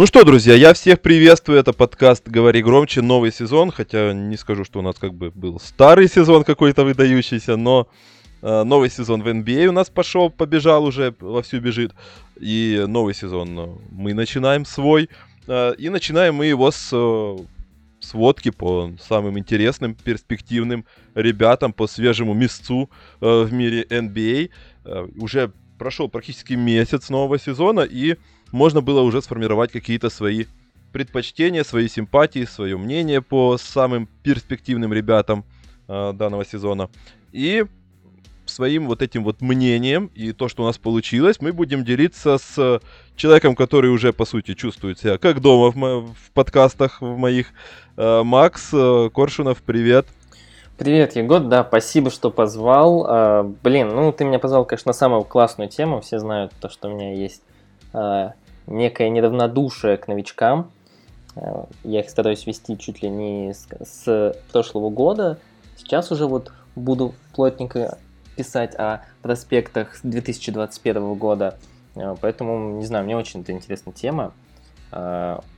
Ну 0.00 0.06
что, 0.06 0.24
друзья, 0.24 0.54
я 0.54 0.72
всех 0.72 1.02
приветствую. 1.02 1.58
Это 1.58 1.74
подкаст 1.74 2.26
«Говори 2.26 2.62
громче», 2.62 3.02
новый 3.02 3.30
сезон. 3.30 3.70
Хотя 3.70 4.14
не 4.14 4.38
скажу, 4.38 4.64
что 4.64 4.78
у 4.78 4.82
нас 4.82 4.96
как 4.96 5.12
бы 5.12 5.30
был 5.30 5.60
старый 5.60 6.08
сезон 6.08 6.42
какой-то 6.42 6.84
выдающийся, 6.84 7.56
но 7.56 7.86
э, 8.40 8.62
новый 8.62 8.88
сезон 8.88 9.22
в 9.22 9.28
NBA 9.28 9.66
у 9.66 9.72
нас 9.72 9.90
пошел, 9.90 10.30
побежал 10.30 10.84
уже, 10.84 11.14
вовсю 11.20 11.60
бежит. 11.60 11.92
И 12.40 12.82
новый 12.88 13.12
сезон 13.12 13.58
э, 13.58 13.68
мы 13.90 14.14
начинаем 14.14 14.64
свой. 14.64 15.10
Э, 15.46 15.74
и 15.76 15.90
начинаем 15.90 16.36
мы 16.36 16.46
его 16.46 16.70
с 16.70 16.88
э, 16.92 17.36
сводки 18.00 18.50
по 18.50 18.92
самым 19.06 19.38
интересным, 19.38 19.94
перспективным 19.94 20.86
ребятам, 21.14 21.74
по 21.74 21.86
свежему 21.86 22.32
месту 22.32 22.88
э, 23.20 23.42
в 23.42 23.52
мире 23.52 23.84
NBA. 23.90 24.48
Э, 24.86 25.08
уже 25.18 25.52
прошел 25.80 26.08
практически 26.08 26.54
месяц 26.54 27.10
нового 27.10 27.38
сезона, 27.38 27.80
и 27.80 28.16
можно 28.52 28.80
было 28.80 29.00
уже 29.00 29.22
сформировать 29.22 29.72
какие-то 29.72 30.10
свои 30.10 30.46
предпочтения, 30.92 31.64
свои 31.64 31.88
симпатии, 31.88 32.44
свое 32.44 32.76
мнение 32.76 33.22
по 33.22 33.56
самым 33.58 34.08
перспективным 34.22 34.92
ребятам 34.92 35.44
э, 35.88 36.12
данного 36.14 36.44
сезона. 36.44 36.90
И 37.32 37.64
своим 38.46 38.88
вот 38.88 39.00
этим 39.02 39.22
вот 39.22 39.40
мнением 39.40 40.10
и 40.14 40.32
то, 40.32 40.48
что 40.48 40.64
у 40.64 40.66
нас 40.66 40.78
получилось, 40.78 41.40
мы 41.40 41.52
будем 41.52 41.84
делиться 41.84 42.38
с 42.38 42.80
человеком, 43.14 43.54
который 43.54 43.90
уже, 43.90 44.12
по 44.12 44.24
сути, 44.24 44.54
чувствует 44.54 44.98
себя 44.98 45.18
как 45.18 45.40
дома 45.40 45.70
в, 45.70 45.76
мо- 45.76 46.00
в 46.00 46.32
подкастах 46.34 47.00
в 47.00 47.16
моих. 47.16 47.48
Э, 47.96 48.22
Макс 48.24 48.70
э, 48.72 49.10
Коршунов, 49.14 49.62
привет. 49.62 50.06
Привет, 50.76 51.14
Егор, 51.14 51.40
да, 51.40 51.62
спасибо, 51.62 52.10
что 52.10 52.30
позвал. 52.30 53.04
А, 53.06 53.42
блин, 53.62 53.94
ну 53.94 54.12
ты 54.12 54.24
меня 54.24 54.38
позвал, 54.38 54.64
конечно, 54.64 54.88
на 54.88 54.94
самую 54.94 55.24
классную 55.24 55.68
тему. 55.68 56.00
Все 56.00 56.18
знают 56.18 56.52
то, 56.58 56.70
что 56.70 56.88
у 56.88 56.94
меня 56.94 57.12
есть 57.12 57.42
некое 57.92 59.08
неравнодушие 59.10 59.96
к 59.96 60.08
новичкам. 60.08 60.70
А, 61.36 61.66
я 61.84 62.00
их 62.00 62.10
стараюсь 62.10 62.46
вести 62.46 62.78
чуть 62.78 63.02
ли 63.02 63.08
не 63.08 63.52
с, 63.52 63.68
с 63.84 64.36
прошлого 64.52 64.90
года. 64.90 65.38
Сейчас 65.76 66.10
уже 66.10 66.26
вот 66.26 66.52
буду 66.76 67.14
плотненько 67.34 67.98
писать 68.36 68.74
о 68.76 69.02
проспектах 69.22 69.98
2021 70.02 71.14
года. 71.14 71.58
А, 71.96 72.16
поэтому, 72.20 72.78
не 72.78 72.86
знаю, 72.86 73.04
мне 73.04 73.16
очень 73.16 73.42
это 73.42 73.52
интересная 73.52 73.92
тема. 73.92 74.32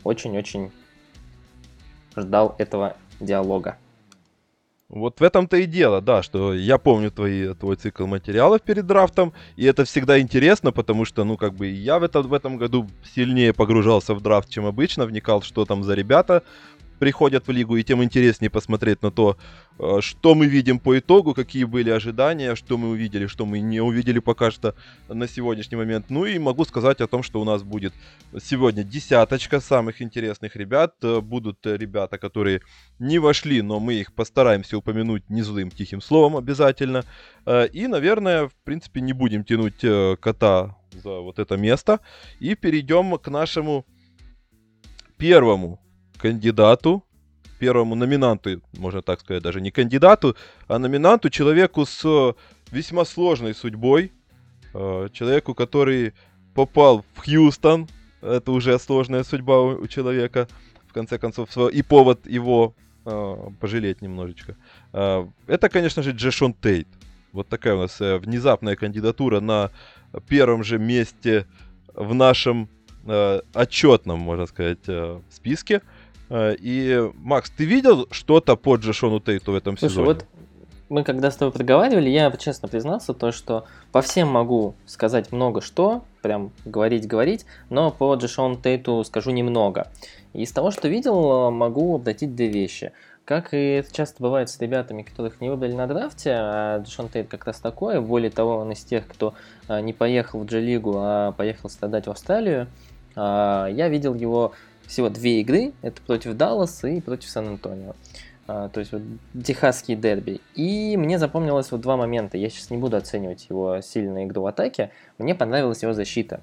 Очень-очень 0.05 0.73
ждал 2.17 2.55
этого 2.59 2.97
диалога. 3.19 3.79
Вот 4.93 5.21
в 5.21 5.23
этом-то 5.23 5.57
и 5.57 5.65
дело, 5.65 6.03
да, 6.03 6.23
что 6.23 6.53
я 6.53 6.77
помню 6.77 7.11
твои, 7.11 7.55
твой 7.55 7.77
цикл 7.77 8.07
материалов 8.07 8.61
перед 8.61 8.87
драфтом, 8.87 9.33
и 9.57 9.65
это 9.65 9.87
всегда 9.87 10.21
интересно, 10.21 10.71
потому 10.71 11.07
что, 11.07 11.25
ну, 11.25 11.39
как 11.39 11.55
бы 11.55 11.67
я 11.67 11.99
в, 11.99 12.03
это, 12.03 12.21
в 12.21 12.35
этом 12.35 12.59
году 12.59 12.87
сильнее 13.15 13.55
погружался 13.55 14.15
в 14.15 14.21
драфт, 14.21 14.51
чем 14.51 14.67
обычно, 14.67 15.07
вникал, 15.07 15.41
что 15.41 15.65
там 15.65 15.83
за 15.83 15.95
ребята 15.95 16.43
приходят 17.03 17.49
в 17.49 17.51
лигу, 17.51 17.77
и 17.77 17.83
тем 17.83 18.01
интереснее 18.05 18.49
посмотреть 18.49 19.03
на 19.03 19.11
то, 19.11 19.37
э, 19.81 20.01
что 20.01 20.37
мы 20.37 20.47
видим 20.47 20.79
по 20.79 20.97
итогу, 20.97 21.35
какие 21.35 21.65
были 21.65 21.91
ожидания, 21.91 22.55
что 22.55 22.79
мы 22.79 22.91
увидели, 22.91 23.27
что 23.27 23.45
мы 23.45 23.59
не 23.59 23.81
увидели 23.81 24.21
пока 24.21 24.53
что 24.53 24.77
на 25.09 25.27
сегодняшний 25.27 25.77
момент. 25.79 26.11
Ну 26.11 26.27
и 26.27 26.39
могу 26.39 26.65
сказать 26.65 27.01
о 27.01 27.09
том, 27.09 27.25
что 27.25 27.41
у 27.41 27.45
нас 27.45 27.65
будет 27.65 27.93
сегодня 28.41 28.85
десяточка 28.85 29.59
самых 29.61 30.01
интересных 30.01 30.55
ребят. 30.55 30.95
Э, 31.03 31.21
Будут 31.21 31.67
ребята, 31.67 32.19
которые 32.19 32.61
не 33.01 33.19
вошли, 33.19 33.63
но 33.63 33.81
мы 33.81 33.95
их 33.95 34.13
постараемся 34.15 34.77
упомянуть 34.79 35.29
не 35.29 35.43
злым 35.43 35.71
тихим 35.71 36.01
словом 36.01 36.37
обязательно. 36.37 37.03
Э, 37.47 37.67
И, 37.73 37.89
наверное, 37.89 38.47
в 38.47 38.55
принципе, 38.65 39.01
не 39.01 39.13
будем 39.13 39.43
тянуть 39.43 40.21
кота 40.21 40.77
за 41.03 41.21
вот 41.21 41.41
это 41.41 41.57
место. 41.57 41.99
И 42.39 42.55
перейдем 42.55 43.19
к 43.19 43.31
нашему 43.31 43.85
первому 45.19 45.81
кандидату, 46.23 47.03
первому 47.59 47.95
номинанту, 47.95 48.61
можно 48.79 49.03
так 49.03 49.21
сказать, 49.21 49.43
даже 49.43 49.61
не 49.61 49.71
кандидату, 49.71 50.37
а 50.69 50.79
номинанту, 50.79 51.31
человеку 51.31 51.85
с 51.85 52.05
э, 52.05 52.33
весьма 52.71 53.05
сложной 53.05 53.55
судьбой, 53.55 54.13
э, 54.75 55.09
человеку, 55.13 55.55
который 55.55 56.13
попал 56.55 57.05
в 57.15 57.25
Хьюстон, 57.25 57.89
это 58.21 58.53
уже 58.53 58.79
сложная 58.79 59.25
судьба 59.25 59.63
у 59.63 59.87
человека, 59.89 60.47
в 60.89 60.93
конце 60.93 61.19
концов, 61.19 61.57
и 61.57 61.83
повод 61.83 62.27
его 62.27 62.75
э, 63.05 63.37
пожалеть 63.61 64.03
немножечко. 64.03 64.57
Это, 65.47 65.69
конечно 65.69 66.03
же, 66.03 66.13
Джешон 66.13 66.55
Тейт. 66.55 66.89
Вот 67.33 67.49
такая 67.49 67.75
у 67.75 67.79
нас 67.79 68.01
внезапная 68.01 68.77
кандидатура 68.77 69.41
на 69.41 69.71
первом 70.29 70.63
же 70.65 70.79
месте 70.79 71.47
в 71.95 72.15
нашем 72.15 72.69
отчетном, 73.55 74.21
можно 74.21 74.47
сказать, 74.47 74.87
списке. 75.31 75.81
Э, 76.33 76.57
И, 76.59 77.11
Макс, 77.17 77.51
ты 77.51 77.65
видел 77.67 78.09
что-то 78.11 78.57
по 78.57 78.77
Джешону 78.77 79.21
Тейту 79.21 79.53
в 79.53 79.55
этом 79.55 79.77
Слушай, 79.77 79.93
сезоне? 79.93 80.07
вот 80.07 80.27
мы 80.89 81.05
когда 81.05 81.31
с 81.31 81.37
тобой 81.37 81.53
проговаривали, 81.53 82.09
я 82.09 82.31
честно 82.33 82.69
признался, 82.69 83.15
то, 83.15 83.33
что 83.33 83.65
по 83.93 84.01
всем 84.03 84.29
могу 84.29 84.75
сказать 84.87 85.31
много 85.33 85.61
что, 85.61 86.05
прям 86.23 86.51
говорить-говорить, 86.65 87.45
но 87.71 87.91
по 87.91 88.15
Джешону 88.15 88.57
Тейту 88.57 89.05
скажу 89.05 89.31
немного. 89.31 89.89
Из 90.33 90.51
того, 90.53 90.71
что 90.71 90.89
видел, 90.89 91.51
могу 91.51 91.97
обратить 91.97 92.35
две 92.35 92.49
вещи. 92.49 92.93
Как 93.25 93.55
и 93.55 93.75
это 93.75 93.95
часто 93.95 94.23
бывает 94.23 94.49
с 94.49 94.59
ребятами, 94.59 95.03
которых 95.03 95.41
не 95.41 95.49
выбрали 95.49 95.73
на 95.73 95.87
драфте, 95.87 96.33
а 96.35 96.79
Джешон 96.79 97.09
Тейт 97.09 97.29
как 97.29 97.45
раз 97.45 97.61
такой, 97.61 98.01
более 98.01 98.31
того, 98.31 98.57
он 98.57 98.73
из 98.73 98.83
тех, 98.83 99.07
кто 99.07 99.35
а, 99.69 99.81
не 99.81 99.93
поехал 99.93 100.41
в 100.41 100.45
G-лигу, 100.47 100.95
а 100.97 101.33
поехал 101.33 101.69
страдать 101.71 102.07
в 102.07 102.11
Австралию. 102.11 102.67
А, 103.15 103.69
Я 103.69 103.89
видел 103.89 104.15
его 104.15 104.53
всего 104.87 105.09
две 105.09 105.41
игры, 105.41 105.73
это 105.83 106.01
против 106.03 106.35
Далласа 106.35 106.89
и 106.89 107.01
против 107.01 107.31
Сан-Антонио. 107.31 107.95
А, 108.49 108.69
то 108.69 108.81
есть 108.81 108.93
вот 108.93 109.03
техасский 109.45 109.95
дерби. 109.95 110.41
И 110.55 110.97
мне 110.97 111.19
запомнилось 111.19 111.71
вот 111.71 111.81
два 111.81 111.97
момента. 111.97 112.37
Я 112.37 112.51
сейчас 112.51 112.71
не 112.71 112.77
буду 112.77 112.97
оценивать 112.97 113.47
его 113.49 113.81
сильную 113.81 114.25
игру 114.25 114.43
в 114.43 114.47
атаке. 114.47 114.91
Мне 115.19 115.35
понравилась 115.35 115.83
его 115.83 115.93
защита. 115.93 116.41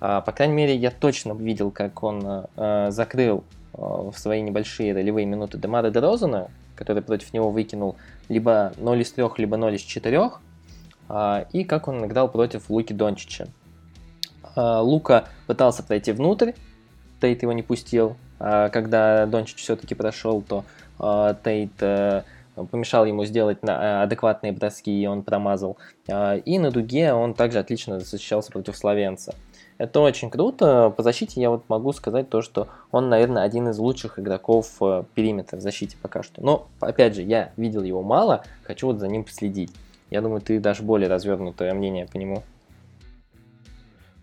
А, 0.00 0.20
по 0.20 0.32
крайней 0.32 0.54
мере, 0.54 0.74
я 0.74 0.90
точно 0.90 1.32
видел, 1.34 1.70
как 1.70 2.02
он 2.02 2.22
а, 2.24 2.90
закрыл 2.90 3.44
в 3.72 4.14
свои 4.16 4.40
небольшие 4.40 4.94
ролевые 4.94 5.26
минуты 5.26 5.58
Демара 5.58 5.90
Дерозана, 5.90 6.48
который 6.76 7.02
против 7.02 7.32
него 7.32 7.50
выкинул 7.50 7.96
либо 8.28 8.72
0 8.76 9.00
из 9.00 9.10
3, 9.10 9.24
либо 9.38 9.56
0 9.56 9.74
из 9.74 9.80
4. 9.80 10.30
а, 11.08 11.46
и 11.52 11.64
как 11.64 11.88
он 11.88 12.04
играл 12.06 12.28
против 12.30 12.70
Луки 12.70 12.92
Дончича. 12.92 13.48
Лука 14.56 15.26
пытался 15.48 15.82
пройти 15.82 16.12
внутрь, 16.12 16.52
Тейт 17.24 17.40
его 17.40 17.54
не 17.54 17.62
пустил. 17.62 18.16
А 18.38 18.68
когда 18.68 19.24
Дончич 19.24 19.62
все-таки 19.62 19.94
прошел, 19.94 20.42
то 20.42 20.64
а, 20.98 21.32
Тейт 21.42 21.72
э, 21.80 22.22
помешал 22.70 23.06
ему 23.06 23.24
сделать 23.24 23.58
э, 23.62 24.02
адекватные 24.02 24.52
броски, 24.52 24.90
и 24.90 25.06
он 25.06 25.22
промазал. 25.22 25.78
А, 26.06 26.36
И 26.36 26.58
на 26.58 26.70
дуге 26.70 27.14
он 27.14 27.32
также 27.32 27.60
отлично 27.60 27.98
защищался 27.98 28.52
против 28.52 28.76
Словенца. 28.76 29.34
Это 29.78 30.00
очень 30.00 30.28
круто. 30.28 30.92
По 30.94 31.02
защите 31.02 31.40
я 31.40 31.48
вот 31.48 31.64
могу 31.68 31.94
сказать 31.94 32.28
то, 32.28 32.42
что 32.42 32.68
он, 32.92 33.08
наверное, 33.08 33.42
один 33.42 33.70
из 33.70 33.78
лучших 33.78 34.18
игроков 34.18 34.74
э, 34.82 35.04
периметра 35.14 35.56
в 35.56 35.62
защите 35.62 35.96
пока 36.02 36.22
что. 36.22 36.42
Но, 36.42 36.66
опять 36.80 37.14
же, 37.14 37.22
я 37.22 37.52
видел 37.56 37.82
его 37.84 38.02
мало, 38.02 38.44
хочу 38.64 38.88
вот 38.88 38.98
за 38.98 39.08
ним 39.08 39.24
последить. 39.24 39.72
Я 40.10 40.20
думаю, 40.20 40.42
ты 40.42 40.60
дашь 40.60 40.82
более 40.82 41.08
развернутое 41.08 41.72
мнение 41.72 42.06
по 42.06 42.18
нему. 42.18 42.42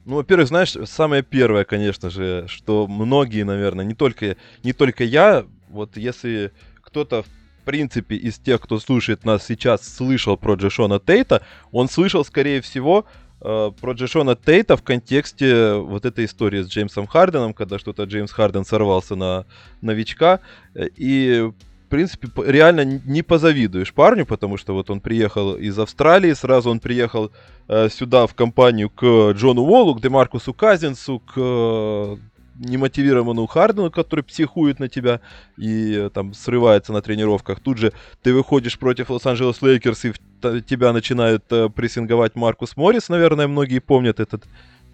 Ну, 0.05 0.15
во-первых, 0.15 0.47
знаешь, 0.47 0.75
самое 0.85 1.21
первое, 1.21 1.63
конечно 1.63 2.09
же, 2.09 2.45
что 2.47 2.87
многие, 2.87 3.43
наверное, 3.43 3.85
не 3.85 3.93
только, 3.93 4.35
не 4.63 4.73
только 4.73 5.03
я, 5.03 5.45
вот 5.69 5.95
если 5.95 6.51
кто-то 6.81 7.23
в 7.23 7.65
принципе 7.65 8.15
из 8.15 8.39
тех, 8.39 8.61
кто 8.61 8.79
слушает 8.79 9.23
нас 9.25 9.45
сейчас, 9.45 9.87
слышал 9.87 10.37
про 10.37 10.55
Джешона 10.55 10.99
Тейта, 10.99 11.43
он 11.71 11.87
слышал, 11.87 12.25
скорее 12.25 12.61
всего, 12.61 13.05
э, 13.41 13.71
про 13.79 13.93
Джешона 13.93 14.35
Тейта 14.35 14.75
в 14.75 14.81
контексте 14.81 15.75
вот 15.75 16.05
этой 16.05 16.25
истории 16.25 16.63
с 16.63 16.67
Джеймсом 16.67 17.05
Харденом, 17.05 17.53
когда 17.53 17.77
что-то 17.77 18.03
Джеймс 18.05 18.31
Харден 18.31 18.65
сорвался 18.65 19.15
на 19.15 19.45
новичка, 19.81 20.39
э, 20.73 20.87
и 20.95 21.51
принципе, 21.91 22.27
реально 22.45 22.83
не 22.85 23.21
позавидуешь 23.21 23.93
парню, 23.93 24.25
потому 24.25 24.57
что 24.57 24.73
вот 24.73 24.89
он 24.89 24.99
приехал 25.01 25.55
из 25.55 25.77
Австралии, 25.77 26.33
сразу 26.33 26.69
он 26.71 26.79
приехал 26.79 27.31
э, 27.67 27.89
сюда 27.89 28.25
в 28.25 28.33
компанию 28.33 28.89
к 28.89 29.31
Джону 29.33 29.61
Уоллу, 29.61 29.93
к 29.95 30.01
Демаркусу 30.01 30.53
Казинсу, 30.53 31.19
к 31.19 31.33
э, 31.37 32.17
немотивированному 32.59 33.47
Хардену, 33.47 33.91
который 33.91 34.23
психует 34.23 34.79
на 34.79 34.87
тебя 34.87 35.19
и 35.57 35.93
э, 35.95 36.09
там 36.13 36.33
срывается 36.33 36.93
на 36.93 37.01
тренировках. 37.01 37.59
Тут 37.59 37.77
же 37.77 37.91
ты 38.23 38.33
выходишь 38.33 38.77
против 38.79 39.09
Лос-Анджелес 39.09 39.61
Лейкерс, 39.61 40.05
и 40.05 40.11
в- 40.11 40.61
тебя 40.61 40.93
начинает 40.93 41.43
э, 41.51 41.69
прессинговать 41.69 42.35
Маркус 42.35 42.77
Моррис. 42.77 43.09
Наверное, 43.09 43.47
многие 43.47 43.79
помнят 43.79 44.19
этот 44.19 44.43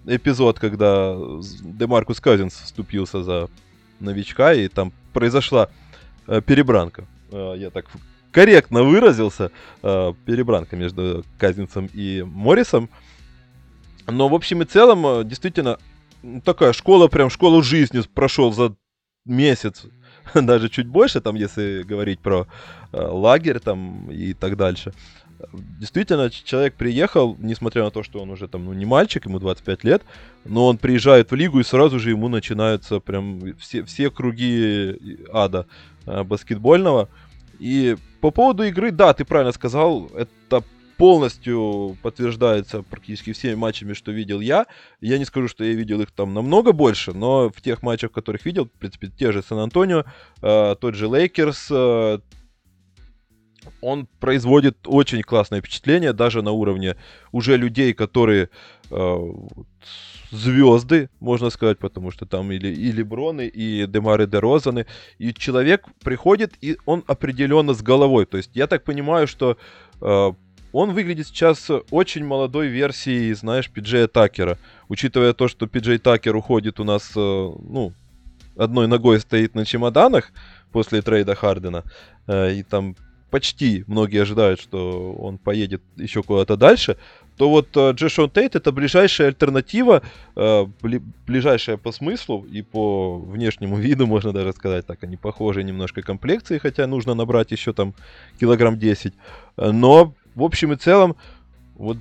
эпизод, 0.05 0.59
когда 0.59 1.15
с- 1.41 1.61
Демаркус 1.61 2.19
Казинс 2.19 2.53
вступился 2.53 3.23
за 3.23 3.47
новичка, 4.00 4.53
и 4.53 4.67
там 4.67 4.91
произошла 5.13 5.63
э, 5.65 5.87
перебранка. 6.45 7.06
Э, 7.31 7.56
я 7.57 7.69
так 7.69 7.85
корректно 8.31 8.83
выразился. 8.83 9.51
э, 9.83 10.13
перебранка 10.25 10.75
между 10.75 11.24
Казинцем 11.38 11.89
и 11.94 12.24
Моррисом. 12.24 12.89
Но 14.07 14.29
в 14.29 14.33
общем 14.33 14.62
и 14.62 14.65
целом, 14.65 15.06
э, 15.06 15.24
действительно, 15.24 15.77
такая 16.44 16.74
школа, 16.74 17.07
прям 17.07 17.29
школу 17.29 17.62
жизни 17.62 18.01
прошел 18.13 18.53
за 18.53 18.75
месяц, 19.25 19.85
даже 20.33 20.69
чуть 20.69 20.88
больше, 20.88 21.21
там, 21.21 21.35
если 21.35 21.83
говорить 21.83 22.19
про 22.19 22.47
э, 22.91 23.01
лагерь 23.01 23.59
там 23.59 24.09
и 24.12 24.33
так 24.33 24.56
дальше. 24.56 24.94
Действительно, 25.79 26.31
человек 26.31 26.74
приехал, 26.74 27.35
несмотря 27.39 27.83
на 27.83 27.91
то, 27.91 28.01
что 28.01 28.19
он 28.21 28.31
уже 28.31 28.47
там, 28.47 28.65
ну, 28.65 28.74
не 28.74 28.85
мальчик, 28.85 29.25
ему 29.27 29.38
25 29.39 29.83
лет, 29.83 30.01
но 30.45 30.65
он 30.65 30.79
приезжает 30.79 31.29
в 31.29 31.35
лигу, 31.35 31.59
и 31.59 31.63
сразу 31.63 32.00
же 32.00 32.09
ему 32.09 32.27
начинаются 32.27 33.00
прям 33.00 33.56
все, 33.59 33.83
все 33.83 34.09
круги 34.09 35.27
ада 35.31 35.68
э, 35.68 35.96
баскетбольного. 36.25 37.09
И 37.59 37.98
по 38.21 38.31
поводу 38.31 38.63
игры, 38.63 38.92
да, 38.92 39.13
ты 39.13 39.25
правильно 39.25 39.51
сказал, 39.51 40.07
это 40.15 40.63
полностью 40.98 41.95
подтверждается 42.01 42.81
практически 42.81 43.31
всеми 43.31 43.56
матчами, 43.56 43.94
что 43.94 44.12
видел 44.12 44.39
я. 44.39 44.65
Я 45.00 45.18
не 45.18 45.25
скажу, 45.25 45.48
что 45.48 45.63
я 45.63 45.74
видел 45.74 46.01
их 46.01 46.12
там 46.12 46.33
намного 46.33 46.74
больше, 46.74 47.13
но 47.13 47.50
в 47.50 47.62
тех 47.62 47.83
матчах, 47.83 48.12
которых 48.12 48.45
видел, 48.45 48.65
в 48.65 48.71
принципе, 48.71 49.07
те 49.07 49.31
же 49.31 49.44
Сан-Антонио, 49.44 50.06
э, 50.42 50.75
тот 50.80 50.95
же 50.95 51.07
Лейкерс, 51.07 51.68
э, 51.69 52.19
он 53.81 54.07
производит 54.19 54.77
очень 54.86 55.21
классное 55.21 55.62
впечатление, 55.62 56.13
даже 56.13 56.42
на 56.42 56.51
уровне 56.51 56.95
уже 57.31 57.57
людей, 57.57 57.94
которые 57.94 58.50
э, 58.89 59.18
звезды, 60.31 61.09
можно 61.19 61.50
сказать, 61.50 61.79
потому 61.79 62.12
что 62.12 62.25
там 62.25 62.51
или, 62.51 62.68
и 62.68 62.91
Леброны, 62.91 63.47
и 63.47 63.85
Демары 63.88 64.27
Дерозаны, 64.27 64.85
и 65.18 65.33
человек 65.33 65.85
приходит, 66.03 66.53
и 66.62 66.77
он 66.85 67.03
определенно 67.07 67.74
с 67.74 67.81
головой. 67.81 68.25
То 68.25 68.38
есть 68.38 68.51
я 68.53 68.68
так 68.68 68.83
понимаю, 68.83 69.27
что 69.27 69.57
э, 70.01 70.31
он 70.71 70.94
выглядит 70.94 71.27
сейчас 71.27 71.69
очень 71.91 72.25
молодой 72.25 72.68
версией, 72.68 73.33
знаешь, 73.33 73.69
Пиджея 73.69 74.07
Такера. 74.07 74.57
Учитывая 74.89 75.33
то, 75.33 75.47
что 75.47 75.68
Пиджей 75.68 75.97
Такер 75.97 76.35
уходит 76.35 76.79
у 76.79 76.83
нас, 76.83 77.12
э, 77.15 77.19
ну, 77.19 77.94
одной 78.57 78.88
ногой 78.88 79.19
стоит 79.19 79.56
на 79.56 79.65
чемоданах 79.65 80.31
после 80.71 81.01
трейда 81.01 81.35
Хардена, 81.35 81.83
э, 82.27 82.56
и 82.56 82.63
там 82.63 82.95
почти 83.38 83.84
многие 83.86 84.24
ожидают, 84.24 84.60
что 84.60 85.13
он 85.13 85.38
поедет 85.38 85.84
еще 85.95 86.24
куда-то 86.24 86.57
дальше, 86.57 86.98
то 87.38 87.51
вот 87.51 87.68
э, 87.78 87.92
Джешон 87.92 88.31
Тейт 88.31 88.56
это 88.56 88.72
ближайшая 88.72 89.28
альтернатива, 89.28 90.01
э, 90.36 90.66
ближайшая 91.28 91.78
по 91.78 91.92
смыслу 91.92 92.48
и 92.51 92.63
по 92.63 93.19
внешнему 93.19 93.78
виду, 93.86 94.07
можно 94.07 94.34
даже 94.34 94.54
сказать, 94.54 94.88
так 94.88 95.04
они 95.04 95.18
похожи 95.18 95.63
немножко 95.63 96.01
комплекции, 96.01 96.57
хотя 96.57 96.88
нужно 96.88 97.13
набрать 97.13 97.51
еще 97.51 97.74
там 97.74 97.94
килограмм 98.39 98.80
10. 98.80 99.13
Но 99.57 100.16
в 100.34 100.44
общем 100.44 100.74
и 100.74 100.75
целом, 100.78 101.16
вот 101.75 101.98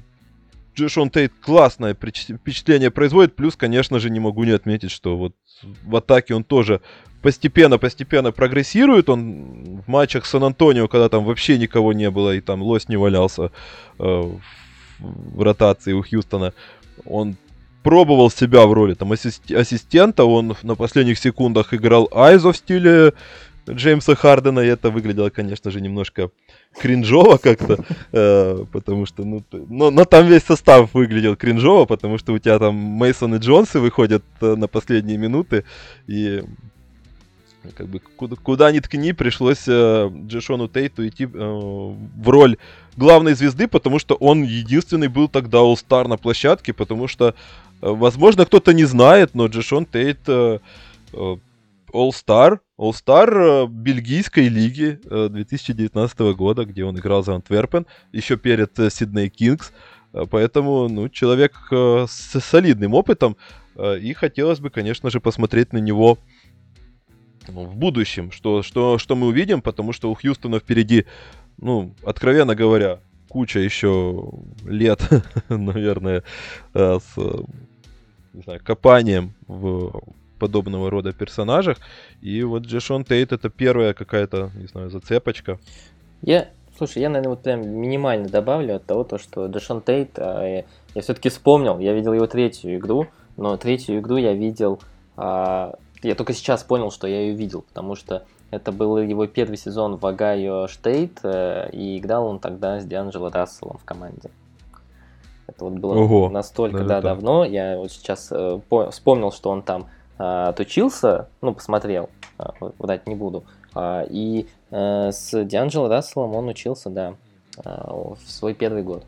Джешон 0.76 1.11
Тейт 1.11 1.32
классное 1.40 1.94
впечатление 1.94 2.90
производит, 2.90 3.34
плюс, 3.34 3.56
конечно 3.56 3.99
же, 3.99 4.11
не 4.11 4.20
могу 4.20 4.44
не 4.44 4.50
отметить, 4.50 4.90
что 4.90 5.17
вот 5.17 5.34
в 5.82 5.96
атаке 5.96 6.34
он 6.34 6.44
тоже 6.44 6.82
постепенно-постепенно 7.23 8.31
прогрессирует. 8.31 9.08
Он 9.08 9.81
в 9.81 9.88
матчах 9.88 10.26
Сан-Антонио, 10.26 10.87
когда 10.87 11.08
там 11.08 11.25
вообще 11.25 11.58
никого 11.58 11.93
не 11.93 12.11
было 12.11 12.34
и 12.34 12.40
там 12.40 12.62
лось 12.62 12.88
не 12.88 12.96
валялся 12.96 13.52
э, 13.99 14.31
в 14.99 15.43
ротации 15.43 15.93
у 15.93 16.02
Хьюстона, 16.02 16.52
он 17.06 17.37
пробовал 17.82 18.31
себя 18.31 18.67
в 18.67 18.73
роли 18.73 18.94
там 18.94 19.12
ассистента, 19.12 20.25
он 20.25 20.56
на 20.62 20.75
последних 20.75 21.19
секундах 21.19 21.73
играл 21.73 22.08
Айзо 22.12 22.52
в 22.52 22.56
стиле 22.56 23.14
Джеймса 23.69 24.14
Хардена, 24.14 24.61
и 24.61 24.69
это 24.69 24.90
выглядело, 24.90 25.31
конечно 25.31 25.70
же, 25.70 25.81
немножко 25.81 26.31
кринжово 26.78 27.37
как-то, 27.38 27.84
э, 28.12 28.64
потому 28.73 29.06
что, 29.06 29.25
ну, 29.25 29.43
но, 29.69 29.90
но 29.90 30.05
там 30.05 30.26
весь 30.26 30.44
состав 30.44 30.94
выглядел 30.94 31.37
кринжово, 31.37 31.84
потому 31.87 32.19
что 32.19 32.32
у 32.32 32.38
тебя 32.38 32.58
там 32.58 32.75
Мейсон 32.75 33.34
и 33.34 33.38
Джонсы 33.38 33.81
выходят 33.81 34.23
э, 34.40 34.55
на 34.55 34.69
последние 34.69 35.19
минуты, 35.19 35.64
и 36.06 36.43
как 37.76 37.88
бы 37.88 38.00
куда, 38.17 38.37
куда 38.37 38.73
ни 38.73 38.81
ткни, 38.81 39.12
пришлось 39.12 39.64
э, 39.67 40.11
Джешону 40.26 40.69
Тейту 40.69 41.06
идти 41.06 41.25
э, 41.25 41.28
в 41.28 42.28
роль 42.28 42.56
главной 42.96 43.34
звезды, 43.34 43.69
потому 43.69 43.99
что 43.99 44.14
он 44.14 44.43
единственный 44.43 45.08
был 45.08 45.28
тогда 45.28 45.58
All-Star 45.58 46.08
на 46.08 46.17
площадке, 46.17 46.73
потому 46.73 47.08
что, 47.08 47.28
э, 47.28 47.32
возможно, 47.81 48.44
кто-то 48.44 48.73
не 48.73 48.84
знает, 48.84 49.34
но 49.34 49.46
Джешон 49.46 49.87
Тейт 49.87 50.20
э, 50.26 50.58
э, 51.12 51.37
All-Star, 51.93 52.61
All-Star 52.79 53.65
э, 53.65 53.67
бельгийской 53.69 54.49
лиги 54.49 54.99
2019 55.05 56.21
э, 56.21 56.33
года, 56.35 56.65
где 56.65 56.85
он 56.85 56.99
играл 56.99 57.23
за 57.23 57.35
Антверпен, 57.35 57.87
еще 58.12 58.37
перед 58.37 58.77
Сидней 58.93 59.29
Кингс. 59.29 59.73
Поэтому, 60.31 60.88
ну, 60.88 61.11
человек 61.11 61.55
с 61.71 62.41
солидным 62.41 62.94
опытом, 62.94 63.37
и 63.79 64.15
хотелось 64.15 64.61
бы, 64.61 64.71
конечно 64.71 65.11
же, 65.11 65.21
посмотреть 65.21 65.75
на 65.75 65.79
него 65.79 66.17
в 67.47 67.77
будущем, 67.77 68.31
что, 68.31 68.62
что, 68.62 68.97
что 68.97 69.15
мы 69.15 69.27
увидим, 69.27 69.61
потому 69.61 69.93
что 69.93 70.11
у 70.11 70.15
Хьюстона 70.15 70.59
впереди, 70.59 71.05
ну, 71.59 71.94
откровенно 72.03 72.55
говоря, 72.55 73.00
куча 73.29 73.59
еще 73.59 74.33
лет, 74.65 75.06
наверное, 75.50 76.23
с 76.73 77.15
не 78.37 78.43
знаю, 78.43 78.61
копанием 78.62 79.35
в 79.47 80.03
подобного 80.38 80.91
рода 80.91 81.12
персонажах. 81.12 81.79
И 82.21 82.43
вот 82.43 82.62
Джешон 82.62 83.05
Тейт 83.05 83.33
это 83.33 83.50
первая 83.50 83.94
какая-то, 83.94 84.50
не 84.55 84.67
знаю, 84.67 84.91
зацепочка. 84.91 85.59
Я, 86.23 86.49
слушай, 86.77 87.03
я, 87.03 87.09
наверное, 87.09 87.31
вот 87.31 87.43
прям 87.43 87.67
минимально 87.69 88.29
добавлю 88.29 88.77
от 88.77 88.85
того, 88.85 89.05
то, 89.05 89.19
что 89.19 89.47
Джешон 89.47 89.83
Тейт, 89.83 90.19
а, 90.19 90.43
я, 90.44 90.65
я 90.94 91.03
все-таки 91.03 91.29
вспомнил, 91.29 91.79
я 91.79 91.93
видел 91.93 92.12
его 92.12 92.27
третью 92.27 92.77
игру, 92.77 93.06
но 93.37 93.56
третью 93.56 93.99
игру 93.99 94.17
я 94.17 94.33
видел, 94.33 94.81
а, 95.17 95.75
я 96.03 96.15
только 96.15 96.33
сейчас 96.33 96.62
понял, 96.62 96.91
что 96.91 97.06
я 97.06 97.21
ее 97.23 97.35
видел, 97.35 97.62
потому 97.62 97.97
что 97.97 98.25
это 98.50 98.73
был 98.73 98.99
его 98.99 99.27
первый 99.27 99.56
сезон 99.56 99.97
в 99.97 100.06
Огайо 100.06 100.69
Стейт, 100.69 101.19
э, 101.25 101.69
и 101.73 101.99
играл 101.99 102.27
он 102.27 102.38
тогда 102.38 102.79
с 102.81 102.85
Дианджело 102.85 103.29
Расселом 103.29 103.79
в 103.79 103.85
команде. 103.85 104.31
Это 105.49 105.65
вот 105.65 105.75
было 105.75 105.94
Ого, 105.94 106.29
настолько 106.31 106.79
да, 106.79 106.85
да, 106.85 107.00
давно. 107.00 107.45
Я 107.45 107.76
вот 107.76 107.90
сейчас 107.90 108.28
э, 108.31 108.61
по- 108.69 108.90
вспомнил, 108.90 109.33
что 109.33 109.50
он 109.50 109.62
там 109.62 109.87
отучился, 110.18 111.28
ну, 111.42 111.54
посмотрел, 111.54 112.08
а, 112.38 112.52
врать 112.78 113.06
не 113.06 113.14
буду, 113.14 113.44
а, 113.75 114.02
и 114.08 114.46
а, 114.70 115.11
с 115.12 115.44
Дианджело 115.44 115.88
Расселом 115.88 116.35
он 116.35 116.49
учился, 116.49 116.90
да, 116.90 117.14
а, 117.64 117.92
в 117.92 118.18
свой 118.26 118.54
первый 118.54 118.82
год. 118.82 119.04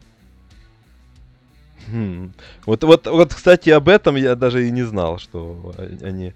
Хм. 1.90 2.32
Вот, 2.66 2.84
вот, 2.84 3.06
вот, 3.06 3.34
кстати, 3.34 3.70
об 3.70 3.88
этом 3.88 4.16
я 4.16 4.34
даже 4.34 4.66
и 4.66 4.70
не 4.70 4.82
знал, 4.82 5.18
что 5.18 5.74
они 6.02 6.34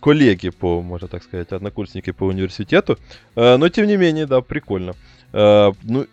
коллеги 0.00 0.48
по, 0.48 0.80
можно 0.80 1.08
так 1.08 1.22
сказать, 1.22 1.52
однокурсники 1.52 2.12
по 2.12 2.24
университету. 2.24 2.98
Но, 3.34 3.68
тем 3.68 3.86
не 3.86 3.96
менее, 3.96 4.26
да, 4.26 4.40
прикольно. 4.40 4.94
Ну, 5.32 6.06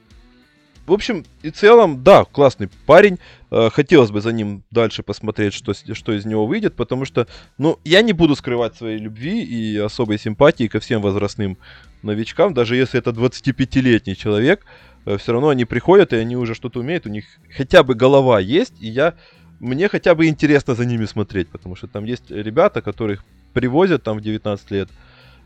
в 0.86 0.92
общем 0.92 1.26
и 1.42 1.50
целом, 1.50 2.04
да, 2.04 2.26
классный 2.26 2.70
парень. 2.86 3.18
Э, 3.52 3.70
хотелось 3.72 4.12
бы 4.12 4.20
за 4.20 4.34
ним 4.34 4.64
дальше 4.72 5.04
посмотреть, 5.04 5.54
что, 5.54 5.74
что 5.74 6.12
из 6.12 6.26
него 6.26 6.46
выйдет, 6.46 6.76
потому 6.76 7.06
что, 7.06 7.28
ну, 7.58 7.80
я 7.84 8.02
не 8.02 8.14
буду 8.14 8.36
скрывать 8.36 8.76
своей 8.76 8.98
любви 8.98 9.44
и 9.44 9.78
особой 9.78 10.20
симпатии 10.20 10.68
ко 10.68 10.80
всем 10.80 11.02
возрастным 11.02 11.58
новичкам, 12.02 12.54
даже 12.54 12.76
если 12.76 13.00
это 13.00 13.12
25-летний 13.12 14.18
человек, 14.18 14.66
э, 15.06 15.18
все 15.18 15.32
равно 15.32 15.50
они 15.50 15.66
приходят, 15.66 16.14
и 16.14 16.18
они 16.18 16.36
уже 16.36 16.54
что-то 16.54 16.80
умеют, 16.80 17.06
у 17.06 17.10
них 17.10 17.26
хотя 17.56 17.84
бы 17.84 17.96
голова 17.96 18.40
есть, 18.40 18.74
и 18.82 18.90
я, 18.90 19.14
мне 19.60 19.88
хотя 19.88 20.16
бы 20.16 20.28
интересно 20.28 20.76
за 20.76 20.86
ними 20.86 21.06
смотреть, 21.06 21.48
потому 21.48 21.76
что 21.76 21.88
там 21.88 22.04
есть 22.04 22.30
ребята, 22.30 22.82
которых 22.82 23.24
привозят 23.54 24.04
там 24.04 24.18
в 24.18 24.22
19 24.22 24.72
лет, 24.72 24.90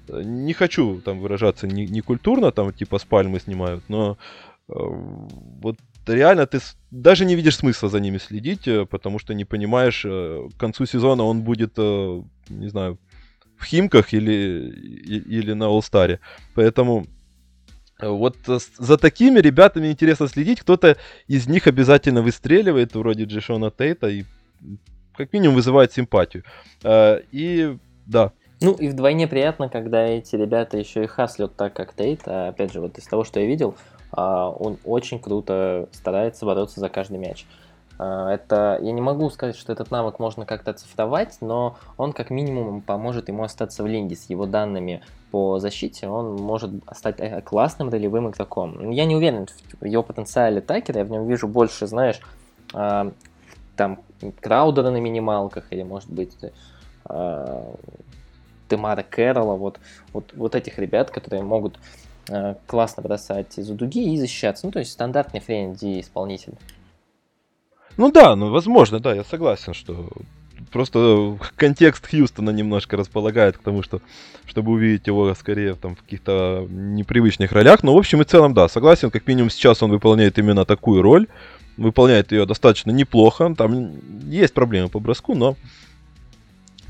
э, 0.07 0.21
не 0.23 0.53
хочу 0.53 0.99
там 1.01 1.19
выражаться 1.19 1.67
не, 1.67 1.85
не 1.85 2.01
там 2.51 2.73
типа 2.73 2.97
с 2.97 3.03
пальмы 3.03 3.39
снимают, 3.39 3.83
но 3.87 4.17
вот 4.67 5.77
реально 6.05 6.45
ты 6.45 6.59
даже 6.91 7.25
не 7.25 7.35
видишь 7.35 7.57
смысла 7.57 7.89
за 7.89 7.99
ними 7.99 8.17
следить, 8.17 8.67
э, 8.67 8.85
потому 8.85 9.19
что 9.19 9.33
не 9.33 9.45
понимаешь, 9.45 10.03
э, 10.05 10.49
к 10.55 10.59
концу 10.59 10.85
сезона 10.85 11.23
он 11.23 11.41
будет, 11.41 11.73
э, 11.77 12.21
не 12.49 12.67
знаю, 12.67 12.97
в 13.57 13.65
Химках 13.65 14.13
или, 14.13 14.69
или 15.07 15.53
на 15.53 15.65
All-Star. 15.65 16.19
Поэтому 16.53 17.07
вот 17.99 18.37
за 18.45 18.97
такими 18.97 19.39
ребятами 19.39 19.87
интересно 19.87 20.27
следить. 20.27 20.61
Кто-то 20.61 20.97
из 21.27 21.47
них 21.47 21.65
обязательно 21.65 22.21
выстреливает, 22.21 22.93
вроде 22.93 23.23
Джешона 23.23 23.71
Тейта, 23.71 24.09
и 24.09 24.25
как 25.15 25.33
минимум 25.33 25.55
вызывает 25.55 25.93
симпатию. 25.93 26.43
И 27.31 27.75
да, 28.05 28.31
ну 28.61 28.73
и 28.73 28.87
вдвойне 28.89 29.27
приятно, 29.27 29.69
когда 29.69 30.03
эти 30.03 30.35
ребята 30.35 30.77
еще 30.77 31.03
и 31.03 31.07
хаслят 31.07 31.55
так, 31.55 31.73
как 31.73 31.93
Тейт. 31.93 32.21
А, 32.25 32.49
опять 32.49 32.73
же, 32.73 32.81
вот 32.81 32.97
из 32.97 33.05
того, 33.05 33.23
что 33.23 33.39
я 33.39 33.45
видел, 33.45 33.75
он 34.11 34.77
очень 34.85 35.19
круто 35.19 35.89
старается 35.91 36.45
бороться 36.45 36.79
за 36.79 36.89
каждый 36.89 37.17
мяч. 37.17 37.45
А, 37.99 38.31
это, 38.31 38.79
я 38.81 38.91
не 38.91 39.01
могу 39.01 39.29
сказать, 39.29 39.55
что 39.55 39.73
этот 39.73 39.91
навык 39.91 40.19
можно 40.19 40.45
как-то 40.45 40.73
цифровать, 40.73 41.37
но 41.41 41.77
он 41.97 42.13
как 42.13 42.29
минимум 42.29 42.81
поможет 42.81 43.27
ему 43.27 43.43
остаться 43.43 43.83
в 43.83 43.87
линге 43.87 44.15
с 44.15 44.29
его 44.29 44.45
данными 44.45 45.01
по 45.31 45.59
защите, 45.59 46.07
он 46.07 46.35
может 46.35 46.71
стать 46.93 47.19
э, 47.19 47.41
классным 47.41 47.89
ролевым 47.89 48.29
игроком. 48.29 48.91
Я 48.91 49.05
не 49.05 49.15
уверен 49.15 49.47
в 49.79 49.85
его 49.85 50.03
потенциале 50.03 50.61
Такера, 50.61 50.99
я 50.99 51.05
в 51.05 51.11
нем 51.11 51.27
вижу 51.27 51.47
больше, 51.47 51.87
знаешь, 51.87 52.21
а, 52.73 53.11
там 53.75 53.99
Краудера 54.41 54.89
на 54.89 54.97
минималках, 54.97 55.65
или, 55.71 55.83
может 55.83 56.09
быть, 56.09 56.35
Темара 58.67 59.03
Кэрролла, 59.03 59.55
вот, 59.55 59.79
вот, 60.11 60.33
вот 60.35 60.55
этих 60.55 60.77
ребят, 60.79 61.11
которые 61.11 61.43
могут 61.43 61.77
классно 62.65 63.03
бросать 63.03 63.57
из-за 63.57 63.73
дуги 63.73 64.13
и 64.13 64.17
защищаться. 64.17 64.65
Ну, 64.65 64.71
то 64.71 64.79
есть 64.79 64.91
стандартный 64.91 65.39
френди 65.39 66.01
исполнитель. 66.01 66.53
Ну 67.97 68.11
да, 68.11 68.35
ну 68.35 68.51
возможно, 68.51 68.99
да, 68.99 69.13
я 69.13 69.23
согласен, 69.23 69.73
что 69.73 70.09
просто 70.71 71.37
контекст 71.55 72.07
Хьюстона 72.09 72.51
немножко 72.51 72.97
располагает 72.97 73.57
к 73.57 73.61
тому, 73.61 73.81
что 73.83 74.01
чтобы 74.45 74.71
увидеть 74.71 75.07
его 75.07 75.33
скорее 75.33 75.75
там, 75.75 75.95
в 75.95 76.01
каких-то 76.01 76.67
непривычных 76.69 77.51
ролях. 77.51 77.83
Но 77.83 77.93
в 77.93 77.97
общем 77.97 78.21
и 78.21 78.25
целом, 78.25 78.53
да, 78.53 78.67
согласен, 78.67 79.11
как 79.11 79.27
минимум 79.27 79.49
сейчас 79.49 79.81
он 79.81 79.91
выполняет 79.91 80.37
именно 80.37 80.65
такую 80.65 81.01
роль. 81.01 81.27
Выполняет 81.77 82.31
ее 82.31 82.45
достаточно 82.45 82.91
неплохо. 82.91 83.53
Там 83.55 83.91
есть 84.29 84.53
проблемы 84.53 84.89
по 84.89 84.99
броску, 84.99 85.35
но 85.35 85.55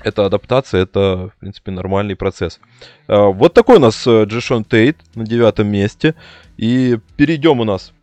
это 0.03 0.25
адаптация, 0.25 0.83
это, 0.83 1.31
в 1.35 1.39
принципе, 1.39 1.71
нормальный 1.71 2.15
процесс. 2.15 2.59
А, 3.07 3.27
вот 3.27 3.53
такой 3.53 3.77
у 3.77 3.79
нас 3.79 4.05
э, 4.07 4.25
Джешон 4.25 4.63
Тейт 4.63 4.97
на 5.15 5.25
девятом 5.25 5.67
месте. 5.67 6.15
И 6.57 6.97
перейдем 7.15 7.59
у 7.59 7.63
нас 7.63 7.93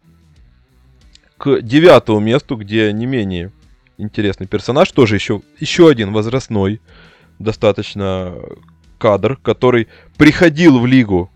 к 1.39 1.61
девятому 1.61 2.21
месту, 2.21 2.57
где 2.57 2.93
не 2.93 3.07
менее 3.07 3.53
интересный 3.99 4.47
персонаж, 4.47 4.91
тоже 4.93 5.17
еще, 5.17 5.43
еще 5.59 5.89
один 5.89 6.13
возрастной 6.13 6.81
достаточно 7.39 8.35
кадр, 8.99 9.37
который 9.37 9.89
приходил 10.17 10.79
в 10.79 10.87
лигу 10.87 11.31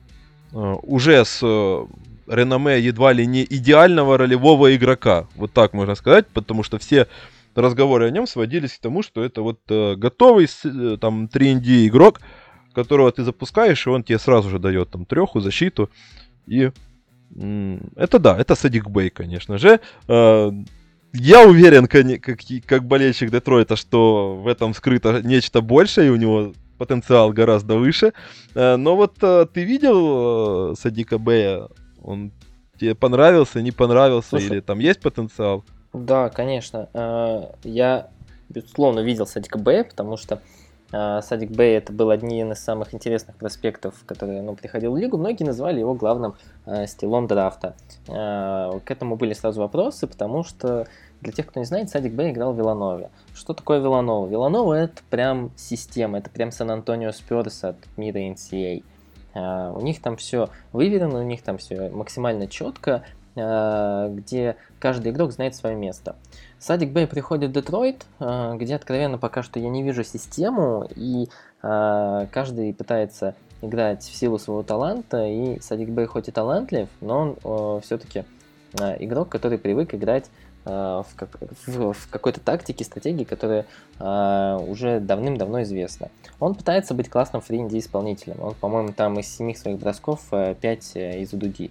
э, 0.53 0.77
уже 0.83 1.25
с 1.25 1.41
э, 1.43 1.87
реноме 2.29 2.81
едва 2.81 3.12
ли 3.12 3.27
не 3.27 3.45
идеального 3.45 4.19
ролевого 4.19 4.75
игрока, 4.75 5.27
вот 5.35 5.53
так 5.53 5.73
можно 5.73 5.95
сказать, 5.95 6.27
потому 6.29 6.62
что 6.62 6.79
все 6.79 7.09
разговоры 7.55 8.07
о 8.07 8.11
нем 8.11 8.26
сводились 8.26 8.73
к 8.73 8.81
тому, 8.81 9.02
что 9.02 9.23
это 9.23 9.43
вот 9.43 9.61
э, 9.69 9.95
готовый 9.97 10.47
э, 10.47 10.97
там 11.00 11.26
3D 11.26 11.87
игрок, 11.88 12.21
которого 12.73 13.11
ты 13.11 13.25
запускаешь, 13.25 13.87
и 13.87 13.90
он 13.90 14.02
тебе 14.02 14.19
сразу 14.19 14.50
же 14.50 14.59
дает 14.59 14.90
там 14.90 15.05
треху, 15.05 15.40
защиту, 15.40 15.90
и 16.47 16.71
это 17.97 18.19
да, 18.19 18.38
это 18.38 18.55
Садик 18.55 18.88
Бэй, 18.88 19.11
конечно 19.11 19.59
же. 19.59 19.81
Э, 20.09 20.50
я 21.12 21.47
уверен, 21.47 21.87
как, 21.87 22.07
как 22.67 22.85
болельщик 22.85 23.31
Детройта, 23.31 23.76
что 23.76 24.37
в 24.37 24.47
этом 24.47 24.75
скрыто 24.75 25.23
нечто 25.23 25.61
большее, 25.61 26.09
и 26.09 26.11
у 26.11 26.17
него 26.17 26.52
потенциал 26.78 27.33
гораздо 27.33 27.76
выше. 27.76 28.12
Э, 28.55 28.76
но 28.76 28.97
вот 28.97 29.17
э, 29.23 29.47
ты 29.52 29.64
видел 29.64 30.75
Садика 30.76 31.19
Бэя? 31.19 31.69
Он 32.02 32.33
тебе 32.78 32.95
понравился, 32.95 33.61
не 33.61 33.73
понравился, 33.73 34.31
Слушай, 34.31 34.47
или 34.47 34.61
там 34.61 34.78
есть 34.78 35.00
потенциал? 35.00 35.64
Да, 35.92 36.28
конечно. 36.28 36.88
Я, 37.64 38.09
безусловно, 38.49 39.00
видел 39.00 39.26
Садика 39.26 39.59
Бэя, 39.59 39.85
потому 39.85 40.16
что 40.16 40.40
а, 40.90 41.21
Садик 41.23 41.50
Бэй 41.50 41.76
это 41.76 41.92
был 41.92 42.11
один 42.11 42.52
из 42.52 42.59
самых 42.59 42.95
интересных 42.95 43.37
проспектов, 43.37 43.95
который 44.07 44.40
ну, 44.40 44.54
приходил 44.54 44.92
в 44.92 44.97
лигу. 44.97 45.18
Многие 45.18 45.45
называли 45.45 45.80
его 45.80 45.95
главным 45.95 46.35
э, 46.66 46.87
стилом 46.87 47.26
драфта. 47.26 47.75
К 48.07 48.83
этому 48.87 49.16
были 49.16 49.35
сразу 49.35 49.61
вопросы, 49.61 50.07
потому 50.07 50.45
что 50.45 50.87
для 51.21 51.33
тех, 51.33 51.47
кто 51.47 51.61
не 51.61 51.66
знает, 51.66 51.90
Садик 51.90 52.12
Бэй 52.12 52.30
играл 52.30 52.52
в 52.52 52.59
Виланове. 52.59 53.11
Что 53.35 53.52
такое 53.52 53.80
Виланова? 53.80 54.26
Виланова 54.28 54.75
это 54.75 55.02
прям 55.11 55.50
система, 55.57 56.18
это 56.18 56.30
прям 56.30 56.52
Сан-Антонио 56.52 57.12
Спёрс 57.12 57.64
от 57.64 57.76
мира 57.97 58.18
NCAA. 58.18 58.85
Э, 59.35 59.73
у 59.75 59.80
них 59.80 60.00
там 60.00 60.16
все 60.16 60.49
выверено, 60.73 61.21
у 61.21 61.25
них 61.25 61.42
там 61.42 61.59
все 61.59 61.90
максимально 61.90 62.47
четко, 62.47 63.02
где 63.38 64.57
каждый 64.78 65.12
игрок 65.12 65.33
знает 65.33 65.54
свое 65.54 65.76
место. 65.76 66.16
Садик 66.59 66.90
Бэй 66.90 67.07
приходит 67.07 67.50
в 67.50 67.52
Детройт, 67.52 68.04
э, 68.18 68.54
где 68.57 68.75
откровенно 68.75 69.18
пока 69.18 69.42
что 69.42 69.61
я 69.61 69.68
не 69.68 69.83
вижу 69.83 70.02
систему, 70.02 70.88
и 70.95 71.28
э, 71.62 72.26
каждый 72.33 72.75
пытается 72.75 73.35
играть 73.62 74.02
в 74.02 74.14
силу 74.14 74.38
своего 74.38 74.62
таланта, 74.62 75.25
и 75.25 75.61
Садик 75.61 75.90
Бэй 75.90 76.07
хоть 76.07 76.28
и 76.28 76.33
талантлив, 76.33 76.88
но 77.00 77.37
он 77.45 77.80
все-таки 77.80 78.25
э, 78.80 79.04
игрок, 79.04 79.28
который 79.28 79.59
привык 79.59 79.95
играть 79.95 80.26
в, 80.64 81.04
в, 81.66 82.11
какой-то 82.11 82.40
тактике, 82.40 82.85
стратегии, 82.85 83.25
которая 83.25 83.64
уже 83.99 85.00
давным-давно 85.00 85.62
известна. 85.62 86.11
Он 86.40 86.54
пытается 86.54 86.92
быть 86.92 87.09
классным 87.09 87.40
фринди 87.40 87.78
исполнителем. 87.78 88.37
Он, 88.42 88.54
по-моему, 88.54 88.92
там 88.92 89.18
из 89.18 89.35
семи 89.35 89.54
своих 89.54 89.78
бросков 89.78 90.26
5 90.30 90.97
из 90.97 91.30
дуги. 91.30 91.71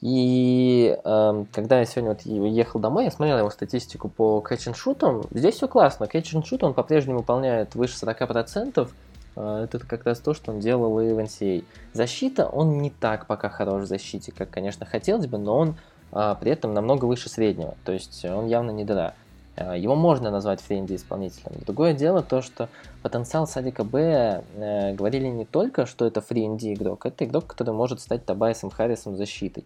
И 0.00 0.96
э, 1.04 1.44
когда 1.52 1.80
я 1.80 1.84
сегодня 1.84 2.10
вот 2.10 2.22
ехал 2.22 2.78
домой, 2.78 3.04
я 3.04 3.10
смотрел 3.10 3.38
его 3.38 3.50
статистику 3.50 4.08
по 4.08 4.44
shoot. 4.48 5.26
Здесь 5.32 5.56
все 5.56 5.66
классно. 5.66 6.04
Shoot 6.04 6.64
он 6.64 6.74
по-прежнему 6.74 7.18
выполняет 7.18 7.74
выше 7.74 7.94
40%. 7.94 8.88
Э, 9.34 9.64
это 9.64 9.80
как 9.80 10.04
раз 10.04 10.20
то, 10.20 10.34
что 10.34 10.52
он 10.52 10.60
делал 10.60 11.00
и 11.00 11.12
в 11.12 11.18
NCAA. 11.18 11.64
Защита, 11.94 12.46
он 12.46 12.78
не 12.78 12.90
так 12.90 13.26
пока 13.26 13.48
хорош 13.48 13.82
в 13.82 13.86
защите, 13.86 14.30
как, 14.30 14.50
конечно, 14.50 14.86
хотелось 14.86 15.26
бы, 15.26 15.38
но 15.38 15.58
он 15.58 15.76
э, 16.12 16.36
при 16.40 16.52
этом 16.52 16.74
намного 16.74 17.06
выше 17.06 17.28
среднего. 17.28 17.74
То 17.84 17.92
есть 17.92 18.24
он 18.24 18.46
явно 18.46 18.70
не 18.70 18.84
дыра. 18.84 19.14
Э, 19.58 19.76
его 19.76 19.96
можно 19.96 20.30
назвать 20.30 20.60
френди 20.60 20.94
исполнителем. 20.94 21.52
Другое 21.66 21.92
дело 21.92 22.22
то, 22.22 22.40
что 22.40 22.68
потенциал 23.02 23.46
Садика 23.46 23.82
Б 23.82 24.44
э, 24.54 24.94
говорили 24.94 25.26
не 25.26 25.44
только, 25.44 25.86
что 25.86 26.06
это 26.06 26.20
френди 26.20 26.72
игрок, 26.72 27.06
это 27.06 27.24
игрок, 27.24 27.46
который 27.46 27.74
может 27.74 28.00
стать 28.00 28.24
Табайсом 28.24 28.70
Харрисом 28.70 29.16
защитой. 29.16 29.64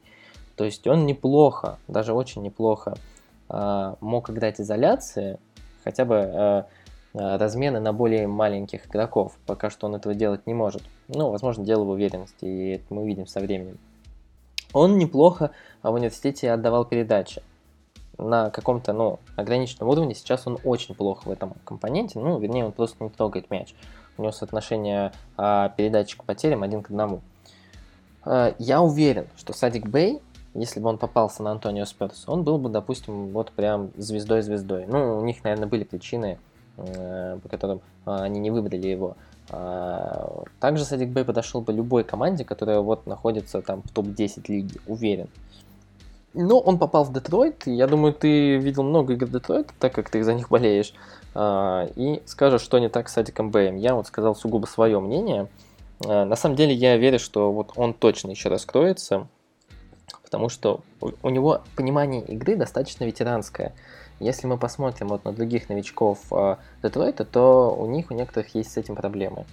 То 0.56 0.64
есть 0.64 0.86
он 0.86 1.06
неплохо, 1.06 1.78
даже 1.88 2.12
очень 2.12 2.42
неплохо 2.42 2.94
э, 3.48 3.94
мог 4.00 4.30
играть 4.30 4.60
изоляции, 4.60 5.38
хотя 5.82 6.04
бы 6.04 6.14
э, 6.14 6.62
размены 7.14 7.80
на 7.80 7.92
более 7.92 8.26
маленьких 8.26 8.86
игроков. 8.86 9.36
Пока 9.46 9.70
что 9.70 9.86
он 9.86 9.94
этого 9.94 10.14
делать 10.14 10.46
не 10.46 10.54
может. 10.54 10.82
Ну, 11.08 11.30
возможно, 11.30 11.64
дело 11.64 11.84
в 11.84 11.90
уверенности, 11.90 12.44
и 12.44 12.70
это 12.74 12.84
мы 12.90 13.02
увидим 13.02 13.26
со 13.26 13.40
временем. 13.40 13.78
Он 14.72 14.98
неплохо 14.98 15.50
в 15.82 15.92
университете 15.92 16.50
отдавал 16.50 16.84
передачи. 16.84 17.42
На 18.18 18.50
каком-то, 18.50 18.92
ну, 18.92 19.18
ограниченном 19.36 19.88
уровне 19.88 20.14
сейчас 20.14 20.46
он 20.46 20.58
очень 20.64 20.94
плохо 20.94 21.28
в 21.28 21.30
этом 21.30 21.54
компоненте. 21.64 22.18
Ну, 22.18 22.38
вернее, 22.38 22.64
он 22.64 22.72
просто 22.72 23.02
не 23.02 23.10
трогает 23.10 23.50
мяч. 23.50 23.74
У 24.16 24.22
него 24.22 24.32
соотношение 24.32 25.12
а, 25.36 25.70
к 25.70 26.24
потерям 26.24 26.62
один 26.62 26.82
к 26.82 26.90
одному. 26.90 27.20
Я 28.58 28.82
уверен, 28.82 29.26
что 29.36 29.52
Садик 29.52 29.88
Бэй 29.88 30.20
если 30.54 30.80
бы 30.80 30.88
он 30.88 30.98
попался 30.98 31.42
на 31.42 31.52
Антонио 31.52 31.84
Сперс, 31.84 32.24
он 32.28 32.42
был 32.42 32.58
бы, 32.58 32.68
допустим, 32.68 33.28
вот 33.28 33.52
прям 33.52 33.90
звездой-звездой. 33.96 34.86
Ну, 34.86 35.18
у 35.18 35.24
них, 35.24 35.42
наверное, 35.44 35.68
были 35.68 35.84
причины, 35.84 36.38
э, 36.76 37.38
по 37.42 37.48
которым 37.48 37.80
э, 38.06 38.14
они 38.14 38.40
не 38.40 38.50
выбрали 38.50 38.86
его. 38.86 39.16
А, 39.50 40.44
также 40.60 40.84
Садик 40.84 41.08
Бэй 41.08 41.24
подошел 41.24 41.60
бы 41.60 41.72
любой 41.72 42.04
команде, 42.04 42.44
которая 42.44 42.80
вот 42.80 43.06
находится 43.06 43.60
там 43.60 43.82
в 43.82 43.90
топ-10 43.90 44.44
лиги, 44.48 44.78
уверен. 44.86 45.28
Но 46.34 46.58
он 46.58 46.78
попал 46.78 47.04
в 47.04 47.12
Детройт, 47.12 47.66
я 47.66 47.86
думаю, 47.86 48.14
ты 48.14 48.56
видел 48.56 48.82
много 48.82 49.12
игр 49.12 49.28
Детройта, 49.28 49.72
так 49.78 49.94
как 49.94 50.08
ты 50.08 50.22
за 50.22 50.32
них 50.32 50.48
болеешь, 50.48 50.94
а, 51.34 51.88
и 51.96 52.22
скажешь, 52.26 52.62
что 52.62 52.78
не 52.78 52.88
так 52.88 53.08
с 53.08 53.12
Садиком 53.12 53.50
Бэем. 53.50 53.76
Я 53.76 53.94
вот 53.94 54.06
сказал 54.06 54.34
сугубо 54.34 54.66
свое 54.66 54.98
мнение. 55.00 55.48
А, 56.06 56.24
на 56.24 56.36
самом 56.36 56.56
деле 56.56 56.72
я 56.72 56.96
верю, 56.96 57.18
что 57.18 57.52
вот 57.52 57.72
он 57.76 57.92
точно 57.92 58.30
еще 58.30 58.48
раскроется, 58.48 59.28
потому 60.32 60.48
что 60.48 60.80
у 61.00 61.28
него 61.28 61.60
понимание 61.76 62.22
игры 62.22 62.56
достаточно 62.56 63.04
ветеранское. 63.04 63.74
Если 64.18 64.46
мы 64.46 64.56
посмотрим 64.56 65.08
вот 65.08 65.26
на 65.26 65.32
других 65.32 65.68
новичков 65.68 66.20
э, 66.30 66.56
Детройта, 66.82 67.26
то 67.26 67.76
у 67.78 67.86
них 67.86 68.10
у 68.10 68.14
некоторых 68.14 68.54
есть 68.54 68.72
с 68.72 68.78
этим 68.78 68.96
проблемы. 68.96 69.44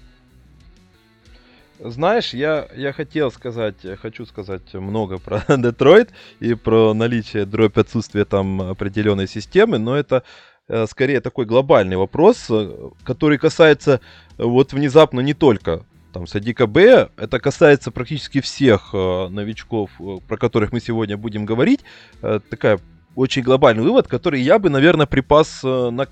Знаешь, 1.80 2.34
я, 2.34 2.70
я 2.78 2.94
хотел 2.94 3.30
сказать, 3.30 3.76
хочу 4.02 4.26
сказать 4.26 4.74
много 4.74 5.18
про 5.18 5.44
Детройт 5.58 6.12
и 6.40 6.54
про 6.54 6.94
наличие 6.94 7.46
дробь 7.46 7.78
отсутствия 7.78 8.24
там 8.24 8.62
определенной 8.62 9.28
системы, 9.28 9.80
но 9.80 9.98
это 9.98 10.24
э, 10.70 10.86
скорее 10.88 11.20
такой 11.20 11.46
глобальный 11.46 11.98
вопрос, 11.98 12.46
э, 12.50 12.90
который 13.04 13.38
касается 13.38 14.00
э, 14.38 14.44
вот 14.46 14.72
внезапно 14.72 15.20
не 15.20 15.34
только 15.34 15.84
там 16.12 16.28
Садика 16.28 16.68
Б. 16.68 17.10
Это 17.18 17.40
касается 17.40 17.92
практически 17.92 18.42
всех 18.42 18.90
э, 18.94 19.28
новичков, 19.30 19.92
э, 20.00 20.18
про 20.28 20.38
которых 20.38 20.72
мы 20.72 20.80
сегодня 20.80 21.18
будем 21.18 21.46
говорить. 21.46 21.82
Э, 22.22 22.40
такая 22.50 22.80
очень 23.16 23.42
глобальный 23.42 23.84
вывод, 23.84 24.08
который 24.08 24.42
я 24.42 24.60
бы, 24.60 24.70
наверное, 24.70 25.06
припас 25.06 25.62
э, 25.64 25.90
на 25.90 26.06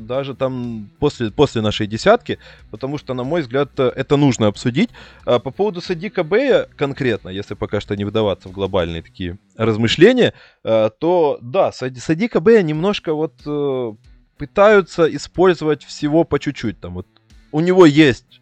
даже 0.00 0.34
там 0.34 0.88
после, 0.98 1.30
после 1.30 1.62
нашей 1.62 1.86
десятки, 1.86 2.38
потому 2.70 2.98
что, 2.98 3.14
на 3.14 3.24
мой 3.24 3.42
взгляд, 3.42 3.70
э, 3.78 3.92
это 3.94 4.16
нужно 4.16 4.46
обсудить. 4.46 4.90
А 5.24 5.38
по 5.40 5.50
поводу 5.50 5.80
Садика 5.80 6.24
Бэя 6.24 6.66
конкретно, 6.76 7.28
если 7.28 7.54
пока 7.54 7.80
что 7.80 7.96
не 7.96 8.04
вдаваться 8.04 8.48
в 8.48 8.52
глобальные 8.52 9.02
такие 9.02 9.38
размышления, 9.56 10.32
э, 10.64 10.90
то 10.98 11.38
да, 11.42 11.72
Садика 11.72 12.40
Бэя 12.40 12.62
немножко 12.62 13.14
вот 13.14 13.34
э, 13.44 13.92
пытаются 14.38 15.14
использовать 15.14 15.84
всего 15.84 16.24
по 16.24 16.38
чуть-чуть. 16.38 16.80
Там 16.80 16.94
вот 16.94 17.06
у 17.52 17.60
него 17.60 17.84
есть 17.84 18.40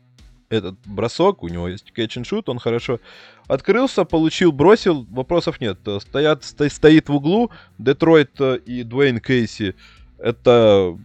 этот 0.49 0.77
бросок, 0.85 1.43
у 1.43 1.49
него 1.49 1.69
есть 1.69 1.93
catch 1.97 2.17
and 2.19 2.25
shoot, 2.25 2.45
он 2.47 2.59
хорошо 2.59 3.01
открылся, 3.49 4.05
получил, 4.05 4.53
бросил, 4.53 5.05
вопросов 5.11 5.61
нет. 5.61 5.79
Стоят, 6.01 6.45
сто, 6.45 6.69
стоит 6.69 7.09
в 7.09 7.15
углу 7.15 7.51
Детройт 7.79 8.41
э, 8.41 8.59
и 8.65 8.83
Дуэйн 8.83 9.21
Кейси 9.21 9.75
это 10.19 10.99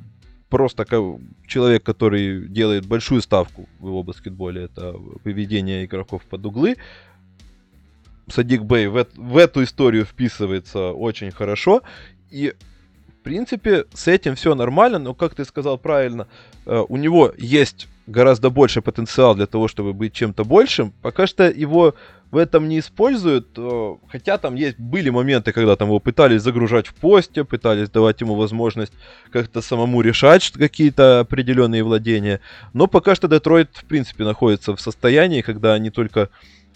просто 0.50 0.86
человек, 1.48 1.84
который 1.84 2.48
делает 2.48 2.86
большую 2.86 3.22
ставку 3.22 3.68
в 3.80 3.88
его 3.88 4.04
баскетболе, 4.04 4.64
это 4.64 4.96
поведение 5.24 5.86
игроков 5.86 6.24
под 6.24 6.46
углы. 6.46 6.76
Садик 8.28 8.64
Бэй 8.64 8.88
в, 8.88 9.08
в 9.16 9.38
эту 9.38 9.64
историю 9.64 10.06
вписывается 10.06 10.92
очень 10.92 11.32
хорошо. 11.32 11.82
И, 12.30 12.54
в 13.08 13.24
принципе, 13.24 13.86
с 13.94 14.08
этим 14.08 14.36
все 14.36 14.56
нормально, 14.56 15.00
но, 15.00 15.14
как 15.14 15.36
ты 15.36 15.46
сказал 15.46 15.78
правильно, 15.78 16.28
э, 16.66 16.84
у 16.88 16.98
него 16.98 17.34
есть 17.38 17.88
гораздо 18.12 18.50
больше 18.50 18.82
потенциал 18.82 19.36
для 19.36 19.48
того, 19.48 19.68
чтобы 19.68 19.94
быть 19.94 20.14
чем-то 20.14 20.44
большим. 20.44 20.94
Пока 21.02 21.26
что 21.26 21.50
его 21.50 21.96
в 22.32 22.38
этом 22.38 22.70
не 22.70 22.80
используют, 22.80 23.58
хотя 24.10 24.38
там 24.38 24.56
есть, 24.56 24.80
были 24.80 25.10
моменты, 25.10 25.52
когда 25.52 25.76
там 25.76 25.90
его 25.90 26.00
пытались 26.00 26.42
загружать 26.42 26.88
в 26.88 26.94
посте, 26.94 27.44
пытались 27.44 27.90
давать 27.90 28.22
ему 28.22 28.36
возможность 28.36 28.94
как-то 29.32 29.62
самому 29.62 30.02
решать 30.02 30.50
какие-то 30.52 31.20
определенные 31.20 31.84
владения, 31.84 32.40
но 32.74 32.88
пока 32.88 33.16
что 33.16 33.28
Детройт, 33.28 33.70
в 33.74 33.86
принципе, 33.86 34.24
находится 34.24 34.74
в 34.76 34.80
состоянии, 34.80 35.42
когда 35.42 35.74
они 35.74 35.90
только 35.90 36.30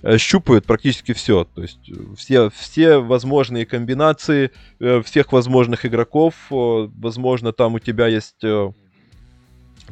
э, 0.04 0.18
щупают 0.18 0.65
практически 0.65 1.13
все. 1.13 1.46
То 1.46 1.62
есть 1.62 1.89
э, 1.89 1.94
все, 2.18 2.50
все 2.50 2.98
возможные 2.98 3.65
комбинации 3.65 4.51
э, 4.80 5.01
всех 5.04 5.32
возможных 5.32 5.86
игроков. 5.86 6.36
Возможно, 6.50 7.54
там 7.54 7.75
у 7.75 7.80
тебя 7.80 8.08
есть... 8.08 8.44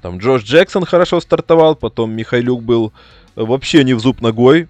Там 0.02 0.18
Джош 0.18 0.44
Джексон 0.44 0.86
хорошо 0.86 1.20
стартовал, 1.22 1.76
потом 1.76 2.12
Михайлюк 2.12 2.64
был 2.64 2.94
вообще 3.36 3.84
не 3.84 3.94
в 3.94 4.00
зуб 4.00 4.22
ногой, 4.22 4.68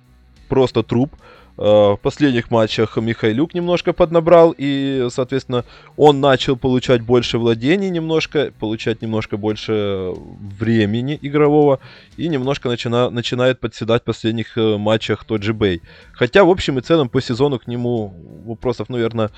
просто 0.47 0.83
труп. 0.83 1.13
Э, 1.55 1.93
в 1.93 1.99
последних 2.01 2.49
матчах 2.49 2.97
Михайлюк 2.97 3.53
немножко 3.53 3.93
поднабрал, 3.93 4.55
и, 4.57 5.07
соответственно, 5.11 5.65
он 5.97 6.19
начал 6.19 6.57
получать 6.57 7.01
больше 7.01 7.37
владений 7.37 7.89
немножко, 7.89 8.51
получать 8.59 9.01
немножко 9.01 9.37
больше 9.37 10.13
времени 10.59 11.17
игрового, 11.21 11.79
и 12.17 12.27
немножко 12.27 12.69
начина, 12.69 13.09
начинает 13.11 13.59
подседать 13.59 14.01
в 14.01 14.05
последних 14.05 14.57
э, 14.57 14.77
матчах 14.77 15.25
тот 15.25 15.43
же 15.43 15.53
Бэй. 15.53 15.81
Хотя, 16.13 16.43
в 16.43 16.49
общем 16.49 16.79
и 16.79 16.81
целом, 16.81 17.07
по 17.07 17.21
сезону 17.21 17.59
к 17.59 17.67
нему 17.67 18.15
вопросов, 18.45 18.89
наверное, 18.89 19.29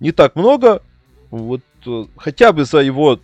не 0.00 0.12
так 0.12 0.36
много. 0.36 0.82
Вот 1.30 1.60
э, 1.86 2.04
хотя 2.16 2.52
бы 2.52 2.64
за 2.64 2.78
его 2.78 3.20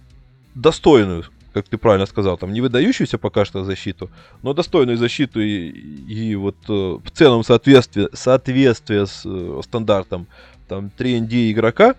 достойную 0.55 1.25
как 1.55 1.69
ты 1.69 1.79
правильно 1.79 2.07
сказал, 2.07 2.37
там 2.37 2.53
не 2.53 2.61
выдающуюся 2.61 3.17
пока 3.17 3.45
что 3.45 3.65
защиту, 3.65 4.11
но 4.43 4.53
достойную 4.53 4.99
защиту 4.99 5.41
и, 5.41 5.69
и 5.71 6.35
вот 6.35 6.57
э, 6.69 6.73
в 6.73 7.11
целом 7.13 7.45
соответствие, 7.45 8.09
соответствие 8.13 9.07
с 9.07 9.23
э, 9.25 9.61
стандартом 9.63 10.27
там 10.69 10.91
3ND 10.99 11.53
игрока, 11.53 11.95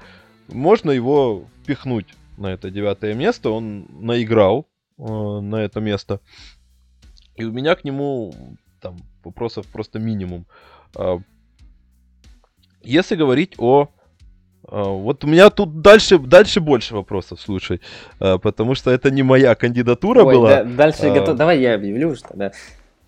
можно 0.49 0.91
его 0.91 1.47
впихнуть 1.63 2.07
на 2.37 2.47
это 2.47 2.69
девятое 2.69 3.13
место. 3.13 3.49
Он 3.49 3.87
наиграл 3.89 4.67
э, 4.97 5.03
на 5.03 5.55
это 5.57 5.79
место. 5.79 6.19
И 7.35 7.45
у 7.45 7.51
меня 7.51 7.75
к 7.75 7.83
нему 7.85 8.33
там 8.81 8.97
вопросов 9.23 9.65
просто 9.67 9.99
минимум. 9.99 10.45
Э, 10.95 11.17
если 12.83 13.15
говорить 13.15 13.55
о 13.57 13.83
а, 13.83 13.94
вот 14.69 15.23
у 15.23 15.27
меня 15.27 15.49
тут 15.49 15.81
дальше, 15.81 16.17
дальше 16.17 16.59
больше 16.59 16.95
вопросов, 16.95 17.39
слушай, 17.41 17.81
а, 18.19 18.37
потому 18.37 18.75
что 18.75 18.91
это 18.91 19.11
не 19.11 19.23
моя 19.23 19.55
кандидатура 19.55 20.23
Ой, 20.23 20.35
была. 20.35 20.49
Да, 20.49 20.63
дальше 20.63 21.07
а... 21.07 21.13
готов... 21.13 21.37
Давай 21.37 21.59
я 21.59 21.75
объявлю, 21.75 22.15
что 22.15 22.29
да. 22.33 22.51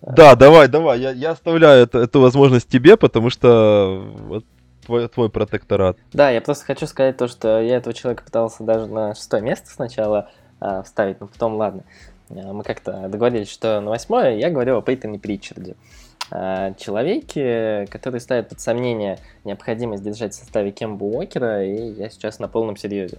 Да, 0.00 0.36
давай, 0.36 0.68
давай, 0.68 1.00
я, 1.00 1.10
я 1.10 1.30
оставляю 1.32 1.82
это, 1.82 1.98
эту 1.98 2.20
возможность 2.20 2.68
тебе, 2.68 2.96
потому 2.96 3.30
что 3.30 4.04
вот 4.28 4.44
твой, 4.86 5.08
твой 5.08 5.28
протекторат. 5.28 5.98
Да, 6.12 6.30
я 6.30 6.40
просто 6.40 6.64
хочу 6.64 6.86
сказать 6.86 7.16
то, 7.16 7.26
что 7.26 7.60
я 7.60 7.76
этого 7.76 7.92
человека 7.92 8.22
пытался 8.22 8.62
даже 8.62 8.86
на 8.86 9.14
шестое 9.14 9.42
место 9.42 9.70
сначала 9.70 10.30
а, 10.60 10.82
вставить, 10.82 11.20
но 11.20 11.26
потом, 11.26 11.56
ладно, 11.56 11.82
мы 12.28 12.62
как-то 12.62 13.08
договорились, 13.08 13.50
что 13.50 13.80
на 13.80 13.90
восьмое 13.90 14.36
я 14.36 14.50
говорю 14.50 14.78
о 14.78 14.82
Пейтоне 14.82 15.18
Притчарде. 15.18 15.72
А, 15.72 16.07
человеки, 16.30 17.86
которые 17.86 18.20
ставят 18.20 18.50
под 18.50 18.60
сомнение 18.60 19.18
необходимость 19.44 20.02
держать 20.02 20.34
в 20.34 20.36
составе 20.36 20.72
Кембу 20.72 21.06
Уокера, 21.06 21.64
и 21.64 21.92
я 21.92 22.10
сейчас 22.10 22.38
на 22.38 22.48
полном 22.48 22.76
серьезе. 22.76 23.18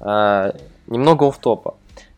А, 0.00 0.54
немного 0.86 1.26
оф 1.28 1.38
топа 1.38 1.74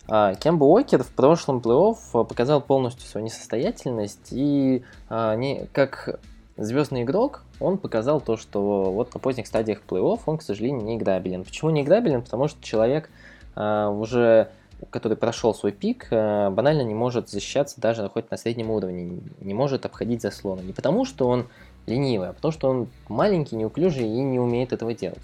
а, 0.07 0.35
Кембо 0.35 0.65
Уокер 0.65 1.03
в 1.03 1.09
прошлом 1.09 1.59
плей-офф 1.59 2.25
показал 2.27 2.61
полностью 2.61 3.09
свою 3.09 3.25
несостоятельность, 3.25 4.29
и 4.31 4.85
не, 5.11 5.67
как 5.73 6.21
звездный 6.57 7.03
игрок 7.03 7.43
он 7.59 7.79
показал 7.79 8.21
то, 8.21 8.37
что 8.37 8.93
вот 8.93 9.15
на 9.15 9.21
поздних 9.21 9.47
стадиях 9.47 9.83
плей-офф 9.89 10.21
он, 10.27 10.39
к 10.39 10.43
сожалению, 10.43 10.85
не 10.85 10.97
играбелен. 10.97 11.45
Почему 11.45 11.71
не 11.71 11.83
играбелен? 11.83 12.23
Потому 12.23 12.49
что 12.49 12.63
человек 12.63 13.11
уже 13.57 14.51
который 14.89 15.17
прошел 15.17 15.55
свой 15.55 15.73
пик, 15.73 16.09
э, 16.11 16.51
банально 16.51 16.83
не 16.83 16.95
может 16.95 17.29
защищаться 17.29 17.81
даже 17.81 18.09
хоть 18.09 18.31
на 18.31 18.37
среднем 18.37 18.71
уровне, 18.71 19.21
не 19.41 19.55
может 19.55 19.85
обходить 19.85 20.23
заслоны. 20.23 20.63
Не 20.63 20.73
потому, 20.73 21.05
что 21.05 21.29
он 21.29 21.49
ленивый, 21.87 22.31
а 22.31 22.33
потому, 22.33 22.53
что 22.53 22.69
он 22.71 22.89
маленький, 23.09 23.57
неуклюжий 23.57 24.07
и 24.07 24.21
не 24.21 24.39
умеет 24.39 24.73
этого 24.73 24.95
делать. 24.95 25.23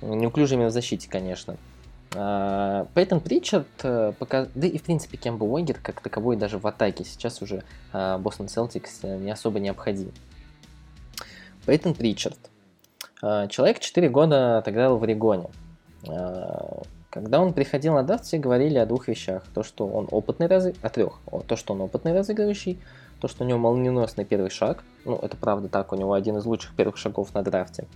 Неуклюжий 0.00 0.56
именно 0.56 0.70
в 0.70 0.72
защите, 0.72 1.08
конечно. 1.08 1.56
А, 2.14 2.86
Пейтон 2.94 3.20
Причард, 3.20 3.66
э, 3.82 4.12
пока... 4.18 4.46
да 4.54 4.66
и 4.66 4.78
в 4.78 4.82
принципе 4.82 5.18
Кембо 5.18 5.44
Уэггер 5.44 5.78
как 5.82 6.00
таковой 6.00 6.36
даже 6.36 6.58
в 6.58 6.66
атаке 6.66 7.04
сейчас 7.04 7.42
уже 7.42 7.64
Бостон 7.92 8.48
Селтикс 8.48 9.00
э, 9.02 9.18
не 9.18 9.30
особо 9.30 9.60
необходим. 9.60 10.12
Пейтон 11.66 11.94
Причард. 11.94 12.38
Человек 13.20 13.80
4 13.80 14.08
года 14.10 14.58
отыграл 14.58 14.96
в 14.96 15.02
Орегоне. 15.02 15.48
Когда 17.10 17.40
он 17.40 17.54
приходил 17.54 17.94
на 17.94 18.02
драфт, 18.02 18.24
все 18.24 18.38
говорили 18.38 18.76
о 18.78 18.84
двух 18.84 19.08
вещах. 19.08 19.42
То, 19.54 19.62
что 19.62 19.86
он 19.86 20.08
опытный 20.10 20.46
разыгрывающий, 20.46 20.86
о 20.86 20.90
трех. 20.90 21.20
То, 21.46 21.56
что 21.56 21.72
он 21.72 21.80
опытный 21.80 22.12
разыгрывающий, 22.12 22.78
то, 23.20 23.28
что 23.28 23.44
у 23.44 23.46
него 23.46 23.58
молниеносный 23.58 24.24
первый 24.24 24.50
шаг. 24.50 24.84
Ну, 25.04 25.16
это 25.16 25.36
правда 25.36 25.68
так, 25.68 25.92
у 25.92 25.96
него 25.96 26.12
один 26.12 26.36
из 26.36 26.44
лучших 26.44 26.76
первых 26.76 26.98
шагов 26.98 27.32
на 27.34 27.42
драфте. 27.42 27.86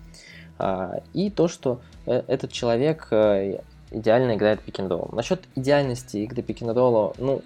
А, 0.59 1.03
и 1.13 1.31
то, 1.31 1.47
что 1.49 1.81
э, 2.07 2.23
этот 2.27 2.53
человек 2.53 3.09
э, 3.11 3.61
идеально 3.91 4.35
играет 4.37 4.63
пик 4.63 4.79
Насчет 4.79 5.43
идеальности 5.57 6.19
игры 6.19 6.43
пик 6.43 6.63
ну, 6.63 7.43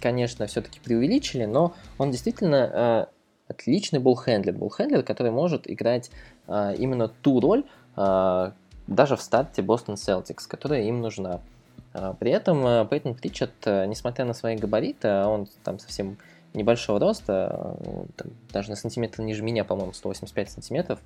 конечно, 0.00 0.46
все-таки 0.46 0.80
преувеличили, 0.80 1.44
но 1.44 1.74
он 1.98 2.10
действительно 2.12 3.10
э, 3.48 3.52
отличный 3.52 3.98
буллхендлер. 3.98 4.54
Буллхендлер, 4.54 5.02
который 5.02 5.32
может 5.32 5.70
играть 5.70 6.10
именно 6.46 7.08
ту 7.08 7.40
роль, 7.40 7.64
даже 8.90 9.16
в 9.16 9.22
старте 9.22 9.62
Бостон 9.62 9.94
Celtics, 9.94 10.46
которая 10.46 10.82
им 10.82 11.00
нужна. 11.00 11.40
А, 11.94 12.12
при 12.14 12.32
этом 12.32 12.66
э, 12.66 12.86
Пейтон 12.90 13.14
Притчет, 13.14 13.52
э, 13.64 13.86
несмотря 13.86 14.24
на 14.24 14.34
свои 14.34 14.56
габариты, 14.56 15.08
а 15.08 15.28
он 15.28 15.48
там 15.64 15.78
совсем 15.78 16.18
небольшого 16.52 16.98
роста, 16.98 17.76
там, 18.16 18.32
даже 18.52 18.70
на 18.70 18.76
сантиметр 18.76 19.22
ниже 19.22 19.42
меня, 19.42 19.64
по-моему, 19.64 19.92
185 19.92 20.50
сантиметров, 20.50 20.98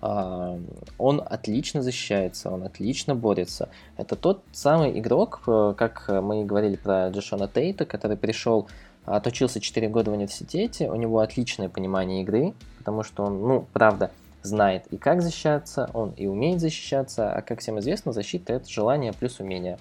а, 0.00 0.58
он 0.96 1.22
отлично 1.24 1.82
защищается, 1.82 2.50
он 2.50 2.62
отлично 2.64 3.14
борется. 3.14 3.68
Это 3.98 4.16
тот 4.16 4.42
самый 4.52 4.98
игрок, 4.98 5.42
как 5.44 6.08
мы 6.08 6.44
говорили 6.44 6.76
про 6.76 7.10
Джошона 7.10 7.48
Тейта, 7.48 7.84
который 7.84 8.16
пришел, 8.16 8.68
отучился 9.04 9.60
4 9.60 9.88
года 9.88 10.10
в 10.10 10.14
университете, 10.14 10.90
у 10.90 10.96
него 10.96 11.20
отличное 11.20 11.68
понимание 11.68 12.22
игры, 12.22 12.54
потому 12.78 13.02
что 13.02 13.24
он, 13.24 13.40
ну, 13.40 13.66
правда, 13.74 14.10
знает 14.46 14.86
и 14.90 14.96
как 14.96 15.22
защищаться, 15.22 15.90
он 15.92 16.10
и 16.10 16.26
умеет 16.26 16.60
защищаться, 16.60 17.32
а 17.32 17.42
как 17.42 17.60
всем 17.60 17.78
известно, 17.80 18.12
защита 18.12 18.54
это 18.54 18.68
желание 18.68 19.12
плюс 19.12 19.40
умение. 19.40 19.78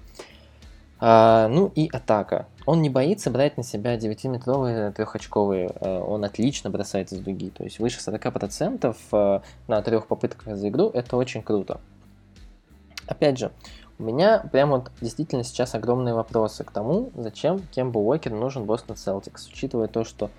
А, 1.00 1.48
ну 1.50 1.72
и 1.76 1.90
атака. 1.92 2.48
Он 2.66 2.82
не 2.82 2.90
боится 2.90 3.30
брать 3.30 3.58
на 3.58 3.64
себя 3.64 3.96
9-метровые 3.98 4.92
трехочковые, 4.92 5.72
а, 5.80 6.02
он 6.02 6.24
отлично 6.24 6.70
бросает 6.70 7.12
из 7.12 7.20
дуги, 7.20 7.50
то 7.50 7.64
есть 7.64 7.80
выше 7.80 8.00
40% 8.00 8.96
а, 9.12 9.42
на 9.68 9.82
трех 9.82 10.08
попытках 10.08 10.56
за 10.56 10.70
игру, 10.70 10.90
это 10.94 11.18
очень 11.18 11.44
круто. 11.44 11.80
Опять 13.08 13.38
же, 13.38 13.52
у 14.00 14.04
меня 14.04 14.40
прям 14.52 14.72
вот 14.72 14.92
действительно 15.00 15.44
сейчас 15.44 15.76
огромные 15.76 16.14
вопросы 16.14 16.64
к 16.64 16.72
тому, 16.72 17.12
зачем 17.16 17.60
Кемба 17.60 18.00
Уокер 18.00 18.32
нужен 18.32 18.66
Бостон 18.66 18.98
Селтикс, 18.98 19.48
учитывая 19.48 19.88
то, 19.88 20.04
что 20.04 20.32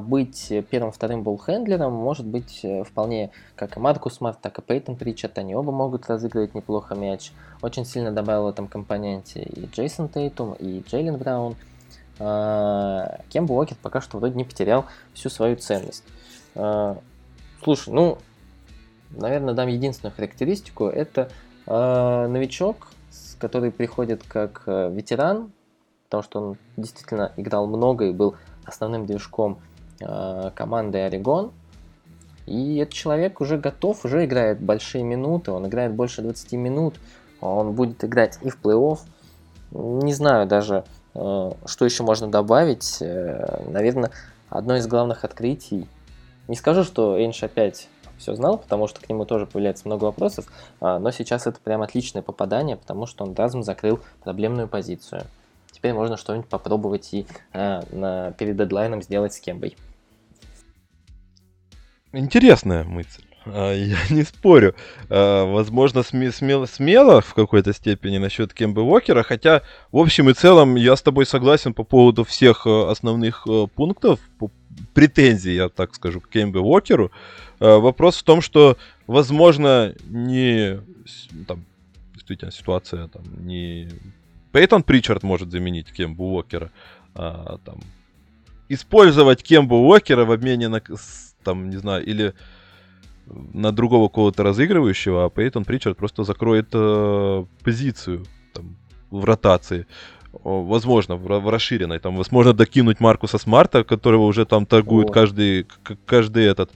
быть 0.00 0.50
первым-вторым 0.70 1.22
ball 1.22 1.43
handler 1.43 1.81
ом 1.81 1.92
может 1.92 2.24
быть 2.24 2.60
э, 2.62 2.84
вполне 2.84 3.30
как 3.54 3.76
и 3.76 3.80
Маркус 3.80 4.14
Смарт, 4.14 4.40
так 4.40 4.58
и 4.58 4.62
Пейтон 4.62 4.96
Причард. 4.96 5.36
Они 5.36 5.54
оба 5.54 5.72
могут 5.72 6.08
разыгрывать 6.08 6.54
неплохо 6.54 6.94
мяч. 6.94 7.32
Очень 7.60 7.84
сильно 7.84 8.10
добавил 8.10 8.44
в 8.44 8.48
этом 8.48 8.66
компоненте 8.66 9.42
и 9.42 9.66
Джейсон 9.66 10.08
Тейтум, 10.08 10.54
и 10.54 10.82
Джейлен 10.88 11.18
Браун. 11.18 11.56
А, 12.18 13.20
Кемба 13.28 13.52
Уокер 13.52 13.76
пока 13.82 14.00
что 14.00 14.16
вроде 14.18 14.36
не 14.36 14.44
потерял 14.44 14.86
всю 15.12 15.28
свою 15.28 15.56
ценность. 15.56 16.04
А, 16.54 16.96
слушай, 17.62 17.92
ну, 17.92 18.16
наверное, 19.10 19.52
дам 19.52 19.68
единственную 19.68 20.14
характеристику. 20.14 20.86
Это 20.86 21.30
новичок, 21.66 22.88
который 23.38 23.70
приходит 23.70 24.22
как 24.26 24.62
э, 24.64 24.90
ветеран, 24.90 25.52
потому 26.04 26.22
что 26.22 26.40
он 26.40 26.56
действительно 26.78 27.32
играл 27.36 27.66
много 27.66 28.06
и 28.06 28.12
был 28.12 28.36
основным 28.68 29.06
движком 29.06 29.58
э, 30.00 30.50
команды 30.54 30.98
Орегон. 30.98 31.52
И 32.46 32.76
этот 32.76 32.94
человек 32.94 33.40
уже 33.40 33.58
готов, 33.58 34.04
уже 34.04 34.24
играет 34.24 34.60
большие 34.60 35.04
минуты, 35.04 35.50
он 35.50 35.66
играет 35.66 35.92
больше 35.92 36.22
20 36.22 36.52
минут, 36.52 36.94
он 37.40 37.72
будет 37.72 38.02
играть 38.04 38.38
и 38.42 38.48
в 38.48 38.58
плей-офф. 38.62 39.00
не 39.72 40.14
знаю 40.14 40.46
даже, 40.46 40.84
э, 41.14 41.52
что 41.66 41.84
еще 41.84 42.02
можно 42.04 42.28
добавить. 42.28 42.98
Э, 43.00 43.64
наверное, 43.68 44.10
одно 44.48 44.76
из 44.76 44.86
главных 44.86 45.24
открытий. 45.24 45.86
Не 46.46 46.56
скажу, 46.56 46.84
что 46.84 47.18
Эйнш 47.18 47.42
опять 47.42 47.88
все 48.18 48.34
знал, 48.34 48.58
потому 48.58 48.86
что 48.86 49.00
к 49.00 49.08
нему 49.08 49.24
тоже 49.24 49.46
появляется 49.46 49.86
много 49.86 50.04
вопросов, 50.04 50.46
а, 50.80 50.98
но 50.98 51.10
сейчас 51.10 51.46
это 51.46 51.60
прям 51.60 51.82
отличное 51.82 52.22
попадание, 52.22 52.76
потому 52.76 53.06
что 53.06 53.24
он 53.24 53.34
разом 53.34 53.62
закрыл 53.62 54.00
проблемную 54.24 54.68
позицию. 54.68 55.22
Теперь 55.78 55.92
можно 55.92 56.16
что-нибудь 56.16 56.48
попробовать 56.48 57.14
и 57.14 57.24
а, 57.52 57.84
на, 57.92 58.32
перед 58.32 58.56
дедлайном 58.56 59.00
сделать 59.00 59.32
с 59.32 59.38
Кембой. 59.38 59.76
Интересная 62.12 62.82
мысль. 62.82 63.22
А, 63.46 63.72
я 63.74 63.96
не 64.10 64.24
спорю. 64.24 64.74
А, 65.08 65.44
возможно, 65.44 66.02
смело, 66.02 66.66
смело 66.66 67.20
в 67.20 67.32
какой-то 67.32 67.72
степени 67.72 68.18
насчет 68.18 68.52
Кембы 68.52 68.82
Уокера, 68.82 69.22
хотя 69.22 69.62
в 69.92 69.98
общем 69.98 70.28
и 70.28 70.34
целом 70.34 70.74
я 70.74 70.96
с 70.96 71.02
тобой 71.02 71.26
согласен 71.26 71.72
по 71.74 71.84
поводу 71.84 72.24
всех 72.24 72.66
э, 72.66 72.90
основных 72.90 73.46
э, 73.48 73.68
пунктов, 73.72 74.18
претензий, 74.94 75.54
я 75.54 75.68
так 75.68 75.94
скажу, 75.94 76.20
к 76.20 76.28
Кембе 76.28 76.58
Уокеру. 76.58 77.12
А, 77.60 77.78
вопрос 77.78 78.16
в 78.16 78.24
том, 78.24 78.40
что, 78.40 78.76
возможно, 79.06 79.94
не 80.08 80.80
там, 81.46 81.64
действительно 82.14 82.50
ситуация 82.50 83.06
там 83.06 83.22
не 83.46 83.88
Пейтон 84.52 84.82
Причард 84.82 85.22
может 85.22 85.50
заменить 85.50 85.92
Кембу 85.92 86.24
Уокера, 86.34 86.70
а, 87.14 87.58
там, 87.64 87.80
использовать 88.68 89.42
Кембу 89.42 89.76
Уокера 89.76 90.24
в 90.24 90.32
обмене 90.32 90.68
на, 90.68 90.82
там, 91.44 91.70
не 91.70 91.76
знаю, 91.76 92.04
или 92.04 92.34
на 93.26 93.72
другого 93.72 94.08
кого-то 94.08 94.42
разыгрывающего, 94.42 95.26
а 95.26 95.30
Пейтон 95.30 95.64
Причард 95.64 95.96
просто 95.96 96.24
закроет 96.24 96.68
э, 96.72 97.44
позицию 97.62 98.24
там, 98.54 98.76
в 99.10 99.24
ротации. 99.24 99.86
Возможно, 100.32 101.16
в, 101.16 101.26
в 101.26 101.48
расширенной. 101.48 101.98
Там, 101.98 102.16
возможно, 102.16 102.52
докинуть 102.52 103.00
Маркуса 103.00 103.38
Смарта, 103.38 103.84
которого 103.84 104.24
уже 104.24 104.44
там 104.44 104.66
торгуют 104.66 105.10
каждый, 105.10 105.66
каждый 106.06 106.44
этот, 106.44 106.70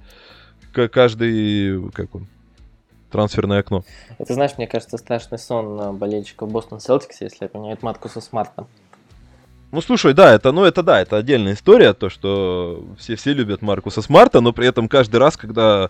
каждый, 0.72 1.90
как 1.92 2.14
он, 2.14 2.26
трансферное 3.12 3.60
окно. 3.60 3.84
Это, 4.18 4.34
знаешь, 4.34 4.52
мне 4.58 4.66
кажется, 4.66 4.98
страшный 4.98 5.38
сон 5.38 5.96
болельщиков 5.96 6.50
Бостон 6.50 6.80
Селтикс, 6.80 7.20
если 7.20 7.46
поменяют 7.46 7.82
Маркуса 7.82 8.20
Смарта. 8.20 8.66
Ну, 9.72 9.80
слушай, 9.80 10.12
да, 10.12 10.34
это, 10.34 10.52
ну, 10.52 10.64
это 10.64 10.82
да, 10.82 11.00
это 11.00 11.16
отдельная 11.16 11.54
история, 11.54 11.94
то, 11.94 12.10
что 12.10 12.84
все, 12.98 13.16
все 13.16 13.32
любят 13.32 13.62
Маркуса 13.62 14.02
Смарта, 14.02 14.42
но 14.42 14.52
при 14.52 14.66
этом 14.66 14.86
каждый 14.86 15.16
раз, 15.16 15.38
когда 15.38 15.88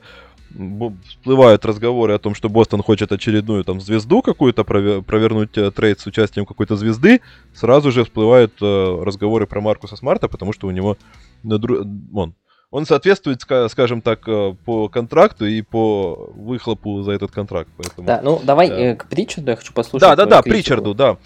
всплывают 1.08 1.64
разговоры 1.64 2.14
о 2.14 2.18
том, 2.18 2.34
что 2.34 2.48
Бостон 2.48 2.82
хочет 2.82 3.10
очередную 3.10 3.64
там 3.64 3.80
звезду 3.80 4.22
какую-то 4.22 4.64
провернуть 4.64 5.56
э, 5.56 5.70
trade 5.70 5.98
с 5.98 6.06
участием 6.06 6.46
какой-то 6.46 6.76
звезды, 6.76 7.22
сразу 7.54 7.90
же 7.90 8.04
всплывают 8.04 8.52
э, 8.60 9.02
разговоры 9.02 9.46
про 9.46 9.60
Маркуса 9.60 9.96
Смарта, 9.96 10.28
потому 10.28 10.52
что 10.52 10.66
у 10.66 10.70
него 10.70 10.96
он, 11.42 12.34
он 12.72 12.86
соответствует, 12.86 13.42
скажем 13.42 14.00
так, 14.00 14.26
э, 14.26 14.54
по 14.64 14.88
контракту 14.88 15.46
и 15.46 15.60
по 15.62 16.32
выхлопу 16.34 17.02
за 17.02 17.12
этот 17.12 17.30
контракт. 17.30 17.68
Поэтому, 17.76 18.06
да, 18.06 18.20
ну 18.22 18.40
давай 18.42 18.68
да. 18.68 18.96
к 18.96 19.08
Причарду 19.08 19.50
я 19.50 19.56
хочу 19.56 19.72
послушать. 19.72 20.08
Да, 20.08 20.16
да, 20.16 20.24
да, 20.24 20.42
Причарду, 20.42 20.94
да. 20.94 21.18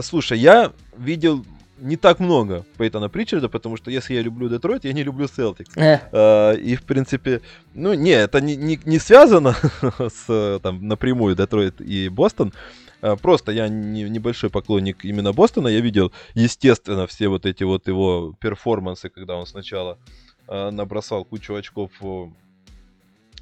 Слушай, 0.00 0.38
я 0.38 0.72
видел 0.96 1.44
не 1.78 1.96
так 1.96 2.18
много 2.18 2.64
Пейтона 2.78 3.10
Причарда, 3.10 3.50
потому 3.50 3.76
что 3.76 3.90
если 3.90 4.14
я 4.14 4.22
люблю 4.22 4.48
Детройт, 4.48 4.86
я 4.86 4.94
не 4.94 5.02
люблю 5.02 5.28
Селтикс. 5.28 5.76
Э. 5.76 6.56
и, 6.56 6.74
в 6.74 6.82
принципе, 6.84 7.42
ну, 7.74 7.92
не, 7.92 8.12
это 8.12 8.40
не, 8.40 8.56
не, 8.56 8.80
не 8.86 8.98
связано 8.98 9.54
с, 9.98 10.60
там, 10.62 10.88
напрямую 10.88 11.36
Детройт 11.36 11.82
и 11.82 12.08
Бостон. 12.08 12.54
А, 13.02 13.16
просто 13.16 13.52
я 13.52 13.68
не, 13.68 14.04
небольшой 14.04 14.50
поклонник 14.50 15.04
именно 15.04 15.32
Бостона. 15.32 15.68
Я 15.68 15.80
видел, 15.80 16.12
естественно, 16.34 17.06
все 17.06 17.28
вот 17.28 17.46
эти 17.46 17.64
вот 17.64 17.86
его 17.88 18.34
перформансы, 18.40 19.08
когда 19.08 19.36
он 19.36 19.46
сначала 19.46 19.98
э, 19.98 20.25
набросал 20.48 21.24
кучу 21.24 21.54
очков 21.54 21.90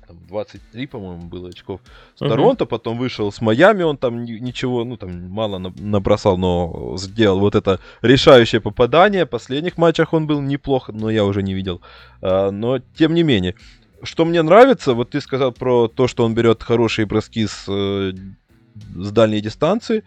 там 0.06 0.18
23, 0.28 0.86
по-моему, 0.86 1.22
было 1.22 1.48
очков 1.48 1.80
с 2.14 2.22
uh-huh. 2.22 2.28
Торонто, 2.28 2.66
потом 2.66 2.98
вышел 2.98 3.30
с 3.32 3.40
Майами, 3.40 3.82
он 3.82 3.96
там 3.96 4.24
ничего, 4.24 4.84
ну 4.84 4.96
там 4.96 5.30
мало 5.30 5.58
набросал, 5.58 6.36
но 6.36 6.94
сделал 6.98 7.40
вот 7.40 7.54
это 7.54 7.80
решающее 8.02 8.60
попадание. 8.60 9.24
В 9.24 9.30
последних 9.30 9.78
матчах 9.78 10.12
он 10.12 10.26
был 10.26 10.40
неплохо, 10.40 10.92
но 10.92 11.10
я 11.10 11.24
уже 11.24 11.42
не 11.42 11.54
видел. 11.54 11.80
А, 12.20 12.50
но 12.50 12.78
тем 12.98 13.14
не 13.14 13.22
менее, 13.22 13.54
что 14.02 14.24
мне 14.24 14.42
нравится, 14.42 14.94
вот 14.94 15.10
ты 15.10 15.20
сказал 15.20 15.52
про 15.52 15.88
то, 15.88 16.08
что 16.08 16.24
он 16.24 16.34
берет 16.34 16.62
хорошие 16.62 17.06
броски 17.06 17.46
с, 17.46 17.64
э, 17.68 18.12
с 18.96 19.10
дальней 19.10 19.40
дистанции. 19.40 20.04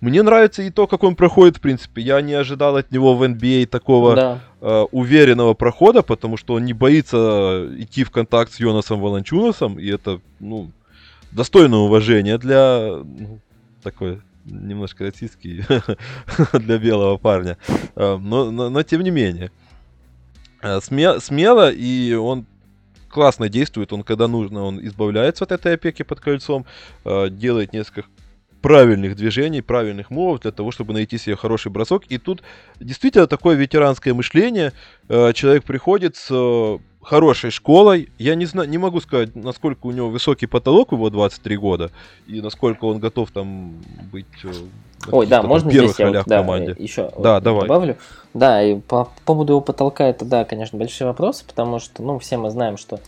Мне 0.00 0.22
нравится 0.22 0.62
и 0.62 0.70
то, 0.70 0.86
как 0.86 1.02
он 1.02 1.14
проходит, 1.14 1.58
в 1.58 1.60
принципе. 1.60 2.00
Я 2.00 2.20
не 2.22 2.32
ожидал 2.32 2.76
от 2.76 2.90
него 2.90 3.14
в 3.14 3.22
NBA 3.22 3.66
такого 3.66 4.16
да. 4.16 4.40
э, 4.60 4.86
уверенного 4.92 5.52
прохода, 5.54 6.02
потому 6.02 6.38
что 6.38 6.54
он 6.54 6.64
не 6.64 6.72
боится 6.72 7.68
идти 7.76 8.04
в 8.04 8.10
контакт 8.10 8.52
с 8.52 8.60
Йонасом 8.60 9.00
Волончунасом, 9.00 9.78
и 9.78 9.86
это, 9.88 10.20
ну, 10.38 10.70
достойное 11.32 11.80
уважение 11.80 12.38
для 12.38 13.02
ну, 13.04 13.40
такой 13.82 14.20
немножко 14.46 15.04
российский 15.04 15.64
для 16.54 16.78
белого 16.78 17.18
парня. 17.18 17.58
Э, 17.94 18.16
но, 18.16 18.50
но, 18.50 18.70
но 18.70 18.82
тем 18.82 19.02
не 19.02 19.10
менее. 19.10 19.50
Э, 20.62 20.80
сме, 20.80 21.20
смело, 21.20 21.70
и 21.70 22.14
он 22.14 22.46
классно 23.10 23.48
действует. 23.48 23.92
Он, 23.92 24.02
когда 24.02 24.28
нужно, 24.28 24.62
он 24.62 24.84
избавляется 24.86 25.44
от 25.44 25.52
этой 25.52 25.74
опеки 25.74 26.02
под 26.04 26.20
кольцом, 26.20 26.64
э, 27.04 27.28
делает 27.28 27.72
несколько 27.72 28.08
правильных 28.60 29.16
движений, 29.16 29.62
правильных 29.62 30.10
мувов 30.10 30.40
для 30.40 30.52
того, 30.52 30.70
чтобы 30.70 30.92
найти 30.92 31.18
себе 31.18 31.36
хороший 31.36 31.70
бросок. 31.70 32.04
И 32.08 32.18
тут 32.18 32.42
действительно 32.78 33.26
такое 33.26 33.56
ветеранское 33.56 34.14
мышление. 34.14 34.72
Э, 35.08 35.32
человек 35.32 35.64
приходит 35.64 36.16
с 36.16 36.28
э, 36.30 36.78
хорошей 37.02 37.50
школой. 37.50 38.10
Я 38.18 38.34
не 38.34 38.46
знаю, 38.46 38.68
не 38.68 38.78
могу 38.78 39.00
сказать, 39.00 39.34
насколько 39.34 39.86
у 39.86 39.90
него 39.90 40.10
высокий 40.10 40.46
потолок 40.46 40.92
его 40.92 41.10
23 41.10 41.56
года 41.56 41.90
и 42.26 42.40
насколько 42.40 42.84
он 42.84 42.98
готов 42.98 43.30
там 43.30 43.74
быть 44.12 44.26
э, 44.44 44.52
Ой, 45.10 45.26
да, 45.26 45.42
можно 45.42 45.70
первых 45.70 45.94
здесь 45.94 46.06
я 46.06 46.10
да, 46.12 46.24
команде. 46.24 46.76
еще 46.78 47.10
да, 47.18 47.34
вот 47.34 47.42
давай. 47.42 47.62
добавлю. 47.62 47.96
Да, 48.34 48.62
и 48.62 48.78
по 48.78 49.08
поводу 49.24 49.54
его 49.54 49.60
потолка 49.60 50.06
это, 50.06 50.24
да, 50.24 50.44
конечно, 50.44 50.78
большие 50.78 51.08
вопросы, 51.08 51.44
потому 51.46 51.78
что, 51.78 52.02
ну, 52.02 52.18
все 52.18 52.36
мы 52.36 52.50
знаем, 52.50 52.76
что 52.76 53.00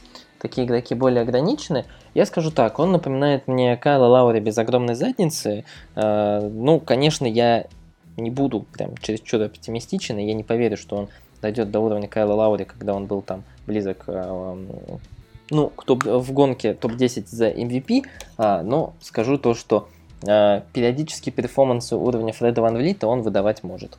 такие 0.43 0.67
игроки 0.67 0.95
более 0.95 1.23
ограничены. 1.23 1.87
Я 2.15 2.27
скажу 2.27 2.51
так, 2.51 2.79
он 2.81 2.91
напоминает 2.93 3.47
мне 3.47 3.77
Кайла 3.77 4.07
Лаури 4.07 4.41
без 4.41 4.59
огромной 4.59 4.95
задницы. 4.95 5.65
Э, 5.95 6.41
ну, 6.53 6.81
конечно, 6.81 7.25
я 7.25 7.67
не 8.17 8.31
буду 8.31 8.67
прям 8.73 8.97
чересчур 8.99 9.43
оптимистичен, 9.43 10.19
и 10.19 10.27
я 10.27 10.35
не 10.35 10.43
поверю, 10.43 10.77
что 10.77 10.97
он 10.97 11.09
дойдет 11.41 11.71
до 11.71 11.81
уровня 11.81 12.09
Кайла 12.09 12.35
Лаури, 12.35 12.65
когда 12.65 12.93
он 12.93 13.07
был 13.07 13.23
там 13.23 13.45
близок 13.67 14.05
э, 14.09 14.57
ну, 15.51 15.69
к 15.69 15.85
топ, 15.85 16.05
в 16.05 16.33
гонке 16.33 16.75
топ-10 16.75 17.27
за 17.29 17.49
MVP, 17.49 18.03
а, 18.37 18.63
но 18.63 18.95
скажу 19.01 19.39
то, 19.39 19.55
что 19.55 19.89
э, 20.27 20.63
периодически 20.73 21.31
перформансы 21.31 21.95
уровня 21.95 22.33
Фреда 22.33 22.63
Ван 22.63 22.77
Влита 22.77 23.07
он 23.07 23.23
выдавать 23.23 23.63
может. 23.63 23.97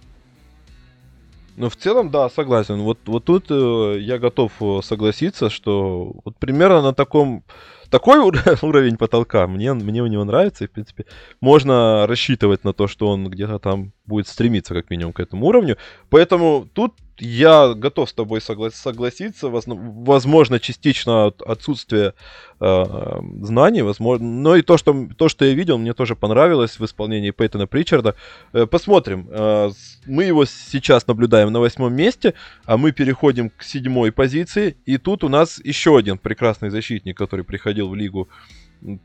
Ну, 1.56 1.70
в 1.70 1.76
целом, 1.76 2.10
да, 2.10 2.30
согласен. 2.30 2.82
Вот, 2.82 2.98
вот 3.06 3.26
тут 3.26 3.46
э, 3.50 3.98
я 4.00 4.18
готов 4.18 4.52
э, 4.60 4.80
согласиться, 4.84 5.50
что 5.50 6.14
вот 6.26 6.36
примерно 6.38 6.82
на 6.82 6.94
таком 6.94 7.44
такой 7.94 8.18
уровень 8.64 8.98
потолка 8.98 9.46
мне, 9.46 9.72
мне 9.74 10.02
у 10.02 10.08
него 10.08 10.24
нравится, 10.24 10.64
и, 10.64 10.68
в 10.68 10.72
принципе, 10.72 11.06
можно 11.42 12.08
рассчитывать 12.08 12.64
на 12.64 12.74
то, 12.74 12.88
что 12.88 13.08
он 13.08 13.30
где-то 13.30 13.60
там 13.60 13.92
будет 14.06 14.28
стремиться, 14.28 14.74
как 14.74 14.90
минимум, 14.90 15.14
к 15.14 15.20
этому 15.20 15.46
уровню. 15.46 15.78
Поэтому 16.10 16.68
тут 16.74 16.94
я 17.20 17.74
готов 17.74 18.10
с 18.10 18.14
тобой 18.14 18.40
согла- 18.40 18.72
согласиться. 18.72 19.50
Возможно, 19.50 20.60
частично 20.60 21.28
от 21.28 21.42
отсутствие 21.42 22.14
э, 22.60 23.22
знаний, 23.42 23.82
возможно. 23.82 24.26
Но 24.26 24.56
и 24.56 24.62
то 24.62 24.78
что, 24.78 25.08
то, 25.16 25.30
что 25.30 25.46
я 25.46 25.54
видел, 25.54 25.78
мне 25.78 25.94
тоже 25.94 26.16
понравилось 26.16 26.80
в 26.80 26.86
исполнении 26.86 27.32
Пейтона 27.32 27.68
Причарда. 27.68 28.16
Э, 28.52 28.66
посмотрим. 28.66 29.28
Э, 29.30 29.70
мы 30.06 30.24
его 30.24 30.46
сейчас 30.46 31.08
наблюдаем 31.08 31.52
на 31.52 31.60
восьмом 31.60 31.94
месте, 31.94 32.34
а 32.66 32.78
мы 32.78 32.92
переходим 32.92 33.52
к 33.52 33.64
седьмой 33.64 34.12
позиции. 34.12 34.76
И 34.86 34.98
тут 34.98 35.24
у 35.24 35.30
нас 35.30 35.62
еще 35.64 35.98
один 35.98 36.18
прекрасный 36.18 36.72
защитник, 36.72 37.18
который 37.18 37.46
приходил 37.46 37.83
в 37.88 37.96
лигу 37.96 38.30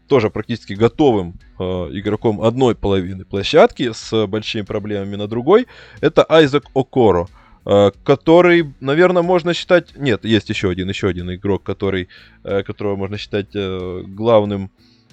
тоже 0.08 0.30
практически 0.30 0.72
готовым 0.72 1.34
э, 1.58 1.62
игроком 1.92 2.42
одной 2.42 2.74
половины 2.74 3.24
площадки 3.24 3.92
с 3.92 4.26
большими 4.26 4.62
проблемами 4.62 5.16
на 5.16 5.28
другой. 5.28 5.66
Это 6.00 6.24
Айзек 6.28 6.64
Окоро. 6.74 7.28
Э, 7.70 7.90
который, 8.02 8.72
наверное, 8.80 9.22
можно 9.22 9.52
считать... 9.52 9.94
Нет, 9.94 10.24
есть 10.24 10.48
еще 10.48 10.70
один, 10.70 10.88
еще 10.88 11.08
один 11.08 11.30
игрок, 11.34 11.62
который, 11.62 12.08
э, 12.42 12.62
которого 12.62 12.96
можно 12.96 13.18
считать 13.18 13.48
э, 13.54 14.04
главным 14.06 14.70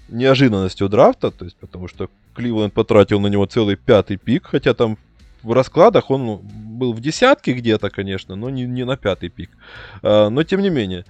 неожиданностью 0.08 0.88
драфта, 0.88 1.32
то 1.32 1.44
есть 1.44 1.58
потому 1.58 1.90
что 1.90 2.10
Кливленд 2.34 2.74
потратил 2.74 3.20
на 3.20 3.28
него 3.28 3.46
целый 3.46 3.76
пятый 3.76 4.16
пик, 4.16 4.46
хотя 4.46 4.74
там 4.74 4.98
в 5.44 5.52
раскладах 5.52 6.10
он 6.12 6.26
ну, 6.26 6.38
был 6.38 6.94
в 6.94 7.02
десятке 7.02 7.52
где-то, 7.52 7.90
конечно, 7.90 8.36
но 8.36 8.50
не, 8.50 8.64
не 8.64 8.86
на 8.86 8.96
пятый 8.96 9.28
пик. 9.28 9.50
Но 10.02 10.44
тем 10.44 10.62
не 10.62 10.70
менее, 10.70 11.06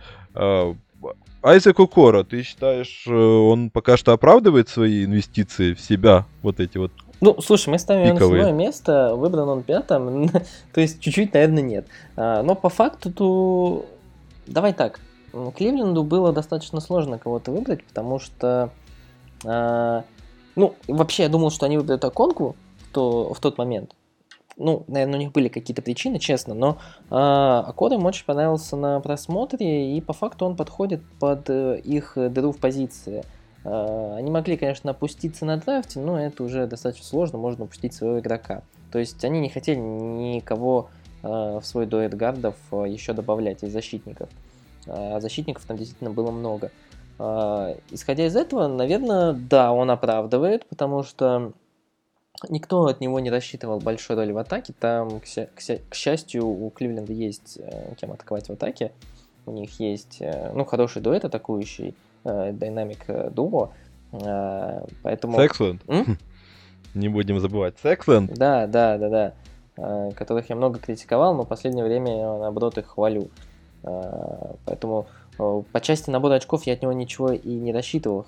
Айзек 1.42 1.80
Укора, 1.80 2.24
ты 2.24 2.42
считаешь, 2.42 3.08
он 3.08 3.70
пока 3.70 3.98
что 3.98 4.14
оправдывает 4.14 4.68
свои 4.68 5.06
инвестиции 5.06 5.74
в 5.74 5.80
себя, 5.80 6.26
вот 6.42 6.60
эти 6.60 6.78
вот 6.80 6.92
Ну, 7.22 7.40
слушай, 7.40 7.70
мы 7.70 7.78
ставим 7.78 8.08
его 8.08 8.14
на 8.16 8.20
седьмое 8.20 8.52
место, 8.52 9.16
выбран 9.16 9.50
он 9.50 9.64
пятым, 9.64 10.30
то 10.74 10.82
есть 10.82 11.00
чуть-чуть, 11.02 11.34
наверное, 11.34 11.62
нет. 11.62 11.88
А, 12.16 12.42
но 12.42 12.56
по 12.56 12.70
факту, 12.70 13.12
то... 13.12 13.86
давай 14.48 14.74
так, 14.74 15.00
Кливленду 15.56 16.04
было 16.04 16.32
достаточно 16.32 16.80
сложно 16.80 17.20
кого-то 17.20 17.52
выбрать, 17.52 17.84
потому 17.84 18.20
что, 18.20 18.72
а, 19.46 20.04
ну, 20.56 20.76
вообще 20.88 21.24
я 21.24 21.30
думал, 21.30 21.52
что 21.52 21.66
они 21.66 21.78
выберут 21.78 22.02
то, 22.92 23.34
в 23.34 23.40
тот 23.40 23.58
момент. 23.58 23.94
Ну, 24.58 24.86
наверное, 24.88 25.18
у 25.18 25.22
них 25.22 25.32
были 25.32 25.50
какие-то 25.50 25.82
причины, 25.82 26.18
честно, 26.18 26.54
но 26.54 26.78
а, 27.10 27.60
Акор 27.68 27.92
им 27.94 28.06
очень 28.06 28.26
понравился 28.26 28.78
на 28.78 29.02
просмотре, 29.02 29.98
и 29.98 30.02
по 30.02 30.14
факту 30.14 30.46
он 30.46 30.56
подходит 30.56 31.02
под 31.20 31.50
э, 31.50 31.80
их 31.84 32.14
дыру 32.16 32.54
в 32.54 32.58
позиции. 32.58 33.26
А, 33.66 34.16
они 34.18 34.32
могли, 34.32 34.56
конечно, 34.56 34.92
опуститься 34.92 35.44
на 35.46 35.58
драфте, 35.58 36.00
но 36.00 36.20
это 36.20 36.44
уже 36.44 36.68
достаточно 36.68 37.06
сложно, 37.06 37.38
можно 37.38 37.66
упустить 37.66 37.94
своего 37.94 38.20
игрока. 38.20 38.62
То 38.92 39.00
есть 39.00 39.26
они 39.26 39.42
не 39.42 39.50
хотели 39.50 39.80
никого 39.80 40.90
а, 41.24 41.60
в 41.60 41.66
свой 41.66 41.86
дуэт 41.88 42.14
гардов 42.14 42.56
а, 42.72 42.84
еще 42.84 43.14
добавлять 43.14 43.64
из 43.64 43.74
защитников. 43.74 44.30
А 44.88 45.20
защитников 45.20 45.66
там 45.66 45.78
действительно 45.78 46.12
было 46.12 46.32
много. 46.32 46.72
Исходя 47.92 48.28
из 48.28 48.36
этого, 48.36 48.68
наверное, 48.68 49.32
да, 49.32 49.72
он 49.72 49.90
оправдывает, 49.90 50.66
потому 50.68 51.02
что 51.04 51.54
никто 52.50 52.86
от 52.86 53.02
него 53.02 53.20
не 53.20 53.30
рассчитывал 53.30 53.80
большой 53.80 54.16
роли 54.16 54.32
в 54.32 54.38
атаке. 54.38 54.74
Там, 54.80 55.20
к, 55.20 55.96
счастью, 55.96 56.48
у 56.48 56.70
Кливленда 56.70 57.14
есть 57.14 57.58
э, 57.62 57.94
кем 57.96 58.12
атаковать 58.12 58.48
в 58.48 58.52
атаке. 58.52 58.92
У 59.46 59.52
них 59.52 59.80
есть 59.80 60.18
э, 60.20 60.52
ну, 60.54 60.66
хороший 60.66 61.02
дуэт 61.02 61.26
атакующий, 61.26 61.96
Dynamic 62.24 63.34
Duo. 63.34 63.70
Поэтому... 65.04 65.38
Сексленд. 65.38 65.82
Не 66.96 67.10
будем 67.10 67.40
забывать. 67.40 67.76
Сексленд. 67.82 68.34
Да, 68.34 68.68
да, 68.68 68.98
да, 68.98 69.10
да. 69.78 70.12
Которых 70.14 70.50
я 70.50 70.56
много 70.56 70.80
критиковал, 70.80 71.36
но 71.36 71.44
в 71.44 71.48
последнее 71.48 71.84
время 71.84 72.18
я, 72.18 72.38
наоборот, 72.38 72.78
их 72.78 72.88
хвалю. 72.88 73.30
Поэтому 74.66 75.08
по 75.38 75.82
части 75.82 76.10
набора 76.10 76.36
очков 76.36 76.66
я 76.66 76.74
от 76.74 76.82
него 76.82 76.94
ничего 76.94 77.32
и 77.32 77.50
не 77.50 77.74
рассчитывал. 77.74 78.26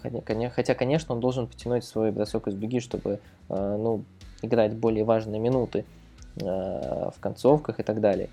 Хотя, 0.53 0.75
конечно, 0.75 1.15
он 1.15 1.21
должен 1.21 1.47
потянуть 1.47 1.83
свой 1.83 2.11
бросок 2.11 2.47
из 2.47 2.55
дуги, 2.55 2.79
чтобы 2.79 3.19
ну, 3.49 4.03
играть 4.41 4.73
более 4.73 5.03
важные 5.03 5.39
минуты 5.39 5.85
в 6.35 7.15
концовках 7.19 7.79
и 7.79 7.83
так 7.83 8.01
далее. 8.01 8.29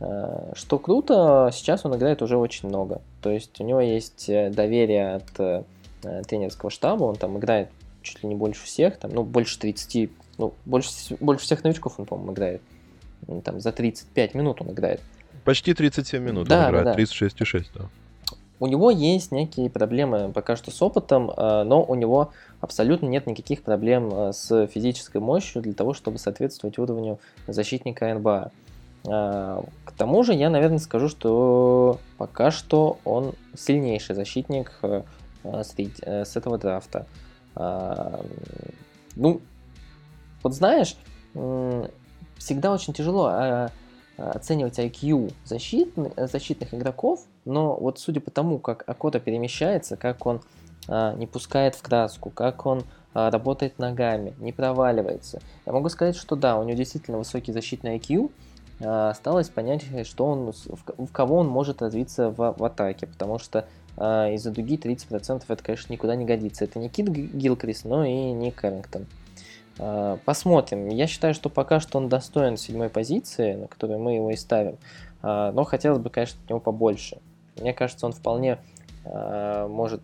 Э, 0.00 0.52
что 0.54 0.78
круто, 0.78 1.50
сейчас 1.52 1.84
он 1.84 1.96
играет 1.96 2.22
уже 2.22 2.36
очень 2.36 2.68
много. 2.68 3.00
То 3.22 3.30
есть 3.30 3.58
у 3.60 3.64
него 3.64 3.80
есть 3.80 4.28
э, 4.28 4.50
доверие 4.50 5.16
от 5.16 5.40
э, 5.40 5.62
тренерского 6.28 6.70
штаба, 6.70 7.04
он 7.04 7.16
там 7.16 7.38
играет 7.38 7.70
чуть 8.02 8.22
ли 8.22 8.28
не 8.28 8.34
больше 8.34 8.64
всех, 8.64 8.98
там, 8.98 9.12
ну, 9.12 9.24
больше 9.24 9.58
30, 9.58 10.10
ну, 10.38 10.54
больше, 10.64 10.90
больше 11.18 11.44
всех 11.44 11.64
новичков 11.64 11.98
он, 11.98 12.06
по-моему, 12.06 12.32
играет. 12.32 12.62
Там 13.42 13.60
за 13.60 13.72
35 13.72 14.34
минут 14.34 14.60
он 14.60 14.70
играет. 14.70 15.00
Почти 15.44 15.74
37 15.74 16.22
минут 16.22 16.46
да, 16.46 16.64
он 16.64 16.70
играет, 16.70 16.84
да, 16.84 16.94
да. 16.94 17.02
36,6, 17.02 17.66
да. 17.74 17.88
У 18.58 18.66
него 18.66 18.90
есть 18.90 19.32
некие 19.32 19.68
проблемы 19.68 20.32
пока 20.32 20.56
что 20.56 20.70
с 20.70 20.80
опытом, 20.80 21.26
но 21.36 21.84
у 21.86 21.94
него 21.94 22.30
абсолютно 22.60 23.06
нет 23.06 23.26
никаких 23.26 23.62
проблем 23.62 24.32
с 24.32 24.66
физической 24.68 25.20
мощью 25.20 25.60
для 25.60 25.74
того, 25.74 25.92
чтобы 25.92 26.18
соответствовать 26.18 26.78
уровню 26.78 27.18
защитника 27.46 28.14
НБА. 28.14 28.50
А, 29.08 29.64
к 29.84 29.92
тому 29.92 30.22
же 30.24 30.34
я, 30.34 30.50
наверное, 30.50 30.78
скажу, 30.78 31.08
что 31.08 31.98
пока 32.18 32.50
что 32.50 32.98
он 33.04 33.34
сильнейший 33.54 34.14
защитник 34.14 34.72
э, 34.82 35.02
э, 35.44 36.24
с 36.24 36.36
этого 36.36 36.58
драфта. 36.58 37.06
Ну, 39.14 39.40
вот 40.42 40.52
знаешь, 40.52 40.94
всегда 42.36 42.72
очень 42.74 42.92
тяжело 42.92 43.70
оценивать 44.18 44.78
IQ 44.78 45.32
защитных 45.46 46.74
игроков, 46.74 47.20
но 47.46 47.74
вот 47.76 47.98
судя 47.98 48.20
по 48.20 48.30
тому, 48.30 48.58
как 48.58 48.84
Акота 48.86 49.20
перемещается, 49.20 49.96
как 49.96 50.26
он 50.26 50.40
не 50.88 51.26
пускает 51.26 51.74
в 51.74 51.82
краску, 51.82 52.30
как 52.30 52.64
он 52.64 52.84
работает 53.12 53.80
ногами, 53.80 54.34
не 54.38 54.52
проваливается, 54.52 55.40
я 55.64 55.72
могу 55.72 55.88
сказать, 55.88 56.14
что 56.14 56.36
да, 56.36 56.56
у 56.56 56.62
него 56.62 56.76
действительно 56.76 57.18
высокий 57.18 57.50
защитный 57.52 57.98
IQ, 57.98 58.30
а, 58.84 59.10
осталось 59.10 59.48
понять, 59.48 59.84
что 60.06 60.26
он, 60.26 60.52
в 60.52 61.12
кого 61.12 61.38
он 61.38 61.48
может 61.48 61.82
развиться 61.82 62.30
в, 62.30 62.54
в 62.56 62.64
атаке, 62.64 63.06
потому 63.06 63.38
что 63.38 63.66
э, 63.96 64.34
из-за 64.34 64.50
дуги 64.50 64.76
30% 64.76 65.44
это, 65.48 65.62
конечно, 65.62 65.92
никуда 65.92 66.14
не 66.14 66.24
годится. 66.24 66.64
Это 66.64 66.78
не 66.78 66.88
Кит 66.88 67.08
Гилкрис, 67.08 67.84
но 67.84 68.04
и 68.04 68.32
не 68.32 68.50
Кэррингтон. 68.50 69.06
Э, 69.78 70.18
посмотрим. 70.24 70.88
Я 70.88 71.06
считаю, 71.06 71.32
что 71.32 71.48
пока 71.48 71.80
что 71.80 71.98
он 71.98 72.08
достоин 72.08 72.56
седьмой 72.56 72.90
позиции, 72.90 73.54
на 73.54 73.66
которую 73.66 73.98
мы 73.98 74.16
его 74.16 74.30
и 74.30 74.36
ставим, 74.36 74.76
э, 75.22 75.50
но 75.54 75.64
хотелось 75.64 75.98
бы, 75.98 76.10
конечно, 76.10 76.38
от 76.44 76.50
него 76.50 76.60
побольше. 76.60 77.18
Мне 77.60 77.72
кажется, 77.72 78.06
он 78.06 78.12
вполне 78.12 78.58
э, 79.04 79.66
может 79.68 80.02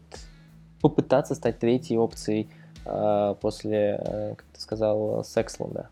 попытаться 0.80 1.34
стать 1.34 1.58
третьей 1.58 1.98
опцией 1.98 2.48
э, 2.84 3.34
после, 3.40 4.00
э, 4.00 4.34
как 4.36 4.46
ты 4.54 4.60
сказал, 4.60 5.24
Сексленда. 5.24 5.88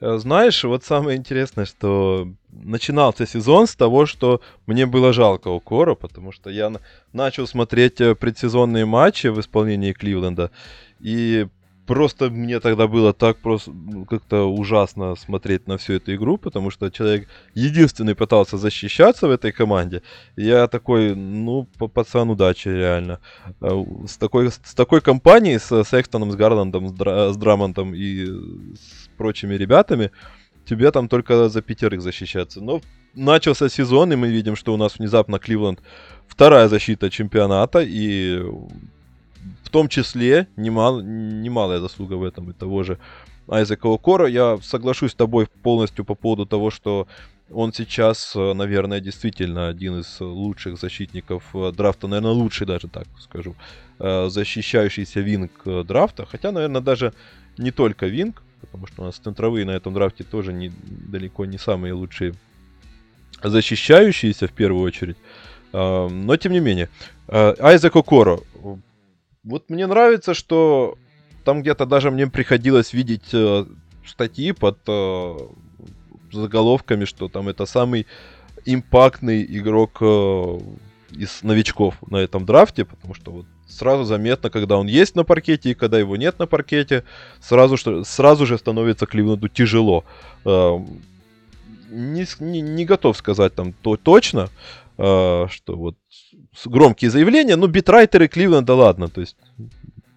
Э, 0.00 0.18
знаешь, 0.18 0.64
вот 0.64 0.84
самое 0.84 1.16
интересное, 1.16 1.64
что 1.64 2.28
начинался 2.50 3.26
сезон 3.26 3.66
с 3.66 3.74
того, 3.74 4.06
что 4.06 4.40
мне 4.66 4.86
было 4.86 5.12
жалко 5.12 5.48
Укора, 5.48 5.94
потому 5.94 6.32
что 6.32 6.50
я 6.50 6.72
начал 7.12 7.46
смотреть 7.46 8.00
э, 8.00 8.14
предсезонные 8.14 8.84
матчи 8.84 9.28
в 9.28 9.40
исполнении 9.40 9.92
Кливленда, 9.92 10.50
и 11.00 11.46
просто 11.86 12.30
мне 12.30 12.60
тогда 12.60 12.86
было 12.86 13.12
так 13.12 13.38
просто 13.38 13.70
ну, 13.70 14.04
как-то 14.04 14.44
ужасно 14.44 15.14
смотреть 15.16 15.66
на 15.68 15.76
всю 15.76 15.94
эту 15.94 16.14
игру, 16.14 16.36
потому 16.36 16.70
что 16.70 16.90
человек 16.90 17.28
единственный 17.54 18.14
пытался 18.14 18.58
защищаться 18.58 19.28
в 19.28 19.30
этой 19.30 19.52
команде. 19.52 20.02
Я 20.36 20.66
такой, 20.66 21.14
ну, 21.14 21.66
пацан 21.94 22.30
удачи, 22.30 22.68
реально. 22.68 23.20
Э, 23.60 23.84
с 24.06 24.16
такой, 24.16 24.50
с 24.50 24.74
такой 24.74 25.00
компанией, 25.00 25.58
с 25.58 25.84
Секстоном, 25.84 26.32
с 26.32 26.36
Гарландом, 26.36 26.88
с, 26.88 26.92
Дра, 26.92 27.32
с 27.32 27.36
Драмонтом 27.36 27.94
и 27.94 28.26
с 28.26 29.08
прочими 29.16 29.54
ребятами, 29.54 30.10
тебе 30.64 30.90
там 30.90 31.08
только 31.08 31.48
за 31.48 31.62
пятерых 31.62 32.02
защищаться. 32.02 32.60
Но 32.60 32.80
начался 33.14 33.68
сезон, 33.68 34.12
и 34.12 34.16
мы 34.16 34.28
видим, 34.28 34.56
что 34.56 34.74
у 34.74 34.76
нас 34.76 34.98
внезапно 34.98 35.38
Кливленд 35.38 35.80
вторая 36.28 36.68
защита 36.68 37.10
чемпионата, 37.10 37.80
и 37.80 38.42
том 39.76 39.88
числе 39.88 40.48
немал, 40.56 41.02
немалая 41.02 41.80
заслуга 41.80 42.14
в 42.14 42.24
этом 42.24 42.50
и 42.50 42.54
того 42.54 42.82
же 42.82 42.98
Айзека 43.46 43.92
Окора. 43.92 44.26
Я 44.26 44.58
соглашусь 44.62 45.10
с 45.10 45.14
тобой 45.14 45.48
полностью 45.62 46.02
по 46.06 46.14
поводу 46.14 46.46
того, 46.46 46.70
что 46.70 47.06
он 47.50 47.74
сейчас, 47.74 48.34
наверное, 48.34 49.00
действительно 49.00 49.68
один 49.68 50.00
из 50.00 50.18
лучших 50.18 50.78
защитников 50.78 51.44
э, 51.52 51.72
драфта, 51.76 52.06
наверное, 52.06 52.30
лучший 52.30 52.66
даже 52.66 52.88
так 52.88 53.06
скажу, 53.20 53.54
э, 53.98 54.30
защищающийся 54.30 55.20
винг 55.20 55.50
э, 55.66 55.84
драфта. 55.86 56.24
Хотя, 56.24 56.52
наверное, 56.52 56.80
даже 56.80 57.12
не 57.58 57.70
только 57.70 58.06
винг, 58.06 58.42
потому 58.62 58.86
что 58.86 59.02
у 59.02 59.04
нас 59.04 59.16
центровые 59.16 59.66
на 59.66 59.72
этом 59.72 59.92
драфте 59.92 60.24
тоже 60.24 60.54
не, 60.54 60.72
далеко 60.86 61.44
не 61.44 61.58
самые 61.58 61.92
лучшие 61.92 62.32
защищающиеся 63.44 64.48
в 64.48 64.52
первую 64.52 64.84
очередь. 64.84 65.18
Но 65.72 66.36
тем 66.38 66.52
не 66.52 66.60
менее. 66.60 66.88
Айзек 67.28 67.96
Окоро 67.96 68.40
вот 69.46 69.70
мне 69.70 69.86
нравится, 69.86 70.34
что 70.34 70.98
там 71.44 71.62
где-то 71.62 71.86
даже 71.86 72.10
мне 72.10 72.26
приходилось 72.26 72.92
видеть 72.92 73.32
э, 73.32 73.64
статьи 74.04 74.52
под 74.52 74.78
э, 74.88 75.36
заголовками, 76.32 77.04
что 77.04 77.28
там 77.28 77.48
это 77.48 77.64
самый 77.64 78.06
импактный 78.64 79.44
игрок 79.44 79.98
э, 80.00 80.58
из 81.12 81.44
новичков 81.44 81.94
на 82.10 82.16
этом 82.16 82.44
драфте, 82.44 82.84
потому 82.84 83.14
что 83.14 83.30
вот 83.30 83.46
сразу 83.68 84.02
заметно, 84.02 84.50
когда 84.50 84.76
он 84.76 84.88
есть 84.88 85.14
на 85.14 85.22
паркете 85.22 85.70
и 85.70 85.74
когда 85.74 85.98
его 85.98 86.16
нет 86.16 86.40
на 86.40 86.48
паркете, 86.48 87.04
сразу, 87.40 87.76
что, 87.76 88.02
сразу 88.02 88.46
же 88.46 88.58
становится 88.58 89.06
Кливленду 89.06 89.48
тяжело. 89.48 90.04
Э, 90.44 90.76
не, 91.88 92.26
не, 92.40 92.60
не 92.60 92.84
готов 92.84 93.16
сказать 93.16 93.54
там 93.54 93.72
то 93.72 93.96
точно, 93.96 94.48
что 94.96 95.48
вот 95.66 95.96
громкие 96.64 97.10
заявления. 97.10 97.56
Ну, 97.56 97.66
битрайтеры 97.66 98.28
Кливленда, 98.28 98.74
ладно, 98.74 99.08
то 99.08 99.20
есть 99.20 99.36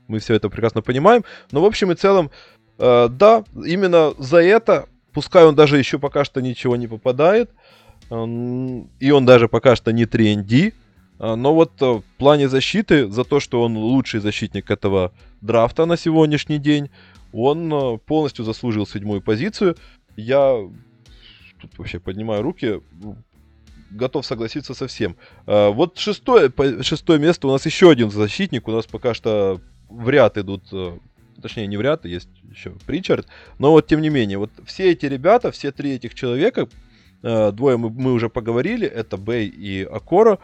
мы 0.10 0.20
все 0.20 0.34
это 0.34 0.50
прекрасно 0.50 0.82
понимаем. 0.82 1.24
Но 1.52 1.62
в 1.62 1.65
общем 1.65 1.92
и 1.92 1.96
целом, 1.96 2.32
э, 2.78 3.08
да, 3.10 3.44
именно 3.65 4.13
за 4.18 4.38
это, 4.38 4.88
пускай 5.13 5.46
он 5.46 5.56
даже 5.56 5.78
еще 5.78 6.00
пока 6.00 6.26
что 6.26 6.42
ничего 6.42 6.76
не 6.76 6.88
попадает, 6.88 7.52
э, 8.10 8.84
и 9.00 9.12
он 9.12 9.26
даже 9.26 9.48
пока 9.48 9.76
что 9.76 9.94
не 9.94 10.06
3 10.06 10.36
э, 11.20 11.36
но 11.36 11.54
вот 11.54 11.80
в 11.80 12.04
плане 12.18 12.50
защиты, 12.50 13.10
за 13.10 13.24
то, 13.24 13.39
что 13.39 13.62
он 13.62 13.78
лучший 13.78 14.20
защитник 14.20 14.72
этого 14.72 15.12
драфта 15.42 15.86
на 15.86 15.98
сегодняшний 15.98 16.58
день, 16.58 16.89
он 17.32 18.00
полностью 18.08 18.44
заслужил 18.44 18.88
седьмую 18.88 19.22
позицию. 19.22 19.76
Я 20.18 20.58
тут 21.62 21.78
вообще 21.78 22.00
поднимаю 22.00 22.42
руки, 22.42 22.82
готов 23.89 24.25
согласиться 24.25 24.73
со 24.73 24.88
всем. 24.88 25.15
А, 25.45 25.71
вот 25.71 25.97
шестое, 25.97 26.52
шестое 26.82 27.19
место 27.19 27.47
у 27.47 27.52
нас 27.52 27.65
еще 27.65 27.89
один 27.89 28.12
защитник. 28.12 28.67
У 28.67 28.71
нас 28.71 28.86
пока 28.86 29.13
что 29.13 29.62
в 29.89 30.10
ряд 30.10 30.38
идут 30.38 30.63
э, 30.71 30.97
точнее 31.41 31.67
не 31.67 31.78
в 31.78 31.82
ряд, 31.82 32.06
есть 32.06 32.30
еще 32.49 32.71
Причард, 32.86 33.28
но 33.58 33.71
вот 33.71 33.88
тем 33.88 34.02
не 34.02 34.10
менее, 34.10 34.38
вот 34.38 34.52
все 34.65 34.91
эти 34.91 35.06
ребята, 35.06 35.52
все 35.52 35.71
три 35.71 35.91
этих 35.91 36.13
человека, 36.13 36.69
э, 37.23 37.52
двое 37.52 37.78
мы, 37.78 37.89
мы 37.89 38.13
уже 38.13 38.30
поговорили, 38.30 38.88
это 38.88 39.17
Бэй 39.17 39.47
и 39.47 39.84
Акора, 39.84 40.39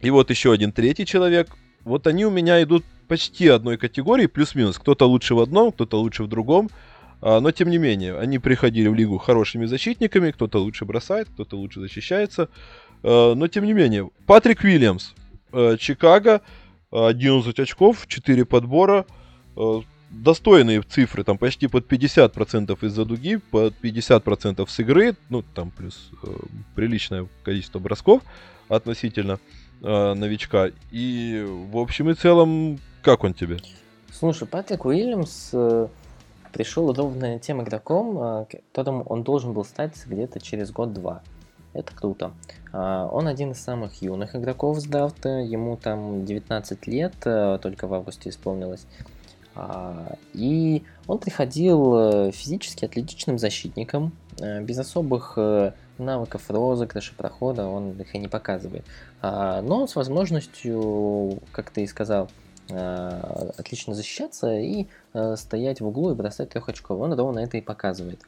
и 0.00 0.10
вот 0.10 0.30
еще 0.30 0.52
один 0.52 0.72
третий 0.72 1.06
человек, 1.06 1.48
вот 1.84 2.06
они 2.06 2.26
у 2.26 2.30
меня 2.30 2.62
идут 2.62 2.84
почти 3.08 3.48
одной 3.48 3.76
категории, 3.76 4.26
плюс-минус, 4.26 4.78
кто-то 4.78 5.06
лучше 5.06 5.34
в 5.34 5.40
одном, 5.40 5.72
кто-то 5.72 6.00
лучше 6.00 6.24
в 6.24 6.28
другом, 6.28 6.70
но 7.22 7.52
тем 7.52 7.70
не 7.70 7.78
менее, 7.78 8.18
они 8.18 8.38
приходили 8.38 8.88
в 8.88 8.94
лигу 8.94 9.18
хорошими 9.18 9.66
защитниками, 9.66 10.32
кто-то 10.32 10.58
лучше 10.58 10.84
бросает, 10.84 11.28
кто-то 11.28 11.56
лучше 11.56 11.80
защищается, 11.80 12.48
а, 13.02 13.34
но 13.34 13.48
тем 13.48 13.64
не 13.64 13.72
менее, 13.72 14.10
Патрик 14.26 14.64
Уильямс, 14.64 15.12
э, 15.52 15.76
Чикаго, 15.78 16.42
11 16.90 17.58
очков, 17.58 18.06
4 18.06 18.44
подбора, 18.44 19.06
э, 19.56 19.80
достойные 20.10 20.82
цифры, 20.82 21.24
там 21.24 21.38
почти 21.38 21.66
под 21.66 21.86
50% 21.86 22.82
из-за 22.82 23.04
дуги, 23.04 23.36
под 23.36 23.74
50% 23.80 24.68
с 24.68 24.78
игры, 24.80 25.16
ну 25.30 25.42
там 25.42 25.70
плюс 25.70 26.10
э, 26.22 26.26
приличное 26.74 27.26
количество 27.42 27.78
бросков 27.78 28.22
относительно 28.68 29.38
э, 29.82 30.14
новичка. 30.14 30.70
И 30.90 31.44
в 31.46 31.78
общем 31.78 32.10
и 32.10 32.14
целом, 32.14 32.78
как 33.02 33.24
он 33.24 33.32
тебе? 33.32 33.58
Слушай, 34.12 34.46
Патрик 34.46 34.84
Уильямс 34.84 35.50
э, 35.54 35.88
пришел 36.52 36.92
ровно 36.92 37.38
тем 37.38 37.62
игроком, 37.62 38.18
э, 38.18 38.46
которым 38.72 39.04
он 39.06 39.22
должен 39.22 39.52
был 39.52 39.64
стать 39.64 39.94
где-то 40.06 40.40
через 40.40 40.70
год-два. 40.70 41.22
Это 41.74 41.94
круто. 41.94 42.32
А, 42.72 43.08
он 43.10 43.26
один 43.26 43.52
из 43.52 43.58
самых 43.58 44.02
юных 44.02 44.36
игроков 44.36 44.78
с 44.80 44.84
драфта, 44.84 45.28
ему 45.28 45.76
там 45.76 46.24
19 46.24 46.86
лет, 46.86 47.14
э, 47.24 47.58
только 47.62 47.86
в 47.86 47.94
августе 47.94 48.28
исполнилось. 48.28 48.86
А, 49.54 50.16
и 50.34 50.82
он 51.06 51.18
приходил 51.18 51.94
э, 51.94 52.30
физически 52.32 52.84
атлетичным 52.84 53.38
защитником, 53.38 54.12
э, 54.38 54.62
без 54.62 54.78
особых 54.78 55.38
навыков 55.98 56.42
розыгрыша, 56.48 57.14
прохода, 57.14 57.66
он 57.66 57.92
их 58.00 58.14
и 58.14 58.18
не 58.18 58.28
показывает. 58.28 58.84
А, 59.20 59.62
но 59.62 59.86
с 59.86 59.94
возможностью, 59.96 61.38
как 61.52 61.70
ты 61.70 61.84
и 61.84 61.86
сказал, 61.86 62.28
отлично 62.68 63.94
защищаться 63.94 64.58
и 64.58 64.86
стоять 65.36 65.80
в 65.80 65.86
углу 65.86 66.12
и 66.12 66.14
бросать 66.14 66.50
трехочковый. 66.50 67.10
Он 67.10 67.18
ровно 67.18 67.40
это 67.40 67.56
и 67.56 67.60
показывает. 67.60 68.20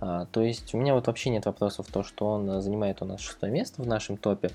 А, 0.00 0.26
то 0.32 0.42
есть 0.42 0.74
у 0.74 0.78
меня 0.78 0.94
вот 0.94 1.06
вообще 1.06 1.30
нет 1.30 1.46
вопросов 1.46 1.86
то, 1.92 2.02
что 2.02 2.26
он 2.26 2.62
занимает 2.62 3.02
у 3.02 3.04
нас 3.04 3.20
шестое 3.20 3.52
место 3.52 3.82
в 3.82 3.86
нашем 3.86 4.16
топе. 4.16 4.50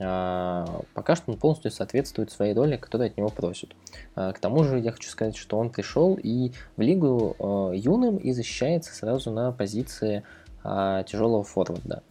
А, 0.00 0.82
пока 0.94 1.16
что 1.16 1.32
он 1.32 1.38
полностью 1.38 1.70
соответствует 1.70 2.30
своей 2.30 2.54
роли, 2.54 2.76
которую 2.76 3.08
от 3.08 3.16
него 3.16 3.28
просят. 3.28 3.70
А, 4.14 4.32
к 4.32 4.38
тому 4.38 4.64
же 4.64 4.78
я 4.78 4.92
хочу 4.92 5.10
сказать, 5.10 5.36
что 5.36 5.58
он 5.58 5.70
пришел 5.70 6.18
и 6.20 6.52
в 6.76 6.80
лигу 6.80 7.72
юным 7.74 8.16
и 8.16 8.32
защищается 8.32 8.94
сразу 8.94 9.30
на 9.30 9.52
позиции 9.52 10.22
тяжелого 10.62 11.44
форварда 11.44 12.02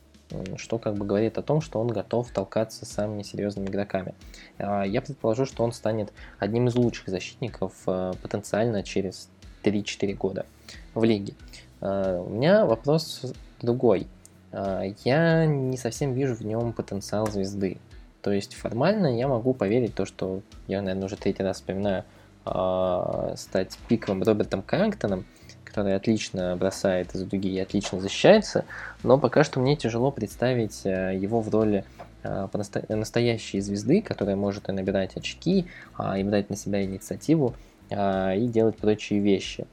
что 0.58 0.78
как 0.78 0.96
бы 0.96 1.06
говорит 1.06 1.38
о 1.38 1.42
том, 1.42 1.62
что 1.62 1.80
он 1.80 1.88
готов 1.88 2.30
толкаться 2.32 2.86
с 2.86 2.90
самыми 2.90 3.24
серьезными 3.24 3.68
игроками. 3.68 4.14
А, 4.58 4.84
я 4.84 5.02
предположу, 5.02 5.46
что 5.46 5.64
он 5.64 5.72
станет 5.72 6.12
одним 6.40 6.68
из 6.68 6.76
лучших 6.76 7.08
защитников 7.08 7.74
а, 7.86 8.14
потенциально 8.22 8.84
через 8.84 9.30
3-4 9.64 10.14
года 10.14 10.46
в 10.94 11.04
лиге. 11.04 11.34
А, 11.82 12.20
у 12.22 12.30
меня 12.30 12.66
вопрос 12.66 13.34
другой. 13.62 14.08
А, 14.52 14.84
я 15.04 15.46
не 15.46 15.78
совсем 15.78 16.14
вижу 16.14 16.36
в 16.36 16.42
нем 16.42 16.74
потенциал 16.74 17.28
звезды. 17.28 17.78
То 18.22 18.32
есть 18.32 18.56
формально 18.56 19.18
я 19.18 19.28
могу 19.28 19.54
поверить 19.54 19.96
то, 19.96 20.06
что 20.06 20.42
я, 20.68 20.82
наверное, 20.82 21.06
уже 21.06 21.16
третий 21.16 21.44
раз 21.44 21.58
вспоминаю 21.58 22.04
стать 23.36 23.78
пиковым 23.90 24.24
Робертом 24.24 24.62
Каррингтоном, 24.62 25.26
который 25.78 25.96
отлично 25.96 26.56
бросает 26.56 27.14
из 27.14 27.22
дуги 27.22 27.50
и 27.50 27.60
отлично 27.60 28.00
защищается, 28.00 28.66
но 29.04 29.20
пока 29.20 29.44
что 29.44 29.60
мне 29.60 29.76
тяжело 29.76 30.10
представить 30.10 30.86
его 30.86 31.40
в 31.40 31.50
роли 31.50 31.84
настоящей 32.90 33.62
звезды, 33.62 34.02
которая 34.02 34.36
может 34.36 34.70
и 34.70 34.72
набирать 34.72 35.16
очки, 35.16 35.68
и 36.18 36.24
брать 36.24 36.50
на 36.50 36.56
себя 36.56 36.84
инициативу, 36.84 37.54
и 37.92 38.50
делать 38.52 38.78
прочие 38.78 39.20
вещи. 39.20 39.68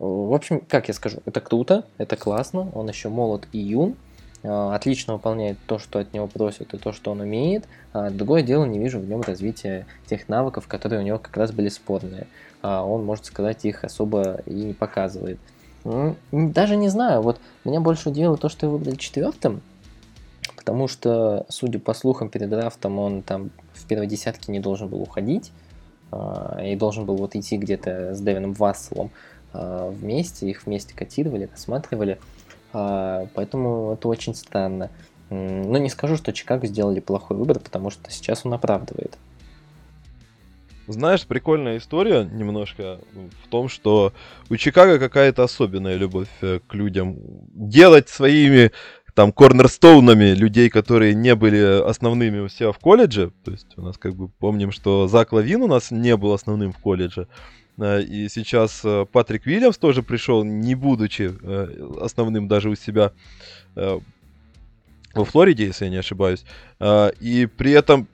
В 0.00 0.34
общем, 0.34 0.62
как 0.68 0.88
я 0.88 0.94
скажу, 0.94 1.18
это 1.24 1.40
круто, 1.40 1.84
это 1.96 2.16
классно, 2.16 2.68
он 2.74 2.88
еще 2.88 3.08
молод 3.08 3.46
и 3.52 3.58
юн, 3.58 3.94
а, 3.94 4.09
отлично 4.42 5.14
выполняет 5.14 5.58
то, 5.66 5.78
что 5.78 5.98
от 5.98 6.12
него 6.12 6.26
просят 6.26 6.72
и 6.72 6.78
то, 6.78 6.92
что 6.92 7.10
он 7.10 7.20
умеет. 7.20 7.66
А, 7.92 8.10
другое 8.10 8.42
дело, 8.42 8.64
не 8.64 8.78
вижу 8.78 8.98
в 8.98 9.06
нем 9.06 9.20
развития 9.20 9.86
тех 10.06 10.28
навыков, 10.28 10.66
которые 10.66 11.00
у 11.00 11.02
него 11.02 11.18
как 11.18 11.36
раз 11.36 11.52
были 11.52 11.68
спорные. 11.68 12.26
А, 12.62 12.84
он, 12.84 13.04
может 13.04 13.26
сказать, 13.26 13.64
их 13.64 13.84
особо 13.84 14.40
и 14.46 14.54
не 14.54 14.72
показывает. 14.72 15.38
Даже 16.32 16.76
не 16.76 16.88
знаю, 16.88 17.22
вот 17.22 17.40
меня 17.64 17.80
больше 17.80 18.10
удивило 18.10 18.36
то, 18.36 18.48
что 18.48 18.66
его 18.66 18.76
выбрали 18.76 18.96
четвертым, 18.96 19.62
потому 20.56 20.88
что, 20.88 21.46
судя 21.48 21.78
по 21.78 21.94
слухам 21.94 22.28
перед 22.28 22.50
драфтом, 22.50 22.98
он 22.98 23.22
там 23.22 23.50
в 23.72 23.86
первой 23.86 24.06
десятке 24.06 24.52
не 24.52 24.60
должен 24.60 24.88
был 24.88 25.00
уходить 25.00 25.52
и 26.62 26.76
должен 26.76 27.06
был 27.06 27.16
вот 27.16 27.34
идти 27.34 27.56
где-то 27.56 28.14
с 28.14 28.20
Дэвином 28.20 28.52
Васселом. 28.52 29.10
А, 29.52 29.90
вместе, 29.90 30.48
их 30.48 30.66
вместе 30.66 30.94
котировали, 30.94 31.48
рассматривали. 31.50 32.18
А, 32.72 33.26
поэтому 33.34 33.92
это 33.94 34.08
очень 34.08 34.34
странно. 34.34 34.90
Но 35.30 35.78
не 35.78 35.88
скажу, 35.88 36.16
что 36.16 36.32
Чикаго 36.32 36.66
сделали 36.66 37.00
плохой 37.00 37.36
выбор, 37.36 37.60
потому 37.60 37.90
что 37.90 38.10
сейчас 38.10 38.44
он 38.44 38.54
оправдывает. 38.54 39.16
Знаешь, 40.88 41.24
прикольная 41.24 41.78
история 41.78 42.24
немножко 42.24 42.98
в 43.44 43.48
том, 43.48 43.68
что 43.68 44.12
у 44.48 44.56
Чикаго 44.56 44.98
какая-то 44.98 45.44
особенная 45.44 45.94
любовь 45.94 46.28
э, 46.40 46.58
к 46.66 46.74
людям. 46.74 47.16
Делать 47.52 48.08
своими 48.08 48.72
там 49.14 49.32
корнерстоунами 49.32 50.32
людей, 50.32 50.68
которые 50.68 51.14
не 51.14 51.36
были 51.36 51.82
основными 51.82 52.40
у 52.40 52.48
себя 52.48 52.72
в 52.72 52.78
колледже. 52.78 53.32
То 53.44 53.52
есть 53.52 53.68
у 53.76 53.82
нас 53.82 53.98
как 53.98 54.14
бы 54.14 54.28
помним, 54.28 54.72
что 54.72 55.06
Зак 55.06 55.32
Лавин 55.32 55.62
у 55.62 55.68
нас 55.68 55.92
не 55.92 56.16
был 56.16 56.32
основным 56.32 56.72
в 56.72 56.78
колледже. 56.78 57.28
Э, 57.80 58.02
и 58.02 58.28
сейчас 58.28 58.82
э, 58.84 59.06
Патрик 59.10 59.46
Уильямс 59.46 59.78
тоже 59.78 60.02
пришел, 60.02 60.44
не 60.44 60.74
будучи 60.74 61.34
э, 61.42 61.96
основным 62.00 62.46
даже 62.48 62.68
у 62.68 62.74
себя 62.74 63.12
во 65.14 65.24
Флориде, 65.24 65.66
если 65.66 65.84
я 65.84 65.90
не 65.90 65.96
ошибаюсь. 65.96 66.44
И 67.20 67.48
при 67.56 67.70
этом, 67.70 68.08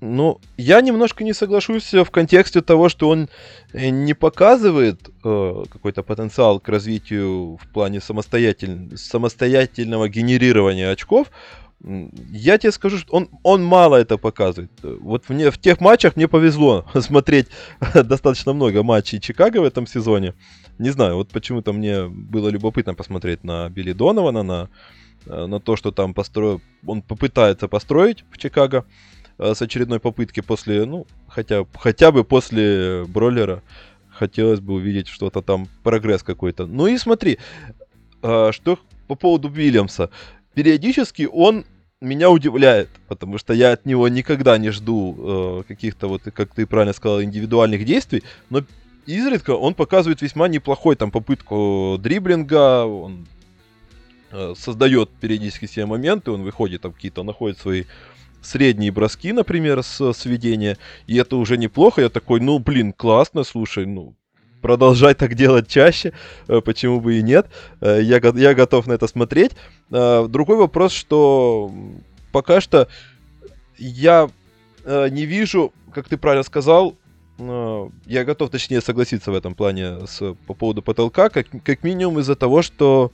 ну, 0.00 0.40
я 0.56 0.80
немножко 0.80 1.24
не 1.24 1.32
соглашусь 1.32 1.92
в 1.92 2.08
контексте 2.10 2.60
того, 2.62 2.88
что 2.88 3.08
он 3.08 3.28
не 3.74 4.14
показывает 4.14 5.00
какой-то 5.22 6.04
потенциал 6.04 6.60
к 6.60 6.68
развитию 6.68 7.56
в 7.56 7.68
плане 7.72 8.00
самостоятель... 8.00 8.96
самостоятельного 8.96 10.08
генерирования 10.08 10.90
очков. 10.90 11.32
Я 11.84 12.58
тебе 12.58 12.70
скажу, 12.70 12.98
что 12.98 13.12
он, 13.12 13.28
он 13.42 13.64
мало 13.64 13.96
это 13.96 14.16
показывает. 14.16 14.70
Вот 14.82 15.28
мне, 15.28 15.50
в 15.50 15.58
тех 15.58 15.80
матчах 15.80 16.14
мне 16.14 16.28
повезло 16.28 16.86
смотреть 16.94 17.48
достаточно 17.94 18.52
много 18.52 18.82
матчей 18.82 19.20
Чикаго 19.20 19.58
в 19.58 19.64
этом 19.64 19.86
сезоне. 19.86 20.34
Не 20.78 20.90
знаю, 20.90 21.16
вот 21.16 21.28
почему-то 21.28 21.72
мне 21.72 22.06
было 22.06 22.48
любопытно 22.48 22.94
посмотреть 22.94 23.42
на 23.42 23.68
Билли 23.68 23.92
Донована, 23.92 24.42
на, 24.44 24.68
э, 25.26 25.46
на 25.46 25.58
то, 25.58 25.74
что 25.74 25.90
там 25.90 26.14
построил, 26.14 26.60
он 26.86 27.02
попытается 27.02 27.66
построить 27.66 28.24
в 28.30 28.38
Чикаго 28.38 28.84
э, 29.38 29.52
с 29.54 29.60
очередной 29.60 29.98
попытки 29.98 30.40
после, 30.40 30.84
ну, 30.84 31.06
хотя, 31.26 31.66
хотя 31.74 32.12
бы 32.12 32.22
после 32.22 33.04
Броллера. 33.08 33.62
Хотелось 34.08 34.60
бы 34.60 34.74
увидеть 34.74 35.08
что-то 35.08 35.42
там, 35.42 35.66
прогресс 35.82 36.22
какой-то. 36.22 36.66
Ну 36.66 36.86
и 36.86 36.96
смотри, 36.96 37.38
э, 38.22 38.50
что 38.52 38.78
по 39.08 39.16
поводу 39.16 39.48
Уильямса 39.48 40.10
периодически 40.54 41.28
он 41.30 41.64
меня 42.00 42.30
удивляет, 42.30 42.88
потому 43.08 43.38
что 43.38 43.54
я 43.54 43.72
от 43.72 43.86
него 43.86 44.08
никогда 44.08 44.58
не 44.58 44.70
жду 44.70 45.16
э, 45.18 45.62
каких-то, 45.68 46.08
вот, 46.08 46.22
как 46.22 46.52
ты 46.52 46.66
правильно 46.66 46.92
сказал, 46.92 47.22
индивидуальных 47.22 47.84
действий, 47.84 48.24
но 48.50 48.64
изредка 49.06 49.52
он 49.52 49.74
показывает 49.74 50.20
весьма 50.20 50.48
неплохой 50.48 50.96
там 50.96 51.10
попытку 51.10 51.96
дриблинга, 52.00 52.84
он 52.84 53.26
э, 54.32 54.54
создает 54.58 55.10
периодически 55.10 55.66
себе 55.66 55.86
моменты, 55.86 56.32
он 56.32 56.42
выходит 56.42 56.82
там 56.82 56.92
какие-то, 56.92 57.22
находит 57.22 57.58
свои 57.58 57.84
средние 58.42 58.90
броски, 58.90 59.32
например, 59.32 59.84
с 59.84 60.12
сведения, 60.12 60.78
и 61.06 61.16
это 61.16 61.36
уже 61.36 61.56
неплохо, 61.56 62.02
я 62.02 62.08
такой, 62.08 62.40
ну, 62.40 62.58
блин, 62.58 62.92
классно, 62.92 63.44
слушай, 63.44 63.86
ну, 63.86 64.16
продолжать 64.62 65.18
так 65.18 65.34
делать 65.34 65.68
чаще, 65.68 66.12
э, 66.48 66.60
почему 66.60 67.00
бы 67.00 67.18
и 67.18 67.22
нет. 67.22 67.48
Э, 67.80 68.00
я, 68.00 68.20
я 68.34 68.54
готов 68.54 68.86
на 68.86 68.94
это 68.94 69.06
смотреть. 69.06 69.52
Э, 69.90 70.26
другой 70.28 70.56
вопрос, 70.56 70.92
что 70.92 71.70
пока 72.30 72.60
что 72.60 72.88
я 73.76 74.30
не 74.84 75.26
вижу, 75.26 75.72
как 75.94 76.08
ты 76.08 76.16
правильно 76.16 76.42
сказал, 76.42 76.96
я 77.38 78.24
готов, 78.24 78.50
точнее, 78.50 78.80
согласиться 78.80 79.30
в 79.30 79.34
этом 79.36 79.54
плане 79.54 80.08
с, 80.08 80.34
по 80.46 80.54
поводу 80.54 80.82
потолка, 80.82 81.28
как, 81.28 81.46
как 81.64 81.84
минимум 81.84 82.18
из-за 82.18 82.34
того, 82.34 82.62
что 82.62 83.12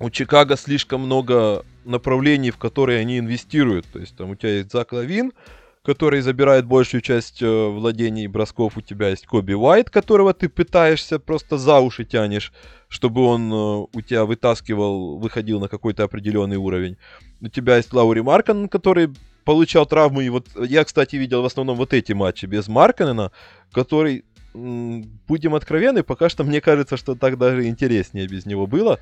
у 0.00 0.10
Чикаго 0.10 0.56
слишком 0.56 1.02
много 1.02 1.64
направлений, 1.84 2.50
в 2.50 2.56
которые 2.56 2.98
они 2.98 3.20
инвестируют. 3.20 3.86
То 3.92 4.00
есть 4.00 4.16
там 4.16 4.30
у 4.30 4.34
тебя 4.34 4.56
есть 4.56 4.72
Зак 4.72 4.92
Лавин, 4.92 5.32
который 5.82 6.20
забирает 6.20 6.66
большую 6.66 7.00
часть 7.00 7.40
э, 7.40 7.46
владений 7.46 8.24
и 8.24 8.28
бросков. 8.28 8.76
У 8.76 8.80
тебя 8.82 9.08
есть 9.08 9.26
Коби 9.26 9.54
Уайт, 9.54 9.88
которого 9.88 10.34
ты 10.34 10.48
пытаешься 10.48 11.18
просто 11.18 11.56
за 11.56 11.80
уши 11.80 12.04
тянешь, 12.04 12.52
чтобы 12.88 13.22
он 13.24 13.50
э, 13.52 13.86
у 13.92 14.00
тебя 14.02 14.26
вытаскивал, 14.26 15.18
выходил 15.18 15.58
на 15.58 15.68
какой-то 15.68 16.04
определенный 16.04 16.56
уровень. 16.56 16.96
У 17.40 17.48
тебя 17.48 17.78
есть 17.78 17.92
Лаури 17.92 18.20
Маркан, 18.20 18.68
который 18.68 19.10
получал 19.44 19.86
травму. 19.86 20.20
И 20.20 20.28
вот 20.28 20.48
я, 20.56 20.84
кстати, 20.84 21.16
видел 21.16 21.42
в 21.42 21.46
основном 21.46 21.76
вот 21.76 21.94
эти 21.94 22.12
матчи 22.12 22.44
без 22.44 22.68
Марканена, 22.68 23.32
который 23.72 24.24
будем 24.52 25.54
откровенны, 25.54 26.02
пока 26.02 26.28
что 26.28 26.44
мне 26.44 26.60
кажется, 26.60 26.96
что 26.96 27.14
так 27.14 27.38
даже 27.38 27.66
интереснее 27.68 28.26
без 28.26 28.46
него 28.46 28.66
было. 28.66 28.98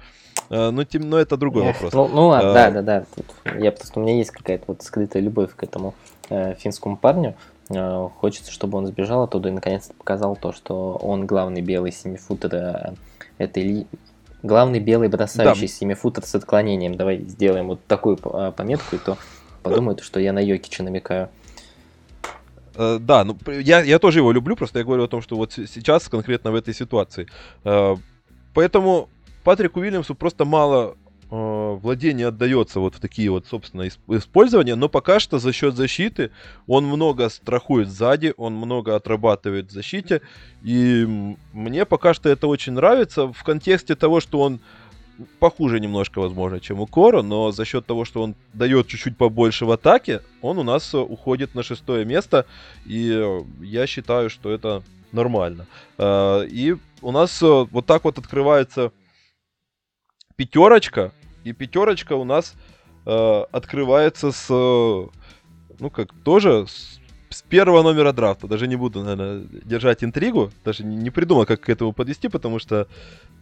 А, 0.50 0.70
но, 0.70 0.84
тем, 0.84 1.08
но 1.08 1.18
это 1.18 1.36
другой 1.36 1.66
Эх, 1.66 1.74
вопрос. 1.80 1.92
Ну, 1.92 2.08
ну 2.08 2.26
ладно, 2.28 2.50
а, 2.50 2.54
да, 2.54 2.70
да, 2.70 2.82
да. 2.82 3.06
Тут 3.14 3.26
я 3.58 3.72
просто 3.72 3.98
у 3.98 4.02
меня 4.02 4.16
есть 4.16 4.30
какая-то 4.30 4.64
вот 4.68 4.82
скрытая 4.82 5.22
любовь 5.22 5.54
к 5.54 5.62
этому 5.62 5.94
э, 6.28 6.54
финскому 6.54 6.96
парню. 6.96 7.34
Э, 7.70 8.08
хочется, 8.18 8.52
чтобы 8.52 8.78
он 8.78 8.86
сбежал 8.86 9.22
оттуда 9.22 9.48
и 9.48 9.52
наконец-то 9.52 9.94
показал 9.94 10.36
то, 10.36 10.52
что 10.52 10.92
он 11.02 11.26
главный 11.26 11.62
белый 11.62 11.92
семифутер 11.92 12.54
э, 12.54 12.94
этой 13.38 13.62
ли... 13.62 13.86
главный 14.42 14.80
белый 14.80 15.08
бросающий 15.08 15.66
да. 15.66 15.72
семифутер 15.72 16.24
с 16.24 16.34
отклонением. 16.34 16.94
Давай 16.96 17.20
сделаем 17.20 17.68
вот 17.68 17.80
такую 17.86 18.18
э, 18.22 18.52
пометку, 18.56 18.96
и 18.96 18.98
то 18.98 19.16
подумают, 19.62 20.00
что 20.00 20.20
я 20.20 20.32
на 20.32 20.40
Йокича 20.40 20.82
намекаю. 20.82 21.28
Uh, 22.78 23.00
да, 23.00 23.24
ну 23.24 23.36
я, 23.46 23.82
я 23.82 23.98
тоже 23.98 24.20
его 24.20 24.30
люблю, 24.30 24.54
просто 24.54 24.78
я 24.78 24.84
говорю 24.84 25.02
о 25.02 25.08
том, 25.08 25.20
что 25.20 25.34
вот 25.34 25.52
сейчас 25.52 26.08
конкретно 26.08 26.52
в 26.52 26.54
этой 26.54 26.72
ситуации. 26.72 27.26
Uh, 27.64 27.98
поэтому 28.54 29.08
Патрику 29.42 29.80
Уильямсу 29.80 30.14
просто 30.14 30.44
мало 30.44 30.96
э, 31.30 31.78
владения 31.82 32.26
отдается 32.26 32.80
вот 32.80 32.94
в 32.94 33.00
такие 33.00 33.30
вот, 33.30 33.46
собственно, 33.46 33.88
использования, 33.88 34.74
но 34.74 34.88
пока 34.88 35.20
что 35.20 35.38
за 35.38 35.52
счет 35.52 35.74
защиты 35.74 36.30
он 36.66 36.84
много 36.84 37.30
страхует 37.30 37.88
сзади, 37.88 38.34
он 38.36 38.54
много 38.54 38.94
отрабатывает 38.94 39.70
в 39.70 39.72
защите, 39.72 40.20
и 40.62 41.34
мне 41.52 41.84
пока 41.84 42.14
что 42.14 42.28
это 42.28 42.46
очень 42.46 42.74
нравится 42.74 43.32
в 43.32 43.42
контексте 43.42 43.94
того, 43.94 44.20
что 44.20 44.40
он 44.40 44.60
похуже 45.38 45.80
немножко, 45.80 46.20
возможно, 46.20 46.60
чем 46.60 46.80
у 46.80 46.86
Коро, 46.86 47.22
но 47.22 47.50
за 47.50 47.64
счет 47.64 47.86
того, 47.86 48.04
что 48.04 48.22
он 48.22 48.34
дает 48.52 48.86
чуть-чуть 48.86 49.16
побольше 49.16 49.64
в 49.64 49.70
атаке, 49.70 50.22
он 50.42 50.58
у 50.58 50.62
нас 50.62 50.94
уходит 50.94 51.54
на 51.54 51.62
шестое 51.62 52.04
место, 52.04 52.46
и 52.86 53.40
я 53.60 53.86
считаю, 53.86 54.30
что 54.30 54.50
это 54.50 54.82
нормально. 55.12 55.66
Э, 55.98 56.44
и 56.46 56.76
у 57.02 57.12
нас 57.12 57.42
э, 57.42 57.46
вот 57.46 57.86
так 57.86 58.04
вот 58.04 58.18
открывается 58.18 58.92
пятерочка, 60.36 61.12
и 61.44 61.52
пятерочка 61.52 62.14
у 62.14 62.24
нас 62.24 62.54
э, 63.06 63.44
открывается 63.50 64.32
с, 64.32 64.48
ну 64.48 65.90
как, 65.90 66.12
тоже 66.24 66.66
с, 66.66 66.97
с 67.30 67.42
первого 67.42 67.82
номера 67.82 68.12
драфта. 68.12 68.46
Даже 68.46 68.66
не 68.66 68.76
буду, 68.76 69.02
наверное, 69.02 69.42
держать 69.64 70.04
интригу, 70.04 70.50
даже 70.64 70.84
не, 70.84 71.10
придумал, 71.10 71.46
как 71.46 71.60
к 71.60 71.68
этому 71.68 71.92
подвести, 71.92 72.28
потому 72.28 72.58
что, 72.58 72.86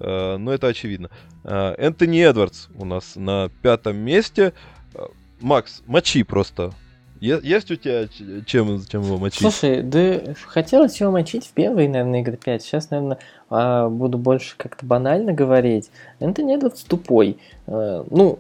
э, 0.01 0.37
ну 0.37 0.51
это 0.51 0.69
очевидно. 0.69 1.11
Э, 1.45 1.75
Энтони 1.79 2.23
Эдвардс 2.23 2.69
у 2.75 2.85
нас 2.85 3.17
на 3.17 3.51
пятом 3.63 3.97
месте. 3.97 4.53
Э, 4.95 5.07
Макс, 5.41 5.83
мочи 5.87 6.23
просто 6.23 6.73
есть 7.21 7.71
у 7.71 7.77
тебя 7.77 8.09
чем, 8.47 8.85
чем 8.85 9.03
его 9.03 9.19
мочить? 9.19 9.41
Слушай, 9.41 9.83
да 9.83 10.35
хотелось 10.47 11.01
его 11.01 11.11
мочить 11.11 11.47
в 11.47 11.53
первой, 11.53 11.89
наверное, 11.89 12.21
игры 12.21 12.37
5. 12.37 12.63
Сейчас, 12.63 12.91
наверное, 12.91 13.19
а, 13.49 13.89
буду 13.89 14.19
больше 14.19 14.55
как-то 14.57 14.85
банально 14.85 15.33
говорить. 15.33 15.91
Энтони 16.21 16.57
Эдвардс 16.57 16.83
тупой. 16.83 17.39
А, 17.67 18.05
ну, 18.11 18.39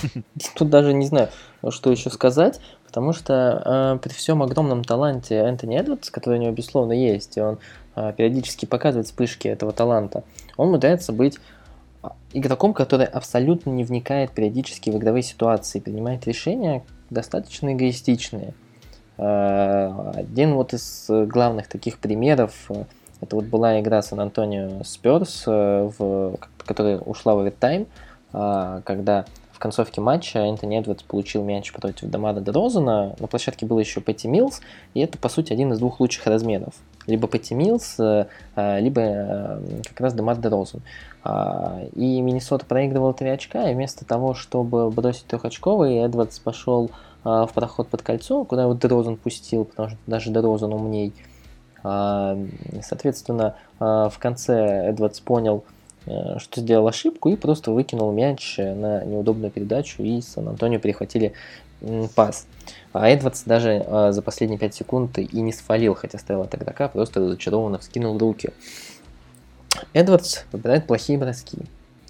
тут 0.56 0.70
даже 0.70 0.92
не 0.92 1.06
знаю, 1.06 1.28
что 1.70 1.90
еще 1.90 2.10
сказать, 2.10 2.60
потому 2.86 3.12
что 3.12 3.62
а, 3.64 3.96
при 3.98 4.12
всем 4.12 4.42
огромном 4.42 4.84
таланте 4.84 5.36
Энтони 5.36 5.78
Эдвардс, 5.78 6.10
который 6.10 6.38
у 6.38 6.42
него, 6.42 6.52
безусловно, 6.52 6.92
есть, 6.92 7.36
и 7.36 7.40
он 7.40 7.58
периодически 7.94 8.66
показывает 8.66 9.06
вспышки 9.06 9.48
этого 9.48 9.72
таланта, 9.72 10.22
он 10.58 10.68
умудряется 10.68 11.14
быть 11.14 11.38
игроком, 12.32 12.74
который 12.74 13.06
абсолютно 13.06 13.70
не 13.70 13.84
вникает 13.84 14.32
периодически 14.32 14.90
в 14.90 14.96
игровые 14.96 15.22
ситуации, 15.22 15.80
принимает 15.80 16.26
решения, 16.26 16.84
достаточно 17.10 17.72
эгоистичные. 17.72 18.54
А, 19.18 20.12
один 20.14 20.54
вот 20.54 20.74
из 20.74 21.06
главных 21.08 21.68
таких 21.68 21.98
примеров, 21.98 22.52
э, 22.68 22.84
это 23.20 23.36
вот 23.36 23.46
была 23.46 23.80
игра 23.80 24.02
Сан-Антонио 24.02 24.84
Сперс, 24.84 25.44
э, 25.46 25.90
в, 25.98 26.36
которая 26.58 26.98
ушла 26.98 27.34
в 27.34 27.38
овертайм, 27.38 27.86
а, 28.32 28.82
когда 28.82 29.24
в 29.56 29.58
концовке 29.58 30.02
матча 30.02 30.40
Энтони 30.40 30.78
Эдвардс 30.78 31.02
получил 31.02 31.42
мяч 31.42 31.72
против 31.72 32.10
Дамара 32.10 32.40
Дерозана. 32.40 33.16
На 33.18 33.26
площадке 33.26 33.64
был 33.64 33.78
еще 33.78 34.02
Пэтти 34.02 34.26
Милс, 34.26 34.60
и 34.92 35.00
это, 35.00 35.16
по 35.16 35.30
сути, 35.30 35.54
один 35.54 35.72
из 35.72 35.78
двух 35.78 35.98
лучших 35.98 36.26
разменов. 36.26 36.74
Либо 37.06 37.26
Пэтти 37.26 37.54
Милс, 37.54 37.98
э, 37.98 38.26
либо 38.54 39.62
как 39.88 39.98
раз 39.98 40.12
Дамар 40.12 40.36
Дерозан. 40.36 40.82
А, 41.24 41.80
и 41.94 42.20
Миннесота 42.20 42.66
проигрывал 42.66 43.14
3 43.14 43.30
очка, 43.30 43.70
и 43.70 43.74
вместо 43.74 44.04
того, 44.04 44.34
чтобы 44.34 44.90
бросить 44.90 45.24
трехочковый, 45.24 45.96
Эдвардс 46.04 46.38
пошел 46.38 46.90
в 47.24 47.50
проход 47.54 47.88
под 47.88 48.02
кольцо, 48.02 48.44
куда 48.44 48.64
его 48.64 48.74
Дрозен 48.74 49.16
пустил, 49.16 49.64
потому 49.64 49.88
что 49.88 49.98
даже 50.06 50.30
Дрозен 50.30 50.72
умней. 50.74 51.14
А, 51.82 52.38
соответственно, 52.82 53.56
в 53.80 54.14
конце 54.18 54.90
Эдвардс 54.90 55.20
понял, 55.20 55.64
э, 55.66 55.75
что 56.06 56.60
сделал 56.60 56.86
ошибку, 56.86 57.30
и 57.30 57.36
просто 57.36 57.70
выкинул 57.72 58.12
мяч 58.12 58.58
на 58.58 59.04
неудобную 59.04 59.50
передачу, 59.50 60.02
и 60.02 60.20
Сан-Антонио 60.20 60.78
перехватили 60.78 61.32
пас. 62.14 62.46
А 62.92 63.08
Эдвардс 63.08 63.42
даже 63.44 63.84
за 64.10 64.22
последние 64.22 64.58
5 64.58 64.74
секунд 64.74 65.18
и 65.18 65.40
не 65.40 65.52
свалил, 65.52 65.94
хотя 65.94 66.18
стоял 66.18 66.42
от 66.42 66.54
игрока, 66.54 66.88
просто 66.88 67.20
разочарованно 67.20 67.78
вскинул 67.78 68.16
руки. 68.18 68.50
Эдвардс 69.92 70.44
выбирает 70.52 70.86
плохие 70.86 71.18
броски. 71.18 71.58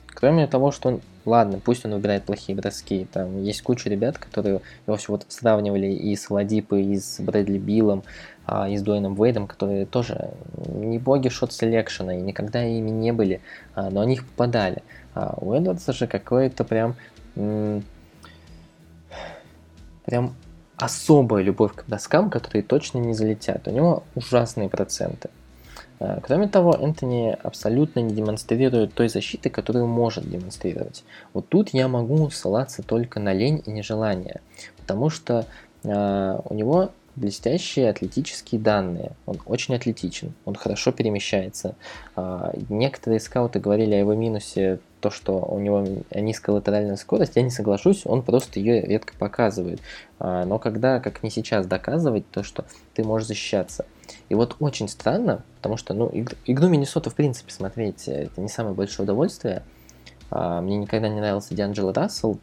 Кроме 0.06 0.46
того, 0.46 0.70
что 0.70 0.88
он, 0.88 1.00
ладно, 1.26 1.60
пусть 1.62 1.84
он 1.84 1.92
выбирает 1.92 2.24
плохие 2.24 2.56
броски, 2.56 3.06
там 3.12 3.42
есть 3.42 3.60
куча 3.60 3.90
ребят, 3.90 4.16
которые 4.16 4.60
его 4.86 4.96
все 4.96 5.12
вот 5.12 5.26
сравнивали 5.28 5.88
и 5.88 6.16
с 6.16 6.30
Владипой, 6.30 6.84
и 6.84 6.96
с 6.98 7.20
Брэдли 7.20 7.58
Биллом, 7.58 8.02
а, 8.46 8.68
и 8.68 8.76
с 8.76 8.82
Дуэйном 8.82 9.14
Вейдом, 9.14 9.46
которые 9.46 9.86
тоже 9.86 10.30
не 10.66 10.98
боги 10.98 11.28
шот 11.28 11.52
селекшена 11.52 12.16
и 12.16 12.22
никогда 12.22 12.64
ими 12.64 12.90
не 12.90 13.12
были, 13.12 13.40
а, 13.74 13.90
но 13.90 14.00
они 14.00 14.14
их 14.14 14.26
попадали. 14.26 14.82
А 15.14 15.34
у 15.40 15.52
Эдвардса 15.52 15.92
же 15.92 16.06
какой-то 16.06 16.64
прям 16.64 16.94
прям 20.04 20.34
особая 20.76 21.42
любовь 21.42 21.74
к 21.74 21.84
броскам, 21.86 22.30
которые 22.30 22.62
точно 22.62 22.98
не 22.98 23.14
залетят. 23.14 23.66
У 23.68 23.70
него 23.70 24.04
ужасные 24.14 24.68
проценты. 24.68 25.30
Э, 25.98 26.20
кроме 26.22 26.48
того, 26.48 26.74
Энтони 26.74 27.36
абсолютно 27.42 28.00
не 28.00 28.14
демонстрирует 28.14 28.94
той 28.94 29.08
защиты, 29.08 29.50
которую 29.50 29.86
может 29.86 30.28
демонстрировать. 30.28 31.04
Вот 31.32 31.48
тут 31.48 31.70
я 31.70 31.88
могу 31.88 32.30
ссылаться 32.30 32.82
только 32.82 33.20
на 33.20 33.32
лень 33.32 33.62
и 33.66 33.70
нежелание, 33.70 34.40
потому 34.76 35.10
что 35.10 35.46
э, 35.82 36.40
у 36.44 36.54
него 36.54 36.90
блестящие 37.16 37.90
атлетические 37.90 38.60
данные. 38.60 39.12
Он 39.26 39.40
очень 39.46 39.74
атлетичен, 39.74 40.32
он 40.44 40.54
хорошо 40.54 40.92
перемещается. 40.92 41.74
Э, 42.14 42.52
некоторые 42.68 43.20
скауты 43.20 43.58
говорили 43.58 43.94
о 43.94 43.98
его 43.98 44.14
минусе 44.14 44.78
то, 45.00 45.10
что 45.10 45.38
у 45.38 45.58
него 45.58 45.86
низкая 46.14 46.56
латеральная 46.56 46.96
скорость, 46.96 47.36
я 47.36 47.42
не 47.42 47.50
соглашусь, 47.50 48.02
он 48.04 48.22
просто 48.22 48.60
ее 48.60 48.80
редко 48.82 49.14
показывает. 49.18 49.80
Э, 50.20 50.44
но 50.46 50.58
когда, 50.58 51.00
как 51.00 51.22
не 51.22 51.30
сейчас, 51.30 51.66
доказывать 51.66 52.30
то, 52.30 52.42
что 52.42 52.64
ты 52.94 53.02
можешь 53.02 53.28
защищаться– 53.28 53.84
и 54.28 54.34
вот 54.34 54.56
очень 54.60 54.88
странно, 54.88 55.44
потому 55.56 55.76
что, 55.76 55.94
ну, 55.94 56.10
игру 56.12 56.68
Миннесота, 56.68 57.10
в 57.10 57.14
принципе, 57.14 57.52
смотреть, 57.52 58.08
э, 58.08 58.24
это 58.24 58.40
не 58.40 58.48
самое 58.48 58.74
большое 58.74 59.04
удовольствие. 59.04 59.62
А, 60.30 60.60
мне 60.60 60.76
никогда 60.76 61.08
не 61.08 61.20
нравился 61.20 61.54
Дианджело 61.54 61.92
Рассел, 61.92 62.38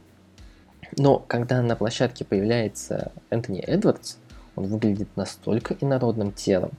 но 0.98 1.20
когда 1.20 1.62
на 1.62 1.76
площадке 1.76 2.24
появляется 2.24 3.12
Энтони 3.30 3.60
Эдвардс, 3.60 4.16
он 4.56 4.68
выглядит 4.68 5.10
настолько 5.16 5.76
инородным 5.80 6.32
телом. 6.32 6.72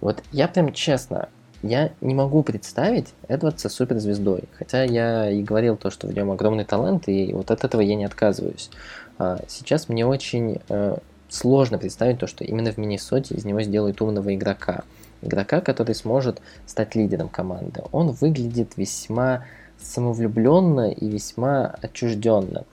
Вот 0.00 0.22
я 0.32 0.48
прям 0.48 0.72
честно, 0.72 1.28
я 1.62 1.92
не 2.00 2.14
могу 2.14 2.42
представить 2.42 3.14
Эдвардса 3.28 3.68
суперзвездой. 3.68 4.44
Хотя 4.52 4.84
я 4.84 5.30
и 5.30 5.42
говорил 5.42 5.76
то, 5.76 5.90
что 5.90 6.06
в 6.06 6.12
нем 6.12 6.30
огромный 6.30 6.64
талант, 6.64 7.08
и 7.08 7.32
вот 7.32 7.50
от 7.50 7.64
этого 7.64 7.80
я 7.80 7.94
не 7.96 8.04
отказываюсь. 8.04 8.70
А, 9.18 9.40
сейчас 9.48 9.88
мне 9.88 10.06
очень 10.06 10.60
э, 10.68 10.96
сложно 11.28 11.78
представить 11.78 12.18
то, 12.18 12.26
что 12.26 12.44
именно 12.44 12.72
в 12.72 12.76
Миннесоте 12.76 13.34
из 13.34 13.44
него 13.44 13.62
сделают 13.62 14.00
умного 14.00 14.34
игрока. 14.34 14.84
Игрока, 15.22 15.60
который 15.60 15.94
сможет 15.94 16.40
стать 16.66 16.94
лидером 16.94 17.28
команды. 17.28 17.82
Он 17.90 18.12
выглядит 18.12 18.76
весьма 18.76 19.44
самовлюбленно 19.78 20.90
и 20.90 21.08
весьма 21.08 21.74
отчужденно. 21.80 22.64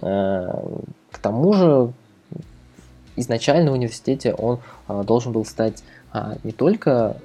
Э, 0.00 0.62
к 1.10 1.18
тому 1.18 1.52
же, 1.52 1.92
изначально 3.20 3.70
в 3.70 3.74
университете 3.74 4.34
он 4.34 4.60
а, 4.86 5.02
должен 5.04 5.32
был 5.32 5.44
стать 5.44 5.82
а, 6.12 6.36
не 6.42 6.52
только 6.52 7.16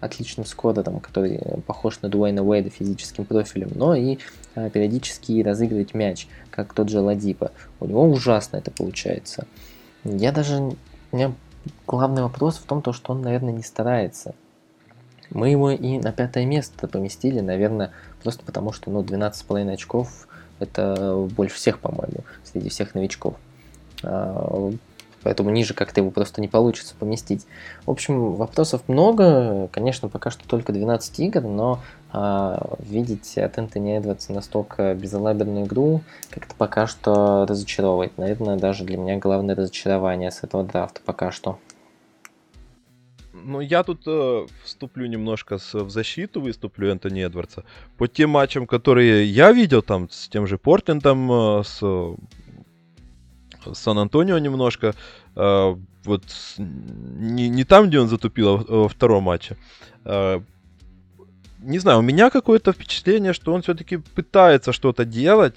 отличным 0.00 0.44
скорером, 0.44 1.00
который 1.00 1.40
похож 1.66 2.00
на 2.02 2.08
Дуэйна 2.08 2.42
Уэйда 2.42 2.70
физическим 2.70 3.24
профилем, 3.24 3.70
но 3.74 3.94
и 3.94 4.18
а, 4.54 4.70
периодически 4.70 5.42
разыгрывать 5.42 5.94
мяч, 5.94 6.28
как 6.50 6.74
тот 6.74 6.88
же 6.88 7.00
Ладипа. 7.00 7.52
У 7.80 7.86
него 7.86 8.04
ужасно 8.10 8.56
это 8.58 8.70
получается. 8.70 9.46
Я 10.04 10.32
даже... 10.32 10.56
У 11.12 11.16
меня 11.16 11.32
главный 11.86 12.22
вопрос 12.22 12.56
в 12.56 12.64
том, 12.64 12.82
то, 12.82 12.92
что 12.92 13.12
он, 13.12 13.22
наверное, 13.22 13.52
не 13.52 13.62
старается. 13.62 14.34
Мы 15.30 15.48
его 15.48 15.70
и 15.70 15.98
на 15.98 16.12
пятое 16.12 16.44
место 16.44 16.86
поместили, 16.86 17.40
наверное, 17.40 17.90
просто 18.22 18.44
потому 18.44 18.72
что, 18.72 18.90
ну, 18.90 19.02
12,5 19.02 19.72
очков– 19.72 20.28
это 20.58 21.26
больше 21.34 21.56
всех, 21.56 21.78
по-моему, 21.78 22.24
среди 22.44 22.68
всех 22.68 22.94
новичков. 22.94 23.34
Поэтому 25.24 25.50
ниже 25.50 25.74
как-то 25.74 26.00
его 26.00 26.10
просто 26.10 26.40
не 26.40 26.48
получится 26.48 26.94
поместить. 26.98 27.46
В 27.86 27.90
общем, 27.90 28.34
вопросов 28.34 28.82
много, 28.86 29.68
конечно, 29.72 30.08
пока 30.08 30.30
что 30.30 30.46
только 30.46 30.72
12 30.72 31.18
игр, 31.20 31.40
но 31.40 31.80
а, 32.12 32.76
видеть 32.78 33.36
от 33.38 33.58
Энтони 33.58 33.96
Эдвардса 33.96 34.32
настолько 34.32 34.94
безалаберную 34.94 35.66
игру 35.66 36.02
как-то 36.30 36.54
пока 36.56 36.86
что 36.86 37.46
разочаровывает. 37.48 38.16
Наверное, 38.18 38.56
даже 38.56 38.84
для 38.84 38.98
меня 38.98 39.18
главное 39.18 39.56
разочарование 39.56 40.30
с 40.30 40.44
этого 40.44 40.62
драфта 40.62 41.00
пока 41.04 41.32
что. 41.32 41.58
Ну, 43.32 43.60
я 43.60 43.82
тут 43.82 44.02
э, 44.06 44.46
вступлю 44.62 45.06
немножко 45.06 45.58
с, 45.58 45.74
в 45.74 45.90
защиту, 45.90 46.40
выступлю 46.40 46.88
Энтони 46.88 47.22
Эдвардса. 47.22 47.64
По 47.98 48.08
тем 48.08 48.30
матчам, 48.30 48.66
которые 48.66 49.26
я 49.26 49.52
видел, 49.52 49.82
там, 49.82 50.08
с 50.08 50.28
тем 50.28 50.46
же 50.46 50.56
Портлендом, 50.56 51.30
э, 51.30 51.62
с 51.64 51.80
Сан-Антонио 53.72 54.38
немножко. 54.38 54.94
Э, 55.36 55.76
вот 56.04 56.22
не, 56.58 57.48
не 57.48 57.64
там, 57.64 57.88
где 57.88 58.00
он 58.00 58.08
затупил, 58.08 58.56
а 58.56 58.64
во 58.68 58.88
втором 58.88 59.24
матче. 59.24 59.56
Э, 60.04 60.40
не 61.60 61.78
знаю, 61.78 61.98
у 61.98 62.02
меня 62.02 62.30
какое-то 62.30 62.72
впечатление, 62.72 63.32
что 63.32 63.52
он 63.52 63.62
все-таки 63.62 63.96
пытается 63.96 64.72
что-то 64.72 65.04
делать, 65.04 65.54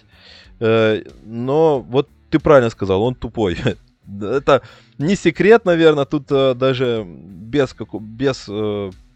э, 0.59 1.03
но 1.25 1.79
вот 1.81 2.09
ты 2.29 2.39
правильно 2.39 2.69
сказал, 2.69 3.01
он 3.01 3.15
тупой. 3.15 3.57
Это 4.21 4.61
не 4.97 5.15
секрет, 5.15 5.65
наверное, 5.65 6.05
тут 6.05 6.27
даже 6.27 7.05
без, 7.05 7.75
без 8.01 8.49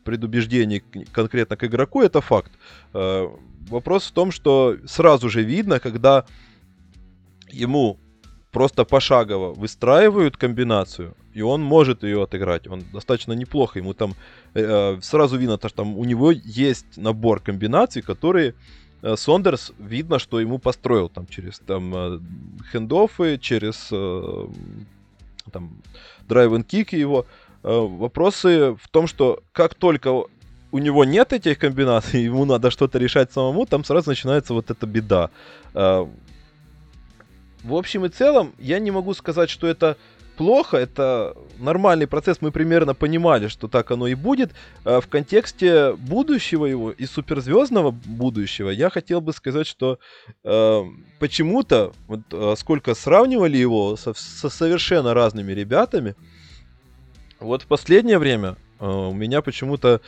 предубеждений 0.03 0.83
конкретно 1.13 1.55
к 1.55 1.63
игроку, 1.63 2.01
это 2.01 2.19
факт. 2.19 2.51
Вопрос 2.91 4.07
в 4.07 4.11
том, 4.11 4.31
что 4.31 4.75
сразу 4.85 5.29
же 5.29 5.43
видно, 5.43 5.79
когда 5.79 6.25
ему 7.51 7.97
просто 8.51 8.85
пошагово 8.85 9.53
выстраивают 9.53 10.37
комбинацию, 10.37 11.15
и 11.33 11.41
он 11.41 11.61
может 11.61 12.03
ее 12.03 12.23
отыграть. 12.23 12.67
Он 12.67 12.83
достаточно 12.93 13.33
неплохо. 13.33 13.79
Ему 13.79 13.93
там 13.93 14.15
э, 14.53 14.61
э 14.61 15.01
сразу 15.01 15.37
видно, 15.37 15.57
что 15.57 15.69
там 15.69 15.97
у 15.97 16.05
него 16.05 16.31
есть 16.31 16.97
набор 16.97 17.39
комбинаций, 17.39 18.01
которые 18.01 18.53
э, 19.03 19.15
Сондерс 19.15 19.73
видно, 19.79 20.19
что 20.19 20.39
ему 20.39 20.59
построил 20.59 21.09
там 21.09 21.27
через 21.27 21.59
там 21.59 21.95
э, 21.95 22.19
хендофы, 22.71 23.37
через 23.37 23.89
э, 23.91 24.47
там 25.51 25.69
драйв 26.27 26.65
кики 26.65 26.99
его. 26.99 27.25
Э, 27.63 27.87
вопросы 27.87 28.75
в 28.81 28.87
том, 28.89 29.07
что 29.07 29.39
как 29.53 29.75
только 29.75 30.25
у 30.71 30.77
него 30.77 31.05
нет 31.05 31.33
этих 31.33 31.57
комбинаций, 31.59 32.23
ему 32.27 32.45
надо 32.45 32.71
что-то 32.71 32.99
решать 32.99 33.31
самому, 33.31 33.65
там 33.65 33.83
сразу 33.83 34.09
начинается 34.09 34.53
вот 34.53 34.71
эта 34.71 34.85
беда. 34.85 35.29
Э, 35.73 36.05
в 37.63 37.75
общем 37.75 38.05
и 38.05 38.09
целом, 38.09 38.53
я 38.59 38.79
не 38.79 38.91
могу 38.91 39.13
сказать, 39.13 39.49
что 39.49 39.67
это 39.67 39.97
плохо, 40.37 40.77
это 40.77 41.35
нормальный 41.59 42.07
процесс, 42.07 42.37
мы 42.41 42.51
примерно 42.51 42.95
понимали, 42.95 43.47
что 43.47 43.67
так 43.67 43.91
оно 43.91 44.07
и 44.07 44.15
будет. 44.15 44.51
А 44.83 44.99
в 44.99 45.07
контексте 45.07 45.93
будущего 45.93 46.65
его 46.65 46.91
и 46.91 47.05
суперзвездного 47.05 47.91
будущего 47.91 48.69
я 48.69 48.89
хотел 48.89 49.21
бы 49.21 49.33
сказать, 49.33 49.67
что 49.67 49.99
э, 50.43 50.81
почему-то, 51.19 51.93
вот, 52.07 52.21
э, 52.31 52.55
сколько 52.57 52.95
сравнивали 52.95 53.57
его 53.57 53.95
со, 53.97 54.13
со 54.15 54.49
совершенно 54.49 55.13
разными 55.13 55.51
ребятами, 55.51 56.15
вот 57.39 57.63
в 57.63 57.67
последнее 57.67 58.17
время 58.17 58.55
э, 58.79 58.85
у 58.87 59.13
меня 59.13 59.41
почему-то 59.41 60.01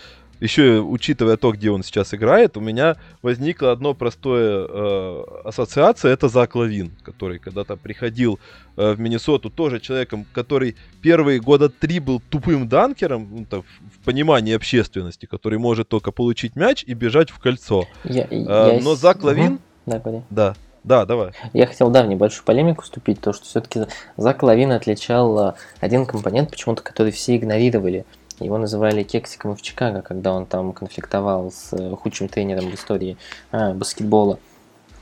еще 0.43 0.81
учитывая 0.81 1.37
то, 1.37 1.53
где 1.53 1.71
он 1.71 1.83
сейчас 1.83 2.13
играет, 2.13 2.57
у 2.57 2.59
меня 2.59 2.97
возникла 3.21 3.71
одно 3.71 3.93
простое 3.93 4.67
э, 4.67 5.23
ассоциация, 5.45 6.11
это 6.11 6.27
Зак 6.27 6.55
Лавин, 6.55 6.91
который 7.01 7.39
когда-то 7.39 7.77
приходил 7.77 8.39
э, 8.75 8.91
в 8.91 8.99
Миннесоту 8.99 9.49
тоже 9.49 9.79
человеком, 9.79 10.25
который 10.33 10.75
первые 11.01 11.39
года 11.39 11.69
три 11.69 11.99
был 11.99 12.21
тупым 12.29 12.67
данкером, 12.67 13.27
ну, 13.31 13.45
так, 13.45 13.61
в 13.61 14.03
понимании 14.03 14.53
общественности, 14.53 15.25
который 15.27 15.59
может 15.59 15.87
только 15.87 16.11
получить 16.11 16.57
мяч 16.57 16.83
и 16.85 16.93
бежать 16.93 17.29
в 17.29 17.39
кольцо. 17.39 17.87
Я, 18.03 18.27
э, 18.29 18.37
я... 18.37 18.79
Но 18.83 18.95
Зак 18.95 19.23
Лавин... 19.23 19.53
Угу. 19.53 19.61
Да, 19.85 20.01
да. 20.29 20.55
Да, 20.83 21.05
давай. 21.05 21.31
Я 21.53 21.65
хотел, 21.65 21.89
да, 21.89 22.03
в 22.03 22.09
небольшую 22.09 22.43
полемику 22.43 22.81
вступить, 22.83 23.21
то, 23.21 23.31
что 23.31 23.45
все-таки 23.45 23.83
Зак 24.17 24.43
Лавин 24.43 24.73
отличал 24.73 25.39
э, 25.39 25.53
один 25.79 26.05
компонент, 26.05 26.51
почему-то, 26.51 26.83
который 26.83 27.13
все 27.13 27.37
игнорировали– 27.37 28.05
его 28.43 28.57
называли 28.57 29.03
кексиком 29.03 29.55
в 29.55 29.61
Чикаго, 29.61 30.01
когда 30.01 30.33
он 30.33 30.45
там 30.45 30.73
конфликтовал 30.73 31.51
с 31.51 31.73
э, 31.73 31.95
худшим 31.95 32.27
тренером 32.27 32.69
в 32.69 32.75
истории 32.75 33.17
а, 33.51 33.73
баскетбола 33.73 34.39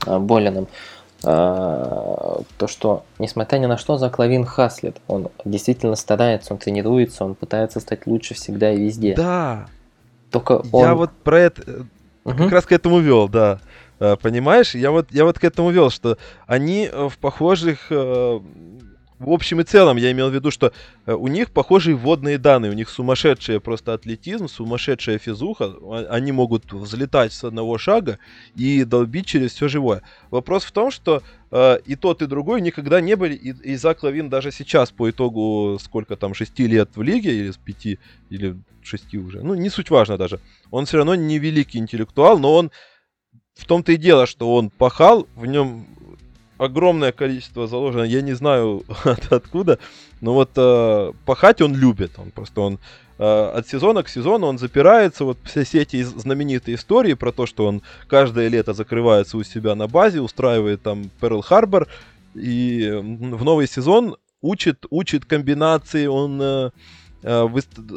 а, 0.06 0.18
Болином. 0.18 0.68
А, 1.24 2.40
то, 2.58 2.66
что, 2.66 3.04
несмотря 3.18 3.58
ни 3.58 3.66
на 3.66 3.76
что, 3.76 3.96
Зак 3.96 4.18
Лавин 4.18 4.44
хаслит. 4.44 4.96
Он 5.06 5.28
действительно 5.44 5.94
старается, 5.94 6.52
он 6.52 6.58
тренируется, 6.58 7.24
он 7.24 7.34
пытается 7.34 7.80
стать 7.80 8.06
лучше 8.06 8.34
всегда 8.34 8.72
и 8.72 8.78
везде. 8.78 9.14
Да. 9.14 9.66
Только 10.30 10.62
он... 10.72 10.84
Я 10.84 10.94
вот 10.94 11.10
про 11.22 11.40
это... 11.40 11.86
Угу. 12.24 12.36
Как 12.36 12.52
раз 12.52 12.66
к 12.66 12.72
этому 12.72 13.00
вел, 13.00 13.28
да. 13.28 13.58
Э, 13.98 14.16
понимаешь, 14.16 14.74
я 14.74 14.90
вот, 14.90 15.08
я 15.10 15.24
вот 15.24 15.38
к 15.38 15.44
этому 15.44 15.70
вел, 15.70 15.90
что 15.90 16.18
они 16.46 16.88
в 16.92 17.18
похожих 17.18 17.90
в 19.22 19.30
общем 19.30 19.60
и 19.60 19.64
целом 19.64 19.96
я 19.96 20.10
имел 20.12 20.30
в 20.30 20.34
виду, 20.34 20.50
что 20.50 20.72
э, 21.06 21.12
у 21.12 21.28
них 21.28 21.50
похожие 21.50 21.96
вводные 21.96 22.38
данные, 22.38 22.72
у 22.72 22.74
них 22.74 22.88
сумасшедший 22.88 23.60
просто 23.60 23.94
атлетизм, 23.94 24.48
сумасшедшая 24.48 25.18
физуха, 25.18 25.66
а, 25.66 26.06
они 26.10 26.32
могут 26.32 26.72
взлетать 26.72 27.32
с 27.32 27.44
одного 27.44 27.78
шага 27.78 28.18
и 28.56 28.84
долбить 28.84 29.26
через 29.26 29.52
все 29.52 29.68
живое. 29.68 30.02
Вопрос 30.30 30.64
в 30.64 30.72
том, 30.72 30.90
что 30.90 31.22
э, 31.50 31.78
и 31.86 31.94
тот, 31.96 32.22
и 32.22 32.26
другой 32.26 32.60
никогда 32.60 33.00
не 33.00 33.16
были, 33.16 33.34
и, 33.34 33.50
и 33.72 33.76
Зак 33.76 34.02
Лавин 34.02 34.28
даже 34.28 34.50
сейчас 34.50 34.90
по 34.90 35.08
итогу 35.08 35.78
сколько 35.80 36.16
там, 36.16 36.34
шести 36.34 36.66
лет 36.66 36.90
в 36.94 37.02
лиге, 37.02 37.32
или 37.32 37.50
с 37.52 37.56
пяти, 37.56 37.98
или 38.30 38.58
шести 38.82 39.18
уже, 39.18 39.42
ну 39.42 39.54
не 39.54 39.70
суть 39.70 39.90
важно 39.90 40.18
даже, 40.18 40.40
он 40.70 40.86
все 40.86 40.96
равно 40.96 41.14
не 41.14 41.38
великий 41.38 41.78
интеллектуал, 41.78 42.38
но 42.38 42.54
он 42.54 42.72
в 43.54 43.66
том-то 43.66 43.92
и 43.92 43.96
дело, 43.96 44.26
что 44.26 44.54
он 44.54 44.70
пахал, 44.70 45.28
в 45.36 45.46
нем 45.46 45.86
огромное 46.58 47.12
количество 47.12 47.66
заложено, 47.66 48.02
я 48.02 48.22
не 48.22 48.32
знаю 48.32 48.84
от, 49.04 49.32
откуда, 49.32 49.78
но 50.20 50.34
вот 50.34 50.50
э, 50.56 51.12
пахать 51.24 51.60
он 51.60 51.74
любит, 51.74 52.12
он 52.18 52.30
просто 52.30 52.60
он 52.60 52.78
э, 53.18 53.52
от 53.54 53.68
сезона 53.68 54.02
к 54.02 54.08
сезону 54.08 54.46
он 54.46 54.58
запирается, 54.58 55.24
вот 55.24 55.38
все, 55.44 55.64
все 55.64 55.82
эти 55.82 56.02
знаменитые 56.02 56.76
истории 56.76 57.14
про 57.14 57.32
то, 57.32 57.46
что 57.46 57.66
он 57.66 57.82
каждое 58.06 58.48
лето 58.48 58.72
закрывается 58.72 59.36
у 59.36 59.42
себя 59.42 59.74
на 59.74 59.88
базе, 59.88 60.20
устраивает 60.20 60.82
там 60.82 61.10
Перл 61.20 61.42
Харбор, 61.42 61.88
и 62.34 62.90
в 62.90 63.44
новый 63.44 63.66
сезон 63.66 64.16
учит, 64.40 64.86
учит 64.90 65.24
комбинации, 65.24 66.06
он 66.06 66.40
э, 66.42 66.70
э, 67.22 67.48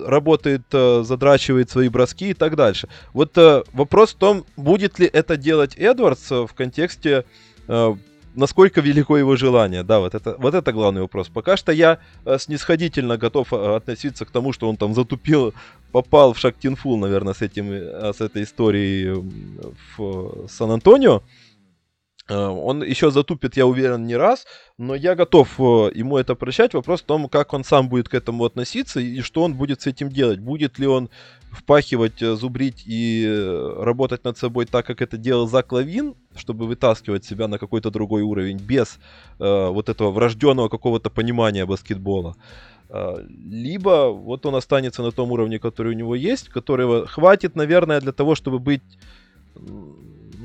работает, 0.05 0.63
э, 0.71 1.03
задрачивает 1.03 1.69
свои 1.69 1.89
броски 1.89 2.29
и 2.29 2.33
так 2.33 2.55
дальше. 2.55 2.87
Вот 3.13 3.37
э, 3.37 3.63
вопрос 3.73 4.13
в 4.13 4.17
том, 4.17 4.45
будет 4.55 4.99
ли 4.99 5.07
это 5.11 5.37
делать 5.37 5.75
Эдвардс 5.75 6.31
в 6.31 6.49
контексте 6.55 7.25
насколько 8.35 8.81
велико 8.81 9.17
его 9.17 9.35
желание. 9.35 9.83
Да, 9.83 9.99
вот 9.99 10.15
это, 10.15 10.35
вот 10.37 10.53
это 10.53 10.71
главный 10.71 11.01
вопрос. 11.01 11.29
Пока 11.29 11.57
что 11.57 11.71
я 11.71 11.99
э, 12.25 12.37
снисходительно 12.39 13.17
готов 13.17 13.53
э, 13.53 13.75
относиться 13.75 14.25
к 14.25 14.31
тому, 14.31 14.53
что 14.53 14.69
он 14.69 14.77
там 14.77 14.93
затупил, 14.93 15.53
попал 15.91 16.33
в 16.33 16.39
Шактинфул, 16.39 16.97
наверное, 16.97 17.33
с, 17.33 17.41
этим, 17.41 17.71
э, 17.71 18.13
с 18.13 18.21
этой 18.21 18.43
историей 18.43 19.23
в 19.97 20.47
Сан-Антонио. 20.47 21.23
Он 22.27 22.81
еще 22.81 23.11
затупит, 23.11 23.55
я 23.55 23.67
уверен, 23.67 24.07
не 24.07 24.15
раз, 24.15 24.47
но 24.79 24.95
я 24.95 25.13
готов 25.13 25.59
ему 25.59 26.17
это 26.17 26.33
прощать. 26.33 26.73
Вопрос 26.73 27.01
в 27.01 27.05
том, 27.05 27.29
как 27.29 27.53
он 27.53 27.63
сам 27.63 27.87
будет 27.87 28.09
к 28.09 28.15
этому 28.15 28.45
относиться 28.45 28.99
и 28.99 29.21
что 29.21 29.43
он 29.43 29.53
будет 29.53 29.83
с 29.83 29.87
этим 29.87 30.09
делать. 30.09 30.39
Будет 30.39 30.79
ли 30.79 30.87
он 30.87 31.11
впахивать, 31.55 32.21
э, 32.21 32.35
зубрить 32.35 32.83
и 32.85 33.25
э, 33.27 33.83
работать 33.83 34.23
над 34.23 34.37
собой 34.37 34.65
так, 34.65 34.85
как 34.85 35.01
это 35.01 35.17
делал 35.17 35.47
Зак 35.47 35.71
Лавин, 35.71 36.15
чтобы 36.35 36.67
вытаскивать 36.67 37.25
себя 37.25 37.47
на 37.47 37.57
какой-то 37.57 37.91
другой 37.91 38.21
уровень, 38.21 38.57
без 38.57 38.99
э, 39.39 39.69
вот 39.69 39.89
этого 39.89 40.11
врожденного 40.11 40.69
какого-то 40.69 41.09
понимания 41.09 41.65
баскетбола. 41.65 42.35
Э, 42.89 43.25
либо 43.27 44.11
вот 44.11 44.45
он 44.45 44.55
останется 44.55 45.03
на 45.03 45.11
том 45.11 45.31
уровне, 45.31 45.59
который 45.59 45.93
у 45.93 45.97
него 45.97 46.15
есть, 46.15 46.49
которого 46.49 47.07
хватит, 47.07 47.55
наверное, 47.55 48.01
для 48.01 48.11
того, 48.11 48.35
чтобы 48.35 48.59
быть 48.59 48.83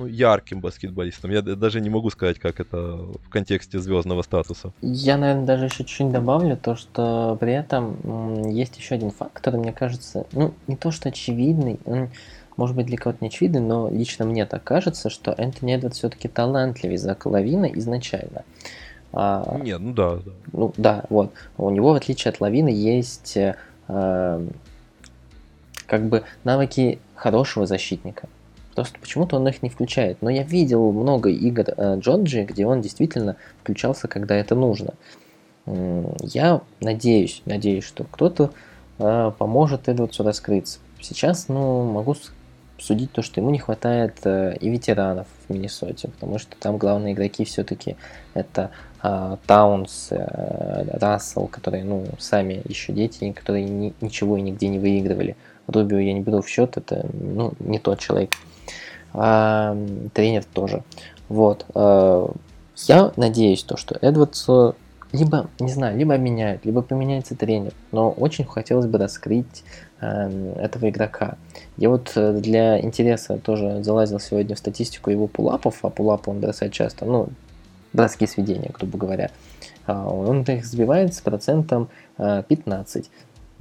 ну, 0.01 0.07
ярким 0.07 0.61
баскетболистом. 0.61 1.31
Я 1.31 1.43
даже 1.43 1.81
не 1.81 1.91
могу 1.91 2.09
сказать, 2.11 2.39
как 2.39 2.59
это 2.59 2.77
в 2.79 3.29
контексте 3.29 3.79
звездного 3.79 4.23
статуса. 4.23 4.73
Я, 4.81 5.19
наверное, 5.19 5.45
даже 5.45 5.67
еще 5.67 5.85
чуть-чуть 5.85 6.11
добавлю 6.11 6.57
то, 6.57 6.75
что 6.75 7.37
при 7.39 7.53
этом 7.53 8.49
есть 8.49 8.79
еще 8.79 8.95
один 8.95 9.11
фактор, 9.11 9.57
мне 9.57 9.73
кажется, 9.73 10.27
ну, 10.33 10.55
не 10.69 10.77
то 10.77 10.91
что 10.91 11.11
очевидный, 11.11 11.79
он, 11.85 12.09
может 12.57 12.75
быть, 12.77 12.87
для 12.87 12.97
кого-то 12.97 13.19
не 13.21 13.29
очевидный, 13.29 13.61
но 13.61 13.91
лично 13.91 14.25
мне 14.25 14.47
так 14.47 14.65
кажется, 14.65 15.11
что 15.11 15.33
Энтони 15.33 15.75
Эдвард 15.75 15.95
все-таки 15.95 16.29
талантливее 16.29 16.99
за 16.99 17.17
Лавина 17.23 17.67
изначально. 17.67 18.45
А, 19.13 19.59
Нет, 19.61 19.81
ну 19.81 19.93
да, 19.93 20.17
да. 20.17 20.33
Ну 20.53 20.73
да, 20.79 21.05
вот. 21.11 21.33
У 21.59 21.69
него, 21.69 21.93
в 21.93 21.97
отличие 21.97 22.31
от 22.31 22.41
Лавины, 22.41 22.69
есть 22.69 23.37
э, 23.37 23.55
как 25.87 26.09
бы 26.09 26.23
навыки 26.45 27.01
хорошего 27.17 27.67
защитника. 27.67 28.29
Просто 28.81 28.99
почему-то 28.99 29.37
он 29.37 29.47
их 29.47 29.63
не 29.63 29.69
включает. 29.69 30.23
Но 30.23 30.31
я 30.31 30.43
видел 30.43 30.91
много 30.91 31.29
игр 31.29 31.67
э, 31.77 31.99
Джорджи, 31.99 32.45
где 32.45 32.65
он 32.65 32.81
действительно 32.81 33.37
включался, 33.61 34.09
когда 34.09 34.35
это 34.35 34.55
нужно. 34.55 34.95
Я 35.67 36.63
надеюсь, 36.81 37.43
надеюсь, 37.45 37.85
что 37.85 38.05
кто-то 38.05 38.53
э, 38.99 39.33
поможет 39.37 39.91
Эдвардсу 39.91 40.23
раскрыться. 40.23 40.79
Сейчас, 40.99 41.49
ну, 41.49 41.93
могу 41.93 42.17
судить 42.79 43.13
то, 43.13 43.21
что 43.21 43.43
ему 43.43 43.51
не 43.51 43.59
хватает 43.59 44.17
э, 44.25 44.57
и 44.59 44.71
ветеранов 44.71 45.27
в 45.47 45.53
Миннесоте, 45.53 46.09
потому 46.09 46.39
что 46.39 46.57
там 46.59 46.79
главные 46.79 47.13
игроки 47.13 47.45
все-таки 47.45 47.97
это 48.33 48.71
э, 49.03 49.37
Таунс, 49.47 50.09
э, 50.11 50.97
Рассел, 50.99 51.49
которые, 51.49 51.85
ну, 51.85 52.07
сами 52.19 52.63
еще 52.65 52.95
дети, 52.95 53.31
которые 53.33 53.67
ни, 53.67 53.93
ничего 54.01 54.39
и 54.39 54.41
нигде 54.41 54.69
не 54.69 54.79
выигрывали. 54.79 55.37
Рубио 55.67 55.99
я 55.99 56.15
не 56.15 56.21
беру 56.21 56.41
в 56.41 56.49
счет, 56.49 56.79
это, 56.79 57.07
ну, 57.13 57.53
не 57.59 57.79
тот 57.79 57.99
человек. 57.99 58.31
А, 59.13 59.77
тренер 60.15 60.45
тоже. 60.45 60.83
Вот. 61.29 61.67
Э, 61.75 62.29
я 62.87 63.13
надеюсь, 63.17 63.63
то, 63.63 63.77
что 63.77 63.97
Эдвардсу 64.01 64.75
либо, 65.13 65.49
не 65.59 65.71
знаю, 65.71 65.99
либо 65.99 66.17
меняют, 66.17 66.65
либо 66.65 66.83
поменяется 66.83 67.35
тренер. 67.35 67.73
Но 67.93 68.11
очень 68.11 68.45
хотелось 68.45 68.87
бы 68.87 68.99
раскрыть 68.99 69.65
э, 70.01 70.55
этого 70.57 70.89
игрока. 70.89 71.37
Я 71.77 71.91
вот 71.91 72.13
э, 72.15 72.33
для 72.35 72.81
интереса 72.81 73.39
тоже 73.39 73.83
залазил 73.83 74.21
сегодня 74.21 74.55
в 74.55 74.59
статистику 74.59 75.11
его 75.11 75.27
пулапов, 75.27 75.79
а 75.83 75.91
пулапы 75.91 76.31
он 76.31 76.41
бросает 76.41 76.73
часто, 76.73 77.05
ну, 77.07 77.29
броски 77.93 78.27
сведения, 78.27 78.71
грубо 78.73 78.99
говоря. 78.99 79.31
А 79.87 80.07
он 80.09 80.43
их 80.43 80.65
сбивает 80.65 81.15
с 81.15 81.21
процентом 81.21 81.89
э, 82.19 82.45
15. 82.47 83.11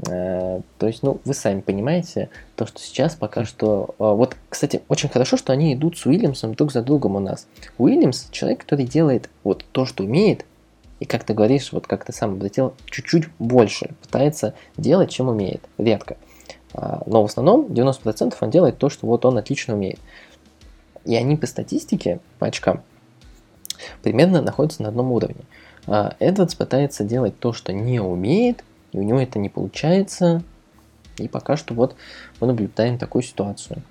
Э, 0.07 0.61
то 0.77 0.87
есть, 0.87 1.03
ну, 1.03 1.19
вы 1.25 1.33
сами 1.33 1.61
понимаете, 1.61 2.29
то, 2.55 2.65
что 2.65 2.79
сейчас 2.79 3.15
пока 3.15 3.45
что... 3.45 3.95
Э, 3.99 4.13
вот, 4.13 4.35
кстати, 4.49 4.81
очень 4.87 5.09
хорошо, 5.09 5.37
что 5.37 5.51
они 5.51 5.73
идут 5.73 5.97
с 5.97 6.05
Уильямсом 6.05 6.53
друг 6.53 6.71
за 6.71 6.81
другом 6.81 7.15
у 7.15 7.19
нас. 7.19 7.47
Уильямс– 7.77 8.29
человек, 8.31 8.61
который 8.61 8.85
делает 8.85 9.29
вот 9.43 9.65
то, 9.71 9.85
что 9.85 10.03
умеет, 10.03 10.45
и 10.99 11.05
как 11.05 11.23
ты 11.23 11.33
говоришь, 11.33 11.71
вот 11.71 11.87
как 11.87 12.05
ты 12.05 12.13
сам 12.13 12.33
обратил, 12.33 12.73
чуть-чуть 12.85 13.29
больше 13.39 13.91
пытается 14.01 14.53
делать, 14.77 15.09
чем 15.09 15.29
умеет. 15.29 15.61
Редко. 15.77 16.17
А, 16.73 17.01
но 17.05 17.21
в 17.21 17.25
основном 17.25 17.65
90% 17.67 18.35
он 18.39 18.49
делает 18.49 18.77
то, 18.77 18.89
что 18.89 19.07
вот 19.07 19.25
он 19.25 19.37
отлично 19.37 19.75
умеет. 19.75 19.99
И 21.05 21.15
они 21.15 21.37
по 21.37 21.47
статистике, 21.47 22.19
по 22.37 22.47
очкам, 22.47 22.83
примерно 24.03 24.41
находятся 24.41 24.83
на 24.83 24.89
одном 24.89 25.11
уровне. 25.11 25.43
А 25.87 26.15
Эдвардс 26.19 26.55
пытается 26.55 27.03
делать 27.03 27.39
то, 27.39 27.53
что 27.53 27.71
не 27.71 27.99
умеет, 27.99 28.63
и 28.91 28.97
у 28.97 29.03
него 29.03 29.19
это 29.19 29.39
не 29.39 29.49
получается. 29.49 30.43
И 31.17 31.27
пока 31.27 31.57
что 31.57 31.73
вот 31.73 31.95
мы 32.39 32.47
наблюдаем 32.47 32.97
такую 32.97 33.23
ситуацию. 33.23 33.81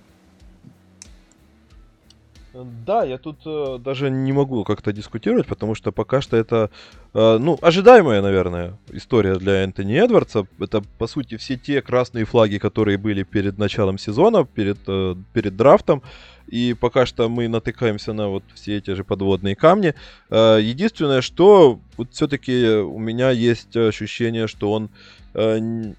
Да, 2.86 3.04
я 3.04 3.18
тут 3.18 3.40
э, 3.46 3.78
даже 3.78 4.10
не 4.10 4.32
могу 4.32 4.64
как-то 4.64 4.92
дискутировать, 4.92 5.46
потому 5.46 5.74
что 5.74 5.92
пока 5.92 6.20
что 6.20 6.36
это, 6.36 6.70
э, 7.14 7.38
ну, 7.38 7.58
ожидаемая, 7.60 8.22
наверное, 8.22 8.76
история 8.90 9.36
для 9.36 9.62
Энтони 9.62 9.94
Эдвардса. 9.94 10.46
Это, 10.58 10.82
по 10.98 11.06
сути, 11.06 11.36
все 11.36 11.56
те 11.56 11.82
красные 11.82 12.24
флаги, 12.24 12.58
которые 12.58 12.98
были 12.98 13.22
перед 13.22 13.58
началом 13.58 13.98
сезона, 13.98 14.44
перед, 14.44 14.78
э, 14.88 15.14
перед 15.32 15.56
драфтом. 15.56 16.02
И 16.48 16.74
пока 16.74 17.06
что 17.06 17.28
мы 17.28 17.46
натыкаемся 17.48 18.12
на 18.12 18.28
вот 18.28 18.42
все 18.54 18.78
эти 18.78 18.94
же 18.94 19.04
подводные 19.04 19.54
камни. 19.54 19.94
Э, 20.30 20.58
единственное, 20.60 21.20
что 21.20 21.78
вот 21.96 22.08
все-таки 22.12 22.68
у 22.68 22.98
меня 22.98 23.30
есть 23.30 23.76
ощущение, 23.76 24.46
что 24.48 24.72
он 24.72 24.88
э, 25.34 25.92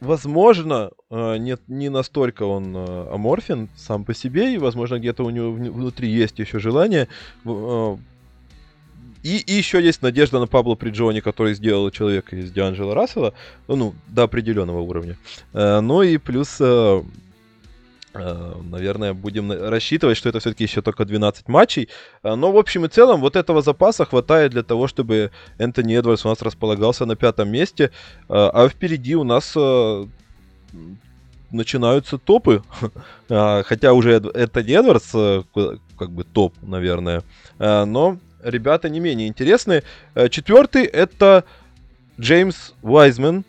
возможно, 0.00 0.90
э, 1.10 1.36
нет, 1.38 1.60
не 1.68 1.88
настолько 1.88 2.42
он 2.42 2.76
аморфен 2.76 3.68
сам 3.76 4.04
по 4.04 4.12
себе, 4.12 4.54
и, 4.54 4.58
возможно, 4.58 4.98
где-то 4.98 5.24
у 5.24 5.30
него 5.30 5.52
внутри 5.52 6.08
есть 6.08 6.38
еще 6.38 6.58
желание. 6.58 7.08
И, 9.22 9.36
и 9.38 9.52
еще 9.52 9.80
есть 9.80 10.02
надежда 10.02 10.40
на 10.40 10.48
Пабло 10.48 10.74
Приджони, 10.74 11.20
который 11.20 11.54
сделал 11.54 11.88
человека 11.92 12.34
из 12.34 12.50
Дианджела 12.50 12.92
Рассела, 12.92 13.34
ну, 13.68 13.94
до 14.08 14.24
определенного 14.24 14.80
уровня. 14.80 15.16
Ну 15.52 16.02
и 16.02 16.16
плюс 16.16 16.60
наверное, 18.14 19.14
будем 19.14 19.52
рассчитывать, 19.52 20.16
что 20.18 20.28
это 20.28 20.40
все-таки 20.40 20.64
еще 20.64 20.82
только 20.82 21.04
12 21.04 21.48
матчей. 21.48 21.88
Э, 22.22 22.34
но 22.34 22.52
в 22.52 22.58
общем 22.58 22.84
и 22.84 22.88
целом 22.88 23.20
вот 23.20 23.36
этого 23.36 23.62
запаса 23.62 24.04
хватает 24.04 24.52
для 24.52 24.62
того, 24.62 24.86
чтобы 24.86 25.30
Энтони 25.58 25.96
Эдвардс 25.96 26.26
у 26.26 26.28
нас 26.28 26.42
располагался 26.42 27.06
на 27.06 27.16
пятом 27.16 27.48
месте. 27.48 27.90
Э, 28.28 28.50
а 28.52 28.68
впереди 28.68 29.16
у 29.16 29.24
нас 29.24 29.56
начинаются 31.50 32.18
топы. 32.18 32.62
Хотя 33.28 33.92
уже 33.92 34.12
Энтони 34.34 34.72
Эдвардс 34.72 35.12
как 35.98 36.10
бы 36.10 36.24
топ, 36.24 36.54
наверное. 36.62 37.22
Но 37.58 38.18
ребята 38.42 38.88
не 38.88 39.00
менее 39.00 39.28
интересные. 39.28 39.82
Четвертый 40.30 40.84
это 40.84 41.44
Джеймс 42.18 42.72
Вайзмен 42.80 43.44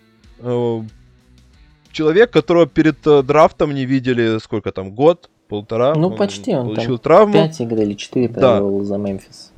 человек, 1.93 2.31
которого 2.31 2.65
перед 2.67 3.05
э, 3.07 3.23
драфтом 3.23 3.73
не 3.73 3.85
видели, 3.85 4.39
сколько 4.39 4.71
там, 4.71 4.91
год, 4.91 5.29
полтора. 5.47 5.93
Ну, 5.95 6.09
он 6.09 6.17
почти, 6.17 6.55
он 6.55 6.67
получил 6.67 6.97
там 6.97 7.03
травму. 7.03 7.33
5 7.33 7.61
игр 7.61 7.81
или 7.81 7.93
4 7.93 8.29
провел 8.29 8.79
да. 8.79 8.85
за 8.85 8.97
Мемфис. 8.97 9.51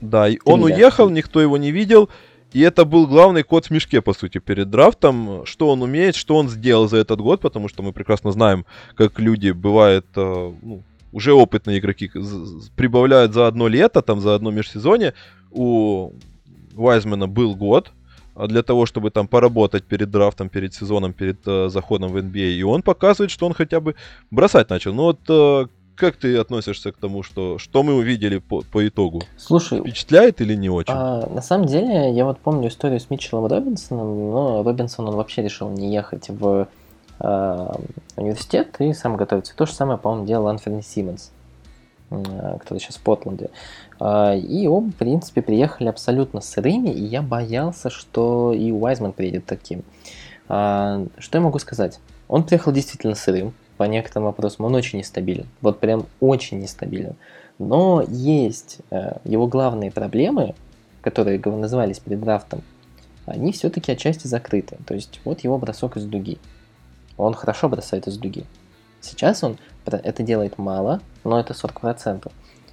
Да, 0.00 0.28
и 0.28 0.38
он 0.44 0.62
уехал, 0.62 1.08
никто 1.08 1.40
его 1.40 1.56
не 1.56 1.70
видел. 1.70 2.10
И 2.52 2.60
это 2.60 2.84
был 2.84 3.06
главный 3.06 3.42
код 3.42 3.66
в 3.66 3.70
мешке, 3.70 4.00
по 4.00 4.14
сути, 4.14 4.38
перед 4.38 4.70
драфтом. 4.70 5.44
Что 5.44 5.68
он 5.68 5.82
умеет, 5.82 6.16
что 6.16 6.36
он 6.36 6.48
сделал 6.48 6.88
за 6.88 6.98
этот 6.98 7.20
год, 7.20 7.40
потому 7.40 7.68
что 7.68 7.82
мы 7.82 7.92
прекрасно 7.92 8.32
знаем, 8.32 8.66
как 8.94 9.18
люди, 9.18 9.50
бывает, 9.50 10.06
э, 10.16 10.52
ну, 10.62 10.82
уже 11.12 11.32
опытные 11.32 11.78
игроки 11.78 12.10
прибавляют 12.76 13.32
за 13.32 13.46
одно 13.46 13.68
лето, 13.68 14.02
там, 14.02 14.20
за 14.20 14.34
одно 14.34 14.50
межсезонье. 14.50 15.14
У 15.50 16.12
Вайзмена 16.74 17.26
был 17.26 17.54
год, 17.54 17.92
для 18.48 18.62
того, 18.62 18.86
чтобы 18.86 19.10
там 19.10 19.28
поработать 19.28 19.84
перед 19.84 20.10
драфтом, 20.10 20.48
перед 20.48 20.74
сезоном, 20.74 21.12
перед 21.12 21.38
э, 21.46 21.68
заходом 21.68 22.12
в 22.12 22.16
NBA. 22.16 22.58
И 22.58 22.62
он 22.62 22.82
показывает, 22.82 23.30
что 23.30 23.46
он 23.46 23.54
хотя 23.54 23.80
бы 23.80 23.94
бросать 24.30 24.70
начал. 24.70 24.92
Ну 24.92 25.02
вот 25.04 25.20
э, 25.28 25.66
как 25.96 26.16
ты 26.16 26.36
относишься 26.36 26.92
к 26.92 26.96
тому, 26.98 27.22
что, 27.22 27.58
что 27.58 27.82
мы 27.82 27.94
увидели 27.94 28.38
по, 28.38 28.62
по 28.62 28.86
итогу? 28.86 29.22
Слушай, 29.36 29.80
впечатляет 29.80 30.40
или 30.40 30.54
не 30.54 30.68
очень? 30.68 30.92
А, 30.94 31.26
на 31.28 31.42
самом 31.42 31.66
деле, 31.66 32.12
я 32.12 32.24
вот 32.24 32.38
помню 32.38 32.68
историю 32.68 33.00
с 33.00 33.10
Митчеллом 33.10 33.46
Робинсоном, 33.46 34.30
но 34.30 34.62
Робинсон 34.62 35.08
он 35.08 35.16
вообще 35.16 35.42
решил 35.42 35.70
не 35.70 35.92
ехать 35.92 36.28
в 36.28 36.68
э, 37.18 37.68
университет 38.16 38.76
и 38.78 38.92
сам 38.92 39.16
готовиться. 39.16 39.56
То 39.56 39.66
же 39.66 39.72
самое, 39.72 39.98
по-моему, 39.98 40.26
делал 40.26 40.48
Анферни 40.48 40.82
Симмонс, 40.82 41.32
э, 42.10 42.58
который 42.58 42.78
сейчас 42.78 42.96
в 42.96 43.00
Портленде. 43.00 43.50
А, 44.00 44.34
и 44.34 44.66
оба, 44.66 44.90
в 44.90 44.94
принципе, 44.94 45.42
приехали 45.42 45.88
абсолютно 45.88 46.40
сырыми, 46.40 46.88
и 46.88 47.04
я 47.04 47.22
боялся, 47.22 47.90
что 47.90 48.52
и 48.52 48.70
Уайзман 48.72 49.12
приедет 49.12 49.46
таким. 49.46 49.82
А, 50.48 51.04
что 51.18 51.38
я 51.38 51.42
могу 51.42 51.58
сказать? 51.58 52.00
Он 52.28 52.44
приехал 52.44 52.72
действительно 52.72 53.14
сырым, 53.14 53.54
по 53.76 53.84
некоторым 53.84 54.24
вопросам 54.24 54.64
он 54.64 54.74
очень 54.74 54.98
нестабилен, 54.98 55.46
вот 55.60 55.80
прям 55.80 56.06
очень 56.20 56.60
нестабилен. 56.60 57.14
Но 57.58 58.04
есть 58.06 58.78
э, 58.90 59.18
его 59.24 59.46
главные 59.46 59.90
проблемы, 59.90 60.54
которые 61.02 61.38
назывались 61.38 61.98
перед 61.98 62.20
драфтом, 62.20 62.62
они 63.26 63.52
все-таки 63.52 63.92
отчасти 63.92 64.26
закрыты. 64.26 64.78
То 64.86 64.94
есть 64.94 65.20
вот 65.24 65.40
его 65.40 65.58
бросок 65.58 65.96
из 65.96 66.04
дуги. 66.04 66.38
Он 67.16 67.34
хорошо 67.34 67.68
бросает 67.68 68.06
из 68.06 68.18
дуги. 68.18 68.44
Сейчас 69.00 69.42
он 69.42 69.58
это 69.94 70.22
делает 70.22 70.58
мало, 70.58 71.00
но 71.24 71.38
это 71.38 71.52
40%. 71.52 72.30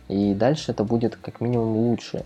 И 0.09 0.33
дальше 0.33 0.71
это 0.71 0.83
будет 0.83 1.15
как 1.15 1.41
минимум 1.41 1.75
лучше. 1.75 2.25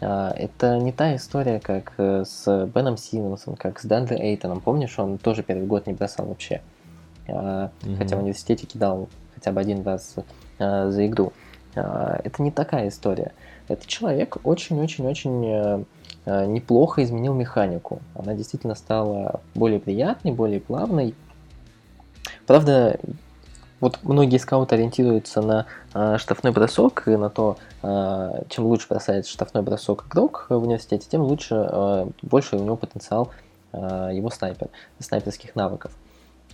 А, 0.00 0.32
это 0.36 0.78
не 0.78 0.92
та 0.92 1.16
история, 1.16 1.60
как 1.60 1.94
э, 1.98 2.24
с 2.24 2.66
Беном 2.66 2.96
Симмонсом, 2.96 3.56
как 3.56 3.80
с 3.80 3.84
Дандре 3.84 4.18
Эйтоном. 4.18 4.60
Помнишь, 4.60 4.98
он 4.98 5.18
тоже 5.18 5.42
первый 5.42 5.66
год 5.66 5.86
не 5.86 5.92
бросал 5.92 6.26
вообще. 6.26 6.60
Mm-hmm. 7.26 7.96
Хотя 7.98 8.16
в 8.16 8.20
университете 8.20 8.66
кидал 8.66 9.08
хотя 9.34 9.52
бы 9.52 9.60
один 9.60 9.82
раз 9.82 10.14
а, 10.58 10.90
за 10.90 11.06
игру. 11.06 11.32
Это 11.74 12.42
не 12.42 12.50
такая 12.50 12.88
история. 12.88 13.32
Этот 13.68 13.86
человек 13.86 14.38
очень-очень-очень 14.44 15.46
э, 15.46 15.84
э, 16.24 16.46
неплохо 16.46 17.04
изменил 17.04 17.34
механику. 17.34 18.00
Она 18.14 18.34
действительно 18.34 18.74
стала 18.74 19.40
более 19.54 19.78
приятной, 19.78 20.32
более 20.32 20.58
плавной. 20.58 21.14
Правда, 22.46 22.98
вот 23.80 23.98
многие 24.02 24.38
скауты 24.38 24.74
ориентируются 24.74 25.40
на 25.40 25.66
э, 25.94 26.18
штрафной 26.18 26.52
бросок 26.52 27.06
и 27.06 27.16
на 27.16 27.30
то, 27.30 27.58
э, 27.82 28.42
чем 28.48 28.66
лучше 28.66 28.88
бросает 28.88 29.26
штрафной 29.26 29.62
бросок 29.62 30.06
игрок 30.08 30.46
в 30.48 30.62
университете, 30.62 31.06
тем 31.10 31.22
лучше, 31.22 31.54
э, 31.54 32.06
больше 32.22 32.56
у 32.56 32.62
него 32.62 32.76
потенциал 32.76 33.30
э, 33.72 34.10
его 34.12 34.30
снайпер, 34.30 34.68
снайперских 34.98 35.54
навыков. 35.54 35.92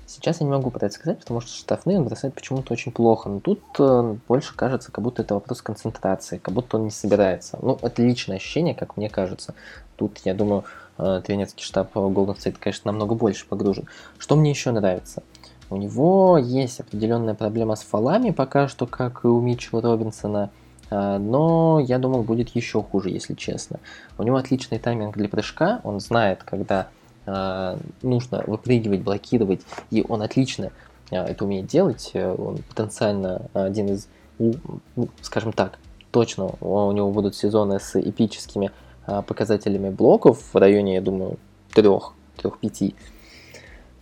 Сейчас 0.07 0.41
я 0.41 0.47
не 0.47 0.53
могу 0.53 0.71
про 0.71 0.87
это 0.87 0.95
сказать, 0.95 1.19
потому 1.21 1.41
что 1.41 1.51
штрафные 1.51 1.99
он 1.99 2.05
бросает 2.05 2.35
почему-то 2.35 2.75
очень 2.75 2.93
плохо. 2.93 3.31
Но 3.31 3.41
тут 3.41 3.63
э, 3.79 4.17
больше 4.29 4.55
кажется, 4.55 4.93
как 4.93 5.03
будто 5.03 5.23
это 5.23 5.35
вопрос 5.35 5.63
концентрации, 5.63 6.37
как 6.37 6.53
будто 6.53 6.77
он 6.77 6.85
не 6.85 6.91
собирается. 6.91 7.59
Ну, 7.63 7.79
это 7.81 8.03
личное 8.03 8.37
ощущение, 8.37 8.75
как 8.75 8.99
мне 8.99 9.09
кажется. 9.09 9.55
Тут, 9.97 10.19
я 10.25 10.35
думаю, 10.35 10.65
э, 10.99 11.23
тренерский 11.25 11.65
штаб 11.65 11.97
Golden 11.97 12.37
State, 12.37 12.57
конечно, 12.61 12.93
намного 12.93 13.15
больше 13.15 13.47
погружен. 13.47 13.89
Что 14.19 14.37
мне 14.37 14.51
еще 14.51 14.73
нравится? 14.73 15.23
У 15.71 15.77
него 15.77 16.39
есть 16.39 16.81
определенная 16.81 17.35
проблема 17.35 17.77
с 17.77 17.83
фалами 17.83 18.31
пока 18.31 18.69
что, 18.69 18.87
как 18.87 19.25
и 19.25 19.29
у 19.29 19.41
Митчелла 19.41 19.83
Робинсона. 19.83 20.51
А, 20.91 21.19
но 21.19 21.81
я 21.81 21.99
думал, 21.99 22.23
будет 22.23 22.51
еще 22.51 22.83
хуже, 22.83 23.11
если 23.11 23.35
честно. 23.35 23.81
У 24.19 24.23
него 24.23 24.37
отличный 24.37 24.79
тайминг 24.79 25.17
для 25.17 25.29
прыжка, 25.29 25.81
он 25.83 26.01
знает, 26.01 26.43
когда 26.45 26.89
а, 27.27 27.79
нужно 28.03 28.45
выпрыгивать, 28.47 29.03
блокировать, 29.03 29.63
и 29.91 30.05
он 30.07 30.23
отлично 30.23 30.71
а, 31.11 31.25
это 31.25 31.45
умеет 31.45 31.67
делать. 31.67 32.13
Он 32.15 32.59
потенциально 32.69 33.43
один 33.55 33.89
из, 33.89 34.09
ну, 34.39 35.09
скажем 35.23 35.53
так, 35.53 35.79
точно 36.11 36.51
у 36.61 36.93
него 36.93 37.11
будут 37.11 37.35
сезоны 37.35 37.81
с 37.81 37.99
эпическими 37.99 38.71
показателями 39.05 39.91
блоков 39.91 40.43
в 40.53 40.57
районе, 40.57 40.95
я 40.95 41.01
думаю, 41.01 41.39
трех, 41.75 42.15
трех-пяти. 42.37 42.95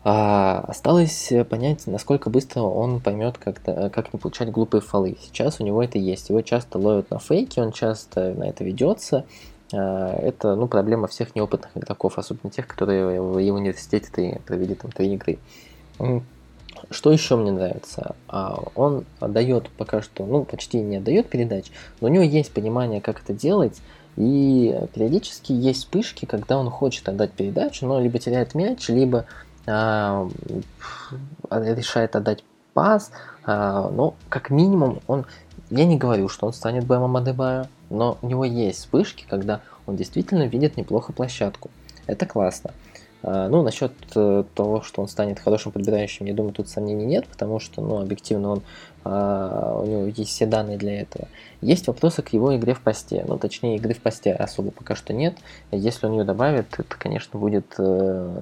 А 0.05 0.65
осталось 0.67 1.33
понять, 1.49 1.87
насколько 1.87 2.29
быстро 2.29 2.63
он 2.63 3.01
поймет, 3.01 3.39
как, 3.39 3.63
как 3.63 4.13
не 4.13 4.19
получать 4.19 4.51
глупые 4.51 4.81
фолы. 4.81 5.17
Сейчас 5.23 5.61
у 5.61 5.65
него 5.65 5.83
это 5.83 5.99
есть. 5.99 6.29
Его 6.29 6.43
часто 6.43 6.79
ловят 6.79 7.11
на 7.11 7.21
фейке, 7.21 7.63
он 7.63 7.71
часто 7.71 8.35
на 8.35 8.45
это 8.45 8.65
ведется. 8.65 9.25
А, 9.73 10.17
это 10.19 10.55
ну, 10.55 10.67
проблема 10.67 11.07
всех 11.07 11.35
неопытных 11.35 11.77
игроков, 11.77 12.19
особенно 12.19 12.51
тех, 12.51 12.67
которые 12.67 13.21
в 13.21 13.37
университете 13.37 14.41
провели 14.45 14.75
там 14.75 14.91
три 14.91 15.15
игры. 15.15 15.39
Что 16.91 17.13
еще 17.13 17.37
мне 17.37 17.53
нравится? 17.53 18.17
А, 18.29 18.61
он 18.75 19.05
дает 19.21 19.71
пока 19.71 20.03
что, 20.03 20.27
ну, 20.27 20.45
почти 20.45 20.81
не 20.81 20.97
отдает 20.97 21.29
передач, 21.29 21.67
но 22.01 22.09
у 22.09 22.11
него 22.11 22.25
есть 22.25 22.53
понимание, 22.53 23.01
как 23.01 23.23
это 23.23 23.33
делать, 23.33 23.81
и 24.17 24.79
периодически 24.95 25.53
есть 25.53 25.81
вспышки, 25.81 26.27
когда 26.27 26.59
он 26.59 26.71
хочет 26.71 27.09
отдать 27.09 27.33
передачу, 27.33 27.87
но 27.87 28.01
либо 28.01 28.19
теряет 28.19 28.55
мяч, 28.55 28.89
либо 28.89 29.27
решает 31.51 32.17
отдать 32.17 32.45
пас, 32.75 33.11
а, 33.45 33.91
но 33.91 34.15
как 34.29 34.51
минимум 34.51 35.01
он, 35.07 35.27
я 35.71 35.85
не 35.85 35.97
говорю, 35.99 36.29
что 36.29 36.47
он 36.47 36.53
станет 36.53 36.85
Бэмом 36.85 37.17
Адебаю, 37.17 37.69
но 37.91 38.19
у 38.23 38.29
него 38.29 38.45
есть 38.45 38.81
вспышки, 38.81 39.27
когда 39.29 39.61
он 39.87 39.97
действительно 39.97 40.45
видит 40.45 40.77
неплохо 40.77 41.13
площадку. 41.13 41.71
Это 42.07 42.27
классно. 42.27 42.71
А, 43.23 43.49
ну, 43.49 43.63
насчет 43.63 43.93
э, 44.15 44.45
того, 44.55 44.83
что 44.83 45.01
он 45.01 45.09
станет 45.09 45.39
хорошим 45.39 45.71
подбирающим, 45.73 46.27
я 46.27 46.35
думаю, 46.35 46.53
тут 46.53 46.69
сомнений 46.69 47.05
нет, 47.05 47.27
потому 47.29 47.61
что, 47.61 47.81
ну, 47.81 48.01
объективно 48.01 48.51
он, 48.51 48.63
а, 49.05 49.81
у 49.81 49.87
него 49.87 50.07
есть 50.07 50.31
все 50.31 50.47
данные 50.47 50.77
для 50.77 51.01
этого. 51.01 51.29
Есть 51.61 51.87
вопросы 51.87 52.23
к 52.23 52.31
его 52.31 52.57
игре 52.57 52.75
в 52.75 52.81
посте, 52.81 53.25
ну, 53.27 53.39
точнее, 53.39 53.77
игры 53.77 53.95
в 53.95 54.01
посте 54.01 54.33
особо 54.33 54.73
пока 54.73 54.97
что 54.97 55.13
нет. 55.13 55.37
Если 55.71 56.07
он 56.07 56.13
ее 56.13 56.25
добавит, 56.25 56.67
это, 56.79 56.97
конечно, 56.99 57.39
будет, 57.39 57.75
э, 57.79 58.41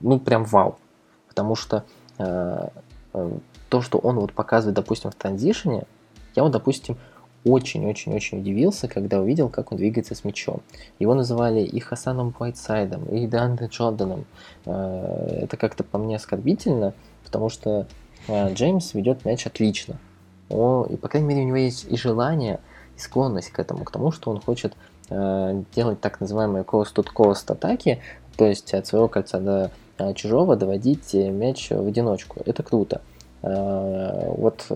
ну, 0.00 0.18
прям 0.18 0.44
вау. 0.44 0.78
Потому 1.28 1.54
что 1.54 1.84
э, 2.18 2.68
то, 3.68 3.82
что 3.82 3.98
он 3.98 4.18
вот 4.18 4.32
показывает, 4.32 4.76
допустим, 4.76 5.10
в 5.10 5.14
транзишне, 5.14 5.84
я 6.34 6.42
вот, 6.42 6.52
допустим, 6.52 6.96
очень-очень-очень 7.46 8.40
удивился, 8.40 8.88
когда 8.88 9.20
увидел, 9.20 9.48
как 9.48 9.70
он 9.70 9.78
двигается 9.78 10.14
с 10.14 10.24
мячом. 10.24 10.62
Его 10.98 11.14
называли 11.14 11.60
и 11.60 11.78
Хасаном 11.78 12.34
Уайтсайдом, 12.38 13.04
и 13.04 13.26
Деандре 13.26 13.68
Джорданом. 13.68 14.24
Э, 14.64 15.42
это 15.42 15.56
как-то 15.56 15.84
по 15.84 15.98
мне 15.98 16.16
оскорбительно, 16.16 16.92
потому 17.24 17.48
что 17.48 17.86
э, 18.26 18.52
Джеймс 18.52 18.94
ведет 18.94 19.24
мяч 19.24 19.46
отлично. 19.46 19.96
О, 20.48 20.86
и, 20.90 20.96
по 20.96 21.08
крайней 21.08 21.28
мере, 21.28 21.42
у 21.42 21.46
него 21.46 21.56
есть 21.56 21.86
и 21.88 21.96
желание, 21.96 22.58
и 22.96 23.00
склонность 23.00 23.50
к 23.50 23.58
этому, 23.60 23.84
к 23.84 23.92
тому, 23.92 24.10
что 24.10 24.30
он 24.30 24.40
хочет 24.40 24.74
э, 25.08 25.62
делать 25.74 26.00
так 26.00 26.20
называемые 26.20 26.64
coast-to-coast 26.64 27.52
атаки, 27.52 28.00
то 28.36 28.44
есть 28.44 28.74
от 28.74 28.86
своего 28.86 29.08
кольца 29.08 29.38
до 29.40 29.70
чужого 30.14 30.56
доводить 30.56 31.14
мяч 31.14 31.70
в 31.70 31.86
одиночку. 31.86 32.42
Это 32.44 32.62
круто. 32.62 33.00
Э, 33.42 34.32
вот 34.36 34.66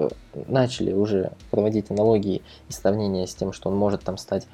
начали 0.47 0.93
уже 0.93 1.33
проводить 1.51 1.91
аналогии 1.91 2.43
и 2.69 2.73
сравнения 2.73 3.27
с 3.27 3.35
тем, 3.35 3.53
что 3.53 3.71
он 3.71 3.77
может 3.77 4.03
там 4.03 4.17
стать 4.17 4.47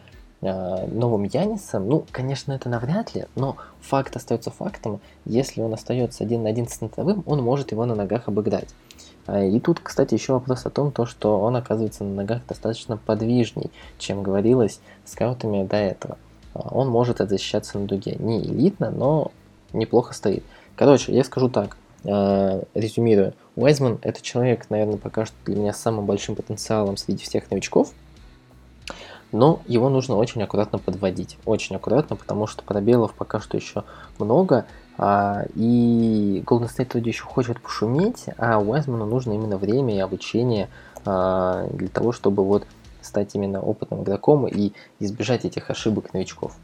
э, 0.42 0.86
новым 0.86 1.24
Янисом, 1.24 1.88
ну, 1.88 2.04
конечно, 2.10 2.52
это 2.52 2.68
навряд 2.68 3.14
ли, 3.14 3.26
но 3.34 3.56
факт 3.80 4.16
остается 4.16 4.50
фактом. 4.50 5.00
Если 5.24 5.60
он 5.60 5.74
остается 5.74 6.24
один 6.24 6.44
на 6.44 6.50
один 6.50 6.68
с 6.68 6.74
центровым, 6.74 7.22
он 7.26 7.42
может 7.42 7.72
его 7.72 7.84
на 7.84 7.94
ногах 7.94 8.28
обыграть. 8.28 8.68
Э, 9.26 9.48
и 9.48 9.60
тут, 9.60 9.80
кстати, 9.80 10.14
еще 10.14 10.34
вопрос 10.34 10.66
о 10.66 10.70
том, 10.70 10.92
то, 10.92 11.06
что 11.06 11.40
он 11.40 11.56
оказывается 11.56 12.04
на 12.04 12.14
ногах 12.14 12.46
достаточно 12.46 12.96
подвижней, 12.96 13.70
чем 13.98 14.22
говорилось 14.22 14.80
скаутами 15.04 15.66
до 15.66 15.76
этого. 15.76 16.18
Он 16.54 16.88
может 16.88 17.18
защищаться 17.18 17.78
на 17.78 17.86
дуге. 17.86 18.16
Не 18.18 18.40
элитно, 18.40 18.90
но 18.90 19.30
неплохо 19.74 20.14
стоит. 20.14 20.42
Короче, 20.74 21.12
я 21.12 21.22
скажу 21.22 21.50
так, 21.50 21.76
резюмируя. 22.04 23.34
Уайзман– 23.56 23.98
это 24.02 24.22
человек, 24.22 24.68
наверное, 24.70 24.98
пока 24.98 25.26
что 25.26 25.34
для 25.44 25.56
меня 25.56 25.72
с 25.72 25.80
самым 25.80 26.06
большим 26.06 26.36
потенциалом 26.36 26.96
среди 26.96 27.24
всех 27.24 27.50
новичков, 27.50 27.92
но 29.32 29.60
его 29.66 29.88
нужно 29.88 30.16
очень 30.16 30.42
аккуратно 30.42 30.78
подводить, 30.78 31.38
очень 31.44 31.76
аккуратно, 31.76 32.16
потому 32.16 32.46
что 32.46 32.62
пробелов 32.62 33.12
пока 33.14 33.40
что 33.40 33.56
еще 33.56 33.84
много, 34.18 34.66
а, 34.98 35.44
и 35.54 36.42
Golden 36.46 36.68
State 36.68 36.92
вроде 36.92 37.10
еще 37.10 37.24
хочет 37.24 37.60
пошуметь, 37.60 38.26
а 38.38 38.58
Уайзману 38.60 39.04
нужно 39.04 39.32
именно 39.32 39.58
время 39.58 39.94
и 39.94 39.98
обучение 39.98 40.68
а, 41.04 41.66
для 41.72 41.88
того, 41.88 42.12
чтобы 42.12 42.44
вот 42.44 42.66
стать 43.02 43.34
именно 43.34 43.60
опытным 43.60 44.02
игроком 44.02 44.46
и 44.46 44.72
избежать 45.00 45.44
этих 45.44 45.70
ошибок 45.70 46.12
новичков. 46.12 46.56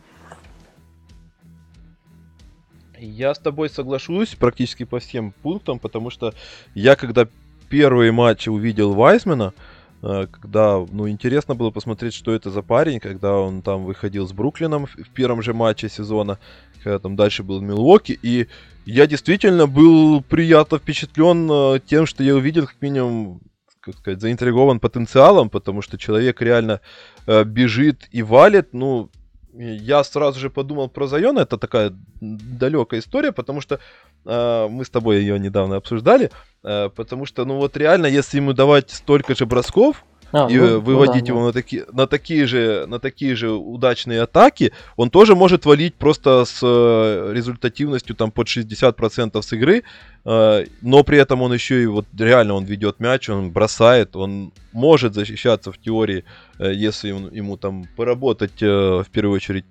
Я 3.05 3.35
с 3.35 3.39
тобой 3.39 3.69
соглашусь 3.69 4.37
практически 4.37 4.85
по 4.85 5.01
всем 5.01 5.33
пунктам, 5.43 5.81
потому 5.81 6.11
что 6.11 6.35
я 6.75 6.95
когда 6.95 7.27
первые 7.69 8.13
матчи 8.13 8.49
увидел 8.49 8.95
Вайсмена, 8.95 9.55
э, 10.03 10.27
когда, 10.31 10.79
ну, 10.79 11.09
интересно 11.09 11.57
было 11.57 11.71
посмотреть, 11.71 12.15
что 12.15 12.33
это 12.33 12.51
за 12.51 12.63
парень, 12.63 13.01
когда 13.01 13.35
он 13.35 13.63
там 13.63 13.85
выходил 13.85 14.29
с 14.29 14.33
Бруклином 14.33 14.87
в 14.87 15.11
первом 15.15 15.43
же 15.43 15.53
матче 15.53 15.89
сезона, 15.89 16.39
когда 16.83 17.01
там 17.01 17.17
дальше 17.17 17.43
был 17.43 17.61
Милуоки, 17.61 18.17
и 18.23 18.47
я 18.85 19.09
действительно 19.09 19.67
был 19.67 20.23
приятно 20.23 20.79
впечатлен 20.79 21.51
э, 21.51 21.81
тем, 21.85 22.07
что 22.07 22.23
я 22.23 22.37
увидел, 22.37 22.67
как 22.67 22.81
минимум, 22.81 23.41
как 23.81 23.97
сказать, 23.97 24.21
заинтригован 24.21 24.79
потенциалом, 24.79 25.51
потому 25.51 25.83
что 25.83 25.99
человек 25.99 26.41
реально 26.41 26.81
э, 27.27 27.43
бежит 27.43 28.09
и 28.13 28.23
валит, 28.23 28.73
ну, 28.73 29.11
я 29.53 30.05
сразу 30.05 30.41
же 30.41 30.51
подумал 30.51 30.89
про 30.89 31.07
Зайона, 31.07 31.41
это 31.41 31.59
такая 31.59 31.93
далекая 32.21 33.01
история, 33.01 33.33
потому 33.33 33.61
что 33.61 33.79
э, 34.25 34.69
мы 34.71 34.85
с 34.85 34.91
тобой 34.91 35.19
ее 35.19 35.39
недавно 35.39 35.77
обсуждали, 35.77 36.31
э, 36.63 36.89
потому 36.95 37.27
что, 37.27 37.45
ну 37.45 37.57
вот 37.57 37.77
реально, 37.77 38.07
если 38.07 38.39
ему 38.39 38.53
давать 38.53 38.91
столько 38.91 39.35
же 39.35 39.47
бросков, 39.47 40.05
а, 40.33 40.49
и 40.51 40.57
ну, 40.57 40.81
выводить 40.81 41.23
ну, 41.23 41.27
да, 41.27 41.33
его 41.33 41.41
да. 41.41 41.47
На, 41.47 41.53
таки, 41.53 41.83
на, 41.93 42.07
такие 42.07 42.47
же, 42.47 42.87
на 42.87 42.99
такие 42.99 43.37
же 43.37 43.51
удачные 43.51 44.23
атаки, 44.23 44.73
он 44.97 45.11
тоже 45.11 45.35
может 45.35 45.67
валить 45.67 45.95
просто 45.95 46.45
с 46.45 46.61
э, 46.63 47.33
результативностью 47.35 48.17
там 48.17 48.31
под 48.31 48.47
60% 48.47 49.43
с 49.43 49.53
игры, 49.53 49.83
э, 50.25 50.67
но 50.81 51.05
при 51.05 51.19
этом 51.19 51.43
он 51.43 51.53
еще 51.53 51.83
и 51.83 51.87
вот 51.87 52.07
реально 52.19 52.55
он 52.55 52.65
ведет 52.65 52.99
мяч, 52.99 53.29
он 53.29 53.51
бросает, 53.51 54.17
он 54.17 54.53
может 54.73 55.15
защищаться 55.15 55.71
в 55.71 55.79
теории, 55.79 56.25
э, 56.59 56.73
если 56.75 57.13
он, 57.13 57.31
ему 57.31 57.59
там 57.59 57.85
поработать 57.97 58.61
в 58.61 59.07
первую 59.13 59.37
очередь 59.37 59.67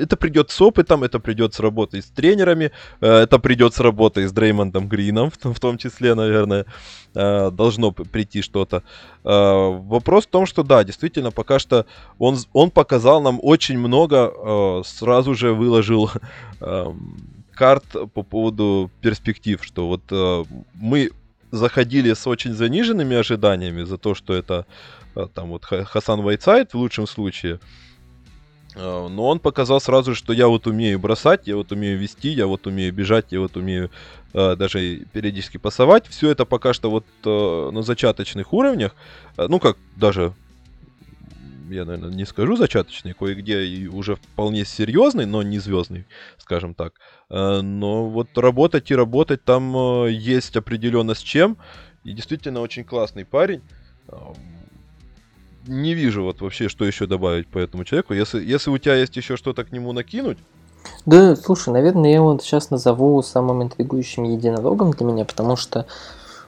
это 0.00 0.16
придет 0.16 0.50
с 0.50 0.60
опытом, 0.60 1.04
это 1.04 1.20
придет 1.20 1.54
с 1.54 1.60
работой 1.60 2.02
с 2.02 2.06
тренерами, 2.06 2.72
э, 3.00 3.06
это 3.06 3.38
придет 3.38 3.74
с 3.74 3.80
работой 3.80 4.26
с 4.26 4.32
Дреймондом 4.32 4.88
Грином, 4.88 5.30
в 5.30 5.60
том 5.60 5.78
числе, 5.78 6.14
наверное, 6.14 6.64
э, 7.14 7.50
должно 7.50 7.92
прийти 7.92 8.42
что-то. 8.42 8.82
Э, 9.24 9.78
вопрос 9.88 10.24
в 10.24 10.30
том, 10.30 10.46
что 10.46 10.62
да, 10.62 10.84
действительно, 10.84 11.30
пока 11.30 11.58
что 11.58 11.86
он, 12.18 12.38
он 12.52 12.70
показал 12.70 13.22
нам 13.22 13.38
очень 13.42 13.78
много, 13.78 14.82
сразу 14.84 15.34
же 15.34 15.52
выложил 15.52 16.10
эм, 16.60 17.44
карт 17.54 17.84
по 18.14 18.22
поводу 18.22 18.90
перспектив, 19.00 19.62
что 19.62 19.86
вот 19.88 20.46
мы 20.74 21.10
заходили 21.50 22.14
с 22.14 22.26
очень 22.26 22.54
заниженными 22.54 23.16
ожиданиями 23.16 23.84
за 23.84 23.98
то, 23.98 24.14
что 24.14 24.34
это 24.34 24.66
там 25.34 25.48
вот 25.50 25.64
Хасан 25.64 26.22
Вайцайт 26.22 26.72
в 26.72 26.78
лучшем 26.78 27.06
случае, 27.06 27.58
но 28.76 29.26
он 29.26 29.40
показал 29.40 29.80
сразу, 29.80 30.14
что 30.14 30.32
я 30.32 30.48
вот 30.48 30.66
умею 30.66 30.98
бросать, 30.98 31.46
я 31.46 31.56
вот 31.56 31.72
умею 31.72 31.98
вести, 31.98 32.28
я 32.28 32.46
вот 32.46 32.66
умею 32.66 32.92
бежать, 32.92 33.26
я 33.30 33.40
вот 33.40 33.56
умею 33.56 33.90
э, 34.32 34.56
даже 34.56 34.96
периодически 35.12 35.56
пасовать. 35.56 36.06
Все 36.06 36.30
это 36.30 36.44
пока 36.44 36.72
что 36.72 36.90
вот 36.90 37.04
э, 37.24 37.70
на 37.72 37.82
зачаточных 37.82 38.52
уровнях. 38.52 38.94
Э, 39.36 39.46
ну 39.48 39.58
как 39.58 39.76
даже 39.96 40.34
я, 41.70 41.84
наверное, 41.84 42.10
не 42.10 42.24
скажу 42.24 42.56
зачаточный, 42.56 43.14
кое-где 43.14 43.64
и 43.64 43.86
уже 43.86 44.16
вполне 44.16 44.64
серьезный, 44.64 45.26
но 45.26 45.42
не 45.42 45.58
звездный, 45.58 46.04
скажем 46.38 46.74
так. 46.74 46.94
Э, 47.28 47.60
но 47.60 48.08
вот 48.08 48.36
работать 48.36 48.90
и 48.90 48.96
работать 48.96 49.44
там 49.44 50.04
э, 50.04 50.10
есть 50.12 50.56
определенно 50.56 51.14
с 51.14 51.20
чем. 51.20 51.56
И 52.04 52.12
действительно 52.12 52.60
очень 52.60 52.84
классный 52.84 53.24
парень. 53.24 53.62
Не 55.66 55.94
вижу 55.94 56.24
вот 56.24 56.40
вообще, 56.40 56.68
что 56.68 56.84
еще 56.84 57.06
добавить 57.06 57.46
по 57.48 57.58
этому 57.58 57.84
человеку. 57.84 58.14
Если, 58.14 58.42
если 58.42 58.70
у 58.70 58.78
тебя 58.78 58.94
есть 58.94 59.16
еще 59.16 59.36
что-то 59.36 59.64
к 59.64 59.72
нему 59.72 59.92
накинуть, 59.92 60.38
да, 61.06 61.36
слушай, 61.36 61.70
наверное, 61.72 62.10
я 62.10 62.16
его 62.16 62.38
сейчас 62.38 62.70
назову 62.70 63.22
самым 63.22 63.62
интригующим 63.62 64.24
единорогом 64.24 64.92
для 64.92 65.06
меня, 65.06 65.24
потому 65.24 65.56
что 65.56 65.80
э, 65.80 65.84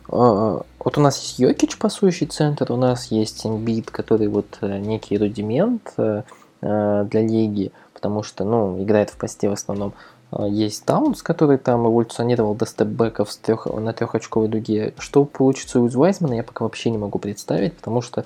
вот 0.09 0.99
у 0.99 1.01
нас 1.01 1.21
есть 1.23 1.39
Йокич, 1.39 1.79
пасующий 1.79 2.27
центр, 2.27 2.71
у 2.73 2.77
нас 2.77 3.11
есть 3.11 3.47
Эмбит, 3.47 3.91
который 3.91 4.29
вот 4.29 4.59
э, 4.61 4.79
некий 4.79 5.19
рудимент 5.19 5.93
э, 5.97 6.23
э, 6.61 7.07
для 7.11 7.23
лиги, 7.23 7.73
потому 7.95 8.23
что, 8.23 8.45
ну, 8.45 8.83
играет 8.83 9.11
в 9.11 9.17
посте 9.17 9.49
в 9.49 9.53
основном. 9.53 9.95
Э, 10.33 10.47
есть 10.49 10.85
Таунс, 10.85 11.23
который 11.23 11.59
там 11.59 11.87
эволюционировал 11.87 12.55
до 12.55 12.67
степбеков 12.67 13.35
трех, 13.37 13.67
на 13.67 13.93
трехочковой 13.93 14.49
дуге. 14.49 14.95
Что 14.99 15.25
получится 15.25 15.81
у 15.81 15.89
Вайзмана, 15.89 16.35
я 16.35 16.43
пока 16.43 16.65
вообще 16.65 16.91
не 16.91 16.99
могу 16.99 17.19
представить, 17.19 17.75
потому 17.77 18.03
что 18.03 18.25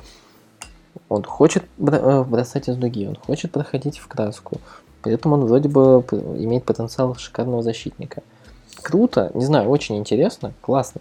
он 1.08 1.22
хочет 1.24 1.64
э, 1.78 2.24
бросать 2.24 2.68
из 2.68 2.76
дуги, 2.76 3.06
он 3.06 3.16
хочет 3.16 3.52
проходить 3.52 3.98
в 3.98 4.06
краску. 4.06 4.60
Поэтому 5.02 5.36
он 5.36 5.44
вроде 5.44 5.68
бы 5.68 6.04
имеет 6.38 6.64
потенциал 6.64 7.14
шикарного 7.14 7.62
защитника. 7.62 8.22
Круто, 8.82 9.30
не 9.34 9.44
знаю, 9.44 9.68
очень 9.68 9.96
интересно, 9.96 10.52
классно. 10.60 11.00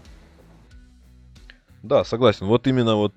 Да, 1.84 2.04
согласен. 2.04 2.48
Вот 2.48 2.68
именно 2.68 2.96
вот 2.96 3.14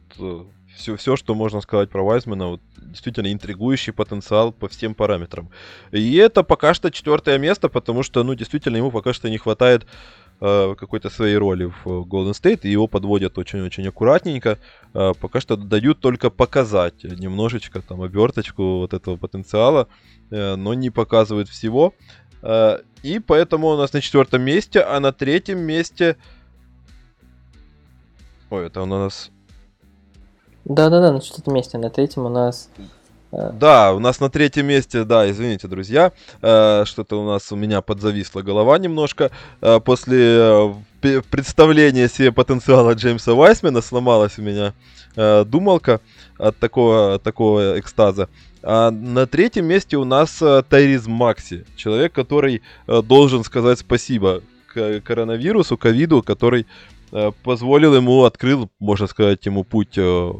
все, 0.77 0.95
э, 0.95 0.97
все, 0.97 1.17
что 1.17 1.35
можно 1.35 1.61
сказать 1.61 1.91
про 1.91 2.03
Вайзмана, 2.03 2.49
вот, 2.49 2.61
действительно 2.77 3.33
интригующий 3.33 3.93
потенциал 3.93 4.53
по 4.53 4.69
всем 4.69 4.95
параметрам. 4.95 5.49
И 5.91 6.17
это 6.17 6.43
пока 6.43 6.75
что 6.75 6.91
четвертое 6.91 7.39
место, 7.39 7.69
потому 7.69 8.03
что, 8.03 8.23
ну, 8.25 8.35
действительно, 8.35 8.77
ему 8.77 8.91
пока 8.91 9.13
что 9.13 9.31
не 9.31 9.39
хватает 9.39 9.87
какой-то 10.41 11.11
своей 11.11 11.37
роли 11.37 11.65
в 11.65 11.87
Golden 11.87 12.33
State, 12.33 12.61
и 12.63 12.71
его 12.71 12.87
подводят 12.87 13.39
очень-очень 13.39 13.89
аккуратненько. 13.89 14.59
Э, 14.95 15.13
пока 15.21 15.41
что 15.41 15.57
дают 15.57 16.01
только 16.01 16.31
показать 16.31 17.03
немножечко 17.03 17.81
там 17.81 18.03
оберточку 18.03 18.79
вот 18.79 18.95
этого 18.95 19.17
потенциала, 19.17 19.89
э, 20.31 20.57
но 20.57 20.75
не 20.75 20.91
показывают 20.91 21.49
всего. 21.49 21.93
Э, 22.43 22.79
и 23.03 23.19
поэтому 23.19 23.69
у 23.69 23.77
нас 23.77 23.93
на 23.93 24.01
четвертом 24.01 24.43
месте, 24.43 24.81
а 24.81 25.01
на 25.01 25.13
третьем 25.13 25.59
месте 25.59 26.17
Ой, 28.51 28.67
это 28.67 28.83
у 28.83 28.87
нас... 28.87 29.31
Да-да-да, 30.65 31.13
на 31.13 31.21
четвертом 31.21 31.55
месте. 31.55 31.79
На 31.79 31.91
третьем 31.91 32.25
у 32.25 32.31
нас... 32.31 32.71
Э, 33.33 33.51
да, 33.53 33.93
у 33.93 33.99
нас 33.99 34.21
на 34.21 34.31
третьем 34.31 34.67
месте, 34.67 35.05
да, 35.05 35.31
извините, 35.31 35.69
друзья, 35.69 36.13
э, 36.43 36.85
что-то 36.87 37.23
у 37.23 37.27
нас 37.27 37.51
у 37.53 37.57
меня 37.57 37.81
подзависла 37.81 38.43
голова 38.43 38.79
немножко. 38.79 39.31
Э, 39.61 39.81
после 39.81 40.75
представления 41.31 42.09
себе 42.09 42.33
потенциала 42.33 42.95
Джеймса 42.95 43.35
Вайсмена 43.35 43.81
сломалась 43.81 44.39
у 44.39 44.43
меня 44.43 44.75
думалка 45.17 46.01
от 46.39 46.59
такого, 46.59 47.19
такого 47.19 47.79
экстаза. 47.79 48.29
А 48.63 48.91
на 48.91 49.27
третьем 49.27 49.67
месте 49.67 49.97
у 49.97 50.05
нас 50.05 50.41
Тайриз 50.69 51.07
Макси, 51.07 51.65
человек, 51.77 52.13
который 52.13 52.63
должен 52.87 53.43
сказать 53.43 53.81
спасибо 53.81 54.43
коронавирусу, 55.05 55.77
ковиду, 55.77 56.23
который 56.23 56.67
Э, 57.11 57.33
позволил 57.43 57.95
ему, 57.95 58.25
открыл, 58.25 58.71
можно 58.79 59.07
сказать, 59.07 59.45
ему 59.47 59.65
путь 59.65 59.97
э, 59.97 60.33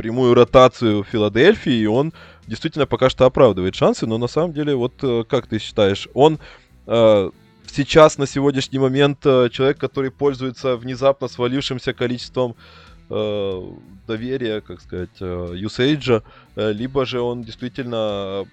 прямую 0.00 0.34
ротацию 0.34 1.04
Филадельфии, 1.04 1.74
и 1.74 1.86
он 1.86 2.12
действительно 2.46 2.86
пока 2.86 3.10
что 3.10 3.26
оправдывает 3.26 3.74
шансы, 3.74 4.06
но 4.06 4.16
на 4.16 4.28
самом 4.28 4.54
деле, 4.54 4.74
вот 4.74 4.94
э, 5.02 5.24
как 5.28 5.46
ты 5.46 5.58
считаешь, 5.58 6.08
он 6.14 6.38
сейчас, 7.72 8.18
на 8.18 8.26
сегодняшний 8.26 8.80
момент, 8.80 9.20
человек, 9.22 9.78
который 9.78 10.10
пользуется 10.10 10.76
внезапно 10.76 11.28
свалившимся 11.28 11.92
количеством 11.92 12.56
доверия, 13.08 14.60
как 14.60 14.80
сказать, 14.80 15.20
юсейджа, 15.20 16.22
либо 16.56 17.04
же 17.04 17.20
он 17.20 17.44
действительно 17.44 18.44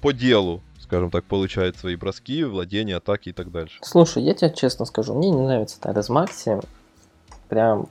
по 0.00 0.12
делу 0.12 0.60
скажем 0.92 1.10
так, 1.10 1.24
получает 1.24 1.78
свои 1.78 1.96
броски, 1.96 2.44
владения, 2.44 2.96
атаки 2.96 3.30
и 3.30 3.32
так 3.32 3.50
дальше. 3.50 3.78
Слушай, 3.80 4.24
я 4.24 4.34
тебе 4.34 4.52
честно 4.54 4.84
скажу, 4.84 5.14
мне 5.14 5.30
не 5.30 5.40
нравится 5.40 5.80
Тарас 5.80 6.10
Макси. 6.10 6.60
Прям 7.48 7.88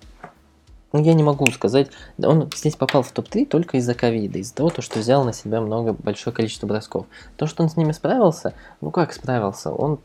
ну, 0.93 1.01
я 1.01 1.13
не 1.13 1.23
могу 1.23 1.45
сказать. 1.51 1.89
Он 2.21 2.49
здесь 2.55 2.75
попал 2.75 3.03
в 3.03 3.11
топ-3 3.11 3.45
только 3.45 3.77
из-за 3.77 3.93
ковида, 3.93 4.39
из-за 4.39 4.55
того, 4.55 4.71
что 4.79 4.99
взял 4.99 5.23
на 5.23 5.33
себя 5.33 5.61
много, 5.61 5.93
большое 5.93 6.35
количество 6.35 6.67
бросков. 6.67 7.05
То, 7.37 7.47
что 7.47 7.63
он 7.63 7.69
с 7.69 7.77
ними 7.77 7.91
справился, 7.91 8.53
ну 8.81 8.91
как 8.91 9.13
справился? 9.13 9.71
Он, 9.71 9.99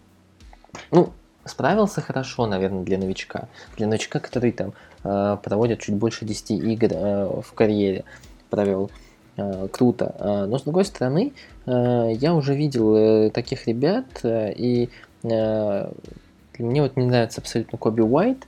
ну, 0.90 1.10
справился 1.44 2.00
хорошо, 2.00 2.46
наверное, 2.46 2.84
для 2.84 2.98
новичка. 2.98 3.48
Для 3.76 3.86
новичка, 3.86 4.20
который 4.20 4.52
там 4.52 4.72
э, 5.04 5.36
проводит 5.42 5.80
чуть 5.80 5.94
больше 5.94 6.24
10 6.24 6.50
игр 6.50 6.88
э, 6.92 7.40
в 7.42 7.52
карьере, 7.52 8.04
провел. 8.50 8.90
Э, 9.36 9.68
круто. 9.70 10.14
Э, 10.18 10.46
но 10.46 10.58
с 10.58 10.62
другой 10.62 10.84
стороны, 10.84 11.32
э, 11.66 12.12
я 12.14 12.34
уже 12.34 12.54
видел 12.54 13.30
таких 13.30 13.66
ребят, 13.66 14.06
и 14.24 14.88
мне 15.22 16.82
вот 16.82 16.96
не 16.96 17.04
нравится 17.04 17.40
абсолютно 17.40 17.78
Коби 17.78 18.00
Уайт, 18.00 18.46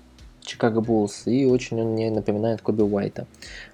Чикаго 0.48 0.80
Буллс, 0.80 1.26
и 1.26 1.46
очень 1.46 1.80
он 1.80 1.88
мне 1.88 2.10
напоминает 2.10 2.62
Коби 2.62 2.82
Уайта. 2.82 3.26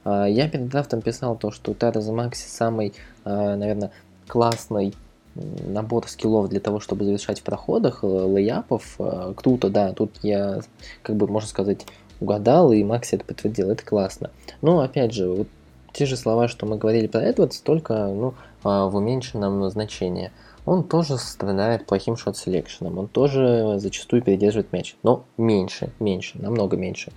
Я 0.05 0.49
перед 0.49 0.69
драфтом 0.69 1.01
писал 1.01 1.37
то, 1.37 1.51
что 1.51 1.73
Тарас 1.73 2.09
Макси 2.09 2.49
самый, 2.49 2.93
наверное, 3.25 3.93
классный 4.27 4.93
набор 5.35 6.09
скиллов 6.09 6.49
для 6.49 6.61
того, 6.61 6.81
чтобы 6.81 7.05
завершать 7.05 7.41
в 7.41 7.43
проходах, 7.45 8.03
лейапов. 8.03 8.99
Круто, 9.37 9.71
да, 9.71 9.93
тут 9.93 10.11
я, 10.23 10.61
как 11.03 11.17
бы, 11.17 11.29
можно 11.29 11.49
сказать, 11.49 11.87
угадал, 12.21 12.73
и 12.73 12.83
Макси 12.83 13.17
это 13.17 13.25
подтвердил, 13.25 13.71
это 13.71 13.85
классно. 13.85 14.31
Но, 14.61 14.81
опять 14.81 15.13
же, 15.13 15.29
вот 15.29 15.49
те 15.93 16.07
же 16.07 16.17
слова, 16.17 16.49
что 16.49 16.67
мы 16.67 16.77
говорили 16.77 17.07
про 17.07 17.23
Эдвардс, 17.23 17.61
только 17.61 18.07
ну, 18.09 18.35
а, 18.65 18.87
в 18.89 18.97
уменьшенном 18.97 19.71
значении. 19.71 20.33
Он 20.67 20.83
тоже 20.85 21.19
страдает 21.19 21.87
плохим 21.87 22.17
шот-селекшеном, 22.17 22.99
он 22.99 23.09
тоже 23.09 23.75
зачастую 23.79 24.23
передерживает 24.23 24.73
мяч, 24.73 24.97
но 25.03 25.25
меньше, 25.37 25.91
меньше, 26.01 26.39
намного 26.39 26.77
меньше. 26.77 27.13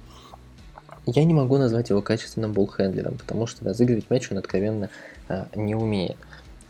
Я 1.06 1.24
не 1.24 1.34
могу 1.34 1.58
назвать 1.58 1.90
его 1.90 2.02
качественным 2.02 2.52
буллхендлером, 2.52 3.18
потому 3.18 3.48
что 3.48 3.64
разыгрывать 3.64 4.10
мяч 4.10 4.30
он 4.30 4.40
откровенно 4.40 4.90
а, 5.30 5.48
не 5.56 5.74
умеет. 5.74 6.18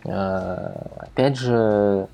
А, 0.06 0.92
опять 1.00 1.38
же, 1.38 2.08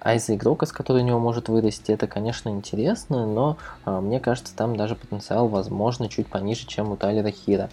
айза 0.00 0.34
игрока, 0.34 0.64
с 0.64 0.72
которой 0.72 1.02
у 1.02 1.06
него 1.06 1.18
может 1.18 1.48
вырасти, 1.48 1.92
это, 1.92 2.06
конечно, 2.06 2.48
интересно, 2.48 3.26
но 3.26 3.58
а, 3.84 4.00
мне 4.00 4.18
кажется, 4.18 4.56
там 4.56 4.76
даже 4.76 4.96
потенциал, 4.96 5.48
возможно, 5.48 6.08
чуть 6.08 6.26
пониже, 6.26 6.66
чем 6.66 6.90
у 6.92 6.96
Тайлера 6.96 7.30
Хира. 7.30 7.68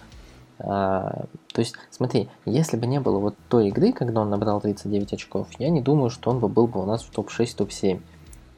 А, 0.64 1.24
то 1.52 1.60
есть, 1.60 1.74
смотри, 1.90 2.28
если 2.44 2.76
бы 2.76 2.86
не 2.86 3.00
было 3.00 3.18
вот 3.18 3.34
той 3.48 3.68
игры, 3.68 3.92
когда 3.92 4.20
он 4.20 4.30
набрал 4.30 4.60
39 4.60 5.12
очков, 5.12 5.48
я 5.58 5.70
не 5.70 5.80
думаю, 5.80 6.08
что 6.08 6.30
он 6.30 6.38
бы 6.38 6.48
был 6.48 6.68
бы 6.68 6.80
у 6.80 6.86
нас 6.86 7.02
в 7.02 7.10
топ-6, 7.10 7.56
топ-7. 7.56 8.00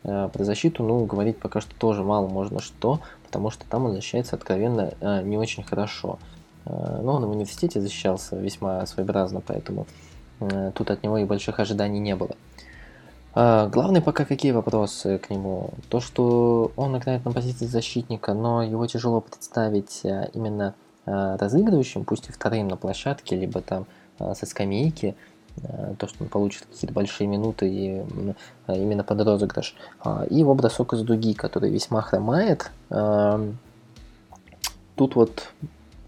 А, 0.05 0.29
про 0.29 0.45
защиту, 0.45 0.83
ну, 0.83 1.05
говорить 1.07 1.39
пока 1.39 1.61
что 1.61 1.75
тоже 1.77 2.03
мало 2.03 2.29
можно 2.29 2.61
что, 2.61 3.01
потому 3.25 3.51
что 3.51 3.65
там 3.67 3.87
он 3.87 3.95
защищается 3.95 4.37
откровенно 4.37 4.93
а, 5.01 5.23
не 5.23 5.39
очень 5.39 5.63
хорошо. 5.63 6.19
А, 6.67 7.01
но 7.03 7.15
он 7.15 7.25
в 7.25 7.31
университете 7.31 7.81
защищался 7.81 8.37
весьма 8.37 8.85
своеобразно, 8.87 9.41
поэтому 9.41 9.87
тут 10.75 10.91
от 10.91 11.03
него 11.03 11.17
и 11.19 11.25
больших 11.25 11.61
ожиданий 11.61 12.01
не 12.01 12.17
было. 12.17 12.35
Главное 13.35 14.01
пока 14.01 14.25
какие 14.25 14.53
вопросы 14.53 15.19
к 15.19 15.31
нему. 15.31 15.71
То, 15.89 16.01
что 16.01 16.73
он 16.77 16.99
играет 16.99 17.25
на 17.25 17.33
позиции 17.33 17.67
защитника, 17.67 18.35
но 18.35 18.63
его 18.63 18.87
тяжело 18.87 19.21
представить 19.21 20.03
именно 20.35 20.75
разыгрывающим, 21.07 22.05
пусть 22.05 22.29
и 22.29 22.33
вторым 22.33 22.69
на 22.69 22.77
площадке, 22.77 23.37
либо 23.37 23.61
там 23.61 23.87
э, 24.19 24.35
со 24.35 24.47
скамейки, 24.47 25.15
э, 25.57 25.95
то, 25.99 26.07
что 26.09 26.25
он 26.25 26.31
получит 26.31 26.67
какие-то 26.67 26.95
большие 26.95 27.27
минуты 27.27 27.69
и 27.69 28.03
именно 28.69 29.05
под 29.05 29.21
розыгрыш. 29.21 29.75
А, 30.01 30.25
и 30.29 30.39
его 30.39 30.55
бросок 30.55 30.95
из 30.95 31.03
дуги, 31.03 31.35
который 31.35 31.71
весьма 31.71 32.01
хромает. 32.03 32.71
Тут 34.97 35.17
вот 35.17 35.49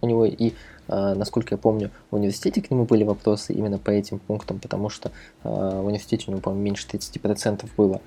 у 0.01 0.07
него 0.07 0.27
и, 0.27 0.53
насколько 0.87 1.55
я 1.55 1.59
помню, 1.59 1.91
в 2.13 2.15
университете 2.15 2.63
к 2.63 2.71
нему 2.71 2.85
были 2.85 3.03
вопросы 3.03 3.53
именно 3.53 3.79
по 3.79 3.91
этим 3.91 4.21
пунктам, 4.21 4.61
потому 4.61 4.91
что 4.91 5.11
в 5.43 5.85
университете 5.85 6.27
у 6.29 6.31
него, 6.31 6.41
по-моему, 6.41 6.65
меньше 6.65 6.87
30% 6.87 7.69
было. 7.77 8.01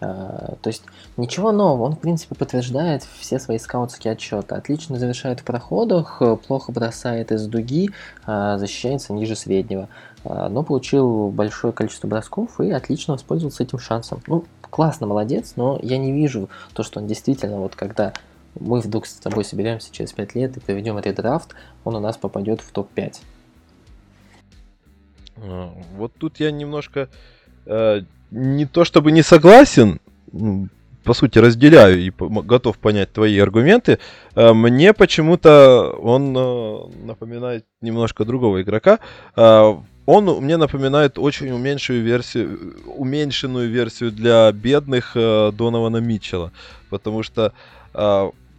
То 0.00 0.66
есть 0.66 0.82
ничего 1.16 1.50
нового, 1.50 1.84
он 1.84 1.96
в 1.96 1.98
принципе 1.98 2.34
подтверждает 2.34 3.02
все 3.18 3.38
свои 3.38 3.58
скаутские 3.58 4.12
отчеты. 4.12 4.54
Отлично 4.54 4.98
завершает 4.98 5.40
в 5.40 5.44
проходах, 5.44 6.22
плохо 6.46 6.72
бросает 6.72 7.32
из 7.32 7.46
дуги, 7.46 7.90
а, 8.24 8.58
защищается 8.58 9.12
ниже 9.12 9.34
среднего. 9.34 9.88
А, 10.24 10.48
но 10.48 10.62
получил 10.62 11.30
большое 11.30 11.72
количество 11.72 12.08
бросков 12.08 12.60
и 12.60 12.70
отлично 12.70 13.14
воспользовался 13.14 13.62
этим 13.62 13.78
шансом. 13.78 14.22
Ну, 14.26 14.44
классно, 14.60 15.06
молодец, 15.06 15.54
но 15.56 15.78
я 15.82 15.98
не 15.98 16.12
вижу 16.12 16.48
то, 16.74 16.82
что 16.82 17.00
он 17.00 17.06
действительно, 17.06 17.58
вот 17.58 17.74
когда 17.74 18.12
мы 18.58 18.80
вдруг 18.80 19.06
с 19.06 19.14
тобой 19.14 19.44
соберемся 19.44 19.92
через 19.92 20.12
5 20.12 20.34
лет 20.34 20.56
и 20.56 20.60
проведем 20.60 20.98
редрафт, 20.98 21.54
он 21.84 21.96
у 21.96 22.00
нас 22.00 22.16
попадет 22.16 22.60
в 22.60 22.70
топ-5. 22.72 23.16
А, 25.36 25.72
вот 25.96 26.12
тут 26.18 26.40
я 26.40 26.50
немножко 26.50 27.08
э, 27.66 28.02
не 28.30 28.66
то 28.66 28.84
чтобы 28.84 29.12
не 29.12 29.22
согласен, 29.22 30.00
по 31.04 31.14
сути, 31.14 31.38
разделяю 31.38 32.00
и 32.00 32.12
готов 32.18 32.76
понять 32.78 33.12
твои 33.12 33.38
аргументы. 33.38 33.98
Э, 34.34 34.52
мне 34.52 34.92
почему-то 34.92 35.90
он 36.02 36.36
э, 36.36 37.06
напоминает 37.06 37.64
немножко 37.80 38.26
другого 38.26 38.60
игрока. 38.60 38.98
Э, 39.34 39.74
он 40.04 40.24
мне 40.44 40.58
напоминает 40.58 41.18
очень 41.18 41.50
уменьшенную 41.50 42.04
версию, 42.04 42.74
уменьшенную 42.94 43.70
версию 43.70 44.12
для 44.12 44.52
бедных 44.52 45.12
Донована 45.14 45.98
Митчелла. 45.98 46.52
Потому 46.88 47.22
что 47.22 47.52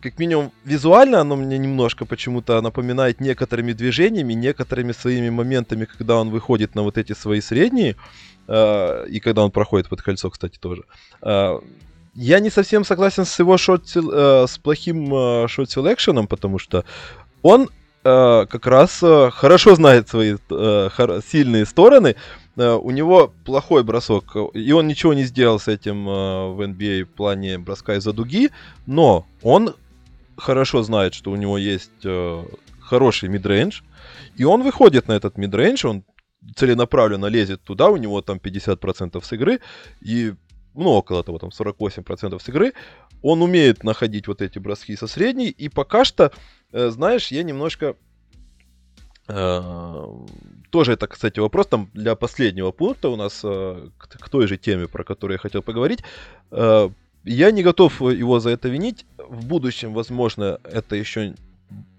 как 0.02 0.18
минимум 0.18 0.52
визуально 0.64 1.22
оно 1.22 1.36
мне 1.36 1.58
немножко 1.58 2.06
почему-то 2.06 2.62
напоминает 2.62 3.20
некоторыми 3.20 3.74
движениями, 3.74 4.34
некоторыми 4.34 4.92
своими 4.92 5.30
моментами, 5.30 5.86
когда 5.86 6.18
он 6.18 6.30
выходит 6.30 6.76
на 6.76 6.84
вот 6.84 6.98
эти 6.98 7.14
свои 7.14 7.42
средние, 7.42 7.92
э, 7.92 7.96
и 8.52 9.20
когда 9.20 9.44
он 9.44 9.52
проходит 9.52 9.90
под 9.90 10.02
кольцо, 10.02 10.30
кстати, 10.30 10.58
тоже. 10.58 10.84
Э, 11.22 11.60
я 12.16 12.40
не 12.40 12.50
совсем 12.50 12.84
согласен 12.84 13.26
с 13.26 13.40
его 13.40 13.58
шот, 13.58 13.96
э, 13.96 14.46
с 14.48 14.58
плохим 14.58 15.14
э, 15.14 15.48
шот-селекшеном, 15.48 16.28
потому 16.28 16.60
что 16.60 16.84
он 17.42 17.70
э, 18.04 18.46
как 18.50 18.68
раз 18.68 19.00
хорошо 19.00 19.76
знает 19.76 20.10
свои 20.10 20.36
сильные 21.26 21.66
стороны, 21.66 22.16
у 22.58 22.92
него 22.92 23.32
плохой 23.46 23.86
бросок, 23.86 24.36
и 24.54 24.72
он 24.74 24.86
ничего 24.88 25.14
не 25.14 25.24
сделал 25.24 25.62
с 25.62 25.70
этим 25.70 26.04
в 26.04 26.62
NBA 26.62 27.06
в 27.06 27.10
плане 27.10 27.58
броска 27.58 27.96
из-за 27.96 28.12
дуги, 28.12 28.50
но 28.86 29.26
он 29.44 29.76
хорошо 30.36 30.84
знает, 30.84 31.14
что 31.14 31.32
у 31.32 31.38
него 31.38 31.58
есть 31.58 32.06
хороший 32.82 33.30
midrange, 33.30 33.80
и 34.36 34.44
он 34.44 34.64
выходит 34.64 35.08
на 35.08 35.14
этот 35.14 35.38
midrange, 35.38 35.88
он 35.88 36.04
целенаправленно 36.56 37.28
лезет 37.28 37.62
туда, 37.64 37.90
у 37.90 37.98
него 37.98 38.22
там 38.22 38.38
50% 38.38 39.24
с 39.24 39.34
игры, 39.34 39.60
и 40.02 40.34
ну, 40.76 40.90
около 40.92 41.24
того, 41.24 41.40
там 41.40 41.50
48% 41.50 42.40
с 42.42 42.50
игры, 42.50 42.74
он 43.22 43.42
умеет 43.42 43.84
находить 43.84 44.28
вот 44.28 44.42
эти 44.42 44.60
броски 44.60 44.96
со 44.96 45.08
средней, 45.08 45.50
и 45.50 45.70
пока 45.70 46.06
что, 46.06 46.32
э, 46.72 46.90
знаешь, 46.90 47.32
я 47.32 47.44
немножко... 47.44 47.96
Э, 49.28 50.06
тоже 50.72 50.94
это, 50.94 51.08
кстати, 51.08 51.40
вопрос 51.40 51.68
там 51.68 51.90
для 51.94 52.16
последнего 52.16 52.72
пункта 52.72 53.10
у 53.10 53.16
нас 53.16 53.42
э, 53.44 53.90
к, 53.98 54.08
к 54.08 54.30
той 54.30 54.48
же 54.48 54.58
теме, 54.58 54.88
про 54.88 55.04
которую 55.04 55.36
я 55.36 55.40
хотел 55.40 55.62
поговорить. 55.62 56.04
Э, 56.52 56.90
я 57.26 57.52
не 57.52 57.64
готов 57.64 58.02
его 58.02 58.40
за 58.40 58.52
это 58.52 58.70
винить. 58.70 59.06
В 59.18 59.46
будущем, 59.46 59.94
возможно, 59.94 60.60
это 60.64 60.96
еще 60.96 61.36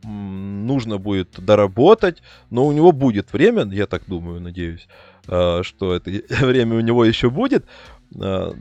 нужно 0.03 0.99
будет 0.99 1.45
доработать, 1.45 2.23
но 2.51 2.67
у 2.67 2.73
него 2.73 2.93
будет 2.93 3.33
время, 3.33 3.65
я 3.73 3.87
так 3.87 4.03
думаю, 4.07 4.41
надеюсь, 4.41 4.89
э, 5.29 5.63
что 5.63 5.95
это 5.95 6.11
время 6.47 6.77
у 6.77 6.81
него 6.81 7.05
еще 7.05 7.31
будет. 7.31 7.65
Э, 8.21 8.53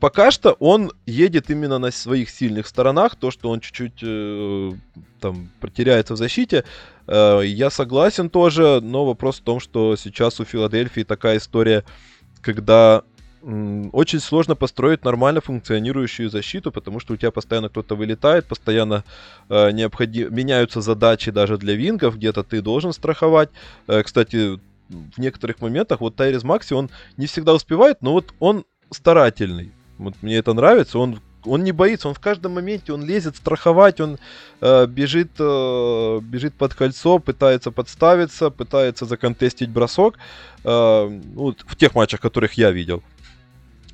пока 0.00 0.30
что 0.30 0.52
он 0.52 0.92
едет 1.06 1.50
именно 1.50 1.78
на 1.78 1.90
своих 1.90 2.30
сильных 2.30 2.66
сторонах, 2.66 3.16
то, 3.16 3.30
что 3.30 3.50
он 3.50 3.60
чуть-чуть 3.60 4.00
э, 4.02 4.72
там 5.20 5.50
потеряется 5.60 6.14
в 6.14 6.18
защите, 6.18 6.64
я 7.10 7.70
согласен 7.70 8.28
тоже, 8.28 8.80
но 8.82 9.06
вопрос 9.06 9.38
в 9.38 9.42
том, 9.42 9.60
что 9.60 9.96
сейчас 9.96 10.40
у 10.40 10.44
Филадельфии 10.44 11.04
такая 11.04 11.38
история, 11.38 11.82
когда 12.42 13.02
очень 13.92 14.20
сложно 14.20 14.54
построить 14.54 15.04
нормально 15.04 15.40
функционирующую 15.40 16.28
защиту, 16.28 16.70
потому 16.70 17.00
что 17.00 17.14
у 17.14 17.16
тебя 17.16 17.30
постоянно 17.30 17.68
кто-то 17.70 17.96
вылетает, 17.96 18.44
постоянно 18.44 19.04
э, 19.48 19.70
необходим... 19.70 20.34
меняются 20.34 20.82
задачи 20.82 21.30
даже 21.30 21.56
для 21.56 21.74
вингов, 21.74 22.16
где-то 22.16 22.42
ты 22.42 22.60
должен 22.60 22.92
страховать. 22.92 23.48
Э, 23.86 24.02
кстати, 24.02 24.60
в 24.88 25.18
некоторых 25.18 25.62
моментах 25.62 26.00
вот 26.00 26.16
Тайрис 26.16 26.44
Макси, 26.44 26.74
он 26.74 26.90
не 27.16 27.26
всегда 27.26 27.54
успевает, 27.54 28.02
но 28.02 28.12
вот 28.12 28.34
он 28.38 28.64
старательный. 28.90 29.72
Вот 29.96 30.14
мне 30.20 30.36
это 30.36 30.52
нравится, 30.52 30.98
он 30.98 31.20
он 31.44 31.64
не 31.64 31.72
боится, 31.72 32.08
он 32.08 32.14
в 32.14 32.20
каждом 32.20 32.54
моменте, 32.54 32.92
он 32.92 33.04
лезет 33.04 33.36
страховать, 33.36 34.00
он 34.00 34.18
э, 34.60 34.86
бежит, 34.86 35.30
э, 35.38 36.20
бежит 36.22 36.54
под 36.54 36.74
кольцо, 36.74 37.18
пытается 37.18 37.70
подставиться, 37.70 38.50
пытается 38.50 39.06
законтестить 39.06 39.70
бросок. 39.70 40.18
Э, 40.64 41.08
ну, 41.08 41.54
в 41.66 41.76
тех 41.76 41.94
матчах, 41.94 42.20
которых 42.20 42.54
я 42.54 42.70
видел. 42.70 43.02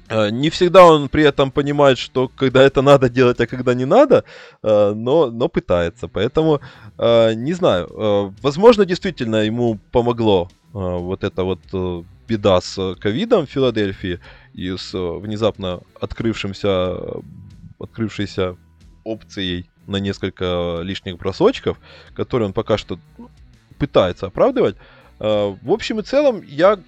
Э, 0.09 0.31
не 0.31 0.51
всегда 0.51 0.85
он 0.85 1.09
при 1.09 1.25
этом 1.25 1.51
понимает, 1.51 1.99
что 1.99 2.29
когда 2.29 2.63
это 2.63 2.83
надо 2.83 3.09
делать, 3.09 3.41
а 3.41 3.47
когда 3.47 3.75
не 3.75 3.87
надо, 3.87 4.25
э, 4.63 4.93
но, 4.95 5.31
но 5.31 5.49
пытается. 5.49 6.09
Поэтому, 6.09 6.61
э, 6.99 7.35
не 7.35 7.55
знаю, 7.55 8.35
возможно, 8.43 8.85
действительно 8.85 9.37
ему 9.37 9.79
помогло 9.93 10.49
вот 10.73 11.23
эта 11.23 11.45
вот 11.45 11.61
беда 12.27 12.61
с 12.61 12.97
ковидом 12.97 13.47
в 13.47 13.51
Филадельфии 13.51 14.19
и 14.55 14.77
с 14.77 14.93
внезапно 14.93 15.81
открывшимся, 16.01 16.97
открывшейся 17.79 18.57
опцией 19.05 19.71
на 19.87 19.99
несколько 19.99 20.81
лишних 20.83 21.17
бросочков, 21.17 21.79
которые 22.17 22.47
он 22.49 22.53
пока 22.53 22.77
что 22.77 22.99
ну, 23.19 23.31
пытается 23.79 24.27
оправдывать. 24.27 24.75
В 25.21 25.71
общем 25.71 26.01
и 26.01 26.03
целом, 26.03 26.43
я 26.45 26.81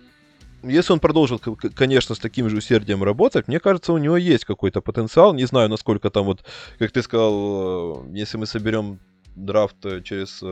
если 0.69 0.93
он 0.93 1.01
продолжит, 1.01 1.43
конечно, 1.75 2.15
с 2.15 2.19
таким 2.19 2.49
же 2.49 2.57
усердием 2.57 3.03
работать, 3.03 3.49
мне 3.49 3.61
кажется, 3.61 3.93
у 3.93 3.99
него 3.99 4.17
есть 4.17 4.45
какой-то 4.45 4.81
потенциал. 4.81 5.35
Не 5.35 5.47
знаю, 5.47 5.69
насколько 5.69 6.11
там 6.11 6.27
вот, 6.27 6.45
как 6.79 6.93
ты 6.93 7.03
сказал, 7.03 8.05
э, 8.05 8.19
если 8.19 8.39
мы 8.39 8.47
соберем 8.47 8.99
драфт 9.35 9.77
э, 9.85 10.03
через 10.03 10.41
5 10.41 10.49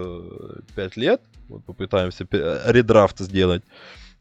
э, 0.76 1.00
лет, 1.00 1.20
вот 1.48 1.64
попытаемся 1.64 2.26
редрафт 2.30 3.18
сделать, 3.18 3.62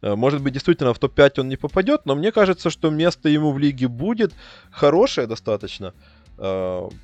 может 0.02 0.42
быть, 0.42 0.52
действительно 0.52 0.94
в 0.94 1.00
топ-5 1.00 1.40
он 1.40 1.48
не 1.48 1.56
попадет, 1.56 2.02
но 2.06 2.14
мне 2.16 2.34
кажется, 2.34 2.70
что 2.70 2.90
место 2.90 3.30
ему 3.30 3.54
в 3.54 3.58
лиге 3.58 3.88
будет 3.88 4.34
хорошее 4.70 5.28
достаточно. 5.28 5.94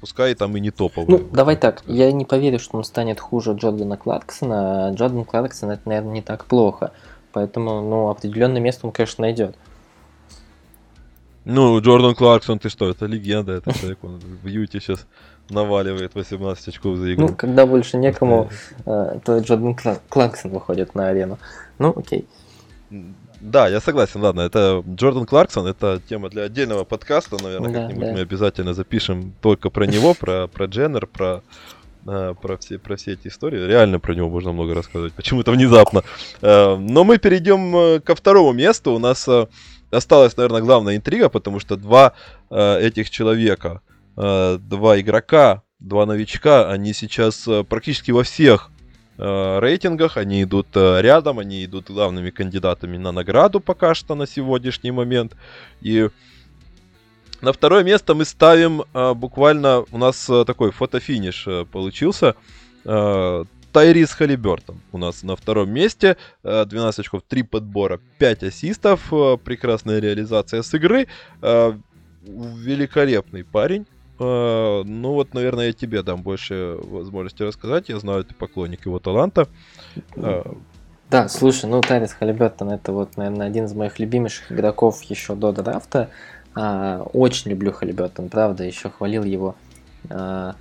пускай 0.02 0.36
там 0.36 0.58
и 0.58 0.60
не 0.60 0.70
топовое. 0.70 1.08
Ну, 1.08 1.30
давай 1.32 1.56
так, 1.56 1.82
я 1.88 2.12
не 2.12 2.26
поверю, 2.26 2.60
что 2.60 2.78
он 2.78 2.84
станет 2.84 3.22
хуже 3.22 3.54
Джордана 3.54 3.96
Кларксона. 3.96 4.92
Джордан 4.94 5.24
Кларксон 5.24 5.72
это, 5.72 5.88
наверное, 5.88 6.14
не 6.16 6.22
так 6.22 6.44
плохо. 6.44 6.92
Поэтому, 7.32 7.82
ну, 7.82 8.10
определенное 8.10 8.62
место 8.62 8.88
он, 8.88 8.92
конечно, 8.92 9.22
найдет. 9.22 9.56
Ну, 11.46 11.80
Джордан 11.82 12.16
Кларксон, 12.16 12.60
ты 12.60 12.70
что, 12.70 12.90
это 12.90 13.06
легенда, 13.06 13.54
это 13.54 13.74
человек, 13.74 14.04
он 14.04 14.20
в 14.20 14.48
Юте 14.48 14.80
сейчас 14.80 15.08
наваливает 15.50 16.14
18 16.14 16.68
очков 16.68 16.98
за 16.98 17.14
игру. 17.14 17.28
Ну, 17.28 17.36
когда 17.36 17.66
больше 17.66 17.98
некому, 17.98 18.50
э, 18.86 19.20
то 19.24 19.40
Джордан 19.40 19.76
Кларксон 20.10 20.52
выходит 20.52 20.96
на 20.96 21.08
арену. 21.08 21.40
Ну, 21.80 21.94
окей. 21.96 22.28
Да, 23.42 23.70
я 23.70 23.80
согласен, 23.80 24.22
ладно, 24.22 24.42
это 24.42 24.84
Джордан 24.88 25.26
Кларксон, 25.26 25.66
это 25.66 26.02
тема 26.08 26.30
для 26.30 26.44
отдельного 26.44 26.84
подкаста, 26.84 27.42
наверное, 27.42 27.72
да, 27.72 27.82
как-нибудь 27.82 28.08
да. 28.08 28.14
мы 28.14 28.20
обязательно 28.20 28.74
запишем 28.74 29.34
только 29.42 29.70
про 29.70 29.86
него, 29.86 30.14
про, 30.14 30.48
про 30.48 30.66
Дженнер, 30.66 31.08
про 31.08 31.42
а, 32.12 32.34
про 32.34 32.58
все, 32.58 32.80
про 32.80 32.96
все 32.96 33.14
эти 33.14 33.28
истории. 33.28 33.68
Реально 33.68 34.00
про 34.00 34.16
него 34.16 34.30
можно 34.30 34.52
много 34.52 34.74
рассказывать. 34.74 35.14
Почему-то 35.14 35.52
внезапно. 35.52 36.04
А, 36.42 36.76
но 36.76 37.04
мы 37.04 37.20
перейдем 37.20 37.76
э, 37.76 38.00
ко 38.00 38.16
второму 38.16 38.52
месту. 38.52 38.94
У 38.94 39.00
нас 39.00 39.28
э, 39.28 39.46
осталась, 39.92 40.36
наверное, 40.36 40.62
главная 40.62 40.96
интрига, 40.96 41.30
потому 41.30 41.60
что 41.60 41.76
два 41.76 42.14
э, 42.50 42.80
этих 42.82 43.10
человека, 43.10 43.82
два 44.16 45.00
игрока, 45.00 45.64
два 45.80 46.06
новичка, 46.06 46.70
они 46.70 46.94
сейчас 46.94 47.48
практически 47.70 48.12
во 48.12 48.24
всех 48.24 48.70
рейтингах, 49.18 50.18
они 50.18 50.44
идут 50.44 50.68
рядом, 50.76 51.40
они 51.40 51.64
идут 51.64 51.90
главными 51.90 52.30
кандидатами 52.30 52.98
на 52.98 53.14
награду 53.14 53.62
пока 53.62 53.96
что 53.96 54.16
на 54.16 54.28
сегодняшний 54.28 54.92
момент. 54.92 55.38
И 55.80 56.10
на 57.42 57.54
второе 57.54 57.84
место 57.84 58.16
мы 58.16 58.26
ставим 58.26 58.84
а, 58.94 59.14
буквально, 59.14 59.86
у 59.92 59.98
нас 59.98 60.30
а, 60.30 60.46
такой 60.46 60.72
фотофиниш 60.72 61.46
а, 61.48 61.66
получился. 61.66 62.36
А, 62.86 63.46
Тайрис 63.72 64.12
Халибертон 64.14 64.82
у 64.92 64.98
нас 64.98 65.22
на 65.24 65.36
втором 65.36 65.70
месте. 65.70 66.18
12 66.44 67.00
очков, 67.00 67.22
3 67.28 67.44
подбора, 67.44 68.00
5 68.18 68.44
ассистов. 68.44 69.10
Прекрасная 69.44 70.00
реализация 70.00 70.64
с 70.64 70.74
игры. 70.74 71.08
Великолепный 72.24 73.44
парень. 73.44 73.86
Ну 74.18 75.14
вот, 75.14 75.36
наверное, 75.36 75.68
я 75.68 75.74
тебе 75.74 76.02
дам 76.02 76.24
больше 76.24 76.80
возможности 76.82 77.44
рассказать. 77.44 77.90
Я 77.90 78.00
знаю, 78.00 78.24
ты 78.24 78.34
поклонник 78.34 78.88
его 78.88 78.98
таланта. 78.98 79.48
Да, 80.16 81.28
слушай, 81.28 81.66
ну 81.68 81.82
Тайрис 81.82 82.14
Халибертон 82.14 82.70
это 82.70 82.92
вот, 82.92 83.18
наверное, 83.18 83.48
один 83.48 83.66
из 83.66 83.74
моих 83.74 83.98
любимейших 83.98 84.52
игроков 84.52 85.02
еще 85.04 85.36
до 85.36 85.52
драфта. 85.52 86.10
А, 86.62 87.04
очень 87.14 87.52
люблю 87.52 87.72
Халибертон, 87.72 88.28
правда, 88.28 88.66
еще 88.66 88.90
хвалил 88.90 89.24
его 89.24 89.56
а, 90.10 90.56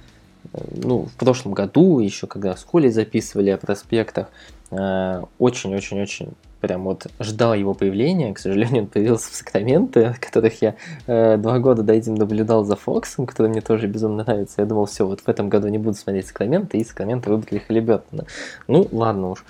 ну, 0.71 1.07
в 1.07 1.15
прошлом 1.15 1.55
году, 1.55 1.99
еще 1.99 2.29
когда 2.29 2.55
в 2.55 2.61
школе 2.61 2.91
записывали 2.91 3.51
о 3.51 3.59
проспектах. 3.59 4.29
Очень-очень-очень 4.71 6.35
прям 6.61 6.85
вот 6.85 7.07
ждал 7.21 7.55
его 7.55 7.75
появления. 7.75 8.33
К 8.35 8.39
сожалению, 8.39 8.85
он 8.85 8.89
появился 8.89 9.31
в 9.31 9.35
Сакраменто, 9.35 10.17
которых 10.21 10.61
я 10.63 10.75
э, 11.07 11.37
два 11.37 11.59
года 11.59 11.83
до 11.83 11.93
этим 11.93 12.15
наблюдал 12.15 12.65
за 12.65 12.77
Фоксом, 12.77 13.27
который 13.27 13.49
мне 13.49 13.61
тоже 13.61 13.87
безумно 13.87 14.25
нравится. 14.25 14.61
Я 14.61 14.67
думал, 14.67 14.87
все, 14.87 15.07
вот 15.07 15.21
в 15.21 15.29
этом 15.29 15.49
году 15.49 15.69
не 15.69 15.79
буду 15.79 15.97
смотреть 15.97 16.27
Сакраменто, 16.29 16.77
и 16.77 16.85
Сакраменто 16.85 17.31
выбрали 17.31 17.59
Халибертона. 17.59 18.25
Ну, 18.67 18.87
ладно 18.93 19.31
уж. 19.31 19.45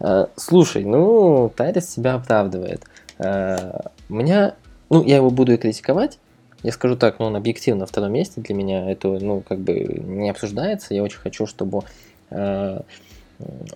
Э, 0.00 0.26
слушай, 0.36 0.84
ну, 0.84 1.52
Тайрис 1.54 1.90
себя 1.90 2.14
оправдывает. 2.14 2.84
Э, 3.18 3.80
у 4.08 4.14
меня, 4.14 4.54
ну, 4.92 5.04
я 5.04 5.16
его 5.16 5.30
буду 5.30 5.52
и 5.52 5.56
критиковать, 5.56 6.18
я 6.62 6.72
скажу 6.72 6.96
так, 6.96 7.18
ну, 7.18 7.26
он 7.26 7.36
объективно 7.36 7.80
на 7.80 7.86
втором 7.86 8.12
месте 8.12 8.40
для 8.40 8.54
меня, 8.54 8.90
это, 8.90 9.08
ну, 9.08 9.40
как 9.40 9.58
бы 9.58 9.72
не 9.74 10.30
обсуждается. 10.30 10.94
Я 10.94 11.02
очень 11.02 11.18
хочу, 11.18 11.46
чтобы 11.46 11.82
э, 12.30 12.80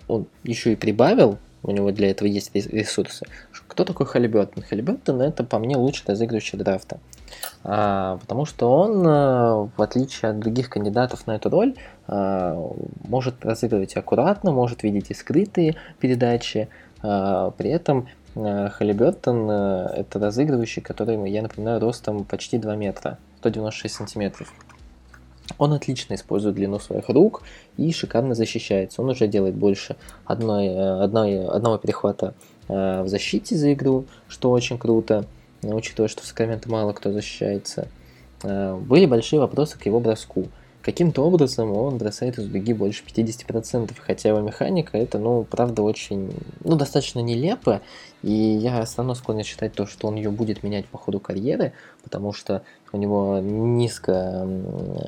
он 0.06 0.26
еще 0.44 0.72
и 0.72 0.76
прибавил 0.76 1.38
у 1.66 1.72
него 1.72 1.90
для 1.90 2.10
этого 2.10 2.28
есть 2.28 2.54
ресурсы. 2.54 3.26
Кто 3.66 3.84
такой 3.84 4.06
Халибертон? 4.06 4.62
Халибертон 4.62 5.20
это 5.20 5.42
по 5.42 5.58
мне 5.58 5.76
лучший 5.76 6.04
разыгрывающий 6.06 6.58
драфта. 6.58 6.98
А, 7.64 8.18
потому 8.18 8.44
что 8.44 8.70
он, 8.70 9.04
э, 9.04 9.68
в 9.76 9.82
отличие 9.82 10.30
от 10.30 10.38
других 10.38 10.70
кандидатов 10.70 11.26
на 11.26 11.34
эту 11.34 11.50
роль, 11.50 11.74
а, 12.06 12.56
может 13.08 13.44
разыгрывать 13.44 13.96
аккуратно, 13.96 14.52
может 14.52 14.84
видеть 14.84 15.10
и 15.10 15.14
скрытые 15.14 15.74
передачи. 15.98 16.68
А, 17.02 17.50
при 17.50 17.70
этом 17.70 18.06
Халибертон 18.36 19.50
это 19.50 20.18
разыгрывающий, 20.18 20.82
который, 20.82 21.30
я 21.30 21.42
напоминаю, 21.42 21.80
ростом 21.80 22.24
почти 22.24 22.58
2 22.58 22.76
метра, 22.76 23.18
196 23.38 23.94
сантиметров. 23.94 24.52
Он 25.58 25.72
отлично 25.72 26.14
использует 26.14 26.56
длину 26.56 26.78
своих 26.78 27.08
рук 27.08 27.42
и 27.76 27.92
шикарно 27.92 28.34
защищается. 28.34 29.02
Он 29.02 29.10
уже 29.10 29.26
делает 29.26 29.54
больше 29.54 29.96
одной, 30.24 30.66
э, 30.66 31.02
одной, 31.02 31.46
одного 31.46 31.78
перехвата 31.78 32.34
э, 32.68 33.02
в 33.02 33.08
защите 33.08 33.56
за 33.56 33.72
игру, 33.72 34.06
что 34.28 34.50
очень 34.50 34.78
круто, 34.78 35.24
учитывая, 35.62 36.08
что 36.08 36.22
в 36.22 36.26
Сакраменто 36.26 36.70
мало 36.70 36.92
кто 36.92 37.12
защищается. 37.12 37.88
Э, 38.42 38.76
были 38.76 39.06
большие 39.06 39.40
вопросы 39.40 39.78
к 39.78 39.86
его 39.86 40.00
броску. 40.00 40.48
Каким-то 40.86 41.26
образом 41.26 41.72
он 41.72 41.98
бросает 41.98 42.38
из 42.38 42.46
дуги 42.46 42.72
больше 42.72 43.02
50%, 43.04 43.90
хотя 43.98 44.28
его 44.28 44.38
механика 44.38 44.96
это, 44.96 45.18
ну, 45.18 45.42
правда, 45.42 45.82
очень, 45.82 46.32
ну, 46.62 46.76
достаточно 46.76 47.18
нелепо, 47.18 47.80
и 48.22 48.30
я 48.30 48.84
все 48.84 48.98
равно 48.98 49.16
склонен 49.16 49.42
считать 49.42 49.72
то, 49.72 49.86
что 49.86 50.06
он 50.06 50.14
ее 50.14 50.30
будет 50.30 50.62
менять 50.62 50.86
по 50.86 50.96
ходу 50.96 51.18
карьеры, 51.18 51.72
потому 52.04 52.32
что 52.32 52.62
у 52.92 52.98
него 52.98 53.40
низко 53.40 54.48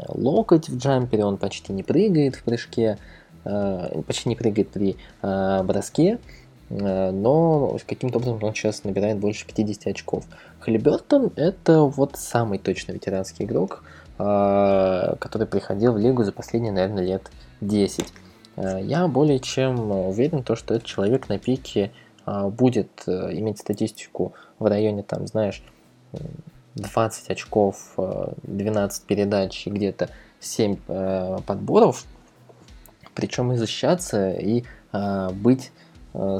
локоть 0.08 0.68
в 0.68 0.78
джампере, 0.78 1.24
он 1.24 1.36
почти 1.36 1.72
не 1.72 1.84
прыгает 1.84 2.34
в 2.34 2.42
прыжке, 2.42 2.98
э, 3.44 4.02
почти 4.04 4.30
не 4.30 4.34
прыгает 4.34 4.70
при 4.70 4.96
э, 5.22 5.62
броске, 5.62 6.18
э, 6.70 7.10
но 7.12 7.78
каким-то 7.86 8.18
образом 8.18 8.42
он 8.42 8.52
сейчас 8.52 8.82
набирает 8.82 9.18
больше 9.18 9.46
50 9.46 9.86
очков. 9.86 10.24
Халибертон 10.58 11.30
это 11.36 11.82
вот 11.82 12.16
самый 12.16 12.58
точно 12.58 12.90
ветеранский 12.90 13.44
игрок, 13.44 13.84
который 14.18 15.46
приходил 15.46 15.92
в 15.92 15.98
лигу 15.98 16.24
за 16.24 16.32
последние, 16.32 16.72
наверное, 16.72 17.04
лет 17.04 17.30
10. 17.60 18.12
Я 18.56 19.06
более 19.06 19.38
чем 19.38 19.92
уверен, 19.92 20.42
то, 20.42 20.56
что 20.56 20.74
этот 20.74 20.86
человек 20.86 21.28
на 21.28 21.38
пике 21.38 21.92
будет 22.26 23.04
иметь 23.06 23.60
статистику 23.60 24.34
в 24.58 24.66
районе, 24.66 25.04
там, 25.04 25.26
знаешь, 25.28 25.62
20 26.74 27.30
очков, 27.30 27.94
12 28.42 29.02
э, 29.02 29.06
передач 29.06 29.66
и 29.66 29.70
где-то 29.70 30.10
7 30.40 30.76
э, 30.86 31.38
подборов, 31.46 32.04
причем 33.14 33.52
и 33.52 33.56
защищаться, 33.56 34.30
и 34.30 34.64
э, 34.92 35.30
быть, 35.32 35.72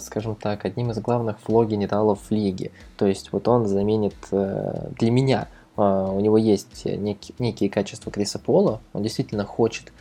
скажем 0.00 0.34
так, 0.34 0.64
одним 0.64 0.90
из 0.90 0.98
главных 0.98 1.38
фло-генералов 1.40 2.20
в 2.28 2.30
лиге. 2.30 2.72
То 2.96 3.06
есть 3.06 3.32
вот 3.32 3.46
он 3.48 3.66
заменит 3.66 4.16
для 4.30 5.10
меня, 5.10 5.48
у 5.78 6.20
него 6.20 6.36
есть 6.36 6.84
некие, 6.84 7.34
некие 7.38 7.70
качества 7.70 8.10
Криса 8.10 8.38
Пола, 8.38 8.80
он 8.92 9.02
действительно 9.02 9.44
хочет 9.44 9.92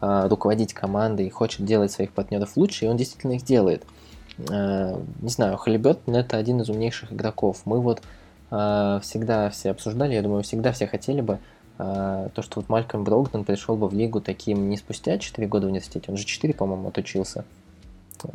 руководить 0.00 0.74
командой, 0.74 1.28
хочет 1.30 1.64
делать 1.64 1.92
своих 1.92 2.12
партнеров 2.12 2.56
лучше, 2.56 2.84
и 2.84 2.88
он 2.88 2.96
действительно 2.96 3.32
их 3.32 3.44
делает. 3.44 3.84
Не 4.38 5.28
знаю, 5.28 5.56
Халибертон 5.56 6.14
это 6.16 6.36
один 6.36 6.60
из 6.60 6.68
умнейших 6.68 7.12
игроков. 7.12 7.62
Мы 7.64 7.80
вот 7.80 8.02
а, 8.50 9.00
всегда 9.00 9.50
все 9.50 9.70
обсуждали, 9.70 10.14
я 10.14 10.22
думаю, 10.22 10.42
всегда 10.42 10.72
все 10.72 10.86
хотели 10.86 11.20
бы 11.20 11.38
а, 11.78 12.28
то, 12.30 12.42
что 12.42 12.60
вот 12.60 12.68
Малькольм 12.68 13.04
Брогдон 13.04 13.44
пришел 13.44 13.76
бы 13.76 13.88
в 13.88 13.94
лигу 13.94 14.20
таким 14.20 14.68
не 14.68 14.76
спустя 14.76 15.18
4 15.18 15.46
года 15.48 15.66
в 15.66 15.70
университете, 15.70 16.06
он 16.08 16.16
же 16.16 16.24
4, 16.24 16.54
по-моему, 16.54 16.88
отучился. 16.88 17.44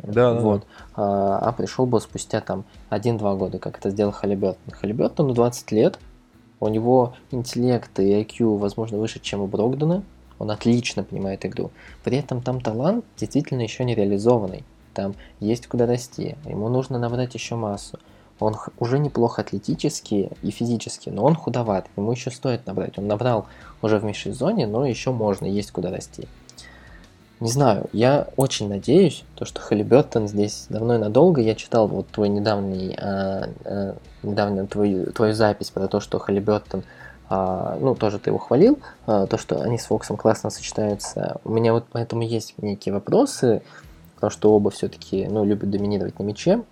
Да, 0.02 0.34
вот. 0.34 0.60
Да. 0.96 1.02
А, 1.02 1.38
а 1.38 1.52
пришел 1.52 1.86
бы 1.86 2.00
спустя 2.00 2.40
там 2.40 2.64
1-2 2.90 3.36
года, 3.36 3.58
как 3.58 3.78
это 3.78 3.90
сделал 3.90 4.12
Халибертон. 4.12 4.72
Халибертону 4.72 5.34
20 5.34 5.72
лет, 5.72 5.98
у 6.62 6.68
него 6.68 7.14
интеллект 7.32 7.98
и 7.98 8.22
IQ, 8.22 8.56
возможно, 8.56 8.96
выше, 8.96 9.18
чем 9.18 9.40
у 9.40 9.48
Брогдона, 9.48 10.04
он 10.38 10.48
отлично 10.52 11.02
понимает 11.02 11.44
игру. 11.44 11.72
При 12.04 12.16
этом 12.16 12.40
там 12.40 12.60
талант 12.60 13.04
действительно 13.16 13.62
еще 13.62 13.84
не 13.84 13.96
реализованный. 13.96 14.62
Там 14.94 15.16
есть 15.40 15.66
куда 15.66 15.86
расти, 15.86 16.36
ему 16.44 16.68
нужно 16.68 17.00
набрать 17.00 17.34
еще 17.34 17.56
массу. 17.56 17.98
Он 18.38 18.56
уже 18.78 19.00
неплохо 19.00 19.42
атлетически 19.42 20.30
и 20.42 20.50
физически, 20.52 21.08
но 21.10 21.24
он 21.24 21.34
худоват. 21.34 21.88
Ему 21.96 22.12
еще 22.12 22.30
стоит 22.30 22.64
набрать. 22.64 22.96
Он 22.96 23.08
набрал 23.08 23.46
уже 23.82 23.98
в 23.98 24.04
межсезонье, 24.04 24.68
но 24.68 24.86
еще 24.86 25.10
можно, 25.10 25.46
есть 25.46 25.72
куда 25.72 25.90
расти. 25.90 26.28
Не 27.42 27.50
знаю, 27.50 27.86
я 27.92 28.28
очень 28.36 28.68
надеюсь, 28.68 29.24
то, 29.34 29.44
что 29.44 29.60
Халибертон 29.60 30.28
здесь 30.28 30.66
давно 30.68 30.94
и 30.94 30.98
надолго. 30.98 31.40
Я 31.40 31.56
читал 31.56 31.88
вот 31.88 32.06
твой 32.06 32.28
недавний, 32.28 32.96
а, 32.96 33.48
а, 33.64 33.96
недавнюю 34.22 34.68
твою, 34.68 35.06
твою 35.06 35.34
запись 35.34 35.70
про 35.70 35.88
то, 35.88 35.98
что 35.98 36.20
Халибертон, 36.20 36.84
а, 37.28 37.76
ну, 37.80 37.96
тоже 37.96 38.20
ты 38.20 38.30
его 38.30 38.38
хвалил, 38.38 38.78
а, 39.06 39.26
то, 39.26 39.38
что 39.38 39.60
они 39.60 39.76
с 39.76 39.86
Фоксом 39.86 40.16
классно 40.16 40.50
сочетаются. 40.50 41.40
У 41.42 41.50
меня 41.50 41.72
вот 41.72 41.86
поэтому 41.90 42.22
есть 42.22 42.54
некие 42.58 42.92
вопросы, 42.92 43.62
потому 44.14 44.30
что 44.30 44.54
оба 44.54 44.70
все-таки, 44.70 45.26
ну, 45.26 45.44
любят 45.44 45.68
доминировать 45.68 46.20
на 46.20 46.22
мяче. 46.22 46.62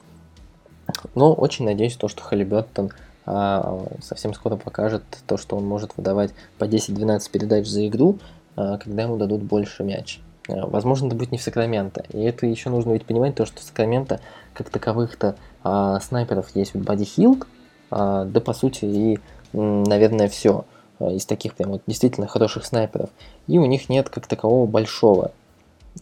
Но 1.16 1.34
очень 1.34 1.64
надеюсь, 1.64 1.96
то, 1.96 2.06
что 2.06 2.22
Халибертон 2.22 2.92
а, 3.26 3.88
совсем 4.00 4.34
скоро 4.34 4.54
покажет 4.54 5.02
то, 5.26 5.36
что 5.36 5.56
он 5.56 5.66
может 5.66 5.96
выдавать 5.96 6.30
по 6.58 6.64
10-12 6.66 7.28
передач 7.32 7.66
за 7.66 7.88
игру, 7.88 8.20
а, 8.54 8.78
когда 8.78 9.02
ему 9.02 9.16
дадут 9.16 9.42
больше 9.42 9.82
мяч. 9.82 10.20
А, 10.48 10.66
возможно, 10.66 11.06
это 11.06 11.16
будет 11.16 11.32
не 11.32 11.38
в 11.38 11.42
Сакраменто. 11.42 12.04
И 12.10 12.22
это 12.22 12.46
еще 12.46 12.70
нужно 12.70 12.92
ведь 12.92 13.06
понимать, 13.06 13.34
то, 13.34 13.46
что 13.46 13.60
в 13.60 13.62
Сакраменто, 13.62 14.20
как 14.54 14.70
таковых-то 14.70 15.36
а, 15.62 16.00
снайперов 16.00 16.54
есть 16.54 16.74
вот 16.74 16.84
Бади 16.84 17.04
Хилд, 17.04 17.46
а, 17.90 18.24
да 18.24 18.40
по 18.40 18.52
сути 18.52 18.84
и, 18.84 19.18
наверное, 19.52 20.28
все 20.28 20.64
а, 20.98 21.10
из 21.10 21.26
таких 21.26 21.54
прям 21.54 21.72
вот 21.72 21.82
действительно 21.86 22.26
хороших 22.26 22.64
снайперов. 22.64 23.10
И 23.46 23.58
у 23.58 23.66
них 23.66 23.88
нет 23.88 24.08
как 24.08 24.26
такового 24.26 24.66
большого. 24.66 25.32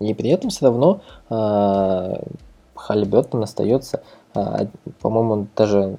И 0.00 0.12
при 0.14 0.30
этом 0.30 0.50
все 0.50 0.66
равно 0.66 1.00
а, 1.30 2.22
Халибертон 2.74 3.42
остается 3.42 4.02
а, 4.34 4.66
по-моему, 5.00 5.48
даже 5.56 5.96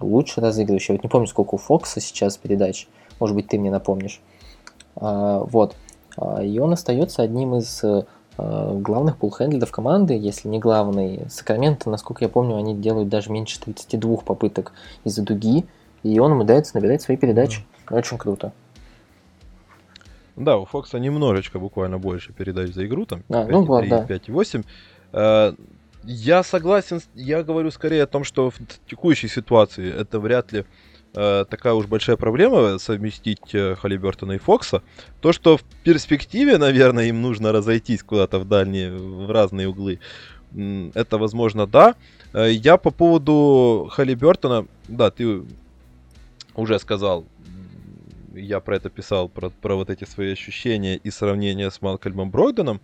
лучше 0.00 0.40
разыгрывающий. 0.40 0.94
Вот 0.94 1.02
не 1.02 1.08
помню, 1.08 1.26
сколько 1.26 1.54
у 1.54 1.58
Фокса 1.58 2.00
сейчас 2.00 2.36
передач. 2.36 2.88
Может 3.20 3.36
быть, 3.36 3.48
ты 3.48 3.58
мне 3.58 3.70
напомнишь. 3.70 4.20
А, 4.96 5.40
вот. 5.40 5.76
А, 6.16 6.42
и 6.42 6.58
он 6.58 6.72
остается 6.72 7.22
одним 7.22 7.56
из 7.56 7.82
главных 8.38 9.18
пулхендлеров 9.18 9.70
команды, 9.70 10.14
если 10.14 10.48
не 10.48 10.58
главный. 10.58 11.26
Сакраменто, 11.28 11.90
насколько 11.90 12.24
я 12.24 12.30
помню, 12.30 12.56
они 12.56 12.74
делают 12.74 13.10
даже 13.10 13.30
меньше 13.30 13.60
32 13.60 14.16
попыток 14.18 14.72
из-за 15.04 15.22
дуги, 15.22 15.66
и 16.02 16.18
он 16.18 16.32
умудряется 16.32 16.74
набирать 16.76 17.02
свои 17.02 17.18
передачи. 17.18 17.60
Mm. 17.88 17.98
Очень 17.98 18.16
круто. 18.16 18.52
Да, 20.34 20.56
у 20.56 20.64
Фокса 20.64 20.98
немножечко 20.98 21.58
буквально 21.58 21.98
больше 21.98 22.32
передач 22.32 22.72
за 22.72 22.86
игру, 22.86 23.04
там 23.04 23.22
а, 23.28 23.44
5, 23.44 23.50
ну, 23.50 23.60
3, 23.64 23.68
вот, 23.68 23.88
да. 23.88 24.06
5,8. 24.06 25.56
Я 26.04 26.42
согласен, 26.42 27.00
я 27.14 27.42
говорю 27.42 27.70
скорее 27.70 28.02
о 28.02 28.06
том, 28.06 28.24
что 28.24 28.50
в 28.50 28.58
текущей 28.88 29.28
ситуации 29.28 29.92
это 29.92 30.18
вряд 30.18 30.50
ли 30.50 30.60
э, 30.60 30.64
такая 31.12 31.74
уж 31.74 31.86
большая 31.86 32.16
проблема 32.16 32.78
совместить 32.78 33.54
э, 33.54 33.76
Халибертона 33.76 34.32
и 34.32 34.38
Фокса. 34.38 34.82
То, 35.20 35.32
что 35.32 35.56
в 35.56 35.62
перспективе, 35.84 36.58
наверное, 36.58 37.06
им 37.06 37.20
нужно 37.20 37.52
разойтись 37.52 38.02
куда-то 38.02 38.38
в 38.38 38.48
дальние, 38.48 38.92
в 38.92 39.30
разные 39.30 39.68
углы, 39.68 39.98
это 40.94 41.18
возможно, 41.18 41.66
да. 41.66 41.94
Э, 42.32 42.50
я 42.50 42.76
по 42.76 42.90
поводу 42.90 43.88
Халибертона, 43.92 44.66
да, 44.88 45.10
ты 45.10 45.42
уже 46.54 46.78
сказал, 46.78 47.26
я 48.34 48.60
про 48.60 48.76
это 48.76 48.90
писал, 48.90 49.28
про, 49.28 49.50
про 49.50 49.76
вот 49.76 49.90
эти 49.90 50.04
свои 50.04 50.32
ощущения 50.32 50.96
и 50.96 51.10
сравнения 51.10 51.70
с 51.70 51.82
Малкольмом 51.82 52.30
Бройденом. 52.30 52.80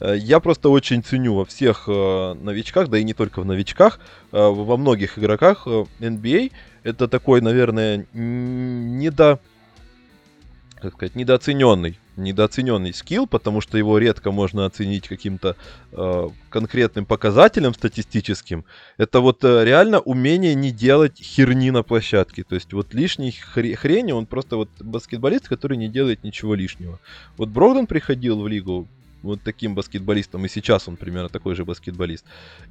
Э, 0.00 0.16
я 0.16 0.40
просто 0.40 0.68
очень 0.68 1.02
ценю 1.02 1.34
во 1.34 1.44
всех 1.44 1.84
э, 1.86 2.34
новичках, 2.34 2.88
да 2.88 2.98
и 2.98 3.04
не 3.04 3.14
только 3.14 3.40
в 3.40 3.44
новичках, 3.44 4.00
э, 4.32 4.36
во 4.38 4.76
многих 4.76 5.18
игроках 5.18 5.66
NBA. 5.66 6.52
Это 6.88 7.06
такой, 7.06 7.42
наверное, 7.42 8.06
недо 8.14 9.38
как 10.80 10.94
сказать, 10.94 11.16
недооцененный, 11.16 11.98
недооцененный 12.16 12.94
скилл, 12.94 13.26
потому 13.26 13.60
что 13.60 13.76
его 13.76 13.98
редко 13.98 14.30
можно 14.30 14.64
оценить 14.64 15.08
каким-то 15.08 15.56
э, 15.92 16.28
конкретным 16.50 17.04
показателем 17.04 17.74
статистическим. 17.74 18.64
Это 18.96 19.20
вот 19.20 19.44
э, 19.44 19.64
реально 19.64 19.98
умение 19.98 20.54
не 20.54 20.70
делать 20.70 21.20
херни 21.20 21.72
на 21.72 21.82
площадке. 21.82 22.44
То 22.44 22.54
есть 22.54 22.72
вот 22.72 22.94
лишней 22.94 23.36
хре- 23.54 23.74
хрени, 23.74 24.12
он 24.12 24.26
просто 24.26 24.56
вот 24.56 24.70
баскетболист, 24.78 25.48
который 25.48 25.76
не 25.76 25.88
делает 25.88 26.22
ничего 26.22 26.54
лишнего. 26.54 27.00
Вот 27.36 27.48
Брогдон 27.48 27.88
приходил 27.88 28.40
в 28.40 28.46
лигу 28.46 28.86
вот 29.22 29.40
таким 29.42 29.74
баскетболистом, 29.74 30.44
и 30.44 30.48
сейчас 30.48 30.88
он 30.88 30.96
примерно 30.96 31.28
такой 31.28 31.54
же 31.54 31.64
баскетболист. 31.64 32.24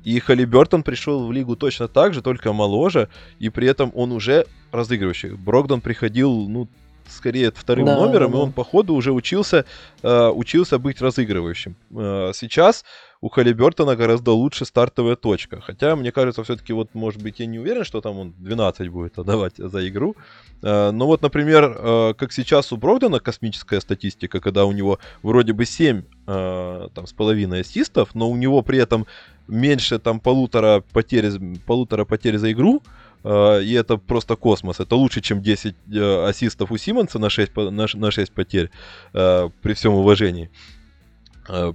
И 0.03 0.19
Халли 0.19 0.45
Бертон 0.45 0.83
пришел 0.83 1.27
в 1.27 1.31
лигу 1.31 1.55
точно 1.55 1.87
так 1.87 2.13
же, 2.13 2.21
только 2.21 2.53
моложе, 2.53 3.09
и 3.39 3.49
при 3.49 3.67
этом 3.67 3.91
он 3.95 4.11
уже 4.11 4.45
разыгрывающий. 4.71 5.31
Брогдон 5.31 5.81
приходил, 5.81 6.47
ну, 6.47 6.67
скорее 7.09 7.51
вторым 7.51 7.85
да, 7.85 7.95
номером, 7.95 8.31
да, 8.31 8.37
да. 8.37 8.43
и 8.43 8.45
он 8.45 8.51
по 8.51 8.63
ходу 8.63 8.93
уже 8.93 9.11
учился, 9.11 9.65
э, 10.01 10.27
учился 10.27 10.79
быть 10.79 11.01
разыгрывающим. 11.01 11.75
Э, 11.91 12.31
сейчас 12.33 12.83
у 13.21 13.29
Халибертона 13.29 13.95
гораздо 13.95 14.31
лучше 14.31 14.65
стартовая 14.65 15.15
точка. 15.15 15.61
Хотя, 15.61 15.95
мне 15.95 16.11
кажется, 16.11 16.43
все-таки 16.43 16.73
вот, 16.73 16.93
может 16.93 17.21
быть, 17.21 17.39
я 17.39 17.45
не 17.45 17.59
уверен, 17.59 17.83
что 17.83 18.01
там 18.01 18.17
он 18.19 18.33
12 18.37 18.89
будет 18.89 19.17
отдавать 19.17 19.53
за 19.57 19.87
игру. 19.87 20.15
Э, 20.61 20.91
но 20.91 21.07
вот, 21.07 21.21
например, 21.21 21.75
э, 21.77 22.13
как 22.17 22.31
сейчас 22.31 22.71
у 22.71 22.77
Брогдона 22.77 23.19
космическая 23.19 23.81
статистика, 23.81 24.39
когда 24.39 24.65
у 24.65 24.71
него 24.71 24.99
вроде 25.23 25.53
бы 25.53 25.65
7 25.65 26.03
э, 26.27 26.89
там, 26.93 27.07
с 27.07 27.13
половиной 27.13 27.61
ассистов, 27.61 28.13
но 28.13 28.29
у 28.29 28.35
него 28.35 28.61
при 28.61 28.77
этом 28.79 29.07
меньше 29.47 29.97
там 29.97 30.19
полутора 30.19 30.83
потерь, 30.91 31.31
полутора 31.65 32.05
потерь 32.05 32.37
за 32.37 32.51
игру, 32.51 32.83
и 33.23 33.73
это 33.77 33.97
просто 33.97 34.35
космос. 34.35 34.79
Это 34.79 34.95
лучше, 34.95 35.21
чем 35.21 35.41
10 35.41 35.75
э, 35.91 36.29
ассистов 36.29 36.71
у 36.71 36.77
Симмонса 36.77 37.19
на 37.19 37.29
6, 37.29 37.55
на 37.55 38.11
6 38.11 38.31
потерь, 38.31 38.69
при 39.11 39.73
всем 39.73 39.95
уважении. 39.95 40.49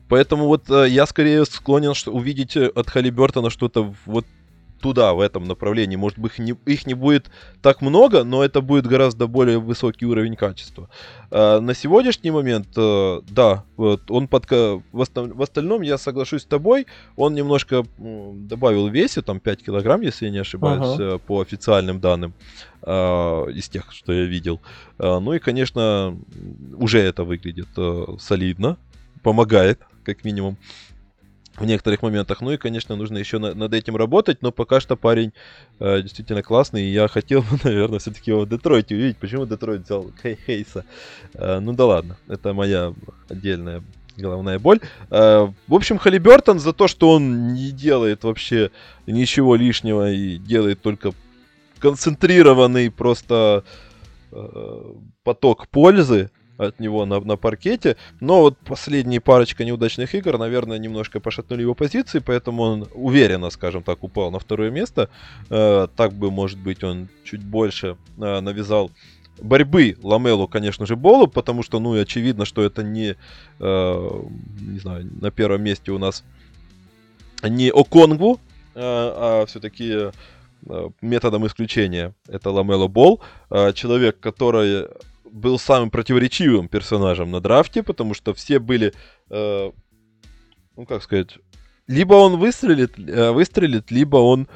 Поэтому 0.08 0.46
вот 0.46 0.68
я 0.68 1.06
скорее 1.06 1.44
склонен 1.46 1.94
что 1.94 2.12
увидеть 2.12 2.56
от 2.56 2.90
Халибертона 2.90 3.50
что-то 3.50 3.94
вот 4.06 4.26
туда, 4.82 5.14
в 5.14 5.20
этом 5.20 5.44
направлении. 5.44 5.96
Может 5.96 6.18
быть, 6.18 6.32
их 6.32 6.38
не, 6.38 6.54
их 6.66 6.86
не 6.86 6.94
будет 6.94 7.30
так 7.62 7.80
много, 7.80 8.24
но 8.24 8.44
это 8.44 8.60
будет 8.60 8.86
гораздо 8.86 9.26
более 9.26 9.58
высокий 9.58 10.04
уровень 10.06 10.36
качества. 10.36 10.90
На 11.30 11.74
сегодняшний 11.74 12.30
момент, 12.30 12.68
э, 12.76 13.20
да, 13.30 13.64
вот 13.76 14.10
он 14.10 14.28
под, 14.28 14.50
в, 14.50 15.42
остальном 15.42 15.82
я 15.82 15.98
соглашусь 15.98 16.42
с 16.42 16.46
тобой, 16.46 16.86
он 17.16 17.34
немножко 17.34 17.86
добавил 17.98 18.88
весе, 18.88 19.22
там 19.22 19.40
5 19.40 19.64
килограмм, 19.64 20.02
если 20.02 20.26
я 20.26 20.32
не 20.32 20.40
ошибаюсь, 20.40 20.94
ага. 20.94 21.14
Э, 21.14 21.18
по 21.18 21.40
официальным 21.40 22.00
данным 22.00 22.34
из 22.84 23.68
тех, 23.68 23.92
что 23.92 24.12
я 24.12 24.24
видел. 24.24 24.60
Ну 24.98 25.32
и, 25.34 25.38
конечно, 25.38 26.18
уже 26.76 26.98
это 26.98 27.22
выглядит 27.22 27.68
э, 27.76 28.06
солидно, 28.18 28.76
помогает, 29.22 29.80
как 30.04 30.24
минимум 30.24 30.58
в 31.56 31.64
некоторых 31.64 32.02
моментах. 32.02 32.40
Ну 32.40 32.52
и, 32.52 32.56
конечно, 32.56 32.96
нужно 32.96 33.18
еще 33.18 33.38
на, 33.38 33.54
над 33.54 33.74
этим 33.74 33.96
работать, 33.96 34.42
но 34.42 34.52
пока 34.52 34.80
что 34.80 34.96
парень 34.96 35.32
э, 35.80 36.02
действительно 36.02 36.42
классный, 36.42 36.84
и 36.84 36.92
я 36.92 37.08
хотел 37.08 37.42
бы, 37.42 37.56
наверное, 37.64 37.98
все-таки 37.98 38.30
его 38.30 38.42
в 38.42 38.48
Детройте 38.48 38.94
увидеть. 38.94 39.18
Почему 39.18 39.46
Детройт 39.46 39.82
взял 39.84 40.10
Хей 40.22 40.38
Хейса? 40.46 40.84
Э, 41.34 41.60
ну 41.60 41.72
да 41.72 41.86
ладно, 41.86 42.16
это 42.28 42.52
моя 42.52 42.94
отдельная 43.28 43.82
головная 44.16 44.58
боль. 44.58 44.80
Э, 45.10 45.48
в 45.66 45.74
общем, 45.74 45.98
Халибертон 45.98 46.58
за 46.58 46.72
то, 46.72 46.88
что 46.88 47.10
он 47.10 47.54
не 47.54 47.70
делает 47.70 48.24
вообще 48.24 48.70
ничего 49.06 49.56
лишнего 49.56 50.10
и 50.10 50.38
делает 50.38 50.80
только 50.80 51.12
концентрированный 51.78 52.90
просто 52.90 53.64
э, 54.30 54.94
поток 55.24 55.68
пользы, 55.68 56.30
от 56.58 56.80
него 56.80 57.06
на, 57.06 57.20
на 57.20 57.36
паркете. 57.36 57.96
Но 58.20 58.40
вот 58.40 58.58
последние 58.58 59.20
парочка 59.20 59.64
неудачных 59.64 60.14
игр, 60.14 60.38
наверное, 60.38 60.78
немножко 60.78 61.20
пошатнули 61.20 61.62
его 61.62 61.74
позиции, 61.74 62.18
поэтому 62.18 62.62
он 62.62 62.88
уверенно, 62.94 63.50
скажем 63.50 63.82
так, 63.82 64.02
упал 64.02 64.30
на 64.30 64.38
второе 64.38 64.70
место. 64.70 65.08
Э, 65.50 65.88
так 65.96 66.12
бы, 66.12 66.30
может 66.30 66.58
быть, 66.58 66.84
он 66.84 67.08
чуть 67.24 67.42
больше 67.42 67.96
э, 68.18 68.40
навязал 68.40 68.90
борьбы 69.40 69.96
Ламелу, 70.02 70.46
конечно 70.46 70.86
же, 70.86 70.96
Болу, 70.96 71.26
потому 71.26 71.62
что, 71.62 71.80
ну, 71.80 71.98
очевидно, 72.00 72.44
что 72.44 72.62
это 72.62 72.82
не, 72.82 73.16
э, 73.58 74.22
не 74.60 74.78
знаю, 74.78 75.10
на 75.20 75.30
первом 75.30 75.62
месте 75.62 75.90
у 75.92 75.98
нас 75.98 76.24
не 77.42 77.70
Оконгву, 77.70 78.40
э, 78.74 78.80
а 78.80 79.44
все-таки 79.46 80.10
э, 80.66 80.88
методом 81.00 81.46
исключения 81.46 82.14
это 82.28 82.50
Ламело 82.50 82.88
Бол, 82.88 83.20
э, 83.50 83.72
человек, 83.72 84.20
который 84.20 84.86
был 85.32 85.58
самым 85.58 85.90
противоречивым 85.90 86.68
персонажем 86.68 87.30
на 87.30 87.40
драфте, 87.40 87.82
потому 87.82 88.14
что 88.14 88.34
все 88.34 88.58
были, 88.58 88.92
э, 89.30 89.70
ну 90.76 90.86
как 90.86 91.02
сказать, 91.02 91.38
либо 91.88 92.14
он 92.14 92.38
выстрелит, 92.38 92.98
э, 92.98 93.32
выстрелит, 93.32 93.90
либо 93.90 94.18
он 94.18 94.46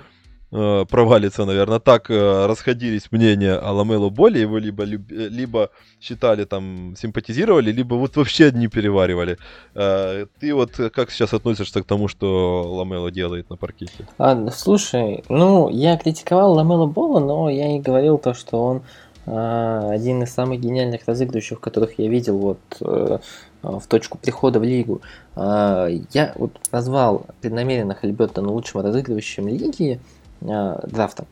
э, 0.52 0.84
провалится, 0.88 1.44
наверное. 1.46 1.80
Так 1.80 2.10
э, 2.10 2.46
расходились 2.46 3.10
мнения 3.10 3.54
о 3.54 3.72
Ламело 3.72 4.10
Боли, 4.10 4.38
его 4.38 4.58
либо, 4.58 4.84
либо 4.84 5.70
считали 6.00 6.44
там, 6.44 6.94
симпатизировали, 6.96 7.72
либо 7.72 7.94
вот 7.94 8.16
вообще 8.16 8.52
не 8.52 8.68
переваривали. 8.68 9.38
Э, 9.74 10.26
ты 10.38 10.54
вот 10.54 10.72
как 10.94 11.10
сейчас 11.10 11.32
относишься 11.32 11.82
к 11.82 11.86
тому, 11.86 12.06
что 12.08 12.62
Ламело 12.62 13.10
делает 13.10 13.48
на 13.48 13.56
паркете? 13.56 14.06
А, 14.18 14.50
слушай, 14.50 15.24
ну, 15.30 15.70
я 15.70 15.96
критиковал 15.96 16.52
Ламело 16.52 16.86
Бола, 16.86 17.18
но 17.20 17.48
я 17.48 17.76
и 17.76 17.80
говорил 17.80 18.18
то, 18.18 18.34
что 18.34 18.62
он 18.62 18.82
один 19.26 20.22
из 20.22 20.32
самых 20.32 20.60
гениальных 20.60 21.02
разыгрывающих, 21.06 21.60
которых 21.60 21.98
я 21.98 22.08
видел 22.08 22.38
вот 22.38 22.58
э, 22.80 23.18
в 23.62 23.86
точку 23.88 24.18
прихода 24.18 24.60
в 24.60 24.64
лигу. 24.64 25.02
А, 25.34 25.88
я 26.12 26.32
вот 26.36 26.52
назвал 26.72 27.26
преднамеренно 27.40 27.94
Хальбертона 27.94 28.50
лучшим 28.50 28.80
разыгрывающим 28.82 29.48
лиги 29.48 30.00
а, 30.42 30.86
драфта. 30.86 31.26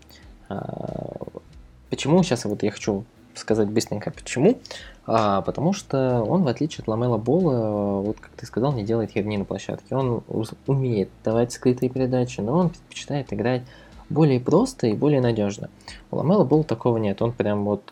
Почему? 1.91 2.23
Сейчас 2.23 2.45
вот 2.45 2.62
я 2.62 2.71
хочу 2.71 3.05
сказать 3.35 3.69
быстренько 3.69 4.11
почему. 4.11 4.59
А, 5.07 5.43
потому 5.43 5.73
что 5.73 6.23
он, 6.23 6.43
в 6.43 6.49
отличие 6.49 6.83
от 6.83 6.89
Ламела 6.89 7.19
Бола, 7.19 8.01
вот 8.01 8.19
как 8.21 8.31
ты 8.33 8.47
сказал, 8.47 8.73
не 8.73 8.85
делает 8.85 9.11
херни 9.11 9.37
на 9.37 9.45
площадке. 9.45 9.95
Он 9.95 10.23
умеет 10.66 11.11
давать 11.23 11.53
скрытые 11.53 11.91
передачи, 11.91 12.41
но 12.41 12.59
он 12.59 12.71
предпочитает 12.71 13.33
играть 13.33 13.62
более 14.10 14.40
просто 14.40 14.89
и 14.89 14.94
более 14.94 15.20
надежно. 15.20 15.70
У 16.10 16.16
Ламела 16.16 16.44
был 16.44 16.64
такого 16.64 16.98
нет. 16.98 17.22
Он 17.22 17.32
прям 17.32 17.64
вот 17.64 17.82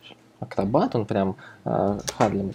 акробат, 0.41 0.95
он 0.95 1.07
прям 1.07 1.37
э, 1.65 1.99
Харлем 2.17 2.53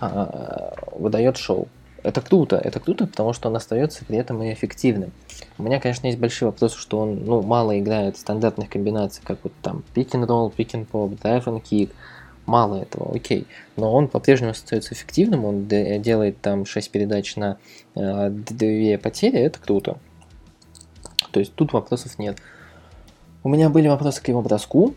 э, 0.00 0.70
выдает 0.92 1.36
шоу. 1.36 1.68
Это 2.04 2.20
круто, 2.20 2.56
это 2.56 2.78
круто, 2.78 3.06
потому 3.06 3.32
что 3.32 3.48
он 3.48 3.56
остается 3.56 4.04
при 4.04 4.18
этом 4.18 4.42
и 4.42 4.52
эффективным. 4.52 5.10
У 5.58 5.64
меня, 5.64 5.80
конечно, 5.80 6.06
есть 6.06 6.18
большие 6.18 6.46
вопросы, 6.46 6.78
что 6.78 7.00
он 7.00 7.24
ну, 7.24 7.42
мало 7.42 7.78
играет 7.78 8.16
стандартных 8.16 8.68
комбинаций, 8.68 9.22
как 9.24 9.38
вот 9.42 9.52
там 9.62 9.82
dive 9.94 11.44
and 11.44 11.62
kick. 11.62 11.90
Мало 12.46 12.76
этого, 12.76 13.14
окей. 13.14 13.46
Но 13.76 13.92
он 13.92 14.08
по-прежнему 14.08 14.52
остается 14.52 14.94
эффективным, 14.94 15.44
он 15.44 15.66
делает 15.66 16.40
там 16.40 16.64
6 16.64 16.90
передач 16.90 17.36
на 17.36 17.58
э, 17.94 18.30
2 18.30 18.98
потери, 19.02 19.38
это 19.38 19.58
круто. 19.58 19.98
То 21.30 21.40
есть 21.40 21.54
тут 21.54 21.72
вопросов 21.72 22.18
нет. 22.18 22.38
У 23.42 23.48
меня 23.48 23.70
были 23.70 23.88
вопросы 23.88 24.22
к 24.22 24.28
его 24.28 24.42
броску 24.42 24.94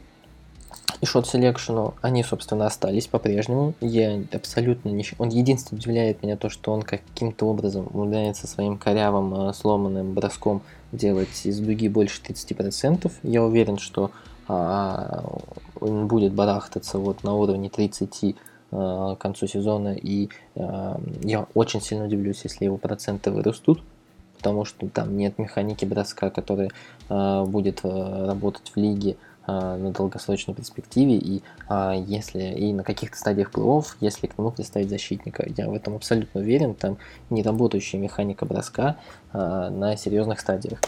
и 0.99 1.06
шот 1.06 1.28
селекшену. 1.28 1.94
Они, 2.02 2.24
собственно, 2.24 2.66
остались 2.66 3.08
по-прежнему. 3.08 3.74
Я 3.82 4.22
абсолютно 4.34 4.90
не... 4.90 5.06
Он 5.18 5.30
единственное 5.30 5.80
удивляет 5.80 6.24
меня 6.24 6.38
то, 6.38 6.49
что 6.49 6.72
он 6.72 6.82
каким-то 6.82 7.45
образом 7.45 7.88
умудряется 7.91 8.48
своим 8.48 8.78
корявым, 8.78 9.49
э, 9.49 9.53
сломанным 9.53 10.14
броском 10.14 10.62
делать 10.91 11.45
из 11.45 11.60
дуги 11.60 11.88
больше 11.88 12.22
30%. 12.22 13.12
Я 13.24 13.44
уверен, 13.44 13.78
что 13.78 14.12
а, 14.48 15.24
он 15.80 16.08
будет 16.08 16.34
барахтаться 16.34 16.99
вот 16.99 17.24
на 17.24 17.34
уровне 17.36 17.70
30 17.70 18.36
а, 18.72 19.16
к 19.16 19.20
концу 19.20 19.48
сезона, 19.48 19.94
и 19.94 20.30
а, 20.56 20.99
я 21.22 21.48
очень 21.53 21.82
сильно 21.82 22.06
удивлюсь, 22.06 22.41
если 22.44 22.66
его 22.66 22.78
проценты 22.78 23.32
вырастут 23.32 23.82
потому 24.41 24.65
что 24.65 24.89
там 24.89 25.15
нет 25.15 25.38
механики 25.38 25.85
броска, 25.85 26.31
которая 26.31 26.72
э, 27.09 27.43
будет 27.45 27.81
э, 27.84 28.26
работать 28.26 28.72
в 28.73 28.77
лиге 28.77 29.18
э, 29.45 29.51
на 29.51 29.91
долгосрочной 29.91 30.55
перспективе, 30.55 31.15
и 31.15 31.43
э, 31.69 32.03
если 32.07 32.41
и 32.41 32.73
на 32.73 32.84
каких-то 32.84 33.15
стадиях 33.15 33.51
плей 33.51 33.84
если 33.99 34.26
к 34.26 34.39
нему 34.39 34.49
представить 34.49 34.89
защитника. 34.89 35.45
Я 35.55 35.69
в 35.69 35.76
этом 35.76 35.95
абсолютно 35.95 36.41
уверен, 36.41 36.73
там 36.73 36.97
не 37.30 37.43
работающая 37.43 37.99
механика 37.99 38.45
броска 38.45 38.95
э, 39.31 39.69
на 39.69 39.95
серьезных 39.95 40.39
стадиях. 40.39 40.80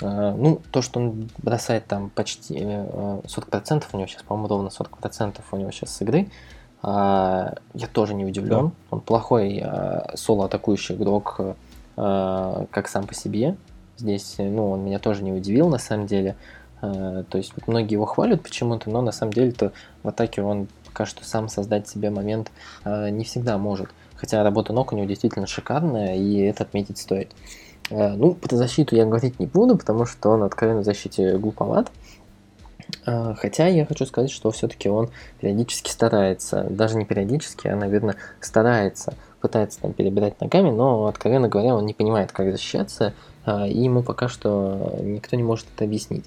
Uh, 0.00 0.34
ну, 0.36 0.60
то, 0.72 0.82
что 0.82 0.98
он 0.98 1.30
бросает 1.38 1.86
там 1.86 2.10
почти 2.10 2.54
uh, 2.54 3.24
40%, 3.26 3.84
у 3.92 3.96
него 3.96 4.08
сейчас, 4.08 4.24
по-моему, 4.24 4.48
ровно 4.48 4.68
40% 4.68 5.36
у 5.52 5.56
него 5.56 5.70
сейчас 5.70 5.94
с 5.94 6.02
игры, 6.02 6.26
я 6.82 7.54
тоже 7.92 8.12
не 8.14 8.26
удивлен. 8.26 8.66
Да. 8.68 8.72
Он 8.90 9.00
плохой 9.00 9.64
соло-атакующий 10.16 10.96
игрок, 10.96 11.40
Э, 11.44 11.54
как 11.96 12.88
сам 12.88 13.06
по 13.06 13.14
себе. 13.14 13.56
Здесь, 13.96 14.36
ну, 14.38 14.70
он 14.70 14.84
меня 14.84 14.98
тоже 14.98 15.22
не 15.22 15.32
удивил, 15.32 15.68
на 15.68 15.78
самом 15.78 16.06
деле. 16.06 16.36
Э, 16.82 17.24
то 17.28 17.38
есть 17.38 17.52
многие 17.66 17.92
его 17.92 18.06
хвалят 18.06 18.42
почему-то, 18.42 18.90
но 18.90 19.00
на 19.00 19.12
самом 19.12 19.32
деле-то 19.32 19.72
в 20.02 20.08
атаке 20.08 20.42
он 20.42 20.68
пока 20.86 21.06
что 21.06 21.24
сам 21.24 21.48
создать 21.48 21.88
себе 21.88 22.10
момент 22.10 22.50
э, 22.84 23.10
не 23.10 23.24
всегда 23.24 23.58
может. 23.58 23.88
Хотя 24.16 24.42
работа 24.42 24.72
ног 24.72 24.92
у 24.92 24.96
него 24.96 25.06
действительно 25.06 25.46
шикарная, 25.46 26.16
и 26.16 26.38
это 26.40 26.64
отметить 26.64 26.98
стоит. 26.98 27.32
Э, 27.90 28.14
ну, 28.14 28.34
про 28.34 28.56
защиту 28.56 28.96
я 28.96 29.04
говорить 29.04 29.38
не 29.40 29.46
буду, 29.46 29.76
потому 29.76 30.06
что 30.06 30.30
он 30.30 30.42
откровенно 30.42 30.80
в 30.80 30.84
защите 30.84 31.36
глуповат. 31.38 31.90
Э, 33.06 33.34
хотя 33.36 33.66
я 33.66 33.86
хочу 33.86 34.06
сказать, 34.06 34.30
что 34.30 34.50
все-таки 34.50 34.88
он 34.88 35.10
периодически 35.40 35.90
старается, 35.90 36.64
даже 36.70 36.96
не 36.96 37.04
периодически, 37.04 37.68
а, 37.68 37.76
наверное, 37.76 38.16
старается, 38.40 39.14
пытается 39.44 39.78
там 39.82 39.92
перебирать 39.92 40.40
ногами, 40.40 40.70
но, 40.70 41.04
откровенно 41.04 41.50
говоря, 41.50 41.74
он 41.74 41.84
не 41.84 41.92
понимает, 41.92 42.32
как 42.32 42.50
защищаться, 42.50 43.12
э, 43.44 43.68
и 43.68 43.78
ему 43.78 44.02
пока 44.02 44.26
что 44.28 44.96
никто 45.02 45.36
не 45.36 45.42
может 45.42 45.66
это 45.74 45.84
объяснить. 45.84 46.24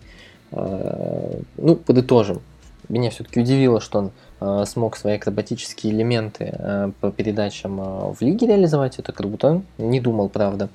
Ну, 0.52 1.76
подытожим. 1.76 2.41
Меня 2.89 3.10
все-таки 3.10 3.41
удивило, 3.41 3.81
что 3.81 3.98
он 3.98 4.11
э, 4.39 4.65
смог 4.68 4.95
свои 4.95 5.15
акробатические 5.15 5.94
элементы 5.94 6.94
по 7.02 7.11
передачам 7.11 8.14
в 8.14 8.18
лиге 8.22 8.45
реализовать. 8.45 8.99
Это 8.99 9.11
круто. 9.11 9.64
Не 9.80 9.99
думал, 9.99 10.30
правда. 10.30 10.69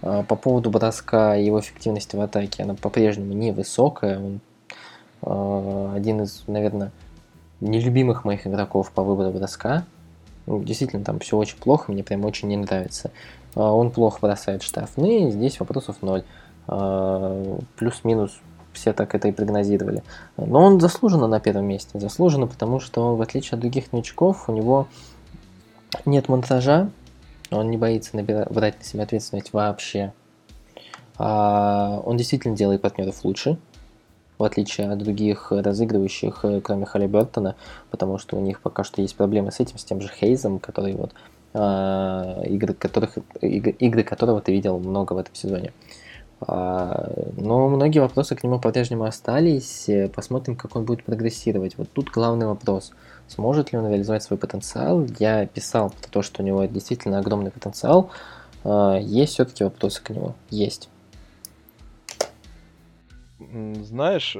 По 0.00 0.36
поводу 0.36 0.70
броска 0.70 1.36
и 1.36 1.44
его 1.44 1.58
эффективности 1.58 2.14
в 2.14 2.20
атаке, 2.20 2.62
она 2.62 2.74
по-прежнему 2.74 3.32
невысокая. 3.32 4.18
Он 4.20 5.94
один 5.94 6.22
из, 6.22 6.44
наверное, 6.46 6.92
нелюбимых 7.60 8.24
моих 8.24 8.46
игроков 8.46 8.90
по 8.92 9.02
выбору 9.02 9.30
броска. 9.32 9.84
Ну, 10.50 10.60
действительно, 10.64 11.04
там 11.04 11.20
все 11.20 11.36
очень 11.36 11.58
плохо, 11.58 11.92
мне 11.92 12.02
прям 12.02 12.24
очень 12.24 12.48
не 12.48 12.56
нравится. 12.56 13.12
Э, 13.54 13.60
он 13.60 13.92
плохо 13.92 14.18
бросает 14.20 14.64
штрафные, 14.64 15.30
здесь 15.30 15.60
вопросов 15.60 16.02
ноль. 16.02 16.24
Э, 16.66 17.58
плюс-минус 17.76 18.36
все 18.72 18.92
так 18.92 19.14
это 19.14 19.28
и 19.28 19.32
прогнозировали. 19.32 20.02
Но 20.36 20.60
он 20.60 20.80
заслуженно 20.80 21.28
на 21.28 21.38
первом 21.38 21.66
месте. 21.66 22.00
Заслуженно, 22.00 22.48
потому 22.48 22.80
что, 22.80 23.14
в 23.14 23.22
отличие 23.22 23.52
от 23.52 23.60
других 23.60 23.92
новичков, 23.92 24.48
у 24.48 24.52
него 24.52 24.88
нет 26.04 26.28
монтажа, 26.28 26.90
он 27.52 27.70
не 27.70 27.76
боится 27.76 28.16
набирать, 28.16 28.50
брать 28.50 28.78
на 28.78 28.84
себя 28.84 29.04
ответственность 29.04 29.52
вообще. 29.52 30.12
А 31.16 32.02
он 32.04 32.16
действительно 32.16 32.56
делает 32.56 32.82
партнеров 32.82 33.24
лучше, 33.24 33.56
в 34.40 34.44
отличие 34.44 34.90
от 34.90 34.98
других 34.98 35.52
разыгрывающих, 35.52 36.40
э, 36.44 36.60
кроме 36.60 36.86
Халли 36.86 37.06
Бертона, 37.06 37.56
потому 37.90 38.18
что 38.18 38.36
у 38.36 38.40
них 38.40 38.60
пока 38.60 38.84
что 38.84 39.02
есть 39.02 39.14
проблемы 39.14 39.52
с 39.52 39.60
этим, 39.60 39.78
с 39.78 39.84
тем 39.84 40.00
же 40.00 40.08
Хейзом, 40.08 40.58
который 40.58 40.94
вот 40.94 41.12
э, 41.52 42.42
игры, 42.46 42.74
которых, 42.74 43.18
игры, 43.42 43.72
игры 43.72 44.02
которого 44.02 44.40
ты 44.40 44.52
видел 44.52 44.78
много 44.78 45.12
в 45.12 45.18
этом 45.18 45.34
сезоне. 45.34 45.72
А, 46.40 47.12
но 47.36 47.68
многие 47.68 47.98
вопросы 47.98 48.34
к 48.34 48.42
нему 48.42 48.58
по-прежнему 48.58 49.04
остались. 49.04 49.90
Посмотрим, 50.14 50.56
как 50.56 50.74
он 50.74 50.86
будет 50.86 51.04
прогрессировать. 51.04 51.76
Вот 51.76 51.90
тут 51.92 52.08
главный 52.08 52.46
вопрос. 52.46 52.92
Сможет 53.28 53.72
ли 53.72 53.78
он 53.78 53.88
реализовать 53.88 54.22
свой 54.22 54.38
потенциал? 54.38 55.04
Я 55.18 55.44
писал 55.46 55.90
про 55.90 56.08
то, 56.08 56.22
что 56.22 56.42
у 56.42 56.46
него 56.46 56.64
действительно 56.64 57.18
огромный 57.18 57.50
потенциал. 57.50 58.10
А, 58.64 58.96
есть 58.96 59.34
все-таки 59.34 59.64
вопросы 59.64 60.02
к 60.02 60.08
нему? 60.10 60.32
Есть. 60.48 60.88
Знаешь, 63.82 64.36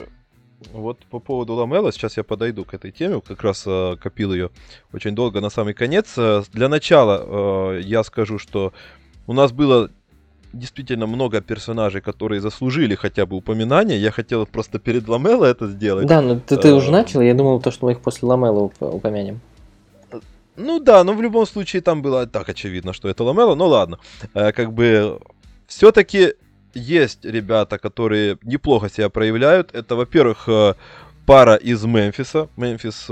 вот 0.72 0.98
по 1.10 1.18
поводу 1.18 1.54
Ламела, 1.54 1.92
сейчас 1.92 2.16
я 2.16 2.24
подойду 2.24 2.64
к 2.64 2.74
этой 2.74 2.92
теме, 2.92 3.20
как 3.20 3.42
раз 3.42 3.64
э, 3.66 3.96
копил 4.00 4.32
ее 4.32 4.50
очень 4.92 5.14
долго 5.14 5.40
на 5.40 5.50
самый 5.50 5.74
конец. 5.74 6.16
Для 6.52 6.68
начала 6.68 7.76
э, 7.76 7.80
я 7.82 8.04
скажу, 8.04 8.38
что 8.38 8.72
у 9.26 9.32
нас 9.32 9.52
было 9.52 9.90
действительно 10.52 11.06
много 11.06 11.40
персонажей, 11.40 12.00
которые 12.00 12.40
заслужили 12.40 12.94
хотя 12.94 13.26
бы 13.26 13.36
упоминания. 13.36 13.96
Я 13.96 14.10
хотел 14.10 14.46
просто 14.46 14.78
перед 14.78 15.08
Ламело 15.08 15.44
это 15.44 15.68
сделать. 15.68 16.06
Да, 16.06 16.20
но 16.20 16.38
ты, 16.38 16.56
ты 16.56 16.74
уже 16.74 16.88
э, 16.88 16.92
начал, 16.92 17.20
я 17.20 17.34
думал, 17.34 17.60
то, 17.60 17.70
что 17.70 17.86
мы 17.86 17.92
их 17.92 18.00
после 18.00 18.28
Ламела 18.28 18.70
упомянем. 18.80 19.40
Ну 20.56 20.80
да, 20.80 21.04
но 21.04 21.14
в 21.14 21.22
любом 21.22 21.46
случае 21.46 21.80
там 21.80 22.02
было 22.02 22.26
так 22.26 22.48
очевидно, 22.48 22.92
что 22.92 23.08
это 23.08 23.24
Ламело, 23.24 23.54
ну 23.54 23.66
ладно. 23.66 23.98
Э, 24.34 24.52
как 24.52 24.72
бы 24.72 25.20
все-таки 25.66 26.34
есть 26.74 27.24
ребята, 27.24 27.78
которые 27.78 28.38
неплохо 28.42 28.88
себя 28.88 29.08
проявляют. 29.08 29.74
Это, 29.74 29.96
во-первых, 29.96 30.44
э, 30.48 30.74
пара 31.26 31.54
из 31.54 31.84
Мемфиса. 31.84 32.48
Мемфис 32.56 33.04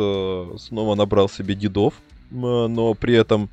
снова 0.62 0.94
набрал 0.94 1.28
себе 1.28 1.54
дедов, 1.54 1.94
но 2.30 2.94
при 2.94 3.14
этом 3.14 3.48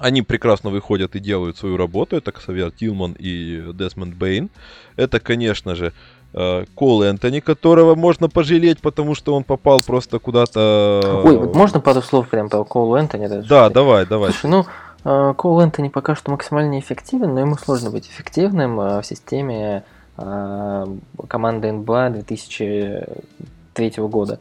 они 0.00 0.22
прекрасно 0.22 0.70
выходят 0.70 1.16
и 1.16 1.20
делают 1.20 1.56
свою 1.56 1.76
работу. 1.76 2.16
Это 2.16 2.32
Ксавьер 2.32 2.70
Тилман 2.70 3.16
и 3.18 3.62
Десмонд 3.74 4.14
Бейн. 4.14 4.50
Это, 4.96 5.20
конечно 5.20 5.74
же, 5.74 5.92
э, 6.34 6.64
Кол 6.74 7.02
Энтони, 7.02 7.40
которого 7.40 7.94
можно 7.94 8.28
пожалеть, 8.28 8.80
потому 8.80 9.14
что 9.14 9.34
он 9.34 9.44
попал 9.44 9.82
просто 9.82 10.18
куда-то... 10.18 11.22
Ой, 11.24 11.36
вот 11.36 11.54
можно 11.54 11.80
пару 11.80 12.02
слов 12.02 12.28
прям 12.28 12.48
по 12.48 12.64
Колу 12.64 12.96
Энтони? 12.96 13.26
Даже 13.26 13.48
да, 13.48 13.70
давай, 13.70 14.06
давай. 14.06 14.32
Слушай, 14.32 14.50
ну, 14.50 14.66
э, 15.06 15.34
Кол 15.36 15.60
Энтони 15.60 15.88
пока 15.88 16.14
что 16.14 16.30
максимально 16.30 16.78
эффективен, 16.78 17.34
но 17.34 17.40
ему 17.40 17.56
сложно 17.56 17.90
быть 17.90 18.08
эффективным 18.08 18.80
э, 18.80 19.00
в 19.00 19.06
системе 19.06 19.84
команды 21.28 21.70
НБА 21.70 22.08
2003 22.08 23.92
года. 23.98 24.40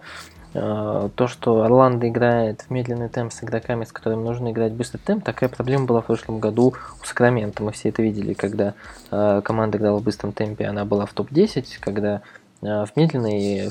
То, 0.53 1.27
что 1.27 1.63
Орландо 1.63 2.07
играет 2.07 2.61
в 2.61 2.69
медленный 2.69 3.09
темп 3.09 3.33
с 3.33 3.43
игроками, 3.43 3.83
с 3.83 3.91
которыми 3.91 4.23
нужно 4.23 4.51
играть 4.51 4.71
быстрый 4.71 4.99
темп, 4.99 5.25
такая 5.25 5.49
проблема 5.49 5.85
была 5.85 5.99
в 5.99 6.05
прошлом 6.05 6.39
году 6.39 6.75
у 7.01 7.05
Сакрамента. 7.05 7.61
Мы 7.61 7.73
все 7.73 7.89
это 7.89 8.01
видели, 8.01 8.31
когда 8.31 8.73
команда 9.09 9.77
играла 9.77 9.99
в 9.99 10.03
быстром 10.03 10.31
темпе, 10.31 10.63
она 10.65 10.85
была 10.85 11.05
в 11.05 11.11
топ-10, 11.11 11.65
когда 11.81 12.21
в 12.61 12.87
медленной 12.95 13.69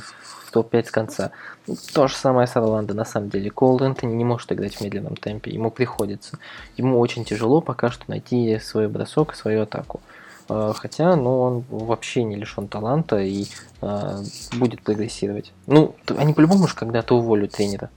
топ-5 0.55 0.87
с 0.87 0.91
конца. 0.93 1.31
То 1.93 2.07
же 2.07 2.15
самое 2.15 2.47
с 2.47 2.57
Орландо, 2.57 2.95
на 2.95 3.05
самом 3.05 3.29
деле. 3.29 3.51
Коул 3.51 3.81
Энтони 3.83 4.15
не 4.15 4.25
может 4.25 4.53
играть 4.53 4.77
в 4.77 4.81
медленном 4.81 5.17
темпе, 5.17 5.51
ему 5.51 5.71
приходится. 5.71 6.39
Ему 6.77 7.01
очень 7.01 7.25
тяжело 7.25 7.61
пока 7.61 7.91
что 7.91 8.05
найти 8.07 8.59
свой 8.61 8.87
бросок 8.87 9.35
свою 9.35 9.63
атаку. 9.63 10.01
А, 10.49 10.73
хотя, 10.73 11.17
ну, 11.17 11.41
он 11.41 11.65
вообще 11.69 12.23
не 12.23 12.37
лишен 12.37 12.69
таланта 12.69 13.19
и 13.19 13.47
э, 13.83 14.23
будет 14.53 14.83
прогрессировать. 14.83 15.53
Ну, 15.67 15.97
они 16.17 16.35
по-любому 16.35 16.69
же 16.69 16.75
когда-то 16.77 17.17
уволят 17.17 17.51
тренера. 17.51 17.91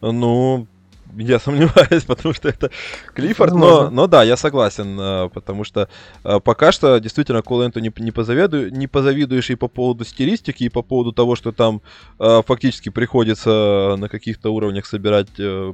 Ну, 0.00 0.66
я 1.16 1.38
сомневаюсь, 1.38 2.04
потому 2.06 2.34
что 2.34 2.48
это 2.48 2.70
Клиффорд, 3.14 3.54
но, 3.54 3.90
но 3.90 4.06
да, 4.06 4.22
я 4.22 4.36
согласен, 4.36 4.98
э, 4.98 5.28
потому 5.30 5.64
что 5.64 5.88
э, 6.24 6.40
пока 6.40 6.72
что 6.72 6.98
действительно 6.98 7.42
Кол 7.42 7.62
Энтони 7.62 7.92
не, 7.98 8.10
позаведу, 8.10 8.70
не 8.70 8.86
позавидуешь 8.86 9.50
и 9.50 9.54
по 9.54 9.68
поводу 9.68 10.04
стилистики, 10.04 10.64
и 10.64 10.68
по 10.68 10.82
поводу 10.82 11.12
того, 11.12 11.36
что 11.36 11.52
там 11.52 11.82
э, 12.18 12.42
фактически 12.46 12.88
приходится 12.88 13.96
на 13.98 14.08
каких-то 14.08 14.50
уровнях 14.50 14.86
собирать 14.86 15.28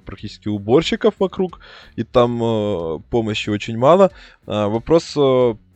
практически 0.04 0.48
уборщиков 0.48 1.14
вокруг, 1.18 1.60
и 1.96 2.02
там 2.02 3.02
помощи 3.10 3.50
очень 3.50 3.76
мало. 3.76 4.10
Вопрос 4.46 5.16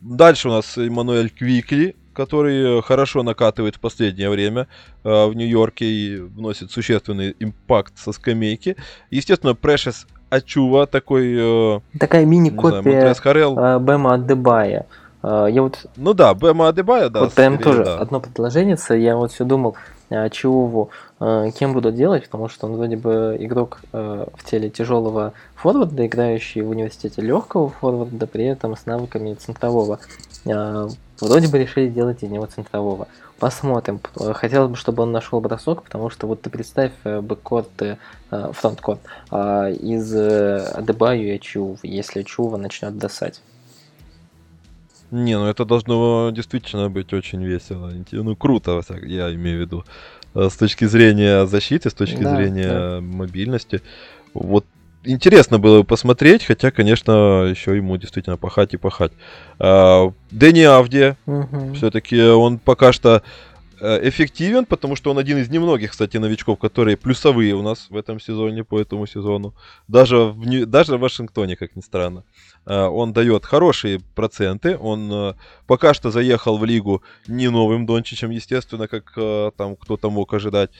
дальше 0.01 0.49
у 0.49 0.53
нас 0.53 0.77
Эммануэль 0.78 1.31
Квикли, 1.31 1.97
который 2.15 2.81
хорошо 2.82 3.23
накатывает 3.23 3.77
в 3.77 3.81
последнее 3.81 4.31
время 4.31 4.69
э, 5.03 5.27
в 5.27 5.35
Нью-Йорке 5.35 5.85
и 5.85 6.16
вносит 6.16 6.70
существенный 6.70 7.36
импакт 7.39 7.99
со 7.99 8.12
скамейки. 8.12 8.77
Естественно, 9.11 9.51
Precious 9.51 10.07
Ачува, 10.35 10.86
такой... 10.86 11.35
Э, 11.36 11.81
Такая 11.99 12.24
мини-копия 12.24 13.15
э, 13.15 13.78
Бэма 13.78 14.15
Адебая. 14.15 14.86
Э, 15.23 15.47
я 15.51 15.62
вот... 15.62 15.86
Ну 15.97 16.12
да, 16.15 16.35
Бэма 16.35 16.69
Адебая, 16.69 17.09
да. 17.09 17.20
Вот 17.20 17.32
прям 17.32 17.59
тоже 17.59 17.85
да. 17.85 17.99
одно 17.99 18.20
предложение, 18.20 18.77
я 18.91 19.16
вот 19.16 19.32
все 19.32 19.45
думал, 19.45 19.77
Чуву 20.31 20.91
кем 21.19 21.73
буду 21.73 21.91
делать, 21.91 22.24
потому 22.24 22.49
что 22.49 22.66
он 22.66 22.74
вроде 22.74 22.97
бы 22.97 23.36
игрок 23.41 23.81
в 23.93 24.28
теле 24.45 24.69
тяжелого 24.69 25.32
форварда, 25.55 26.07
играющий 26.07 26.61
в 26.61 26.69
университете 26.69 27.23
легкого 27.23 27.70
форварда, 27.70 28.27
при 28.27 28.45
этом 28.45 28.77
с 28.77 28.85
навыками 28.85 29.32
центрового. 29.35 29.99
Вроде 31.20 31.49
бы 31.49 31.59
решили 31.59 31.89
сделать 31.89 32.23
из 32.23 32.31
него 32.31 32.47
центрового. 32.47 33.09
Посмотрим. 33.39 34.01
Хотелось 34.15 34.70
бы, 34.70 34.77
чтобы 34.77 35.03
он 35.03 35.12
нашел 35.12 35.41
бросок, 35.41 35.82
потому 35.82 36.11
что 36.11 36.27
вот 36.27 36.43
ты 36.43 36.51
представь 36.51 36.93
э, 37.05 37.20
бэккорт, 37.20 37.82
э, 37.82 37.97
фронткорт 38.53 39.01
а, 39.31 39.70
из 39.70 40.15
э, 40.15 40.59
Адебаю 40.74 41.35
и 41.35 41.41
Чува, 41.41 41.77
если 41.82 42.23
Чува 42.23 42.57
начнет 42.57 42.97
досать. 42.97 43.41
Не, 45.11 45.39
ну 45.39 45.47
это 45.47 45.65
должно 45.65 46.31
действительно 46.31 46.91
быть 46.91 47.12
очень 47.12 47.45
весело. 47.45 47.93
Ну, 48.11 48.36
круто, 48.36 48.82
я 49.03 49.32
имею 49.35 49.59
в 49.59 49.61
виду. 49.61 49.85
С 50.35 50.57
точки 50.57 50.86
зрения 50.86 51.47
защиты, 51.47 51.91
с 51.91 51.95
точки 51.95 52.23
да, 52.23 52.36
зрения 52.36 52.69
да. 52.69 53.01
мобильности. 53.01 53.82
Вот 54.32 54.65
интересно 55.05 55.59
было 55.59 55.83
посмотреть, 55.83 56.45
хотя, 56.45 56.71
конечно, 56.71 57.47
еще 57.51 57.77
ему 57.77 57.97
действительно 57.97 58.37
пахать 58.37 58.75
и 58.75 58.77
пахать. 58.77 59.13
А, 59.59 60.13
Дэнни 60.31 60.63
Авди, 60.63 61.15
угу. 61.27 61.75
все-таки 61.75 62.21
он 62.21 62.59
пока 62.59 62.93
что 62.93 63.23
э, 63.81 64.09
эффективен, 64.09 64.65
потому 64.65 64.97
что 64.97 65.11
он 65.11 65.19
один 65.19 65.39
из 65.39 65.49
немногих, 65.49 65.91
кстати, 65.91 66.17
новичков, 66.17 66.59
которые 66.59 66.97
плюсовые 66.97 67.55
у 67.55 67.63
нас 67.63 67.87
в 67.91 67.97
этом 67.97 68.21
сезоне, 68.21 68.65
по 68.65 68.81
этому 68.81 69.07
сезону. 69.07 69.55
Даже 69.89 70.17
в, 70.17 70.67
даже 70.67 70.97
в 70.97 71.01
Вашингтоне, 71.01 71.57
как 71.57 71.77
ни 71.77 71.81
странно. 71.81 72.25
Э, 72.67 72.85
он 72.85 73.13
дает 73.13 73.45
хорошие 73.45 74.01
проценты. 74.15 74.77
Он 74.77 75.13
э, 75.13 75.35
пока 75.67 75.95
что 75.95 76.11
заехал 76.11 76.59
в 76.59 76.65
лигу 76.65 77.03
не 77.29 77.51
новым 77.51 77.87
Дончичем, 77.87 78.31
естественно, 78.31 78.89
как 78.89 79.15
там 79.57 79.77
кто-то 79.77 80.11
мог 80.11 80.33
ожидать 80.35 80.71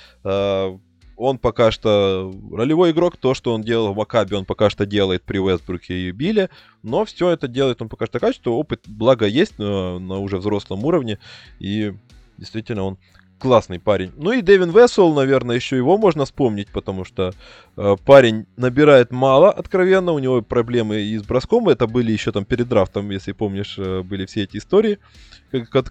он 1.17 1.39
пока 1.39 1.71
что 1.71 2.35
ролевой 2.53 2.91
игрок, 2.91 3.17
то, 3.17 3.35
что 3.35 3.55
он 3.55 3.63
делал 3.63 3.93
в 3.93 3.97
Макабе, 3.97 4.37
он 4.37 4.45
пока 4.45 4.71
что 4.71 4.87
делает 4.87 5.23
при 5.23 5.39
Уэстбруке 5.39 6.09
и 6.09 6.11
Биле, 6.11 6.51
но 6.83 7.05
все 7.05 7.31
это 7.31 7.49
делает 7.49 7.81
он 7.83 7.89
пока 7.89 8.07
что 8.07 8.21
качество, 8.21 8.51
опыт, 8.51 8.83
благо, 8.87 9.27
есть 9.27 9.59
на, 9.59 9.99
на 9.99 10.19
уже 10.19 10.39
взрослом 10.39 10.85
уровне, 10.85 11.19
и 11.59 11.95
действительно 12.37 12.83
он 12.85 12.99
классный 13.45 13.79
парень. 13.79 14.11
Ну 14.17 14.33
и 14.33 14.41
Дэвин 14.41 14.71
Вессел, 14.71 15.13
наверное, 15.13 15.57
еще 15.57 15.77
его 15.77 15.99
можно 15.99 16.25
вспомнить, 16.25 16.69
потому 16.69 17.05
что 17.05 17.35
э, 17.77 17.97
парень 18.07 18.47
набирает 18.57 19.11
мало, 19.11 19.51
откровенно, 19.51 20.13
у 20.13 20.19
него 20.19 20.41
проблемы 20.41 21.03
и 21.03 21.19
с 21.19 21.23
броском, 21.23 21.69
это 21.69 21.87
были 21.87 22.11
еще 22.11 22.33
там 22.33 22.47
перед 22.47 22.69
драфтом, 22.69 23.11
если 23.11 23.33
помнишь, 23.33 23.75
э, 23.77 24.01
были 24.01 24.25
все 24.25 24.45
эти 24.45 24.57
истории, 24.57 24.99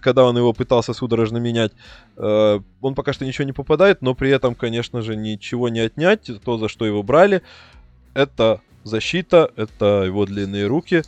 когда 0.00 0.24
он 0.24 0.36
его 0.36 0.52
пытался 0.52 0.94
судорожно 0.94 1.36
менять. 1.36 1.70
Э, 2.16 2.58
он 2.80 2.94
пока 2.96 3.12
что 3.12 3.24
ничего 3.24 3.44
не 3.44 3.52
попадает, 3.52 4.02
но 4.02 4.16
при 4.16 4.30
этом, 4.30 4.56
конечно 4.56 5.00
же, 5.00 5.14
ничего 5.14 5.68
не 5.68 5.78
отнять, 5.78 6.28
то, 6.44 6.58
за 6.58 6.68
что 6.68 6.84
его 6.84 7.04
брали, 7.04 7.42
это 8.14 8.62
защита, 8.82 9.48
это 9.54 10.02
его 10.04 10.26
длинные 10.26 10.66
руки, 10.66 11.02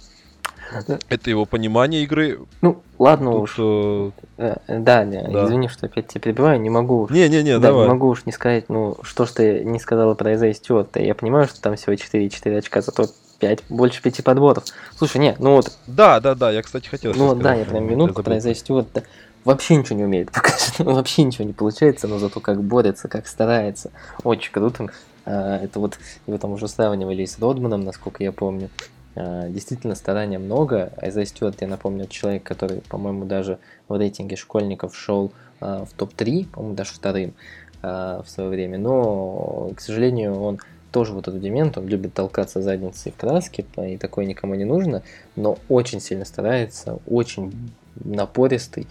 это 1.09 1.30
его 1.30 1.44
понимание 1.44 2.02
игры. 2.02 2.40
Ну, 2.60 2.82
ладно 2.98 3.32
Тут, 3.32 3.43
уж. 3.43 3.55
Э... 3.59 4.10
э 4.38 4.56
да, 4.68 5.05
да, 5.05 5.22
да, 5.28 5.44
извини, 5.44 5.68
что 5.68 5.86
опять 5.86 6.09
тебя 6.09 6.20
перебиваю, 6.20 6.60
не 6.60 6.70
могу 6.70 7.09
Не-не-не, 7.10 7.59
да, 7.59 7.68
давай. 7.68 7.84
не 7.84 7.88
могу 7.93 8.09
уж 8.09 8.26
не 8.26 8.32
сказать, 8.32 8.68
ну, 8.68 8.97
что 9.02 9.26
ж 9.26 9.30
ты 9.30 9.64
не 9.64 9.78
сказала 9.78 10.14
про 10.14 10.34
Эзай 10.34 10.55
Стюарта. 10.55 11.01
Я 11.01 11.14
понимаю, 11.14 11.47
что 11.47 11.60
там 11.60 11.76
всего 11.76 11.93
4-4 11.94 12.59
очка, 12.59 12.80
зато 12.82 13.06
5, 13.38 13.64
больше 13.68 14.02
5 14.02 14.24
подборов. 14.24 14.64
Слушай, 14.97 15.18
не, 15.18 15.36
ну 15.38 15.56
вот... 15.56 15.72
Да, 15.86 16.20
да, 16.20 16.34
да, 16.34 16.51
я, 16.51 16.62
кстати, 16.62 16.88
хотел 16.88 17.12
Ну 17.14 17.34
да, 17.34 17.55
я 17.55 17.64
прям 17.64 17.88
минутку 17.88 18.22
про 18.22 18.38
Эзай 18.38 18.55
Стюарта 18.55 19.05
вообще 19.44 19.76
ничего 19.76 19.97
не 19.97 20.05
умеет 20.05 20.30
показать, 20.32 20.78
вообще 20.80 21.22
ничего 21.22 21.44
не 21.44 21.52
получается, 21.52 22.09
но 22.09 22.18
зато 22.18 22.40
как 22.40 22.62
борется, 22.62 23.09
как 23.09 23.26
старается. 23.26 23.90
Очень 24.24 24.52
круто. 24.52 24.90
А, 25.24 25.59
это 25.59 25.80
вот 25.80 25.98
его 26.26 26.38
там 26.38 26.52
уже 26.52 26.68
сравнивали 26.68 27.24
с 27.24 27.38
Родманом, 27.38 27.84
насколько 27.84 28.22
я 28.22 28.32
помню. 28.32 28.70
А, 29.16 29.48
действительно, 29.48 29.94
старания 29.94 30.38
много. 30.38 30.93
Айза 30.98 31.24
Стюарт, 31.24 31.62
я 31.62 31.68
напомню, 31.68 32.06
человек, 32.06 32.43
который, 32.43 32.82
по-моему, 32.88 33.24
даже 33.24 33.59
в 33.88 33.98
рейтинге 33.98 34.36
школьников 34.36 34.94
шел 34.94 35.32
а, 35.60 35.84
в 35.86 35.93
топ-3, 35.93 36.48
по-моему, 36.51 36.76
даже 36.76 36.93
вторым 36.93 37.34
а, 37.82 38.22
в 38.22 38.28
свое 38.28 38.51
время. 38.51 38.78
Но, 38.78 39.70
к 39.74 39.80
сожалению, 39.80 40.40
он 40.40 40.59
тоже 40.93 41.12
вот 41.12 41.28
этот 41.28 41.40
демент, 41.40 41.78
он 41.78 41.88
любит 41.88 42.14
толкаться 42.14 42.62
задницей 42.62 43.12
в 43.12 43.16
краске, 43.16 43.64
и 43.78 43.97
такое 43.97 44.26
никому 44.26 44.55
не 44.55 44.64
нужно, 44.64 45.02
но 45.34 45.59
очень 45.68 46.01
сильно 46.01 46.24
старается, 46.24 46.98
очень 47.06 47.52
напористый. 47.97 48.86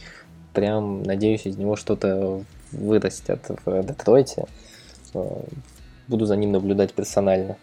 Прям, 0.54 1.04
надеюсь, 1.04 1.46
из 1.46 1.58
него 1.58 1.76
что-то 1.76 2.42
вырастет 2.72 3.42
в 3.66 3.84
Детройте. 3.84 4.46
Буду 6.08 6.26
за 6.26 6.36
ним 6.36 6.52
наблюдать 6.52 6.94
персонально. 6.94 7.58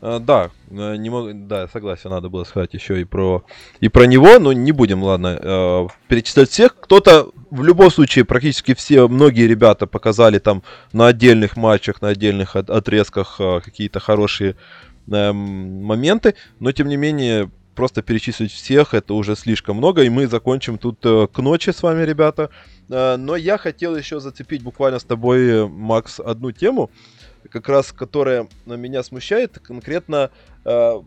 А, 0.00 0.18
да, 0.18 0.50
э, 0.70 0.96
не 0.96 1.08
мог, 1.10 1.46
да, 1.46 1.68
согласен, 1.68 2.10
надо 2.10 2.28
было 2.28 2.44
сказать 2.44 2.74
еще 2.74 3.00
и 3.00 3.04
про 3.04 3.44
и 3.80 3.88
про 3.88 4.04
него, 4.04 4.38
но 4.38 4.52
не 4.52 4.72
будем, 4.72 5.02
ладно, 5.02 5.38
э, 5.40 5.86
перечислять 6.08 6.50
всех. 6.50 6.76
Кто-то 6.78 7.30
в 7.50 7.64
любом 7.64 7.90
случае 7.90 8.24
практически 8.24 8.74
все, 8.74 9.08
многие 9.08 9.46
ребята 9.46 9.86
показали 9.86 10.38
там 10.38 10.62
на 10.92 11.06
отдельных 11.06 11.56
матчах, 11.56 12.02
на 12.02 12.08
отдельных 12.08 12.56
от, 12.56 12.68
отрезках 12.68 13.36
э, 13.38 13.60
какие-то 13.64 14.00
хорошие 14.00 14.56
э, 15.10 15.32
моменты, 15.32 16.34
но 16.60 16.72
тем 16.72 16.88
не 16.88 16.96
менее 16.96 17.50
просто 17.74 18.02
перечислить 18.02 18.52
всех 18.52 18.94
это 18.94 19.14
уже 19.14 19.36
слишком 19.36 19.76
много, 19.76 20.02
и 20.02 20.08
мы 20.08 20.26
закончим 20.26 20.78
тут 20.78 20.98
э, 21.04 21.28
к 21.32 21.38
ночи 21.38 21.70
с 21.70 21.82
вами, 21.82 22.02
ребята. 22.04 22.50
Э, 22.88 23.16
но 23.16 23.36
я 23.36 23.56
хотел 23.56 23.96
еще 23.96 24.20
зацепить 24.20 24.62
буквально 24.62 24.98
с 24.98 25.04
тобой, 25.04 25.68
Макс, 25.68 26.20
одну 26.20 26.52
тему 26.52 26.90
как 27.50 27.68
раз 27.68 27.92
которая 27.92 28.48
меня 28.66 29.02
смущает, 29.02 29.58
конкретно 29.58 30.30
э, 30.64 31.02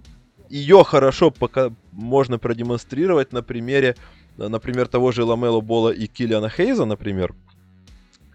ее 0.50 0.84
хорошо 0.84 1.32
пока 1.32 1.72
можно 1.92 2.40
продемонстрировать 2.40 3.34
на 3.34 3.44
примере, 3.44 3.96
например, 4.38 4.88
того 4.88 5.12
же 5.12 5.24
Ламело 5.24 5.62
Бола 5.62 5.90
и 5.90 6.08
Киллиана 6.08 6.50
Хейза, 6.50 6.86
например. 6.86 7.36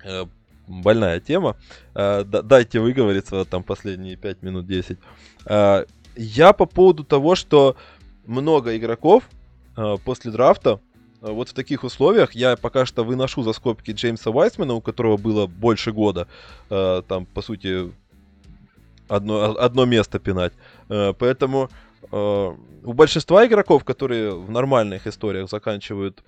Э, 0.04 0.26
больная 0.66 1.20
тема. 1.20 1.56
Э, 1.94 2.24
дайте 2.24 2.80
выговориться 2.80 3.44
там 3.44 3.62
последние 3.62 4.16
5 4.16 4.42
минут 4.42 4.66
10. 4.66 4.98
Э, 5.46 5.84
я 6.16 6.52
по 6.52 6.66
поводу 6.66 7.04
того, 7.04 7.34
что 7.34 7.76
много 8.26 8.76
игроков 8.76 9.28
э, 9.76 9.96
после 10.04 10.30
драфта 10.30 10.80
Э, 10.93 10.93
вот 11.32 11.48
в 11.48 11.52
таких 11.54 11.84
условиях 11.84 12.34
я 12.34 12.56
пока 12.56 12.84
что 12.84 13.02
выношу 13.02 13.42
за 13.42 13.52
скобки 13.52 13.92
Джеймса 13.92 14.30
Вайсмена, 14.30 14.74
у 14.74 14.80
которого 14.80 15.16
было 15.16 15.46
больше 15.46 15.92
года, 15.92 16.28
э, 16.70 17.02
там, 17.08 17.24
по 17.24 17.40
сути, 17.40 17.92
одно, 19.08 19.56
одно 19.58 19.86
место 19.86 20.18
пинать. 20.18 20.52
Э, 20.88 21.14
поэтому 21.18 21.70
у 22.10 22.92
большинства 22.92 23.46
игроков, 23.46 23.82
которые 23.82 24.34
в 24.34 24.50
нормальных 24.50 25.06
историях 25.06 25.48
заканчивают 25.48 26.22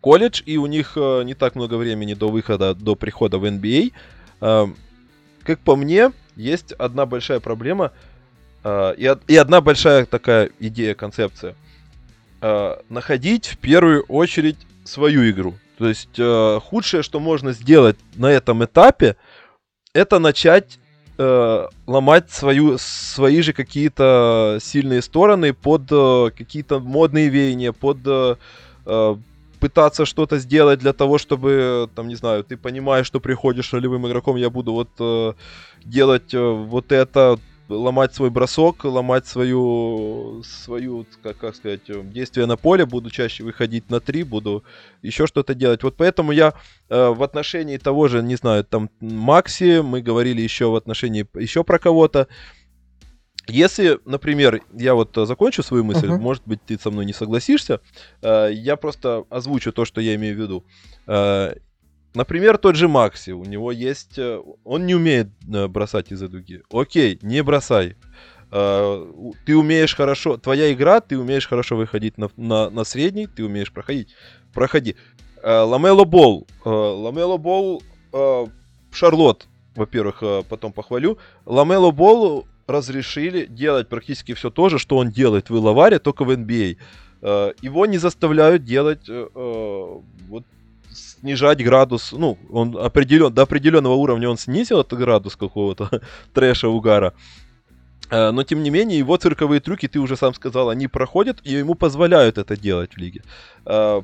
колледж, 0.00 0.42
и 0.44 0.56
у 0.56 0.66
них 0.66 0.96
не 0.96 1.34
так 1.34 1.54
много 1.54 1.76
времени 1.76 2.14
до 2.14 2.28
выхода, 2.28 2.74
до 2.74 2.96
прихода 2.96 3.38
в 3.38 3.44
NBA, 3.44 3.92
как 4.40 5.60
по 5.60 5.76
мне, 5.76 6.10
есть 6.34 6.72
одна 6.72 7.06
большая 7.06 7.38
проблема 7.38 7.92
и 8.64 9.36
одна 9.38 9.60
большая 9.60 10.04
такая 10.04 10.50
идея, 10.58 10.96
концепция– 10.96 11.54
э, 12.40 12.76
находить 12.88 13.46
в 13.46 13.58
первую 13.58 14.02
очередь 14.04 14.58
свою 14.84 15.28
игру. 15.30 15.54
То 15.78 15.88
есть 15.88 16.18
э, 16.18 16.60
худшее, 16.62 17.02
что 17.02 17.20
можно 17.20 17.52
сделать 17.52 17.96
на 18.14 18.30
этом 18.30 18.64
этапе, 18.64 19.16
это 19.92 20.18
начать 20.18 20.78
э, 21.18 21.66
ломать 21.86 22.30
свою, 22.30 22.78
свои 22.78 23.42
же 23.42 23.52
какие-то 23.52 24.58
сильные 24.60 25.02
стороны 25.02 25.52
под 25.52 25.82
э, 25.90 26.30
какие-то 26.36 26.80
модные 26.80 27.28
веяния, 27.28 27.72
под 27.72 27.98
э, 28.06 28.36
э, 28.86 29.16
пытаться 29.60 30.04
что-то 30.06 30.38
сделать 30.38 30.80
для 30.80 30.92
того, 30.92 31.18
чтобы, 31.18 31.88
там, 31.94 32.08
не 32.08 32.14
знаю, 32.14 32.44
ты 32.44 32.56
понимаешь, 32.56 33.06
что 33.06 33.20
приходишь 33.20 33.72
ролевым 33.72 34.06
игроком, 34.06 34.36
я 34.36 34.50
буду 34.50 34.72
вот 34.72 34.90
э, 35.00 35.32
делать 35.84 36.34
э, 36.34 36.38
вот 36.40 36.92
это, 36.92 37.38
ломать 37.68 38.14
свой 38.14 38.30
бросок, 38.30 38.84
ломать 38.84 39.26
свою, 39.26 40.42
свою 40.44 41.06
как, 41.22 41.38
как 41.38 41.56
сказать, 41.56 41.82
действие 42.10 42.46
на 42.46 42.56
поле, 42.56 42.86
буду 42.86 43.10
чаще 43.10 43.44
выходить 43.44 43.90
на 43.90 44.00
три, 44.00 44.22
буду 44.22 44.64
еще 45.02 45.26
что-то 45.26 45.54
делать. 45.54 45.82
Вот 45.82 45.96
поэтому 45.96 46.32
я 46.32 46.54
э, 46.88 47.08
в 47.08 47.22
отношении 47.22 47.76
того 47.78 48.08
же, 48.08 48.22
не 48.22 48.36
знаю, 48.36 48.64
там 48.64 48.90
Макси, 49.00 49.80
мы 49.80 50.00
говорили 50.00 50.40
еще 50.40 50.70
в 50.70 50.76
отношении 50.76 51.26
еще 51.38 51.64
про 51.64 51.78
кого-то. 51.78 52.28
Если, 53.48 54.00
например, 54.04 54.60
я 54.72 54.94
вот 54.94 55.14
закончу 55.14 55.62
свою 55.62 55.84
мысль, 55.84 56.08
uh-huh. 56.08 56.18
может 56.18 56.42
быть, 56.46 56.60
ты 56.66 56.76
со 56.78 56.90
мной 56.90 57.04
не 57.04 57.12
согласишься, 57.12 57.80
э, 58.22 58.50
я 58.52 58.76
просто 58.76 59.24
озвучу 59.30 59.72
то, 59.72 59.84
что 59.84 60.00
я 60.00 60.14
имею 60.16 60.36
в 60.36 60.40
виду. 60.40 60.64
Например, 62.16 62.56
тот 62.56 62.76
же 62.76 62.88
Макси, 62.88 63.32
у 63.32 63.44
него 63.44 63.70
есть... 63.70 64.18
Э, 64.18 64.40
он 64.64 64.86
не 64.86 64.94
умеет 64.94 65.28
э, 65.52 65.66
бросать 65.68 66.10
из-за 66.10 66.28
дуги. 66.28 66.62
Окей, 66.72 67.18
не 67.20 67.42
бросай. 67.42 67.96
Э, 68.50 69.06
ты 69.44 69.54
умеешь 69.54 69.94
хорошо... 69.94 70.38
Твоя 70.38 70.72
игра, 70.72 71.02
ты 71.02 71.18
умеешь 71.18 71.46
хорошо 71.46 71.76
выходить 71.76 72.16
на, 72.16 72.30
на, 72.38 72.70
на 72.70 72.84
средний, 72.84 73.26
ты 73.26 73.44
умеешь 73.44 73.70
проходить. 73.70 74.14
Проходи. 74.54 74.96
Ламело 75.42 76.04
Бол. 76.04 76.46
Ламело 76.64 77.36
Бол... 77.36 77.82
Шарлот, 78.92 79.46
во-первых, 79.74 80.22
потом 80.48 80.72
похвалю. 80.72 81.18
Ламело 81.44 81.90
Бол 81.90 82.46
разрешили 82.66 83.44
делать 83.44 83.90
практически 83.90 84.32
все 84.32 84.48
то 84.48 84.70
же, 84.70 84.78
что 84.78 84.96
он 84.96 85.10
делает 85.10 85.50
в 85.50 85.54
Иловаре, 85.54 85.98
только 85.98 86.24
в 86.24 86.30
NBA. 86.30 86.78
Его 87.60 87.84
не 87.84 87.98
заставляют 87.98 88.64
делать 88.64 89.06
вот 89.06 90.44
снижать 90.96 91.62
градус, 91.62 92.12
ну, 92.12 92.38
он 92.50 92.76
определен, 92.76 93.32
до 93.32 93.42
определенного 93.42 93.94
уровня 93.94 94.28
он 94.28 94.38
снизил 94.38 94.80
этот 94.80 94.98
градус 94.98 95.36
какого-то 95.36 96.02
трэша, 96.34 96.68
угара. 96.68 97.14
Э, 98.10 98.30
но, 98.30 98.42
тем 98.42 98.62
не 98.62 98.70
менее, 98.70 98.98
его 98.98 99.16
цирковые 99.16 99.60
трюки, 99.60 99.88
ты 99.88 99.98
уже 99.98 100.16
сам 100.16 100.34
сказал, 100.34 100.68
они 100.70 100.88
проходят, 100.88 101.40
и 101.44 101.52
ему 101.52 101.74
позволяют 101.74 102.38
это 102.38 102.56
делать 102.56 102.94
в 102.94 102.96
лиге. 102.98 103.22
Э, 103.64 104.02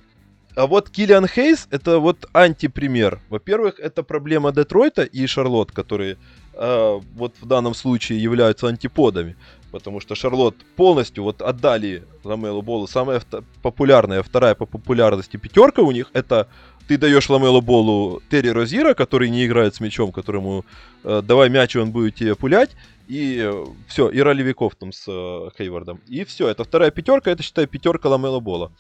а 0.55 0.67
вот 0.67 0.91
Киллиан 0.91 1.27
Хейс 1.27 1.67
это 1.71 1.99
вот 1.99 2.27
антипример. 2.35 3.21
Во-первых, 3.31 3.81
это 3.81 4.03
проблема 4.03 4.53
Детройта 4.53 5.03
и 5.03 5.27
Шарлот, 5.27 5.73
которые 5.73 6.19
э, 6.55 7.01
вот 7.15 7.35
в 7.41 7.47
данном 7.47 7.75
случае 7.75 8.23
являются 8.23 8.69
антиподами. 8.69 9.37
Потому 9.73 10.01
что 10.01 10.15
Шарлот 10.15 10.55
полностью 10.77 11.25
вот 11.25 11.43
отдали 11.43 12.05
Ламелу 12.25 12.63
Болу. 12.63 12.87
Самая 12.87 13.23
популярная, 13.63 14.23
вторая 14.23 14.55
по 14.55 14.67
популярности 14.67 15.39
пятерка 15.39 15.83
у 15.83 15.91
них 15.91 16.11
это 16.13 16.47
ты 16.87 16.99
даешь 16.99 17.29
Ламелу 17.31 17.63
Болу 17.63 18.23
Терри 18.31 18.49
Розира, 18.49 18.95
который 18.95 19.31
не 19.31 19.47
играет 19.47 19.75
с 19.75 19.81
мячом, 19.81 20.13
которому 20.13 20.65
э, 21.05 21.23
давай 21.25 21.49
мяч, 21.49 21.75
и 21.75 21.79
он 21.79 21.91
будет 21.91 22.17
тебе 22.17 22.35
пулять. 22.35 22.71
И 23.09 23.39
э, 23.43 23.65
все, 23.89 24.09
и 24.09 24.21
ролевиков 24.21 24.75
там 24.75 24.93
с 24.93 25.05
э, 25.09 25.51
Хейвардом. 25.57 26.01
И 26.07 26.25
все, 26.25 26.49
это 26.49 26.65
вторая 26.65 26.91
пятерка, 26.91 27.31
это 27.31 27.43
считай 27.43 27.67
пятерка 27.67 28.09
Ламела 28.09 28.41
Бола. 28.41 28.73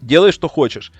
Делай, 0.00 0.32
что 0.32 0.48
хочешь. 0.48 0.92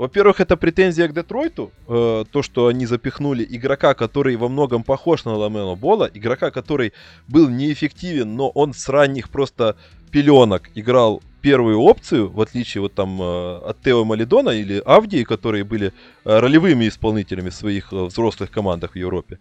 Во-первых, 0.00 0.40
это 0.40 0.56
претензия 0.56 1.08
к 1.08 1.12
Детройту, 1.12 1.72
э, 1.86 2.24
то, 2.32 2.42
что 2.42 2.68
они 2.68 2.86
запихнули 2.86 3.46
игрока, 3.46 3.92
который 3.92 4.34
во 4.36 4.48
многом 4.48 4.82
похож 4.82 5.26
на 5.26 5.36
Ламела 5.36 5.74
Бола, 5.74 6.10
игрока, 6.14 6.50
который 6.50 6.94
был 7.28 7.50
неэффективен, 7.50 8.34
но 8.34 8.48
он 8.48 8.72
с 8.72 8.88
ранних 8.88 9.28
просто 9.28 9.76
пеленок 10.10 10.70
играл 10.74 11.22
первую 11.42 11.80
опцию, 11.80 12.30
в 12.30 12.40
отличие 12.40 12.80
вот 12.80 12.94
там 12.94 13.20
э, 13.20 13.56
от 13.58 13.82
Тео 13.82 14.06
Малидона 14.06 14.50
или 14.50 14.82
Авдии, 14.86 15.22
которые 15.24 15.64
были 15.64 15.88
э, 15.88 15.92
ролевыми 16.24 16.88
исполнителями 16.88 17.50
в 17.50 17.54
своих 17.54 17.92
э, 17.92 18.04
взрослых 18.04 18.50
командах 18.50 18.92
в 18.92 18.96
Европе. 18.96 19.38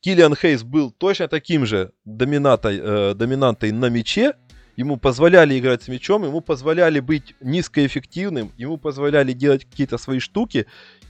Киллиан 0.00 0.36
Хейс 0.36 0.64
был 0.64 0.90
точно 0.90 1.28
таким 1.28 1.64
же 1.64 1.92
доминатой, 2.04 2.78
э, 2.78 3.14
доминантой 3.14 3.72
на 3.72 3.88
мяче, 3.88 4.34
ему 4.78 4.96
позволяли 4.96 5.58
играть 5.58 5.82
с 5.82 5.88
мячом, 5.88 6.24
ему 6.24 6.40
позволяли 6.40 7.00
быть 7.00 7.34
низкоэффективным, 7.40 8.52
ему 8.56 8.76
позволяли 8.76 9.32
делать 9.32 9.64
какие-то 9.64 9.98
свои 9.98 10.20
штуки. 10.20 10.66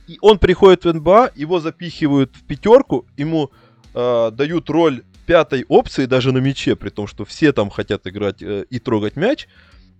И 0.07 0.17
он 0.23 0.39
приходит 0.39 0.87
в 0.87 0.93
НБА, 0.95 1.33
его 1.37 1.61
запихивают 1.61 2.35
в 2.35 2.45
пятерку, 2.45 3.05
ему 3.19 3.51
э, 3.93 4.31
дают 4.33 4.71
роль 4.71 5.03
пятой 5.27 5.67
опции 5.69 6.07
даже 6.07 6.33
на 6.33 6.39
мяче, 6.39 6.77
при 6.77 6.89
том, 6.89 7.07
что 7.07 7.27
все 7.27 7.53
там 7.53 7.69
хотят 7.69 8.07
играть 8.07 8.43
э, 8.43 8.65
и 8.71 8.79
трогать 8.79 9.17
мяч. 9.17 9.47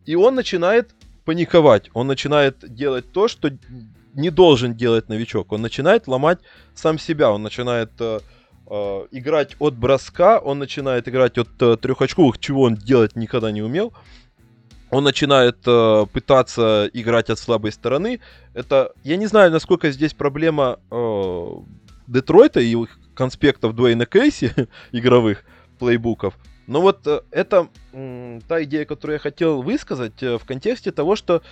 И 0.07 0.15
он 0.15 0.35
начинает 0.35 0.95
паниковать, 1.27 1.91
он 1.93 2.07
начинает 2.07 2.57
делать 2.75 3.13
то, 3.13 3.29
что 3.29 3.51
не 4.15 4.31
должен 4.31 4.75
делать 4.75 5.11
новичок. 5.11 5.53
Он 5.53 5.61
начинает 5.61 6.09
ломать 6.09 6.39
сам 6.75 6.99
себя, 6.99 7.31
он 7.31 7.43
начинает 7.43 7.91
э, 8.01 8.21
э, 8.69 9.07
играть 9.11 9.57
от 9.59 9.75
броска, 9.77 10.39
он 10.39 10.59
начинает 10.59 11.09
играть 11.09 11.39
от 11.39 11.49
э, 11.61 11.77
трехочковых, 11.77 12.39
чего 12.39 12.63
он 12.63 12.75
делать 12.75 13.17
никогда 13.17 13.51
не 13.51 13.63
умел. 13.63 13.93
Он 14.91 15.05
начинает 15.05 15.59
э, 15.67 16.07
пытаться 16.13 16.89
играть 16.93 17.31
от 17.31 17.39
слабой 17.39 17.73
стороны. 17.73 18.21
Это, 18.55 18.93
я 19.05 19.17
не 19.17 19.27
знаю, 19.27 19.51
насколько 19.51 19.91
здесь 19.91 20.15
проблема 20.15 20.79
э, 20.91 21.47
Детройта 22.07 22.61
и 22.61 22.75
их 22.75 22.99
конспектов 23.15 23.75
Дуэйна 23.75 24.07
Кейси 24.07 24.55
игровых 24.93 25.45
плейбуков. 25.79 26.35
Но 26.69 26.83
вот 26.83 27.07
э, 27.07 27.23
это 27.31 27.69
э, 27.93 28.41
та 28.47 28.63
идея, 28.65 28.85
которую 28.85 29.15
я 29.15 29.21
хотел 29.21 29.63
высказать 29.63 30.23
э, 30.23 30.37
в 30.37 30.45
контексте 30.45 30.93
того, 30.93 31.17
что 31.17 31.43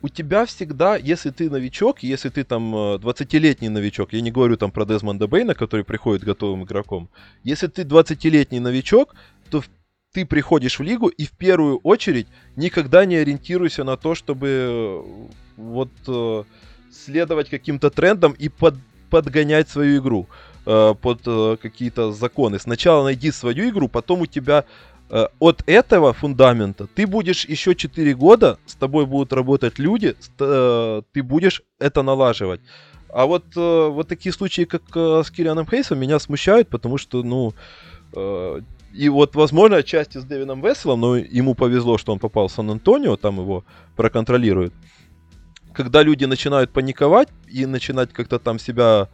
у 0.00 0.08
тебя 0.08 0.46
всегда, 0.46 0.96
если 0.96 1.30
ты 1.30 1.50
новичок, 1.50 2.02
если 2.02 2.28
ты 2.28 2.44
там 2.44 2.74
20-летний 2.74 3.68
э, 3.68 3.70
новичок, 3.70 4.12
я 4.12 4.20
не 4.20 4.30
говорю 4.30 4.56
там 4.56 4.70
про 4.70 4.84
Дезмонда 4.84 5.26
Бейна, 5.26 5.54
который 5.54 5.84
приходит 5.84 6.24
готовым 6.24 6.64
игроком, 6.64 7.08
если 7.42 7.66
ты 7.66 7.82
20-летний 7.82 8.60
новичок, 8.60 9.14
то 9.50 9.62
ты 10.12 10.24
приходишь 10.24 10.78
в 10.78 10.82
лигу 10.82 11.08
и 11.08 11.24
в 11.24 11.32
первую 11.32 11.78
очередь 11.78 12.28
никогда 12.56 13.04
не 13.04 13.16
ориентируйся 13.16 13.84
на 13.84 13.96
то, 13.96 14.14
чтобы 14.14 14.48
э, 14.48 15.02
вот 15.56 15.90
э, 16.06 16.44
следовать 16.92 17.48
каким-то 17.50 17.90
трендам 17.90 18.32
и 18.32 18.48
под, 18.48 18.74
подгонять 19.10 19.68
свою 19.68 20.00
игру 20.00 20.28
под 20.64 21.22
какие-то 21.62 22.12
законы. 22.12 22.58
Сначала 22.58 23.02
найди 23.02 23.30
свою 23.30 23.70
игру, 23.70 23.88
потом 23.88 24.20
у 24.20 24.26
тебя 24.26 24.66
Э, 24.66 24.97
от 25.10 25.62
этого 25.66 26.12
фундамента 26.12 26.86
ты 26.86 27.06
будешь 27.06 27.46
еще 27.46 27.74
4 27.74 28.14
года, 28.14 28.58
с 28.66 28.74
тобой 28.74 29.06
будут 29.06 29.32
работать 29.32 29.78
люди, 29.78 30.14
э, 30.38 31.02
ты 31.12 31.22
будешь 31.22 31.62
это 31.78 32.02
налаживать. 32.02 32.60
А 33.08 33.24
вот, 33.24 33.44
э, 33.56 33.88
вот 33.88 34.06
такие 34.08 34.32
случаи, 34.34 34.64
как 34.64 34.82
с 34.94 35.30
Кирианом 35.30 35.66
Хейсом, 35.66 35.98
меня 35.98 36.18
смущают, 36.18 36.68
потому 36.68 36.98
что, 36.98 37.22
ну, 37.22 37.54
и 38.94 39.08
вот, 39.08 39.34
возможно, 39.34 39.76
отчасти 39.78 40.18
с 40.18 40.24
Дэвином 40.24 40.62
Веселом, 40.62 41.00
но 41.00 41.16
ему 41.16 41.54
повезло, 41.54 41.98
что 41.98 42.12
он 42.12 42.18
попал 42.18 42.48
в 42.48 42.52
Сан-Антонио, 42.52 43.16
там 43.16 43.38
его 43.38 43.64
проконтролируют. 43.96 44.74
Когда 45.72 46.02
люди 46.02 46.24
начинают 46.24 46.70
паниковать 46.70 47.28
и 47.46 47.66
начинать 47.66 48.12
как-то 48.12 48.38
там 48.38 48.58
себя... 48.58 49.08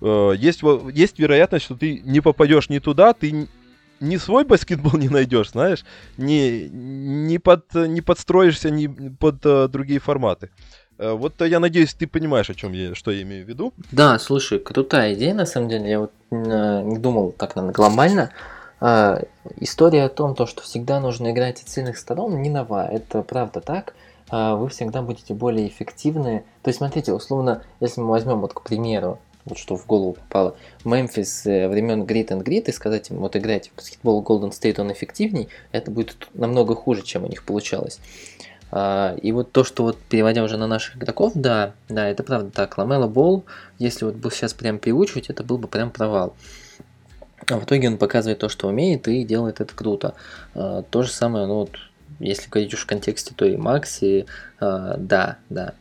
Есть, 0.00 0.62
есть 0.92 1.18
вероятность, 1.18 1.64
что 1.64 1.76
ты 1.76 2.02
не 2.04 2.20
попадешь 2.20 2.68
не 2.68 2.80
туда, 2.80 3.14
ты 3.14 3.48
не 4.00 4.18
свой 4.18 4.44
баскетбол 4.44 4.92
не 4.98 5.08
найдешь, 5.08 5.50
знаешь, 5.50 5.84
не, 6.16 6.68
не, 6.68 7.38
под, 7.38 7.74
не 7.74 8.00
подстроишься 8.00 8.70
ни 8.70 8.86
под 9.08 9.44
uh, 9.44 9.68
другие 9.68 10.00
форматы. 10.00 10.50
Uh, 10.98 11.14
вот 11.14 11.40
я 11.40 11.60
надеюсь, 11.60 11.94
ты 11.94 12.06
понимаешь, 12.06 12.50
о 12.50 12.54
чем 12.54 12.72
я, 12.72 12.94
что 12.94 13.10
я 13.10 13.22
имею 13.22 13.44
в 13.44 13.48
виду. 13.48 13.72
Да, 13.90 14.18
слушай, 14.18 14.58
крутая 14.58 15.14
идея, 15.14 15.34
на 15.34 15.46
самом 15.46 15.68
деле. 15.68 15.90
Я 15.90 16.00
вот 16.00 16.12
не 16.30 16.98
думал 16.98 17.32
так, 17.32 17.56
наверное, 17.56 17.74
глобально. 17.74 18.30
История 19.56 20.04
о 20.04 20.08
том, 20.08 20.34
то, 20.34 20.46
что 20.46 20.62
всегда 20.62 21.00
нужно 21.00 21.30
играть 21.30 21.62
от 21.62 21.68
сильных 21.68 21.96
сторон, 21.96 22.42
не 22.42 22.50
нова. 22.50 22.86
Это 22.86 23.22
правда 23.22 23.60
так. 23.60 23.94
Вы 24.30 24.68
всегда 24.68 25.00
будете 25.00 25.32
более 25.32 25.68
эффективны. 25.68 26.44
То 26.62 26.68
есть, 26.68 26.78
смотрите, 26.78 27.12
условно, 27.12 27.62
если 27.80 28.00
мы 28.00 28.08
возьмем, 28.08 28.40
вот, 28.40 28.52
к 28.52 28.62
примеру, 28.62 29.20
вот 29.44 29.58
что 29.58 29.76
в 29.76 29.86
голову 29.86 30.14
попало, 30.14 30.56
Мемфис 30.84 31.46
э, 31.46 31.68
времен 31.68 32.04
Grit 32.04 32.28
and 32.28 32.42
Grit 32.42 32.64
и 32.68 32.72
сказать 32.72 33.10
им, 33.10 33.18
вот 33.18 33.36
играйте 33.36 33.70
в 33.70 33.76
баскетбол 33.76 34.22
Golden 34.22 34.50
State, 34.50 34.80
он 34.80 34.92
эффективней, 34.92 35.48
это 35.72 35.90
будет 35.90 36.28
намного 36.34 36.74
хуже, 36.74 37.02
чем 37.02 37.24
у 37.24 37.28
них 37.28 37.44
получалось. 37.44 38.00
А, 38.70 39.14
и 39.22 39.32
вот 39.32 39.52
то, 39.52 39.62
что 39.62 39.84
вот 39.84 39.98
переводя 39.98 40.42
уже 40.42 40.56
на 40.56 40.66
наших 40.66 40.96
игроков, 40.96 41.32
да, 41.34 41.74
да, 41.88 42.08
это 42.08 42.22
правда 42.22 42.50
так. 42.50 42.76
Ламела 42.76 43.06
Бол, 43.06 43.44
если 43.78 44.04
вот 44.04 44.16
бы 44.16 44.30
сейчас 44.30 44.52
прям 44.52 44.78
переучивать, 44.78 45.30
это 45.30 45.44
был 45.44 45.58
бы 45.58 45.68
прям 45.68 45.90
провал. 45.90 46.34
А 47.46 47.58
в 47.58 47.64
итоге 47.64 47.88
он 47.88 47.98
показывает 47.98 48.38
то, 48.38 48.48
что 48.48 48.68
умеет, 48.68 49.06
и 49.06 49.24
делает 49.24 49.60
это 49.60 49.74
круто. 49.74 50.14
А, 50.54 50.82
то 50.82 51.02
же 51.02 51.10
самое, 51.10 51.46
ну 51.46 51.54
вот, 51.54 51.76
если 52.18 52.48
говорить 52.50 52.74
уж 52.74 52.80
в 52.80 52.86
контексте, 52.86 53.34
то 53.36 53.44
и 53.44 53.56
Макси, 53.56 54.26
а, 54.58 54.96
да, 54.96 55.38
да. 55.50 55.74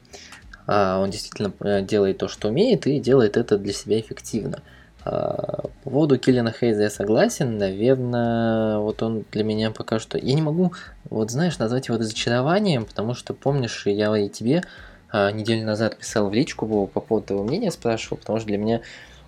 А, 0.65 0.99
он 0.99 1.09
действительно 1.09 1.53
э, 1.61 1.81
делает 1.81 2.19
то, 2.19 2.27
что 2.27 2.49
умеет, 2.49 2.87
и 2.87 2.99
делает 2.99 3.37
это 3.37 3.57
для 3.57 3.73
себя 3.73 3.99
эффективно. 3.99 4.61
А, 5.05 5.67
по 5.83 5.89
поводу 5.89 6.17
Киллина 6.17 6.51
Хейза 6.51 6.83
я 6.83 6.89
согласен, 6.89 7.57
наверное, 7.57 8.77
вот 8.77 9.03
он 9.03 9.25
для 9.31 9.43
меня 9.43 9.71
пока 9.71 9.99
что... 9.99 10.17
Я 10.17 10.33
не 10.33 10.41
могу, 10.41 10.73
вот 11.09 11.31
знаешь, 11.31 11.59
назвать 11.59 11.87
его 11.87 11.97
разочарованием, 11.97 12.85
потому 12.85 13.13
что, 13.13 13.33
помнишь, 13.33 13.85
я 13.85 14.15
и 14.17 14.29
тебе 14.29 14.63
а, 15.11 15.31
неделю 15.31 15.65
назад 15.65 15.97
писал 15.97 16.29
в 16.29 16.33
личку 16.33 16.87
по 16.87 16.99
поводу 17.01 17.27
твоего 17.27 17.43
мнения, 17.43 17.71
спрашивал, 17.71 18.17
потому 18.17 18.39
что 18.39 18.47
для 18.47 18.57
меня 18.57 18.81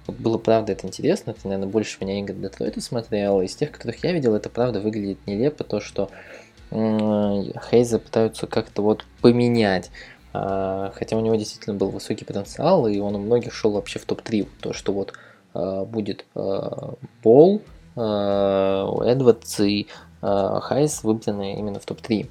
вот 0.08 0.18
было 0.18 0.38
правда 0.38 0.72
это 0.72 0.88
интересно, 0.88 1.34
ты, 1.34 1.48
наверное, 1.48 1.68
больше 1.68 1.98
меня 2.00 2.20
игр 2.20 2.34
Детройта 2.34 2.80
смотрел, 2.80 3.42
из 3.42 3.56
тех, 3.56 3.72
которых 3.72 4.04
я 4.04 4.14
видел, 4.14 4.36
это 4.36 4.50
правда 4.50 4.80
выглядит 4.80 5.18
нелепо, 5.26 5.64
то, 5.64 5.80
что 5.80 6.10
Хейза 6.72 8.00
пытаются 8.00 8.48
как-то 8.48 8.82
вот 8.82 9.06
поменять. 9.22 9.92
А, 10.38 10.92
хотя 10.96 11.16
у 11.16 11.22
него 11.22 11.36
действительно 11.36 11.76
был 11.76 11.90
высокий 11.90 12.26
потенциал, 12.26 12.88
и 12.88 13.00
он 13.00 13.16
у 13.16 13.20
многих 13.20 13.54
шел 13.54 13.72
вообще 13.72 14.00
в 14.00 14.06
топ-3. 14.06 14.48
То, 14.60 14.74
что 14.74 14.92
вот 14.92 15.14
а, 15.54 15.86
будет 15.86 16.26
а, 16.36 16.96
Пол, 17.22 17.62
Эдвардс 17.96 19.62
и 19.62 19.88
Хайс 20.22 21.04
выбраны 21.04 21.58
именно 21.58 21.80
в 21.80 21.86
топ-3. 21.86 22.30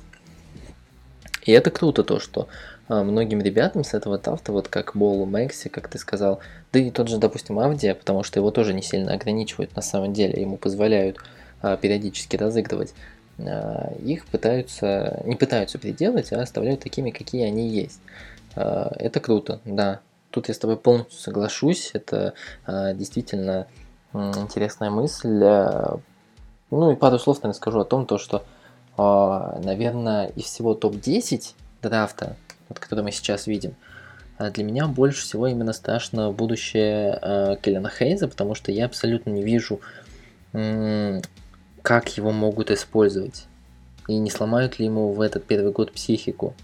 И 1.44 1.52
это 1.52 1.70
круто, 1.70 2.04
то, 2.04 2.18
что 2.18 2.48
многим 2.88 3.40
ребятам 3.40 3.82
с 3.82 3.94
этого 3.94 4.18
тафта, 4.18 4.52
вот 4.52 4.68
как 4.68 4.94
Болу 4.94 5.24
Мэкси, 5.24 5.70
как 5.70 5.88
ты 5.88 5.96
сказал, 5.96 6.40
да 6.70 6.80
и 6.80 6.90
тот 6.90 7.08
же, 7.08 7.16
допустим, 7.16 7.58
Авдия, 7.58 7.94
потому 7.94 8.24
что 8.24 8.40
его 8.40 8.50
тоже 8.50 8.74
не 8.74 8.82
сильно 8.82 9.14
ограничивают 9.14 9.74
на 9.74 9.80
самом 9.80 10.12
деле, 10.12 10.38
ему 10.38 10.58
позволяют 10.58 11.16
периодически 11.62 12.36
разыгрывать. 12.36 12.92
А, 13.38 13.92
их 14.02 14.26
пытаются, 14.26 15.22
не 15.24 15.36
пытаются 15.36 15.78
переделать, 15.78 16.32
а 16.32 16.40
оставляют 16.40 16.80
такими, 16.80 17.10
какие 17.10 17.44
они 17.44 17.68
есть. 17.68 18.00
А, 18.54 18.92
это 18.98 19.20
круто, 19.20 19.60
да. 19.64 20.00
Тут 20.30 20.48
я 20.48 20.54
с 20.54 20.58
тобой 20.58 20.76
полностью 20.76 21.18
соглашусь. 21.18 21.90
Это 21.94 22.34
а, 22.66 22.92
действительно 22.92 23.66
интересная 24.12 24.90
мысль. 24.90 25.28
Ну 26.70 26.92
и 26.92 26.96
пару 26.96 27.18
слов, 27.18 27.38
наверное, 27.38 27.56
скажу 27.56 27.80
о 27.80 27.84
том, 27.84 28.06
то, 28.06 28.16
что, 28.16 28.44
наверное, 28.96 30.28
из 30.28 30.44
всего 30.44 30.74
топ-10 30.74 31.54
драфта, 31.82 32.36
вот, 32.68 32.78
который 32.78 33.02
мы 33.02 33.10
сейчас 33.10 33.48
видим, 33.48 33.74
для 34.38 34.62
меня 34.62 34.86
больше 34.86 35.22
всего 35.22 35.48
именно 35.48 35.72
страшно 35.72 36.30
будущее 36.30 37.58
Келлена 37.60 37.90
Хейза, 37.90 38.28
потому 38.28 38.54
что 38.54 38.70
я 38.70 38.86
абсолютно 38.86 39.30
не 39.30 39.42
вижу 39.42 39.80
как 41.84 42.16
его 42.16 42.32
могут 42.32 42.70
использовать. 42.70 43.44
И 44.08 44.18
не 44.18 44.30
сломают 44.30 44.78
ли 44.78 44.86
ему 44.86 45.12
в 45.12 45.20
этот 45.20 45.44
первый 45.44 45.70
год 45.70 45.92
психику. 45.92 46.54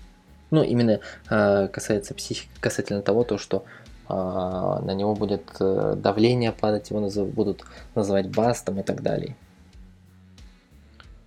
Ну, 0.51 0.62
именно 0.62 1.01
э, 1.28 1.68
касается 1.68 2.14
психики, 2.14 2.48
касательно 2.59 3.02
того, 3.02 3.22
то, 3.22 3.36
что 3.36 3.64
э, 4.09 4.12
на 4.14 4.94
него 4.94 5.14
будет 5.14 5.42
э, 5.60 5.94
давление 5.98 6.52
падать, 6.52 6.88
его 6.88 7.01
назов, 7.01 7.28
будут 7.28 7.64
называть 7.94 8.34
бастом 8.34 8.80
и 8.80 8.82
так 8.82 9.02
далее. 9.02 9.36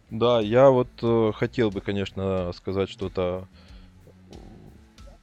Да, 0.09 0.39
я 0.39 0.71
вот 0.71 0.89
э, 1.03 1.31
хотел 1.35 1.69
бы, 1.69 1.81
конечно, 1.81 2.51
сказать 2.53 2.89
что-то 2.89 3.47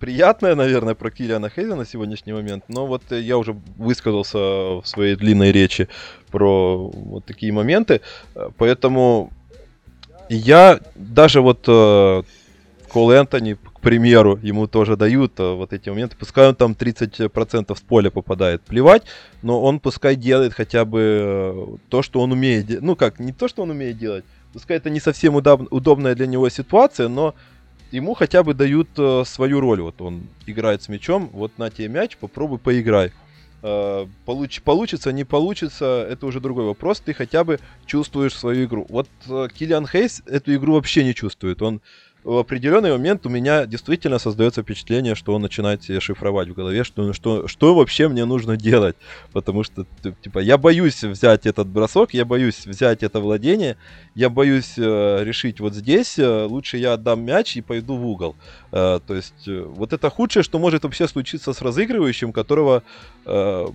приятное, 0.00 0.54
наверное, 0.54 0.94
про 0.94 1.10
Киллиана 1.10 1.50
Хейза 1.50 1.76
на 1.76 1.86
сегодняшний 1.86 2.32
момент, 2.32 2.64
но 2.68 2.86
вот 2.86 3.02
я 3.10 3.38
уже 3.38 3.52
высказался 3.76 4.38
в 4.38 4.82
своей 4.84 5.14
длинной 5.14 5.52
речи 5.52 5.88
про 6.30 6.88
вот 6.88 7.26
такие 7.26 7.52
моменты, 7.52 8.00
поэтому 8.56 9.30
я 10.30 10.80
даже 10.94 11.40
вот 11.40 11.64
э, 11.68 12.22
Кол 12.88 13.10
Энтони, 13.10 13.54
к 13.54 13.80
примеру, 13.80 14.38
ему 14.42 14.66
тоже 14.66 14.96
дают 14.96 15.38
э, 15.38 15.54
вот 15.54 15.72
эти 15.72 15.90
моменты. 15.90 16.16
Пускай 16.18 16.48
он 16.48 16.54
там 16.54 16.72
30% 16.72 17.76
с 17.76 17.80
поля 17.80 18.10
попадает, 18.10 18.62
плевать, 18.62 19.02
но 19.42 19.60
он 19.60 19.80
пускай 19.80 20.16
делает 20.16 20.54
хотя 20.54 20.84
бы 20.84 21.00
э, 21.00 21.66
то, 21.88 22.02
что 22.02 22.20
он 22.20 22.32
умеет. 22.32 22.80
Ну 22.80 22.96
как, 22.96 23.18
не 23.18 23.32
то, 23.32 23.48
что 23.48 23.62
он 23.62 23.70
умеет 23.70 23.98
делать, 23.98 24.24
пускай 24.52 24.76
это 24.76 24.88
не 24.88 25.00
совсем 25.00 25.36
удоб- 25.36 25.68
удобная 25.70 26.14
для 26.14 26.26
него 26.26 26.48
ситуация, 26.48 27.08
но 27.08 27.34
ему 27.90 28.14
хотя 28.14 28.42
бы 28.42 28.54
дают 28.54 28.88
э, 28.96 29.24
свою 29.26 29.60
роль. 29.60 29.80
Вот 29.80 30.00
он 30.00 30.28
играет 30.46 30.82
с 30.82 30.88
мячом, 30.88 31.30
вот 31.32 31.58
на 31.58 31.70
тебе 31.70 31.88
мяч, 31.88 32.16
попробуй 32.16 32.58
поиграй. 32.58 33.12
Э, 33.62 34.06
получ, 34.24 34.62
получится, 34.62 35.12
не 35.12 35.24
получится, 35.24 36.06
это 36.08 36.26
уже 36.26 36.40
другой 36.40 36.64
вопрос. 36.64 37.00
Ты 37.00 37.12
хотя 37.12 37.44
бы 37.44 37.58
чувствуешь 37.86 38.34
свою 38.34 38.64
игру. 38.64 38.86
Вот 38.88 39.08
э, 39.28 39.48
Киллиан 39.54 39.86
Хейс 39.86 40.22
эту 40.26 40.54
игру 40.54 40.74
вообще 40.74 41.04
не 41.04 41.14
чувствует. 41.14 41.60
Он 41.62 41.80
в 42.22 42.36
определенный 42.36 42.92
момент 42.92 43.24
у 43.24 43.28
меня 43.30 43.66
действительно 43.66 44.18
создается 44.18 44.62
впечатление, 44.62 45.14
что 45.14 45.34
он 45.34 45.42
начинает 45.42 45.82
себе 45.82 46.00
шифровать 46.00 46.48
в 46.48 46.54
голове, 46.54 46.84
что, 46.84 47.12
что, 47.12 47.48
что 47.48 47.74
вообще 47.74 48.08
мне 48.08 48.24
нужно 48.24 48.56
делать. 48.56 48.96
Потому 49.32 49.62
что, 49.62 49.86
типа, 50.22 50.40
я 50.40 50.58
боюсь 50.58 51.02
взять 51.02 51.46
этот 51.46 51.68
бросок, 51.68 52.12
я 52.12 52.24
боюсь 52.24 52.66
взять 52.66 53.02
это 53.02 53.20
владение, 53.20 53.76
я 54.14 54.28
боюсь 54.28 54.74
э, 54.76 55.24
решить 55.24 55.60
вот 55.60 55.74
здесь, 55.74 56.18
э, 56.18 56.44
лучше 56.44 56.76
я 56.76 56.94
отдам 56.94 57.22
мяч 57.22 57.56
и 57.56 57.62
пойду 57.62 57.96
в 57.96 58.06
угол. 58.06 58.36
Э, 58.70 59.00
то 59.06 59.14
есть, 59.14 59.48
э, 59.48 59.62
вот 59.62 59.92
это 59.92 60.10
худшее, 60.10 60.42
что 60.42 60.58
может 60.58 60.84
вообще 60.84 61.08
случиться 61.08 61.52
с 61.52 61.62
разыгрывающим, 61.62 62.32
которого... 62.32 62.82
Э, 63.24 63.66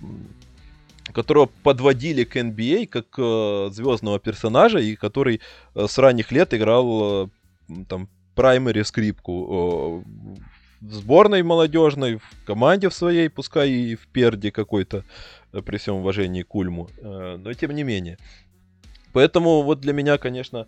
которого 1.12 1.48
подводили 1.62 2.24
к 2.24 2.36
NBA 2.36 2.84
а 2.84 2.86
как 2.86 3.06
э, 3.16 3.70
звездного 3.72 4.18
персонажа 4.18 4.78
и 4.78 4.96
который 4.96 5.40
э, 5.74 5.86
с 5.88 5.98
ранних 5.98 6.32
лет 6.32 6.52
играл 6.52 7.28
э, 7.68 7.84
там 7.88 8.08
праймере 8.36 8.84
скрипку 8.84 10.04
в 10.80 10.92
сборной 10.92 11.42
молодежной, 11.42 12.16
в 12.16 12.44
команде 12.44 12.88
в 12.88 12.94
своей, 12.94 13.28
пускай 13.28 13.70
и 13.70 13.96
в 13.96 14.06
перде 14.08 14.50
какой-то, 14.50 15.04
э, 15.52 15.62
при 15.62 15.78
всем 15.78 15.96
уважении 15.96 16.42
к 16.42 16.54
Ульму, 16.54 16.88
э, 16.98 17.36
но 17.38 17.52
тем 17.54 17.74
не 17.74 17.82
менее. 17.82 18.18
Поэтому 19.12 19.62
вот 19.62 19.80
для 19.80 19.92
меня, 19.92 20.18
конечно, 20.18 20.66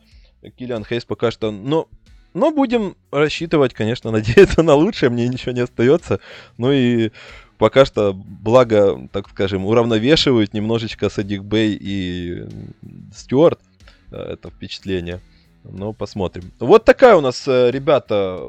Киллиан 0.56 0.84
Хейс 0.84 1.04
пока 1.04 1.30
что... 1.30 1.50
Но, 1.50 1.88
но 2.34 2.50
будем 2.50 2.96
рассчитывать, 3.10 3.74
конечно, 3.74 4.10
надеяться 4.10 4.62
на 4.62 4.74
лучшее, 4.74 5.10
мне 5.10 5.28
ничего 5.28 5.52
не 5.52 5.60
остается. 5.60 6.20
Ну 6.56 6.72
и 6.72 7.10
пока 7.58 7.84
что, 7.84 8.14
благо, 8.14 9.08
так 9.12 9.28
скажем, 9.28 9.66
уравновешивают 9.66 10.54
немножечко 10.54 11.10
Садик 11.10 11.42
Бэй 11.42 11.76
и 11.80 12.46
Стюарт 13.14 13.60
э, 14.10 14.16
это 14.16 14.50
впечатление. 14.50 15.20
Ну, 15.64 15.92
посмотрим. 15.92 16.52
Вот 16.58 16.84
такая 16.84 17.16
у 17.16 17.20
нас, 17.20 17.46
э, 17.46 17.70
ребята, 17.70 18.40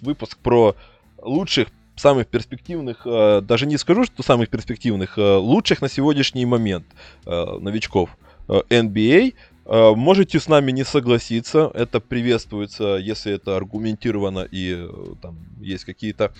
выпуск 0.00 0.38
про 0.38 0.76
лучших, 1.22 1.68
самых 1.96 2.28
перспективных, 2.28 3.02
э, 3.04 3.42
даже 3.42 3.66
не 3.66 3.76
скажу, 3.76 4.04
что 4.04 4.22
самых 4.22 4.48
перспективных, 4.48 5.18
э, 5.18 5.36
лучших 5.36 5.82
на 5.82 5.88
сегодняшний 5.88 6.46
момент 6.46 6.86
новичков 7.26 8.16
NBA. 8.48 9.34
Можете 9.66 10.40
с 10.40 10.48
нами 10.48 10.72
не 10.72 10.84
согласиться, 10.84 11.70
это 11.74 12.00
приветствуется, 12.00 12.96
если 12.96 13.34
это 13.34 13.56
аргументировано 13.56 14.48
и 14.50 14.88
там 15.22 15.36
есть 15.60 15.84
какие-то 15.84 16.32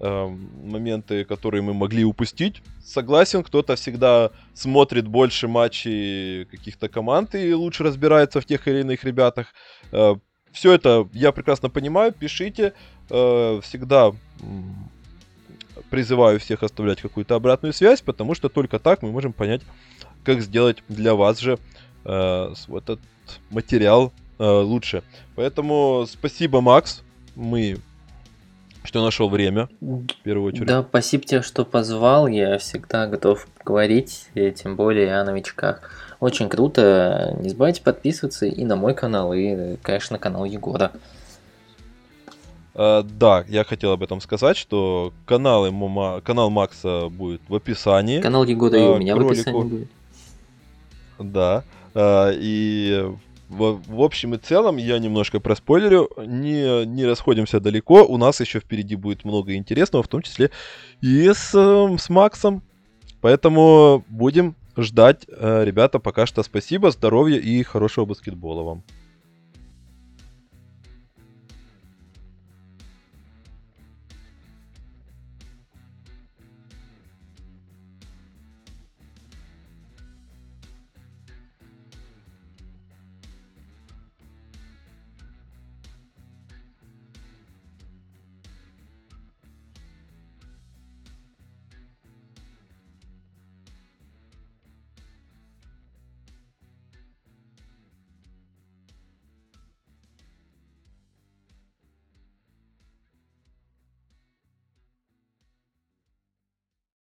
э, 0.00 0.26
моменты, 0.62 1.24
которые 1.24 1.62
мы 1.62 1.74
могли 1.74 2.04
упустить. 2.04 2.62
Согласен, 2.84 3.42
кто-то 3.42 3.76
всегда 3.76 4.30
смотрит 4.54 5.06
больше 5.06 5.48
матчей 5.48 6.44
каких-то 6.46 6.88
команд 6.88 7.34
и 7.34 7.54
лучше 7.54 7.84
разбирается 7.84 8.40
в 8.40 8.46
тех 8.46 8.66
или 8.68 8.80
иных 8.80 9.04
ребятах. 9.04 9.48
Э, 9.92 10.16
все 10.52 10.72
это 10.72 11.08
я 11.12 11.32
прекрасно 11.32 11.68
понимаю, 11.70 12.12
пишите. 12.12 12.74
Э, 13.10 13.60
всегда 13.62 14.12
призываю 15.90 16.40
всех 16.40 16.62
оставлять 16.62 17.00
какую-то 17.00 17.34
обратную 17.34 17.72
связь, 17.72 18.00
потому 18.00 18.34
что 18.34 18.48
только 18.48 18.78
так 18.78 19.02
мы 19.02 19.10
можем 19.10 19.32
понять, 19.32 19.62
как 20.24 20.40
сделать 20.40 20.82
для 20.88 21.14
вас 21.14 21.38
же 21.40 21.58
э, 22.04 22.54
этот 22.68 23.00
материал 23.50 24.12
э, 24.38 24.44
лучше. 24.44 25.02
Поэтому 25.34 26.06
спасибо, 26.08 26.60
Макс. 26.60 27.02
Мы 27.34 27.78
что 28.84 29.02
нашел 29.02 29.28
время, 29.28 29.68
в 29.80 30.06
первую 30.22 30.48
очередь. 30.48 30.66
Да, 30.66 30.84
спасибо 30.86 31.24
тебе, 31.24 31.42
что 31.42 31.64
позвал. 31.64 32.26
Я 32.26 32.58
всегда 32.58 33.06
готов 33.06 33.48
говорить, 33.64 34.26
и 34.34 34.50
тем 34.52 34.76
более 34.76 35.16
о 35.16 35.24
новичках. 35.24 35.90
Очень 36.20 36.48
круто. 36.48 37.34
Не 37.40 37.48
забывайте 37.48 37.82
подписываться 37.82 38.46
и 38.46 38.64
на 38.64 38.76
мой 38.76 38.94
канал, 38.94 39.32
и, 39.32 39.76
конечно, 39.82 40.14
на 40.14 40.18
канал 40.20 40.44
Егора. 40.44 40.92
Uh, 42.74 43.02
да, 43.04 43.44
я 43.48 43.62
хотел 43.62 43.92
об 43.92 44.02
этом 44.02 44.20
сказать, 44.20 44.56
что 44.56 45.12
канал, 45.26 45.64
ему, 45.64 46.20
канал 46.24 46.50
Макса 46.50 47.08
будет 47.08 47.40
в 47.48 47.54
описании. 47.54 48.20
Канал 48.20 48.44
Егора 48.44 48.78
и 48.78 48.82
у 48.82 48.98
меня 48.98 49.14
в 49.16 49.26
описании 49.26 49.62
будет. 49.62 49.88
Да. 51.18 51.62
Uh, 51.94 52.36
и 52.36 53.14
в, 53.48 53.80
в 53.86 54.02
общем 54.02 54.34
и 54.34 54.38
целом, 54.38 54.76
я 54.76 54.98
немножко 54.98 55.40
проспойлерю, 55.40 56.10
не, 56.16 56.84
не 56.86 57.04
расходимся 57.04 57.60
далеко, 57.60 58.04
у 58.04 58.16
нас 58.16 58.40
еще 58.40 58.60
впереди 58.60 58.96
будет 58.96 59.24
много 59.24 59.54
интересного, 59.54 60.02
в 60.02 60.08
том 60.08 60.22
числе 60.22 60.50
и 61.00 61.28
с, 61.32 61.54
эм, 61.54 61.98
с 61.98 62.08
Максом. 62.08 62.62
Поэтому 63.20 64.04
будем 64.08 64.54
ждать. 64.76 65.24
Э, 65.28 65.64
ребята, 65.64 65.98
пока 65.98 66.26
что 66.26 66.42
спасибо, 66.42 66.90
здоровья 66.90 67.38
и 67.38 67.62
хорошего 67.62 68.04
баскетбола 68.04 68.62
вам. 68.62 68.82